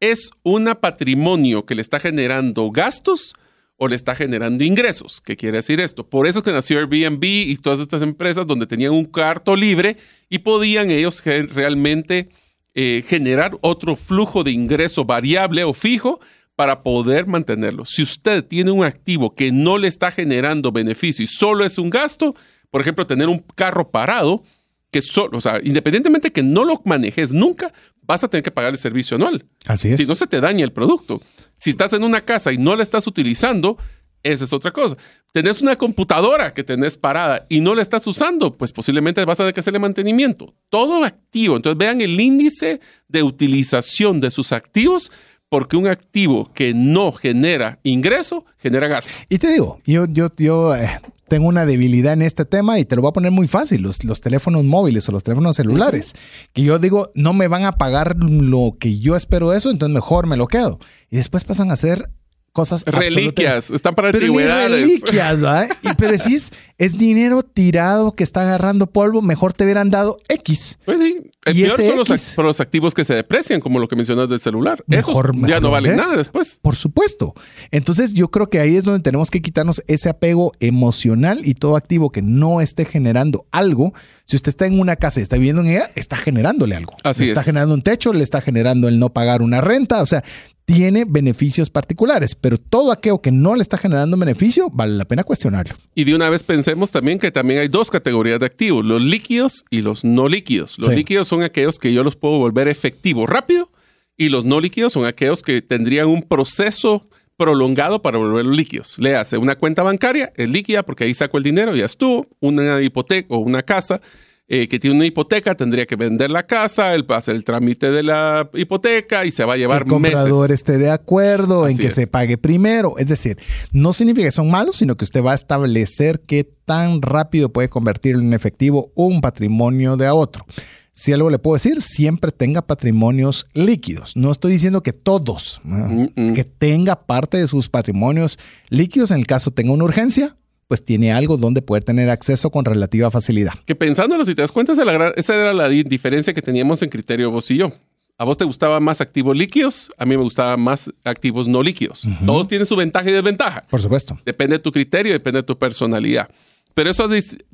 ¿es 0.00 0.30
un 0.42 0.64
patrimonio 0.80 1.66
que 1.66 1.74
le 1.74 1.82
está 1.82 2.00
generando 2.00 2.70
gastos 2.70 3.34
o 3.76 3.88
le 3.88 3.96
está 3.96 4.14
generando 4.14 4.64
ingresos? 4.64 5.20
¿Qué 5.20 5.36
quiere 5.36 5.58
decir 5.58 5.78
esto? 5.80 6.08
Por 6.08 6.26
eso 6.26 6.38
es 6.38 6.44
que 6.44 6.52
nació 6.52 6.78
Airbnb 6.78 7.22
y 7.22 7.56
todas 7.56 7.80
estas 7.80 8.02
empresas 8.02 8.46
donde 8.46 8.66
tenían 8.66 8.92
un 8.92 9.04
cuarto 9.04 9.54
libre 9.54 9.98
y 10.30 10.38
podían 10.38 10.90
ellos 10.90 11.22
realmente 11.24 12.30
eh, 12.74 13.04
generar 13.06 13.56
otro 13.60 13.94
flujo 13.94 14.42
de 14.42 14.52
ingreso 14.52 15.04
variable 15.04 15.64
o 15.64 15.74
fijo 15.74 16.20
para 16.56 16.82
poder 16.82 17.26
mantenerlo. 17.26 17.84
Si 17.84 18.02
usted 18.02 18.44
tiene 18.44 18.70
un 18.70 18.84
activo 18.84 19.34
que 19.34 19.52
no 19.52 19.78
le 19.78 19.88
está 19.88 20.10
generando 20.10 20.72
beneficio 20.72 21.22
y 21.22 21.26
solo 21.26 21.64
es 21.64 21.78
un 21.78 21.90
gasto, 21.90 22.34
por 22.70 22.80
ejemplo, 22.80 23.06
tener 23.06 23.28
un 23.28 23.44
carro 23.54 23.90
parado, 23.90 24.42
que 24.90 25.02
solo, 25.02 25.36
o 25.36 25.40
sea, 25.40 25.60
independientemente 25.62 26.32
que 26.32 26.42
no 26.42 26.64
lo 26.64 26.80
manejes 26.84 27.32
nunca, 27.32 27.72
vas 28.02 28.24
a 28.24 28.28
tener 28.28 28.42
que 28.42 28.50
pagar 28.50 28.72
el 28.72 28.78
servicio 28.78 29.16
anual. 29.16 29.44
Así 29.66 29.90
es. 29.90 29.98
Si 29.98 30.06
no 30.06 30.14
se 30.14 30.26
te 30.26 30.40
daña 30.40 30.64
el 30.64 30.72
producto. 30.72 31.20
Si 31.56 31.70
estás 31.70 31.92
en 31.92 32.02
una 32.02 32.22
casa 32.22 32.52
y 32.52 32.58
no 32.58 32.74
la 32.74 32.82
estás 32.82 33.06
utilizando, 33.06 33.76
esa 34.22 34.44
es 34.44 34.52
otra 34.52 34.72
cosa. 34.72 34.96
Tenés 35.32 35.60
una 35.60 35.76
computadora 35.76 36.54
que 36.54 36.64
tenés 36.64 36.96
parada 36.96 37.46
y 37.48 37.60
no 37.60 37.74
la 37.74 37.82
estás 37.82 38.06
usando, 38.06 38.56
pues 38.56 38.72
posiblemente 38.72 39.24
vas 39.24 39.38
a 39.38 39.42
tener 39.42 39.54
que 39.54 39.60
hacerle 39.60 39.78
mantenimiento. 39.78 40.54
Todo 40.70 41.04
activo. 41.04 41.56
Entonces 41.56 41.78
vean 41.78 42.00
el 42.00 42.18
índice 42.18 42.80
de 43.08 43.22
utilización 43.22 44.20
de 44.20 44.30
sus 44.30 44.52
activos, 44.52 45.12
porque 45.48 45.76
un 45.76 45.86
activo 45.86 46.50
que 46.52 46.74
no 46.74 47.12
genera 47.12 47.78
ingreso, 47.82 48.44
genera 48.58 48.88
gasto. 48.88 49.12
Y 49.28 49.38
te 49.38 49.48
digo, 49.48 49.80
yo, 49.84 50.06
yo, 50.06 50.28
yo 50.36 50.74
eh, 50.74 51.00
tengo 51.28 51.48
una 51.48 51.66
debilidad 51.66 52.12
en 52.12 52.22
este 52.22 52.44
tema 52.44 52.78
y 52.78 52.84
te 52.84 52.96
lo 52.96 53.02
voy 53.02 53.10
a 53.10 53.12
poner 53.12 53.30
muy 53.30 53.48
fácil, 53.48 53.82
los, 53.82 54.04
los 54.04 54.20
teléfonos 54.20 54.64
móviles 54.64 55.08
o 55.08 55.12
los 55.12 55.22
teléfonos 55.22 55.56
celulares, 55.56 56.14
que 56.52 56.62
yo 56.62 56.78
digo, 56.78 57.10
no 57.14 57.32
me 57.32 57.48
van 57.48 57.64
a 57.64 57.72
pagar 57.72 58.16
lo 58.16 58.72
que 58.78 58.98
yo 58.98 59.16
espero 59.16 59.50
de 59.50 59.58
eso, 59.58 59.70
entonces 59.70 59.94
mejor 59.94 60.26
me 60.26 60.36
lo 60.36 60.46
quedo. 60.46 60.78
Y 61.10 61.16
después 61.16 61.44
pasan 61.44 61.70
a 61.70 61.76
ser 61.76 62.10
cosas 62.56 62.84
Reliquias, 62.86 63.70
están 63.70 63.94
para 63.94 64.10
Pero 64.10 64.20
ni 64.22 64.26
antigüedades. 64.28 64.70
reliquias, 64.80 65.44
¿va? 65.44 65.66
Y 65.66 65.94
pero 65.98 66.12
decís, 66.12 66.50
es 66.78 66.96
dinero 66.96 67.42
tirado 67.42 68.12
que 68.12 68.24
está 68.24 68.40
agarrando 68.42 68.86
polvo, 68.86 69.20
mejor 69.20 69.52
te 69.52 69.64
hubieran 69.64 69.90
dado 69.90 70.18
X. 70.28 70.78
Pues 70.86 70.98
sí, 70.98 71.18
el 71.44 71.56
Y 71.58 71.62
peor 71.64 71.80
ese 71.80 71.88
son 71.90 71.98
los, 71.98 72.10
X. 72.10 72.34
act- 72.38 72.42
los 72.42 72.60
activos 72.60 72.94
que 72.94 73.04
se 73.04 73.14
deprecian, 73.14 73.60
como 73.60 73.78
lo 73.78 73.86
que 73.88 73.94
mencionas 73.96 74.28
del 74.30 74.40
celular. 74.40 74.82
Mejor- 74.86 75.32
Esos 75.36 75.48
ya 75.48 75.60
no 75.60 75.70
valen 75.70 75.92
ves. 75.92 76.00
nada 76.00 76.16
después. 76.16 76.58
Por 76.62 76.74
supuesto. 76.74 77.34
Entonces 77.70 78.14
yo 78.14 78.28
creo 78.30 78.46
que 78.46 78.58
ahí 78.58 78.76
es 78.76 78.84
donde 78.84 79.00
tenemos 79.00 79.30
que 79.30 79.42
quitarnos 79.42 79.82
ese 79.86 80.08
apego 80.08 80.52
emocional 80.60 81.40
y 81.44 81.54
todo 81.54 81.76
activo 81.76 82.10
que 82.10 82.22
no 82.22 82.60
esté 82.62 82.84
generando 82.86 83.46
algo. 83.52 83.92
Si 84.24 84.34
usted 84.36 84.48
está 84.48 84.66
en 84.66 84.80
una 84.80 84.96
casa 84.96 85.20
y 85.20 85.22
está 85.22 85.36
viviendo 85.36 85.62
en 85.62 85.68
ella, 85.68 85.90
está 85.94 86.16
generándole 86.16 86.74
algo. 86.74 86.94
Así 87.04 87.24
le 87.24 87.28
está 87.30 87.40
es. 87.42 87.46
generando 87.46 87.74
un 87.74 87.82
techo, 87.82 88.12
le 88.12 88.22
está 88.24 88.40
generando 88.40 88.88
el 88.88 88.98
no 88.98 89.12
pagar 89.12 89.42
una 89.42 89.60
renta, 89.60 90.02
o 90.02 90.06
sea, 90.06 90.24
tiene 90.66 91.04
beneficios 91.06 91.70
particulares, 91.70 92.34
pero 92.34 92.58
todo 92.58 92.90
aquello 92.92 93.20
que 93.22 93.30
no 93.30 93.54
le 93.54 93.62
está 93.62 93.78
generando 93.78 94.16
beneficio, 94.16 94.68
vale 94.72 94.96
la 94.96 95.04
pena 95.04 95.22
cuestionarlo. 95.22 95.74
Y 95.94 96.02
de 96.04 96.14
una 96.14 96.28
vez 96.28 96.42
pensemos 96.42 96.90
también 96.90 97.20
que 97.20 97.30
también 97.30 97.60
hay 97.60 97.68
dos 97.68 97.88
categorías 97.90 98.40
de 98.40 98.46
activos, 98.46 98.84
los 98.84 99.00
líquidos 99.00 99.64
y 99.70 99.80
los 99.80 100.04
no 100.04 100.28
líquidos. 100.28 100.76
Los 100.78 100.90
Sí. 100.90 100.96
líquidos 100.96 101.28
son 101.28 101.42
aquellos 101.44 101.78
que 101.78 101.92
yo 101.92 102.02
los 102.02 102.16
puedo 102.16 102.36
volver 102.38 102.66
efectivo 102.66 103.26
rápido 103.26 103.70
y 104.16 104.28
los 104.28 104.44
no 104.44 104.60
líquidos 104.60 104.92
son 104.92 105.06
aquellos 105.06 105.42
que 105.42 105.62
tendrían 105.62 106.08
un 106.08 106.22
proceso 106.24 107.08
prolongado 107.36 108.02
para 108.02 108.18
volverlos 108.18 108.56
líquidos. 108.56 108.98
Le 108.98 109.14
hace 109.14 109.38
una 109.38 109.54
cuenta 109.56 109.84
bancaria, 109.84 110.32
es 110.36 110.48
líquida 110.48 110.82
porque 110.82 111.04
ahí 111.04 111.14
saco 111.14 111.38
el 111.38 111.44
dinero, 111.44 111.76
ya 111.76 111.84
estuvo, 111.84 112.26
una 112.40 112.80
hipoteca 112.82 113.26
o 113.30 113.38
una 113.38 113.62
casa 113.62 114.00
eh, 114.48 114.68
que 114.68 114.78
tiene 114.78 114.94
una 114.96 115.04
hipoteca, 115.06 115.56
tendría 115.56 115.86
que 115.86 115.96
vender 115.96 116.30
la 116.30 116.46
casa, 116.46 116.94
él 116.94 117.10
va 117.10 117.16
a 117.16 117.18
hacer 117.18 117.34
el 117.34 117.42
trámite 117.42 117.90
de 117.90 118.02
la 118.04 118.48
hipoteca 118.54 119.24
y 119.24 119.32
se 119.32 119.44
va 119.44 119.54
a 119.54 119.56
Que 119.56 119.60
llevar 119.62 119.82
el 119.82 119.88
comprador 119.88 120.48
meses. 120.50 120.60
esté 120.60 120.78
de 120.78 120.90
acuerdo 120.90 121.66
en 121.66 121.76
que 121.76 121.88
es. 121.88 121.94
se 121.94 122.06
pague 122.06 122.38
primero. 122.38 122.96
Es 122.98 123.06
decir, 123.08 123.38
no 123.72 123.92
significa 123.92 124.28
que 124.28 124.32
son 124.32 124.48
malos, 124.50 124.76
sino 124.76 124.96
que 124.96 125.04
usted 125.04 125.22
va 125.22 125.32
a 125.32 125.34
establecer 125.34 126.20
qué 126.20 126.44
tan 126.64 127.02
rápido 127.02 127.52
puede 127.52 127.68
convertir 127.68 128.14
en 128.14 128.32
efectivo 128.34 128.92
un 128.94 129.20
patrimonio 129.20 129.96
de 129.96 130.06
a 130.06 130.14
otro. 130.14 130.44
Si 130.92 131.12
algo 131.12 131.28
le 131.28 131.38
puedo 131.38 131.56
decir, 131.56 131.82
siempre 131.82 132.30
tenga 132.30 132.62
patrimonios 132.62 133.46
líquidos. 133.52 134.16
No 134.16 134.30
estoy 134.30 134.52
diciendo 134.52 134.82
que 134.82 134.94
todos, 134.94 135.60
¿no? 135.62 136.08
Que 136.34 136.44
tenga 136.44 137.04
parte 137.04 137.36
de 137.36 137.46
sus 137.48 137.68
patrimonios 137.68 138.38
líquidos 138.70 139.10
en 139.10 139.18
el 139.18 139.26
caso 139.26 139.50
tenga 139.50 139.72
una 139.72 139.84
urgencia, 139.84 140.36
pues 140.68 140.84
tiene 140.84 141.12
algo 141.12 141.36
donde 141.36 141.62
poder 141.62 141.84
tener 141.84 142.10
acceso 142.10 142.50
con 142.50 142.64
relativa 142.64 143.10
facilidad. 143.10 143.54
Que 143.64 143.74
pensándolo, 143.74 144.24
si 144.24 144.34
te 144.34 144.42
das 144.42 144.52
cuenta, 144.52 144.72
esa, 145.16 145.34
era 145.34 145.54
la 145.54 145.68
di- 145.68 145.82
diferencia 145.84 146.34
que 146.34 146.42
teníamos 146.42 146.82
en 146.82 146.88
criterio 146.90 147.30
vos 147.30 147.50
y 147.50 147.56
yo. 147.58 147.72
A 148.18 148.24
vos 148.24 148.38
te 148.38 148.44
gustaba 148.46 148.80
más 148.80 149.00
activos 149.02 149.36
líquidos, 149.36 149.90
a 149.98 150.06
mí 150.06 150.16
me 150.16 150.22
gustaba 150.22 150.56
más 150.56 150.90
activos 151.04 151.46
no 151.46 151.62
líquidos. 151.62 152.02
Todos 152.24 152.48
tienen 152.48 152.66
su 152.66 152.74
ventaja 152.74 153.08
y 153.10 153.12
desventaja. 153.12 153.64
Por 153.68 153.80
supuesto. 153.80 154.18
Depende 154.24 154.56
de 154.56 154.58
tu 154.62 154.72
criterio, 154.72 155.12
depende 155.12 155.40
de 155.40 155.42
tu 155.42 155.58
personalidad. 155.58 156.28
Pero 156.72 156.90
eso 156.90 157.08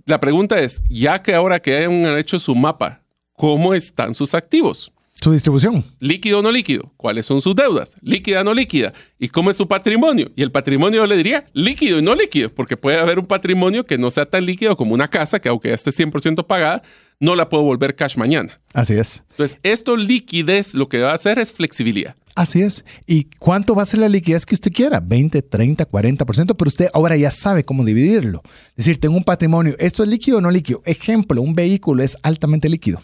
la 0.06 0.20
pregunta 0.20 0.60
es, 0.60 0.82
ya 0.88 1.20
que 1.22 1.34
ahora 1.34 1.60
que 1.60 1.76
hayan 1.76 2.16
hecho 2.16 2.38
su 2.38 2.54
mapa, 2.54 3.00
¿cómo 3.32 3.74
están 3.74 4.14
sus 4.14 4.34
activos? 4.34 4.91
Su 5.22 5.30
distribución. 5.30 5.84
Líquido 6.00 6.40
o 6.40 6.42
no 6.42 6.50
líquido. 6.50 6.92
¿Cuáles 6.96 7.26
son 7.26 7.40
sus 7.40 7.54
deudas? 7.54 7.96
Líquida 8.02 8.40
o 8.40 8.44
no 8.44 8.52
líquida. 8.52 8.92
¿Y 9.20 9.28
cómo 9.28 9.52
es 9.52 9.56
su 9.56 9.68
patrimonio? 9.68 10.32
Y 10.34 10.42
el 10.42 10.50
patrimonio 10.50 11.02
yo 11.02 11.06
le 11.06 11.16
diría 11.16 11.46
líquido 11.52 12.00
y 12.00 12.02
no 12.02 12.16
líquido, 12.16 12.52
porque 12.52 12.76
puede 12.76 12.98
haber 12.98 13.20
un 13.20 13.26
patrimonio 13.26 13.86
que 13.86 13.98
no 13.98 14.10
sea 14.10 14.26
tan 14.26 14.44
líquido 14.44 14.76
como 14.76 14.94
una 14.94 15.06
casa, 15.06 15.40
que 15.40 15.48
aunque 15.48 15.68
ya 15.68 15.76
esté 15.76 15.92
100% 15.92 16.44
pagada, 16.44 16.82
no 17.20 17.36
la 17.36 17.48
puedo 17.48 17.62
volver 17.62 17.94
cash 17.94 18.16
mañana. 18.16 18.60
Así 18.74 18.94
es. 18.94 19.22
Entonces, 19.30 19.60
esto 19.62 19.96
liquidez 19.96 20.74
lo 20.74 20.88
que 20.88 20.98
va 20.98 21.12
a 21.12 21.14
hacer 21.14 21.38
es 21.38 21.52
flexibilidad. 21.52 22.16
Así 22.34 22.62
es. 22.62 22.84
¿Y 23.06 23.28
cuánto 23.38 23.76
va 23.76 23.84
a 23.84 23.86
ser 23.86 24.00
la 24.00 24.08
liquidez 24.08 24.44
que 24.44 24.56
usted 24.56 24.72
quiera? 24.72 24.98
20, 24.98 25.40
30, 25.42 25.88
40%, 25.88 26.56
pero 26.56 26.68
usted 26.68 26.88
ahora 26.92 27.16
ya 27.16 27.30
sabe 27.30 27.64
cómo 27.64 27.84
dividirlo. 27.84 28.42
Es 28.70 28.86
decir, 28.86 28.98
tengo 28.98 29.16
un 29.16 29.22
patrimonio, 29.22 29.76
¿esto 29.78 30.02
es 30.02 30.08
líquido 30.08 30.38
o 30.38 30.40
no 30.40 30.50
líquido? 30.50 30.82
Ejemplo, 30.84 31.40
un 31.40 31.54
vehículo 31.54 32.02
es 32.02 32.16
altamente 32.22 32.68
líquido. 32.68 33.00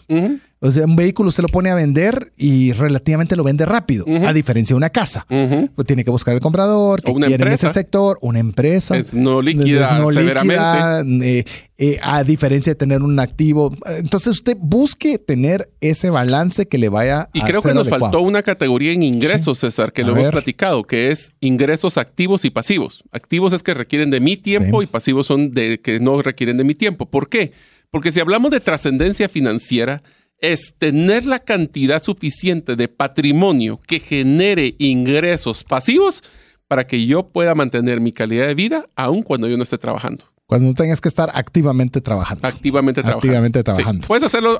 O 0.61 0.71
sea, 0.71 0.83
un 0.85 0.97
vehículo 0.97 1.29
usted 1.29 1.41
lo 1.43 1.47
pone 1.47 1.69
a 1.69 1.75
vender 1.75 2.33
y 2.35 2.73
relativamente 2.73 3.37
lo 3.37 3.45
vende 3.45 3.65
rápido, 3.65 4.05
a 4.27 4.33
diferencia 4.33 4.73
de 4.73 4.77
una 4.77 4.89
casa. 4.89 5.25
Pues 5.29 5.87
tiene 5.87 6.03
que 6.03 6.11
buscar 6.11 6.33
el 6.33 6.41
comprador, 6.41 7.01
que 7.01 7.11
una 7.11 7.27
quiere 7.27 7.45
en 7.45 7.53
ese 7.53 7.69
sector, 7.69 8.17
una 8.21 8.39
empresa. 8.39 8.97
Es 8.97 9.13
no 9.15 9.41
líquida 9.41 10.05
líquida, 10.09 11.01
eh, 11.23 11.45
eh, 11.77 11.97
a 12.03 12.25
diferencia 12.25 12.71
de 12.71 12.75
tener 12.75 13.01
un 13.01 13.17
activo. 13.21 13.73
Entonces 13.99 14.33
usted 14.33 14.57
busque 14.59 15.17
tener 15.17 15.69
ese 15.79 16.09
balance 16.09 16.67
que 16.67 16.77
le 16.77 16.89
vaya 16.89 17.29
Y 17.31 17.39
a 17.41 17.45
creo 17.45 17.61
que 17.61 17.73
nos 17.73 17.87
adecuado. 17.87 18.11
faltó 18.11 18.21
una 18.21 18.43
categoría 18.43 18.91
en 18.91 19.03
ingresos, 19.03 19.59
César, 19.59 19.93
que 19.93 20.01
A 20.01 20.07
lo 20.07 20.11
hemos 20.17 20.27
platicado, 20.29 20.83
que 20.83 21.09
es 21.11 21.31
ingresos 21.39 21.97
activos 21.97 22.43
y 22.43 22.49
pasivos. 22.49 23.05
Activos 23.13 23.53
es 23.53 23.63
que 23.63 23.73
requieren 23.73 24.09
de 24.09 24.19
mi 24.19 24.35
tiempo 24.35 24.81
Sí. 24.81 24.83
y 24.83 24.87
pasivos 24.87 25.25
son 25.27 25.51
de 25.53 25.79
que 25.79 26.01
no 26.01 26.21
requieren 26.21 26.57
de 26.57 26.65
mi 26.65 26.75
tiempo. 26.75 27.05
¿Por 27.05 27.29
qué? 27.29 27.53
Porque 27.91 28.11
si 28.11 28.19
hablamos 28.19 28.51
de 28.51 28.59
trascendencia 28.59 29.29
financiera, 29.29 30.01
es 30.41 30.75
tener 30.77 31.25
la 31.25 31.39
cantidad 31.39 32.01
suficiente 32.01 32.75
de 32.75 32.87
patrimonio 32.87 33.79
que 33.87 33.99
genere 33.99 34.75
ingresos 34.79 35.63
pasivos 35.63 36.23
para 36.67 36.85
que 36.87 37.05
yo 37.05 37.27
pueda 37.29 37.55
mantener 37.55 37.99
mi 37.99 38.11
calidad 38.11 38.47
de 38.47 38.55
vida 38.55 38.85
aun 38.95 39.21
cuando 39.23 39.47
yo 39.47 39.57
no 39.57 39.63
esté 39.63 39.77
trabajando. 39.77 40.25
Cuando 40.45 40.67
no 40.69 40.73
tengas 40.73 40.99
que 40.99 41.07
estar 41.07 41.29
activamente 41.35 42.01
trabajando. 42.01 42.47
Activamente 42.47 43.01
trabajando. 43.03 43.19
Activamente 43.27 43.59
Sí. 43.59 43.63
trabajando. 43.65 44.07
Puedes 44.07 44.23
hacerlo 44.23 44.59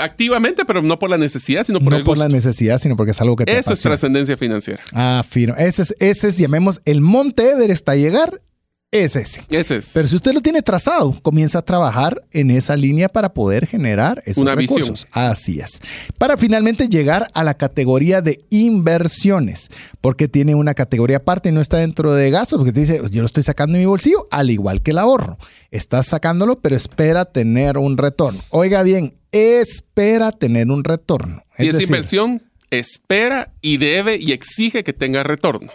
activamente, 0.00 0.64
pero 0.64 0.80
no 0.80 0.96
por 0.98 1.10
la 1.10 1.18
necesidad, 1.18 1.64
sino 1.64 1.80
por 1.80 1.90
no 1.92 1.96
el 1.98 2.04
por 2.04 2.16
gusto. 2.16 2.28
la 2.28 2.32
necesidad, 2.32 2.78
sino 2.78 2.96
porque 2.96 3.10
es 3.10 3.20
algo 3.20 3.34
que 3.34 3.44
te 3.44 3.58
Esa 3.58 3.72
es 3.72 3.80
trascendencia 3.80 4.36
financiera. 4.36 4.82
Ah, 4.92 5.24
fino. 5.28 5.56
Ese 5.56 5.82
es, 5.82 5.96
ese 5.98 6.28
es, 6.28 6.38
llamemos, 6.38 6.80
el 6.84 7.00
Monte 7.00 7.50
Everest 7.50 7.88
a 7.88 7.96
llegar. 7.96 8.42
Es 8.94 9.16
ese. 9.16 9.44
Ese 9.50 9.78
es. 9.78 9.90
Pero 9.92 10.06
si 10.06 10.14
usted 10.14 10.32
lo 10.32 10.40
tiene 10.40 10.62
trazado, 10.62 11.18
comienza 11.22 11.58
a 11.58 11.62
trabajar 11.62 12.24
en 12.30 12.52
esa 12.52 12.76
línea 12.76 13.08
para 13.08 13.34
poder 13.34 13.66
generar 13.66 14.22
esos 14.24 14.40
Una 14.40 14.54
recursos. 14.54 15.04
visión. 15.04 15.08
Así 15.10 15.58
es. 15.58 15.80
Para 16.16 16.36
finalmente 16.36 16.88
llegar 16.88 17.28
a 17.34 17.42
la 17.42 17.54
categoría 17.54 18.22
de 18.22 18.44
inversiones, 18.50 19.70
porque 20.00 20.28
tiene 20.28 20.54
una 20.54 20.74
categoría 20.74 21.16
aparte 21.16 21.48
y 21.48 21.52
no 21.52 21.60
está 21.60 21.78
dentro 21.78 22.12
de 22.12 22.30
gastos, 22.30 22.58
porque 22.58 22.72
te 22.72 22.80
dice, 22.80 23.00
yo 23.10 23.20
lo 23.20 23.26
estoy 23.26 23.42
sacando 23.42 23.72
de 23.72 23.80
mi 23.80 23.86
bolsillo, 23.86 24.28
al 24.30 24.50
igual 24.50 24.80
que 24.80 24.92
el 24.92 24.98
ahorro. 24.98 25.38
Estás 25.72 26.06
sacándolo, 26.06 26.60
pero 26.60 26.76
espera 26.76 27.24
tener 27.24 27.78
un 27.78 27.98
retorno. 27.98 28.40
Oiga 28.50 28.84
bien, 28.84 29.16
espera 29.32 30.30
tener 30.30 30.70
un 30.70 30.84
retorno. 30.84 31.42
Si 31.58 31.66
es, 31.66 31.72
decir, 31.74 31.88
inversión, 31.88 32.42
espera 32.70 33.52
y 33.60 33.78
debe 33.78 34.18
y 34.20 34.30
exige 34.30 34.84
que 34.84 34.92
tenga 34.92 35.24
retorno. 35.24 35.72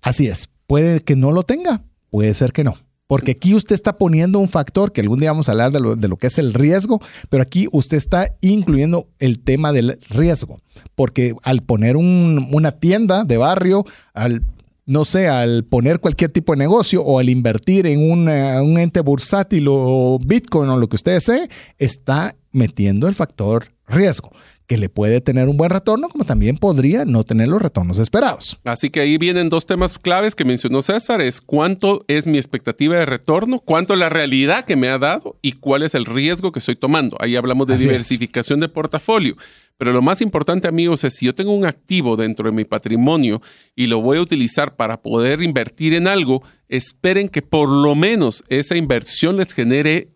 Así 0.00 0.26
es. 0.26 0.48
Puede 0.66 1.00
que 1.00 1.14
no 1.16 1.32
lo 1.32 1.42
tenga, 1.42 1.82
puede 2.16 2.32
ser 2.32 2.52
que 2.54 2.64
no. 2.64 2.72
Porque 3.06 3.32
aquí 3.32 3.54
usted 3.54 3.74
está 3.74 3.98
poniendo 3.98 4.38
un 4.38 4.48
factor 4.48 4.90
que 4.90 5.02
algún 5.02 5.20
día 5.20 5.30
vamos 5.30 5.48
a 5.48 5.52
hablar 5.52 5.70
de 5.70 5.80
lo, 5.80 5.96
de 5.96 6.08
lo 6.08 6.16
que 6.16 6.28
es 6.28 6.38
el 6.38 6.54
riesgo, 6.54 6.98
pero 7.28 7.42
aquí 7.42 7.68
usted 7.72 7.98
está 7.98 8.34
incluyendo 8.40 9.06
el 9.18 9.38
tema 9.40 9.70
del 9.74 9.98
riesgo. 10.08 10.60
Porque 10.94 11.34
al 11.42 11.60
poner 11.60 11.96
un- 11.98 12.48
una 12.52 12.72
tienda 12.72 13.24
de 13.24 13.36
barrio, 13.36 13.84
al 14.14 14.42
no 14.86 15.04
sé, 15.04 15.28
al 15.28 15.64
poner 15.64 16.00
cualquier 16.00 16.30
tipo 16.30 16.52
de 16.52 16.58
negocio 16.58 17.02
o 17.02 17.18
al 17.18 17.28
invertir 17.28 17.86
en 17.86 18.08
un, 18.10 18.28
eh, 18.30 18.56
ente 18.82 19.00
bursátil 19.00 19.66
o 19.68 20.18
Bitcoin 20.24 20.70
o 20.70 20.78
lo 20.78 20.88
que 20.88 20.96
usted 20.96 21.12
desee, 21.14 21.48
está 21.76 22.34
metiendo 22.52 23.08
el 23.08 23.14
factor 23.14 23.66
riesgo, 23.88 24.30
que 24.66 24.76
le 24.76 24.88
puede 24.88 25.20
tener 25.20 25.48
un 25.48 25.56
buen 25.56 25.70
retorno, 25.70 26.08
como 26.08 26.24
también 26.24 26.56
podría 26.58 27.04
no 27.04 27.22
tener 27.24 27.48
los 27.48 27.62
retornos 27.62 27.98
esperados. 27.98 28.58
Así 28.64 28.90
que 28.90 29.00
ahí 29.00 29.16
vienen 29.18 29.48
dos 29.48 29.64
temas 29.66 29.98
claves 29.98 30.34
que 30.34 30.44
mencionó 30.44 30.82
César, 30.82 31.20
es 31.20 31.40
cuánto 31.40 32.04
es 32.08 32.26
mi 32.26 32.36
expectativa 32.38 32.96
de 32.96 33.06
retorno, 33.06 33.60
cuánto 33.60 33.94
es 33.94 34.00
la 34.00 34.08
realidad 34.08 34.64
que 34.64 34.76
me 34.76 34.88
ha 34.88 34.98
dado 34.98 35.36
y 35.42 35.52
cuál 35.52 35.82
es 35.82 35.94
el 35.94 36.04
riesgo 36.04 36.50
que 36.52 36.58
estoy 36.58 36.76
tomando. 36.76 37.16
Ahí 37.20 37.36
hablamos 37.36 37.66
de 37.68 37.74
Así 37.74 37.84
es. 37.84 37.88
diversificación 37.90 38.60
de 38.60 38.68
portafolio. 38.68 39.36
Pero 39.78 39.92
lo 39.92 40.00
más 40.00 40.22
importante, 40.22 40.68
amigos, 40.68 41.04
es 41.04 41.14
si 41.14 41.26
yo 41.26 41.34
tengo 41.34 41.52
un 41.52 41.66
activo 41.66 42.16
dentro 42.16 42.48
de 42.48 42.56
mi 42.56 42.64
patrimonio 42.64 43.42
y 43.74 43.88
lo 43.88 44.00
voy 44.00 44.16
a 44.16 44.22
utilizar 44.22 44.74
para 44.74 45.02
poder 45.02 45.42
invertir 45.42 45.92
en 45.92 46.08
algo, 46.08 46.42
esperen 46.68 47.28
que 47.28 47.42
por 47.42 47.68
lo 47.68 47.94
menos 47.94 48.42
esa 48.48 48.74
inversión 48.76 49.36
les 49.36 49.52
genere 49.52 50.08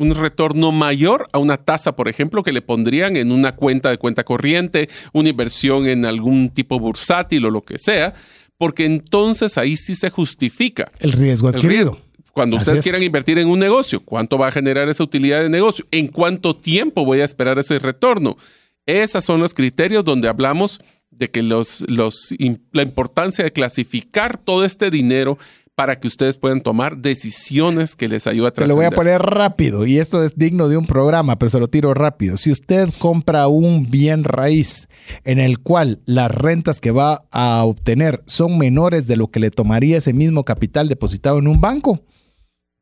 un 0.00 0.14
retorno 0.14 0.72
mayor 0.72 1.28
a 1.32 1.38
una 1.38 1.58
tasa, 1.58 1.94
por 1.94 2.08
ejemplo, 2.08 2.42
que 2.42 2.52
le 2.52 2.62
pondrían 2.62 3.16
en 3.18 3.32
una 3.32 3.54
cuenta 3.54 3.90
de 3.90 3.98
cuenta 3.98 4.24
corriente, 4.24 4.88
una 5.12 5.28
inversión 5.28 5.86
en 5.86 6.06
algún 6.06 6.48
tipo 6.48 6.78
bursátil 6.80 7.44
o 7.44 7.50
lo 7.50 7.60
que 7.62 7.78
sea, 7.78 8.14
porque 8.56 8.86
entonces 8.86 9.58
ahí 9.58 9.76
sí 9.76 9.94
se 9.94 10.08
justifica 10.08 10.88
El 11.00 11.12
riesgo 11.12 11.50
el 11.50 11.56
adquirido. 11.56 11.90
riesgo. 11.92 12.12
Cuando 12.32 12.56
Así 12.56 12.62
ustedes 12.62 12.78
es. 12.78 12.82
quieran 12.82 13.02
invertir 13.02 13.38
en 13.38 13.48
un 13.48 13.58
negocio, 13.58 14.00
¿cuánto 14.00 14.38
va 14.38 14.48
a 14.48 14.50
generar 14.50 14.88
esa 14.88 15.04
utilidad 15.04 15.42
de 15.42 15.50
negocio? 15.50 15.84
¿En 15.90 16.08
cuánto 16.08 16.56
tiempo 16.56 17.04
voy 17.04 17.20
a 17.20 17.26
esperar 17.26 17.58
ese 17.58 17.78
retorno? 17.78 18.38
Esos 18.86 19.24
son 19.24 19.40
los 19.40 19.54
criterios 19.54 20.04
donde 20.04 20.28
hablamos 20.28 20.80
de 21.10 21.30
que 21.30 21.42
los, 21.42 21.84
los, 21.88 22.34
la 22.72 22.82
importancia 22.82 23.44
de 23.44 23.52
clasificar 23.52 24.38
todo 24.38 24.64
este 24.64 24.90
dinero 24.90 25.38
para 25.74 25.98
que 25.98 26.06
ustedes 26.06 26.36
puedan 26.36 26.60
tomar 26.60 26.98
decisiones 26.98 27.96
que 27.96 28.08
les 28.08 28.26
ayuden 28.26 28.48
a 28.48 28.50
Te 28.52 28.66
lo 28.66 28.74
voy 28.74 28.84
a 28.84 28.90
trascender. 28.90 29.18
poner 29.20 29.34
rápido 29.34 29.86
y 29.86 29.98
esto 29.98 30.22
es 30.22 30.36
digno 30.36 30.68
de 30.68 30.76
un 30.76 30.86
programa, 30.86 31.38
pero 31.38 31.48
se 31.48 31.60
lo 31.60 31.68
tiro 31.68 31.94
rápido. 31.94 32.36
Si 32.36 32.50
usted 32.50 32.90
compra 32.98 33.48
un 33.48 33.90
bien 33.90 34.24
raíz 34.24 34.88
en 35.24 35.38
el 35.38 35.60
cual 35.60 36.00
las 36.04 36.30
rentas 36.30 36.78
que 36.78 36.90
va 36.90 37.24
a 37.30 37.64
obtener 37.64 38.22
son 38.26 38.58
menores 38.58 39.06
de 39.06 39.16
lo 39.16 39.28
que 39.30 39.40
le 39.40 39.50
tomaría 39.50 39.98
ese 39.98 40.12
mismo 40.12 40.44
capital 40.44 40.88
depositado 40.88 41.38
en 41.38 41.48
un 41.48 41.60
banco, 41.60 42.04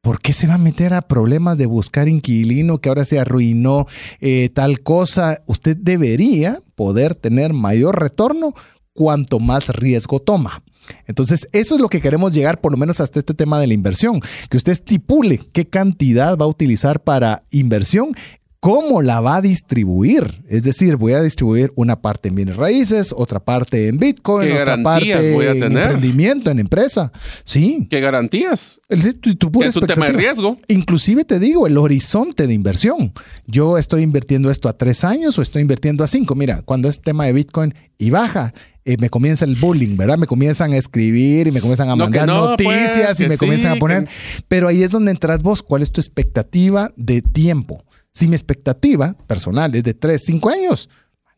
¿por 0.01 0.21
qué 0.21 0.33
se 0.33 0.47
va 0.47 0.55
a 0.55 0.59
meter 0.59 0.95
a 0.95 1.03
problemas 1.03 1.59
de 1.59 1.67
buscar 1.67 2.09
inquilino 2.09 2.79
que 2.79 2.89
ahora 2.89 3.05
se 3.05 3.19
arruinó 3.19 3.87
eh, 4.21 4.51
tal 4.53 4.81
cosa? 4.81 5.43
Usted 5.47 5.77
debería 5.77 6.61
poder 6.75 7.15
tener 7.15 7.53
mayor 7.53 8.01
retorno 8.01 8.55
cuanto 8.93 9.39
más 9.39 9.69
riesgo 9.69 10.21
toma. 10.21 10.63
Entonces, 11.07 11.49
eso 11.53 11.75
es 11.75 11.81
lo 11.81 11.89
que 11.89 12.01
queremos 12.01 12.33
llegar 12.33 12.61
por 12.61 12.73
lo 12.73 12.79
menos 12.79 13.01
hasta 13.01 13.19
este 13.19 13.35
tema 13.35 13.61
de 13.61 13.67
la 13.67 13.75
inversión, 13.75 14.21
que 14.49 14.57
usted 14.57 14.73
estipule 14.73 15.41
qué 15.53 15.67
cantidad 15.67 16.37
va 16.37 16.47
a 16.47 16.49
utilizar 16.49 17.01
para 17.01 17.45
inversión, 17.51 18.15
cómo 18.61 19.01
la 19.01 19.21
va 19.23 19.37
a 19.37 19.41
distribuir. 19.41 20.43
Es 20.49 20.65
decir, 20.65 20.97
voy 20.97 21.15
a 21.15 21.23
distribuir 21.23 21.73
una 21.77 22.03
parte 22.03 22.29
en 22.29 22.35
bienes 22.35 22.57
raíces, 22.57 23.15
otra 23.17 23.41
parte 23.41 23.89
en 23.89 23.99
Bitcoin, 23.99 24.49
¿Qué 24.53 24.61
otra 24.61 24.83
parte 24.83 25.33
voy 25.33 25.47
a 25.47 25.53
en 25.53 25.61
tener? 25.61 25.83
emprendimiento, 25.85 26.51
en 26.51 26.59
empresa. 26.59 27.11
Sí. 27.45 27.87
¿Qué 27.89 28.01
garantías? 28.01 28.79
El- 28.91 29.17
tu- 29.17 29.63
Es 29.63 29.77
un 29.77 29.87
tema 29.87 30.07
de 30.07 30.13
riesgo. 30.13 30.57
Inclusive 30.69 31.25
te 31.25 31.39
digo, 31.39 31.67
el 31.67 31.79
horizonte 31.79 32.47
de 32.47 32.53
inversión. 32.53 33.13
Yo 33.47 33.79
estoy 33.79 34.03
invirtiendo 34.03 34.51
esto 34.51 34.69
a 34.69 34.77
tres 34.77 35.05
años 35.05 35.39
o 35.39 35.43
estoy 35.43 35.63
invirtiendo 35.63 36.05
a 36.05 36.07
cinco. 36.07 36.35
Mira, 36.35 36.61
cuando 36.63 36.89
es 36.89 37.01
tema 37.01 37.25
de 37.25 37.33
Bitcoin 37.33 37.75
y 37.97 38.11
baja, 38.11 38.53
eh, 38.85 38.97
me 38.99 39.09
comienza 39.09 39.45
el 39.47 39.55
bullying, 39.55 39.97
¿verdad? 39.97 40.19
Me 40.19 40.27
comienzan 40.27 40.73
a 40.73 40.77
escribir 40.77 41.47
y 41.47 41.51
me 41.53 41.61
comienzan 41.61 41.89
a 41.89 41.93
No, 41.97 42.05
mandar 42.05 42.27
no, 42.27 42.51
noticias 42.51 43.07
pues, 43.17 43.21
y 43.21 43.27
me 43.27 43.39
comienzan 43.39 43.73
a 43.73 43.77
poner. 43.77 44.05
que- 44.05 44.11
Pero 44.49 44.69
ahí 44.69 44.83
es 44.83 44.91
donde 44.91 45.13
entras 45.13 45.43
vos. 45.43 45.63
¿Cuál 45.63 45.83
es 45.83 45.91
tu 45.91 46.01
expectativa 46.01 46.93
de 46.97 47.23
tiempo? 47.23 47.85
Si 48.13 48.27
mi 48.29 48.35
expectativa 48.35 49.15
personal 49.27 49.75
es 49.75 49.85
de 49.85 49.95
tres, 49.95 50.25
cinco 50.25 50.51
años. 50.51 50.89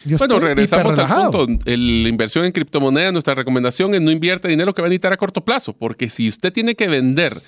Yo 0.04 0.18
Bueno, 0.18 0.40
regresamos 0.40 0.98
al 0.98 1.30
punto. 1.30 1.62
El- 1.64 2.02
La 2.02 2.08
inversión 2.08 2.44
en 2.44 2.52
criptomonedas, 2.52 3.12
nuestra 3.12 3.34
recomendación 3.34 3.94
es 3.94 4.00
no 4.00 4.10
invierta 4.10 4.48
dinero 4.48 4.74
que 4.74 4.82
va 4.82 4.86
a 4.86 4.88
necesitar 4.88 5.12
a 5.12 5.16
corto 5.16 5.44
plazo, 5.44 5.74
porque 5.76 6.08
si 6.10 6.28
usted 6.28 6.52
tiene 6.52 6.74
que 6.74 6.88
vender 6.88 7.40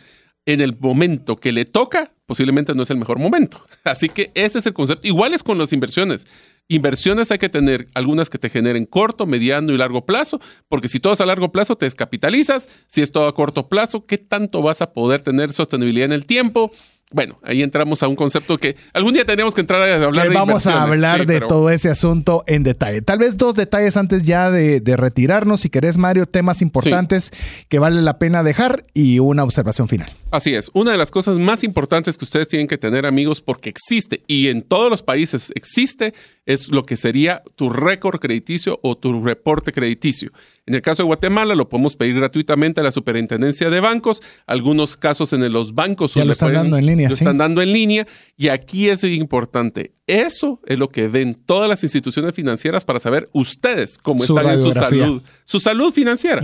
en 0.46 0.60
el 0.60 0.76
momento 0.78 1.36
que 1.36 1.52
le 1.52 1.64
toca, 1.64 2.12
posiblemente 2.26 2.74
no 2.74 2.82
es 2.82 2.90
el 2.90 2.98
mejor 2.98 3.18
momento. 3.18 3.60
Así 3.84 4.08
que 4.08 4.30
ese 4.34 4.58
es 4.60 4.66
el 4.66 4.72
concepto. 4.74 5.06
Igual 5.08 5.34
es 5.34 5.42
con 5.42 5.58
las 5.58 5.72
inversiones. 5.72 6.26
Inversiones 6.68 7.30
hay 7.30 7.38
que 7.38 7.48
tener 7.48 7.88
algunas 7.94 8.30
que 8.30 8.38
te 8.38 8.48
generen 8.50 8.86
corto, 8.86 9.26
mediano 9.26 9.72
y 9.72 9.76
largo 9.78 10.06
plazo, 10.06 10.40
porque 10.68 10.88
si 10.88 11.00
todo 11.00 11.14
es 11.14 11.20
a 11.20 11.26
largo 11.26 11.50
plazo 11.50 11.76
te 11.76 11.86
descapitalizas, 11.86 12.68
si 12.86 13.02
es 13.02 13.10
todo 13.10 13.26
a 13.26 13.34
corto 13.34 13.68
plazo, 13.68 14.06
¿qué 14.06 14.16
tanto 14.18 14.62
vas 14.62 14.80
a 14.80 14.92
poder 14.92 15.22
tener 15.22 15.50
sostenibilidad 15.52 16.06
en 16.06 16.12
el 16.12 16.24
tiempo? 16.24 16.70
Bueno, 17.14 17.38
ahí 17.44 17.62
entramos 17.62 18.02
a 18.02 18.08
un 18.08 18.16
concepto 18.16 18.58
que 18.58 18.74
algún 18.92 19.14
día 19.14 19.24
tenemos 19.24 19.54
que 19.54 19.60
entrar 19.60 19.80
a 19.88 19.94
hablar 20.04 20.24
que 20.24 20.30
de 20.30 20.34
vamos 20.34 20.66
a 20.66 20.82
hablar 20.82 21.20
Sí, 21.20 21.26
de 21.26 21.34
pero- 21.34 21.46
todo 21.46 21.70
ese 21.70 21.88
asunto 21.88 22.42
en 22.48 22.64
detalle. 22.64 23.02
Tal 23.02 23.20
vez 23.20 23.36
dos 23.36 23.54
detalles 23.54 23.96
antes 23.96 24.24
ya 24.24 24.50
de, 24.50 24.80
de 24.80 24.96
retirarnos, 24.96 25.60
si 25.60 25.70
querés, 25.70 25.96
Mario, 25.96 26.26
temas 26.26 26.60
importantes 26.60 27.30
que 27.68 27.78
vale 27.78 28.02
la 28.02 28.18
pena 28.18 28.42
dejar 28.42 28.84
y 28.94 29.20
una 29.20 29.44
observación 29.44 29.88
final. 29.88 30.10
Así 30.32 30.56
es. 30.56 30.72
Una 30.74 30.90
de 30.90 30.96
las 30.98 31.12
cosas 31.12 31.38
más 31.38 31.62
importantes 31.62 32.18
que 32.18 32.24
ustedes 32.24 32.48
tienen 32.48 32.66
que 32.66 32.78
tener, 32.78 33.06
amigos, 33.06 33.40
porque 33.40 33.70
existe 33.70 34.24
y 34.26 34.48
en 34.48 34.62
todos 34.62 34.90
los 34.90 35.04
países 35.04 35.52
existe, 35.54 36.14
es 36.46 36.68
lo 36.68 36.84
que 36.84 36.96
sería 36.96 37.44
tu 37.54 37.70
récord 37.70 38.18
crediticio 38.18 38.80
o 38.82 38.96
tu 38.98 39.22
reporte 39.24 39.70
crediticio. 39.70 40.32
En 40.66 40.74
el 40.74 40.80
caso 40.80 41.02
de 41.02 41.06
Guatemala, 41.06 41.54
lo 41.54 41.68
podemos 41.68 41.94
pedir 41.94 42.14
gratuitamente 42.14 42.80
a 42.80 42.84
la 42.84 42.90
Superintendencia 42.92 43.68
de 43.68 43.80
Bancos. 43.80 44.22
Algunos 44.46 44.96
casos 44.96 45.32
en 45.34 45.52
los 45.52 45.74
bancos 45.74 46.14
Ya 46.14 46.24
lo 46.24 46.32
están 46.32 46.54
dando 46.54 46.78
en 46.78 46.86
línea, 46.86 47.10
Lo 47.10 47.14
sí. 47.16 47.22
están 47.22 47.36
dando 47.36 47.60
en 47.60 47.72
línea. 47.72 48.06
Y 48.36 48.48
aquí 48.48 48.88
es 48.88 49.04
importante. 49.04 49.92
Eso 50.06 50.60
es 50.64 50.78
lo 50.78 50.88
que 50.88 51.08
ven 51.08 51.34
todas 51.34 51.68
las 51.68 51.82
instituciones 51.82 52.34
financieras 52.34 52.84
para 52.84 52.98
saber 52.98 53.28
ustedes 53.32 53.98
cómo 53.98 54.24
Su 54.24 54.36
están 54.38 54.52
en 54.52 54.58
su 54.58 54.72
salud, 54.72 55.22
su 55.44 55.60
salud 55.60 55.92
financiera. 55.92 56.42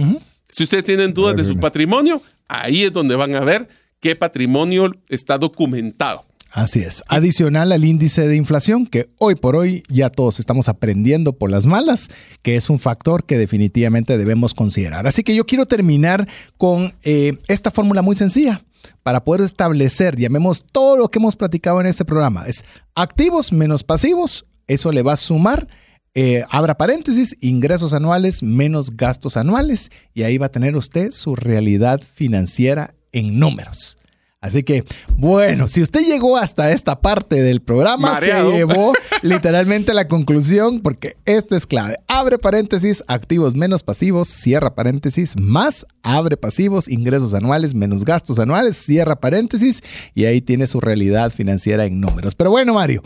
Si 0.51 0.65
ustedes 0.65 0.85
tienen 0.85 1.15
dudas 1.15 1.37
de 1.37 1.45
su 1.45 1.59
patrimonio, 1.59 2.23
ahí 2.47 2.85
es 2.85 2.93
donde 2.93 3.17
van 3.17 3.35
a 3.35 3.41
ver 3.41 3.69
qué 4.01 4.17
patrimonio 4.17 4.95
está 5.09 5.39
documentado. 5.39 6.27
Así 6.53 6.81
es. 6.81 7.03
Adicional 7.07 7.71
al 7.71 7.85
índice 7.85 8.27
de 8.27 8.37
inflación, 8.37 8.87
que 8.87 9.09
hoy 9.19 9.37
por 9.37 9.55
hoy 9.55 9.85
ya 9.89 10.11
todos 10.11 10.41
estamos 10.41 10.69
aprendiendo 10.69 11.33
por 11.33 11.51
las 11.51 11.67
malas, 11.67 12.09
que 12.43 12.57
es 12.57 12.71
un 12.71 12.79
factor 12.79 13.25
que 13.25 13.39
definitivamente 13.39 14.19
debemos 14.19 14.53
considerar. 14.53 15.07
Así 15.07 15.23
que 15.23 15.35
yo 15.35 15.47
quiero 15.47 15.67
terminar 15.67 16.29
con 16.57 16.95
eh, 17.03 17.39
esta 17.47 17.71
fórmula 17.71 18.03
muy 18.03 18.17
sencilla 18.17 18.65
para 19.03 19.23
poder 19.23 19.43
establecer, 19.43 20.17
llamemos 20.17 20.65
todo 20.73 20.97
lo 20.97 21.09
que 21.09 21.19
hemos 21.19 21.37
platicado 21.37 21.81
en 21.81 21.87
este 21.87 22.05
programa, 22.05 22.47
es 22.47 22.65
activos 22.95 23.53
menos 23.53 23.85
pasivos, 23.85 24.45
eso 24.67 24.91
le 24.91 25.03
va 25.03 25.13
a 25.13 25.17
sumar 25.17 25.69
eh, 26.15 26.43
abra 26.51 26.77
paréntesis, 26.77 27.37
ingresos 27.41 27.93
anuales 27.93 28.43
menos 28.43 28.97
gastos 28.97 29.37
anuales 29.37 29.91
y 30.13 30.25
ahí 30.25 30.39
va 30.39 30.47
a 30.47 30.51
tener 30.53 30.77
usted 30.77 31.13
su 31.13 31.37
realidad 31.37 32.01
financiera 32.15 32.95
en 33.13 33.39
números. 33.39 33.97
Así 34.43 34.63
que, 34.63 34.85
bueno, 35.19 35.69
si 35.69 35.83
usted 35.83 36.01
llegó 36.01 36.39
hasta 36.39 36.73
esta 36.73 37.03
parte 37.03 37.43
del 37.43 37.61
programa, 37.61 38.13
Mareado. 38.13 38.51
se 38.51 38.57
llevó 38.57 38.95
literalmente 39.23 39.93
la 39.93 40.09
conclusión, 40.09 40.81
porque 40.81 41.19
esto 41.27 41.57
es 41.57 41.67
clave. 41.67 41.99
Abre 42.09 42.39
paréntesis, 42.39 43.05
activos 43.07 43.55
menos 43.55 43.83
pasivos, 43.83 44.29
cierra 44.29 44.75
paréntesis, 44.75 45.37
más 45.39 45.87
abre 46.03 46.39
pasivos, 46.39 46.89
ingresos 46.89 47.35
anuales 47.35 47.75
menos 47.75 48.03
gastos 48.07 48.39
anuales, 48.39 48.79
cierra 48.79 49.17
paréntesis, 49.17 49.83
y 50.15 50.25
ahí 50.25 50.41
tiene 50.41 50.67
su 50.67 50.81
realidad 50.81 51.31
financiera 51.33 51.85
en 51.85 52.01
números. 52.01 52.35
Pero 52.35 52.51
bueno, 52.51 52.73
Mario, 52.73 53.03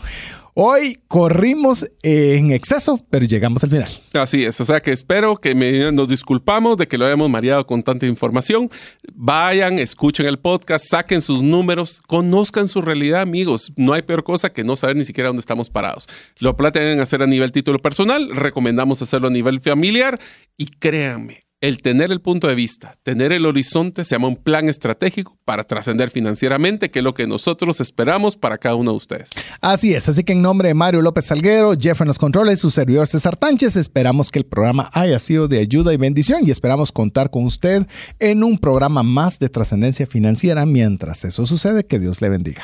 Hoy 0.57 0.99
corrimos 1.09 1.85
en 2.01 2.53
exceso, 2.53 3.05
pero 3.09 3.25
llegamos 3.25 3.61
al 3.65 3.71
final. 3.71 3.89
Así 4.13 4.45
es, 4.45 4.61
o 4.61 4.63
sea 4.63 4.81
que 4.81 4.93
espero 4.93 5.35
que 5.35 5.53
nos 5.53 6.07
disculpamos 6.07 6.77
de 6.77 6.87
que 6.87 6.97
lo 6.97 7.05
hayamos 7.05 7.29
mareado 7.29 7.67
con 7.67 7.83
tanta 7.83 8.05
información. 8.05 8.69
Vayan, 9.13 9.79
escuchen 9.79 10.27
el 10.27 10.39
podcast, 10.39 10.85
saquen 10.89 11.21
sus 11.21 11.43
números, 11.43 11.99
conozcan 12.07 12.69
su 12.69 12.81
realidad, 12.81 13.19
amigos. 13.19 13.73
No 13.75 13.91
hay 13.91 14.03
peor 14.03 14.23
cosa 14.23 14.53
que 14.53 14.63
no 14.63 14.77
saber 14.77 14.95
ni 14.95 15.03
siquiera 15.03 15.27
dónde 15.27 15.41
estamos 15.41 15.69
parados. 15.69 16.07
Lo 16.39 16.55
plantean 16.55 17.01
hacer 17.01 17.21
a 17.21 17.27
nivel 17.27 17.51
título 17.51 17.79
personal, 17.79 18.29
recomendamos 18.33 19.01
hacerlo 19.01 19.27
a 19.27 19.31
nivel 19.31 19.59
familiar 19.59 20.21
y 20.55 20.67
créanme, 20.67 21.44
el 21.61 21.81
tener 21.81 22.11
el 22.11 22.21
punto 22.21 22.47
de 22.47 22.55
vista, 22.55 22.97
tener 23.03 23.31
el 23.31 23.45
horizonte, 23.45 24.03
se 24.03 24.15
llama 24.15 24.27
un 24.27 24.35
plan 24.35 24.67
estratégico 24.69 25.37
para 25.45 25.63
trascender 25.63 26.09
financieramente, 26.09 26.91
que 26.91 26.99
es 26.99 27.03
lo 27.03 27.13
que 27.13 27.27
nosotros 27.27 27.79
esperamos 27.79 28.35
para 28.35 28.57
cada 28.57 28.75
uno 28.75 28.91
de 28.91 28.97
ustedes. 28.97 29.31
Así 29.61 29.93
es, 29.93 30.09
así 30.09 30.23
que 30.23 30.33
en 30.33 30.41
nombre 30.41 30.67
de 30.67 30.73
Mario 30.73 31.01
López 31.01 31.25
Salguero, 31.25 31.73
Jeff 31.79 32.01
en 32.01 32.07
los 32.07 32.19
controles, 32.19 32.59
su 32.59 32.69
servidor 32.69 33.07
César 33.07 33.37
Tánchez, 33.37 33.77
esperamos 33.77 34.31
que 34.31 34.39
el 34.39 34.45
programa 34.45 34.89
haya 34.93 35.17
sido 35.19 35.47
de 35.47 35.59
ayuda 35.59 35.93
y 35.93 35.97
bendición 35.97 36.41
y 36.45 36.51
esperamos 36.51 36.91
contar 36.91 37.29
con 37.29 37.45
usted 37.45 37.87
en 38.19 38.43
un 38.43 38.57
programa 38.59 39.03
más 39.03 39.39
de 39.39 39.49
trascendencia 39.49 40.05
financiera. 40.05 40.65
Mientras 40.65 41.25
eso 41.25 41.45
sucede, 41.45 41.85
que 41.85 41.99
Dios 41.99 42.21
le 42.21 42.29
bendiga. 42.29 42.63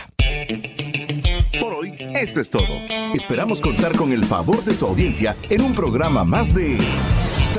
Por 1.60 1.74
hoy, 1.74 1.94
esto 2.16 2.42
es 2.42 2.50
todo. 2.50 2.66
Esperamos 3.14 3.62
contar 3.62 3.96
con 3.96 4.12
el 4.12 4.26
favor 4.26 4.64
de 4.64 4.74
tu 4.74 4.86
audiencia 4.86 5.36
en 5.50 5.62
un 5.62 5.74
programa 5.74 6.24
más 6.24 6.54
de 6.54 6.78